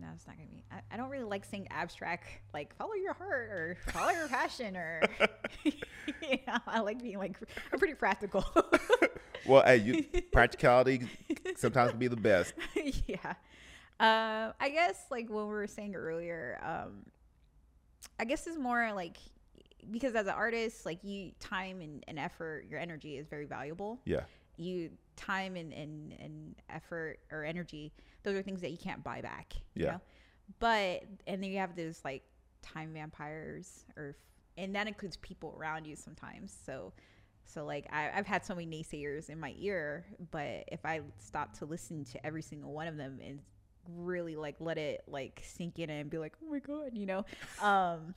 No, 0.00 0.06
it's 0.14 0.26
not 0.26 0.36
gonna 0.36 0.48
be. 0.48 0.64
I, 0.70 0.80
I 0.92 0.96
don't 0.96 1.10
really 1.10 1.24
like 1.24 1.44
saying 1.44 1.68
abstract, 1.70 2.26
like 2.54 2.74
follow 2.76 2.94
your 2.94 3.12
heart 3.12 3.50
or 3.50 3.76
follow 3.92 4.10
your 4.10 4.28
passion, 4.28 4.76
or 4.76 5.02
you 5.64 6.38
know, 6.46 6.56
I 6.66 6.80
like 6.80 7.02
being 7.02 7.18
like 7.18 7.36
I'm 7.72 7.78
pretty 7.78 7.94
practical. 7.94 8.44
Well, 9.46 9.62
hey, 9.64 9.78
you, 9.78 10.04
practicality 10.32 11.08
sometimes 11.56 11.92
can 11.92 11.98
be 11.98 12.08
the 12.08 12.16
best. 12.16 12.52
yeah. 13.06 13.34
Uh, 13.98 14.52
I 14.60 14.68
guess 14.68 15.06
like 15.10 15.30
what 15.30 15.46
we 15.46 15.52
were 15.52 15.66
saying 15.66 15.94
earlier, 15.94 16.60
um, 16.62 17.06
I 18.18 18.26
guess 18.26 18.46
it's 18.46 18.58
more 18.58 18.92
like 18.92 19.16
because 19.90 20.14
as 20.14 20.26
an 20.26 20.34
artist, 20.34 20.84
like 20.84 21.02
you 21.02 21.32
time 21.40 21.80
and, 21.80 22.04
and 22.06 22.18
effort, 22.18 22.66
your 22.68 22.78
energy 22.78 23.16
is 23.16 23.28
very 23.28 23.46
valuable. 23.46 24.00
Yeah, 24.04 24.24
You 24.56 24.90
time 25.16 25.56
and, 25.56 25.72
and, 25.72 26.12
and 26.20 26.54
effort 26.68 27.18
or 27.32 27.42
energy, 27.44 27.92
those 28.22 28.36
are 28.36 28.42
things 28.42 28.60
that 28.60 28.70
you 28.70 28.78
can't 28.78 29.02
buy 29.02 29.20
back. 29.20 29.54
You 29.74 29.84
Yeah. 29.84 29.90
know? 29.92 30.00
But 30.58 31.04
and 31.26 31.42
then 31.42 31.50
you 31.50 31.58
have 31.58 31.76
those 31.76 32.00
like 32.04 32.22
time 32.62 32.92
vampires 32.92 33.84
or 33.96 34.16
and 34.58 34.74
that 34.74 34.86
includes 34.86 35.16
people 35.16 35.56
around 35.58 35.86
you 35.86 35.96
sometimes. 35.96 36.56
So 36.66 36.92
so 37.44 37.64
like 37.64 37.86
I, 37.92 38.10
I've 38.14 38.26
had 38.26 38.44
so 38.44 38.54
many 38.54 38.66
naysayers 38.82 39.28
in 39.30 39.38
my 39.40 39.54
ear, 39.58 40.04
but 40.30 40.64
if 40.68 40.84
I 40.84 41.00
stop 41.18 41.56
to 41.58 41.64
listen 41.64 42.04
to 42.06 42.26
every 42.26 42.42
single 42.42 42.72
one 42.72 42.86
of 42.86 42.96
them 42.96 43.18
and 43.24 43.40
really 43.88 44.36
like 44.36 44.56
let 44.60 44.78
it 44.78 45.02
like 45.08 45.40
sink 45.44 45.78
in 45.78 45.90
and 45.90 46.10
be 46.10 46.18
like, 46.18 46.34
oh 46.44 46.50
my 46.50 46.58
god, 46.58 46.90
you 46.94 47.06
know, 47.06 47.24
um, 47.62 48.14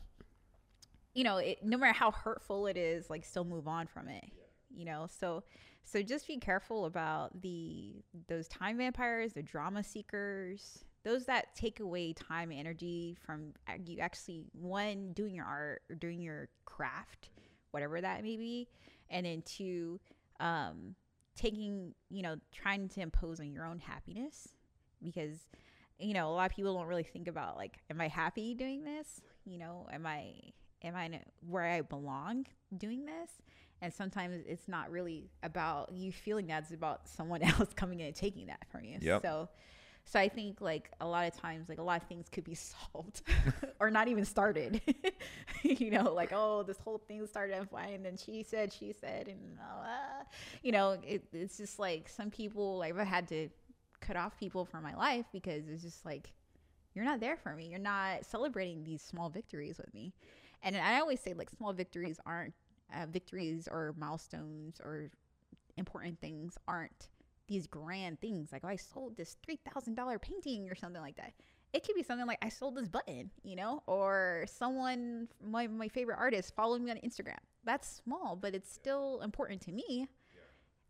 you 1.14 1.24
know, 1.24 1.38
it, 1.38 1.64
no 1.64 1.78
matter 1.78 1.94
how 1.94 2.12
hurtful 2.12 2.68
it 2.68 2.78
is, 2.78 3.10
like 3.10 3.24
still 3.26 3.44
move 3.46 3.68
on 3.68 3.88
from 3.88 4.08
it, 4.08 4.26
you 4.76 4.86
know. 4.86 5.08
So 5.20 5.44
so 5.84 6.02
just 6.02 6.28
be 6.28 6.38
careful 6.38 6.86
about 6.86 7.42
the 7.42 8.04
those 8.28 8.48
time 8.48 8.78
vampires, 8.78 9.34
the 9.34 9.44
drama 9.44 9.84
seekers, 9.84 10.84
those 11.04 11.26
that 11.26 11.56
take 11.56 11.80
away 11.80 12.14
time 12.14 12.52
and 12.52 12.60
energy 12.60 13.18
from 13.26 13.54
you 13.86 14.00
actually 14.00 14.44
one 14.54 15.12
doing 15.14 15.36
your 15.36 15.46
art 15.46 15.82
or 15.90 15.96
doing 15.96 16.22
your 16.22 16.48
craft, 16.66 17.30
whatever 17.72 18.00
that 18.00 18.24
may 18.24 18.38
be, 18.38 18.68
and 19.10 19.26
then 19.26 19.42
two, 19.44 20.00
um, 20.40 20.96
taking 21.36 21.94
you 22.10 22.22
know 22.22 22.36
trying 22.52 22.88
to 22.88 23.02
impose 23.02 23.40
on 23.40 23.52
your 23.52 23.66
own 23.66 23.80
happiness 23.80 24.50
because 25.02 25.48
you 26.00 26.14
know 26.14 26.30
a 26.30 26.34
lot 26.34 26.50
of 26.50 26.56
people 26.56 26.74
don't 26.74 26.88
really 26.88 27.04
think 27.04 27.28
about 27.28 27.58
like 27.58 27.80
am 27.90 28.00
i 28.00 28.08
happy 28.08 28.54
doing 28.54 28.84
this? 28.84 29.22
You 29.46 29.58
know 29.58 29.88
am 29.92 30.06
i 30.06 30.34
am 30.84 30.96
i 30.96 31.20
where 31.48 31.66
i 31.66 31.82
belong 31.82 32.46
doing 32.78 33.06
this 33.06 33.32
and 33.84 33.94
sometimes 33.94 34.34
it's 34.48 34.68
not 34.68 34.90
really 34.90 35.30
about 35.44 35.92
you 35.94 36.12
feeling 36.12 36.48
that 36.48 36.64
it's 36.64 36.74
about 36.74 37.08
someone 37.08 37.42
else 37.54 37.70
coming 37.76 38.00
in 38.00 38.08
and 38.08 38.16
taking 38.16 38.48
that 38.48 38.62
from 38.72 38.84
you 38.84 38.98
Yep. 39.02 39.22
so 39.22 39.50
So 40.06 40.20
I 40.20 40.28
think 40.28 40.60
like 40.60 40.90
a 41.00 41.08
lot 41.08 41.28
of 41.28 41.34
times, 41.40 41.70
like 41.70 41.78
a 41.80 41.84
lot 41.84 42.02
of 42.02 42.08
things 42.08 42.28
could 42.30 42.44
be 42.44 42.56
solved 42.72 43.22
or 43.80 43.90
not 43.92 44.08
even 44.08 44.26
started. 44.26 44.82
you 45.64 45.90
know, 45.92 46.12
like 46.14 46.32
oh, 46.34 46.64
this 46.64 46.78
whole 46.80 46.98
thing 47.08 47.26
started 47.28 47.58
on 47.60 47.68
fire, 47.68 47.94
and 47.96 48.04
then 48.04 48.18
she 48.18 48.44
said, 48.44 48.74
she 48.74 48.92
said, 48.92 49.28
and 49.28 49.58
uh, 49.60 50.24
you 50.62 50.72
know, 50.74 50.98
it, 51.14 51.24
it's 51.32 51.58
just 51.58 51.80
like 51.80 52.10
some 52.10 52.30
people 52.30 52.78
like 52.80 52.98
I've 52.98 53.08
had 53.08 53.28
to 53.30 53.50
cut 54.02 54.18
off 54.18 54.38
people 54.38 54.66
from 54.66 54.84
my 54.84 54.94
life 54.96 55.26
because 55.32 55.68
it's 55.70 55.84
just 55.84 56.06
like 56.06 56.34
you're 56.94 57.06
not 57.06 57.20
there 57.22 57.38
for 57.38 57.56
me. 57.56 57.68
You're 57.68 57.80
not 57.80 58.26
celebrating 58.26 58.84
these 58.84 59.02
small 59.02 59.30
victories 59.30 59.78
with 59.78 59.94
me. 59.94 60.14
And 60.64 60.76
I 60.76 61.00
always 61.00 61.20
say 61.22 61.34
like 61.34 61.50
small 61.50 61.74
victories 61.74 62.20
aren't 62.26 62.54
uh, 62.94 63.06
victories 63.08 63.68
or 63.72 63.94
milestones 63.98 64.80
or 64.84 65.10
important 65.78 66.20
things 66.20 66.58
aren't 66.68 67.10
these 67.48 67.68
grand 67.68 68.20
things 68.22 68.52
like 68.52 68.62
oh, 68.64 68.70
I 68.70 68.76
sold 68.76 69.18
this 69.18 69.36
three 69.44 69.60
thousand 69.74 69.96
dollar 69.96 70.18
painting 70.18 70.70
or 70.70 70.76
something 70.76 71.02
like 71.02 71.18
that. 71.18 71.34
It 71.74 71.86
could 71.86 71.96
be 71.96 72.04
something 72.04 72.28
like 72.28 72.38
I 72.42 72.50
sold 72.50 72.76
this 72.76 72.88
button, 72.88 73.32
you 73.44 73.56
know, 73.56 73.84
or 73.88 74.46
someone 74.48 75.28
my 75.44 75.68
my 75.68 75.88
favorite 75.88 76.18
artist 76.20 76.56
followed 76.56 76.82
me 76.82 76.92
on 76.92 76.98
Instagram. 76.98 77.40
That's 77.66 78.02
small, 78.04 78.38
but 78.40 78.56
it's 78.56 78.72
still 78.72 79.22
important 79.22 79.62
to 79.62 79.72
me. 79.72 80.08
Yeah. 80.34 80.40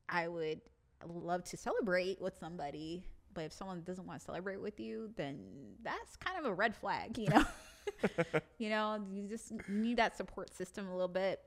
I 0.09 0.27
would 0.27 0.61
love 1.07 1.43
to 1.45 1.57
celebrate 1.57 2.21
with 2.21 2.37
somebody, 2.39 3.03
but 3.33 3.45
if 3.45 3.53
someone 3.53 3.81
doesn't 3.83 4.05
want 4.05 4.19
to 4.19 4.25
celebrate 4.25 4.61
with 4.61 4.79
you, 4.79 5.09
then 5.15 5.39
that's 5.81 6.15
kind 6.17 6.37
of 6.37 6.45
a 6.45 6.53
red 6.53 6.75
flag, 6.75 7.17
you 7.17 7.29
know. 7.29 7.43
you 8.57 8.69
know, 8.69 9.03
you 9.11 9.27
just 9.27 9.51
need 9.67 9.97
that 9.97 10.15
support 10.15 10.53
system 10.53 10.87
a 10.87 10.91
little 10.91 11.07
bit. 11.07 11.41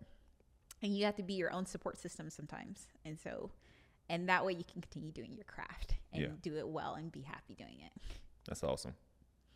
And 0.86 0.96
you 0.96 1.04
have 1.04 1.16
to 1.16 1.24
be 1.24 1.34
your 1.34 1.52
own 1.52 1.66
support 1.66 1.98
system 1.98 2.30
sometimes. 2.30 2.86
And 3.04 3.18
so 3.18 3.50
and 4.08 4.28
that 4.28 4.44
way 4.44 4.52
you 4.52 4.64
can 4.64 4.80
continue 4.80 5.10
doing 5.10 5.32
your 5.32 5.44
craft 5.44 5.96
and 6.12 6.22
yeah. 6.22 6.28
do 6.42 6.56
it 6.56 6.68
well 6.68 6.94
and 6.94 7.10
be 7.10 7.22
happy 7.22 7.54
doing 7.54 7.78
it. 7.84 8.02
That's 8.46 8.62
awesome. 8.62 8.94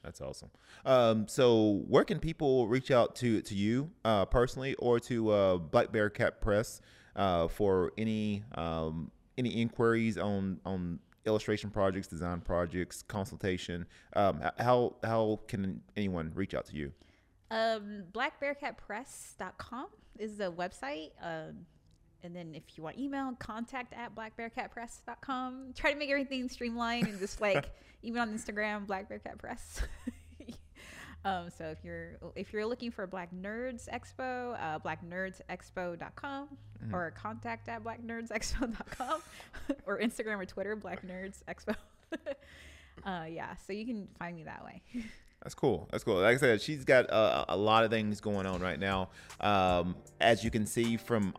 That's 0.03 0.20
awesome. 0.20 0.51
Um, 0.85 1.28
so, 1.28 1.85
where 1.87 2.05
can 2.05 2.18
people 2.20 2.66
reach 2.66 2.91
out 2.91 3.14
to 3.16 3.43
to 3.43 3.55
you 3.55 3.91
uh, 4.05 4.24
personally, 4.24 4.74
or 4.76 4.99
to 5.01 5.31
uh, 5.31 5.57
Black 5.59 5.93
Bearcat 5.93 6.41
Press 6.41 6.81
uh, 7.16 7.49
for 7.49 7.93
any 7.99 8.43
um, 8.55 9.11
any 9.37 9.51
inquiries 9.61 10.16
on 10.16 10.59
on 10.64 11.01
illustration 11.26 11.68
projects, 11.68 12.07
design 12.07 12.41
projects, 12.41 13.03
consultation? 13.03 13.85
Um, 14.16 14.41
how 14.59 14.97
how 15.05 15.41
can 15.49 15.83
anyone 15.99 16.33
reach 16.35 16.55
out 16.55 16.64
to 16.66 16.76
you? 16.76 16.93
Um, 17.51 18.05
blackbearcatpress.com 18.12 19.86
is 20.18 20.36
the 20.36 20.53
website. 20.53 21.11
Um, 21.22 21.66
and 22.22 22.36
then 22.36 22.55
if 22.55 22.76
you 22.76 22.82
want 22.82 22.98
email, 22.98 23.32
contact 23.38 23.94
at 23.94 24.14
blackbearcatpress.com. 24.14 25.72
Try 25.74 25.92
to 25.92 25.98
make 25.98 26.11
everything 26.11 26.48
streamlined 26.48 27.07
and 27.07 27.18
just 27.18 27.40
like 27.40 27.70
even 28.03 28.20
on 28.20 28.32
Instagram, 28.32 28.86
blackbearcatpress. 28.86 29.82
Um, 31.24 31.51
so 31.51 31.66
if 31.66 31.84
you're 31.84 32.16
if 32.34 32.53
you're 32.53 32.64
looking 32.64 32.90
for 32.90 33.07
Black 33.07 33.28
Nerds 33.32 33.88
Expo, 33.90 34.57
uh, 34.59 34.78
blacknerdsexpo.com 34.78 36.48
mm-hmm. 36.48 36.94
or 36.94 37.11
contact 37.11 37.68
at 37.68 37.84
blacknerdsexpo.com 37.84 39.20
or 39.86 39.98
Instagram 40.01 40.40
or 40.40 40.46
Twitter, 40.46 40.76
Black 40.76 41.07
Nerds 41.07 41.42
Expo. 41.46 41.76
uh, 43.05 43.26
yeah, 43.28 43.55
so 43.66 43.72
you 43.74 43.84
can 43.84 44.09
find 44.18 44.36
me 44.36 44.44
that 44.44 44.64
way. 44.64 44.82
That's 45.43 45.55
cool. 45.55 45.88
That's 45.91 46.05
cool. 46.05 46.16
Like 46.20 46.36
I 46.36 46.38
said, 46.38 46.61
she's 46.61 46.84
got 46.84 47.11
uh, 47.11 47.47
a 47.49 47.57
lot 47.57 47.84
of 47.84 47.91
things 47.91 48.20
going 48.20 48.47
on 48.47 48.61
right 48.61 48.78
now. 48.78 49.09
Um, 49.41 49.97
as 50.20 50.45
you 50.45 50.51
can 50.51 50.66
see 50.66 50.97
from 50.97 51.34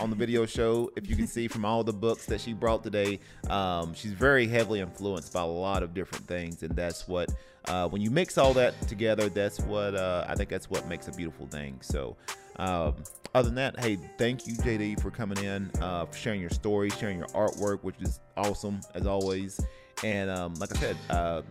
on 0.00 0.10
the 0.10 0.16
video 0.16 0.46
show. 0.46 0.90
If 0.96 1.08
you 1.08 1.14
can 1.14 1.26
see 1.26 1.46
from 1.46 1.64
all 1.64 1.84
the 1.84 1.92
books 1.92 2.26
that 2.26 2.40
she 2.40 2.52
brought 2.52 2.82
today, 2.82 3.20
um, 3.48 3.94
she's 3.94 4.12
very 4.12 4.48
heavily 4.48 4.80
influenced 4.80 5.32
by 5.32 5.42
a 5.42 5.46
lot 5.46 5.82
of 5.82 5.94
different 5.94 6.26
things, 6.26 6.62
and 6.62 6.74
that's 6.74 7.06
what 7.06 7.30
uh, 7.66 7.86
when 7.88 8.00
you 8.00 8.10
mix 8.10 8.38
all 8.38 8.54
that 8.54 8.80
together, 8.88 9.28
that's 9.28 9.60
what 9.60 9.94
uh, 9.94 10.24
I 10.26 10.34
think 10.34 10.48
that's 10.48 10.70
what 10.70 10.88
makes 10.88 11.08
a 11.08 11.12
beautiful 11.12 11.46
thing. 11.46 11.78
So. 11.82 12.16
Um, 12.56 12.94
other 13.32 13.46
than 13.46 13.54
that, 13.54 13.78
hey, 13.78 13.96
thank 14.18 14.46
you, 14.46 14.54
JD, 14.54 15.00
for 15.00 15.10
coming 15.10 15.42
in, 15.42 15.70
uh, 15.80 16.04
for 16.04 16.16
sharing 16.16 16.40
your 16.40 16.50
story, 16.50 16.90
sharing 16.90 17.18
your 17.18 17.28
artwork, 17.28 17.82
which 17.82 17.94
is 18.00 18.20
awesome 18.36 18.80
as 18.94 19.06
always. 19.06 19.60
And 20.02 20.30
um, 20.30 20.54
like 20.54 20.74
I 20.76 20.80
said, 20.80 20.96
uh, 21.10 21.42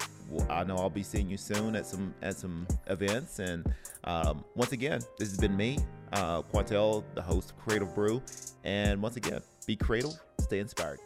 I 0.49 0.63
know 0.63 0.75
I'll 0.75 0.89
be 0.89 1.03
seeing 1.03 1.29
you 1.29 1.37
soon 1.37 1.75
at 1.75 1.85
some 1.85 2.13
at 2.21 2.35
some 2.35 2.67
events. 2.87 3.39
And 3.39 3.71
um, 4.03 4.43
once 4.55 4.71
again, 4.71 5.01
this 5.17 5.29
has 5.29 5.37
been 5.37 5.55
me, 5.55 5.79
uh, 6.13 6.41
Quantel, 6.43 7.03
the 7.15 7.21
host 7.21 7.51
of 7.51 7.57
Creative 7.59 7.93
Brew. 7.93 8.21
And 8.63 9.01
once 9.01 9.15
again, 9.15 9.41
be 9.65 9.75
creative, 9.75 10.13
stay 10.39 10.59
inspired. 10.59 10.99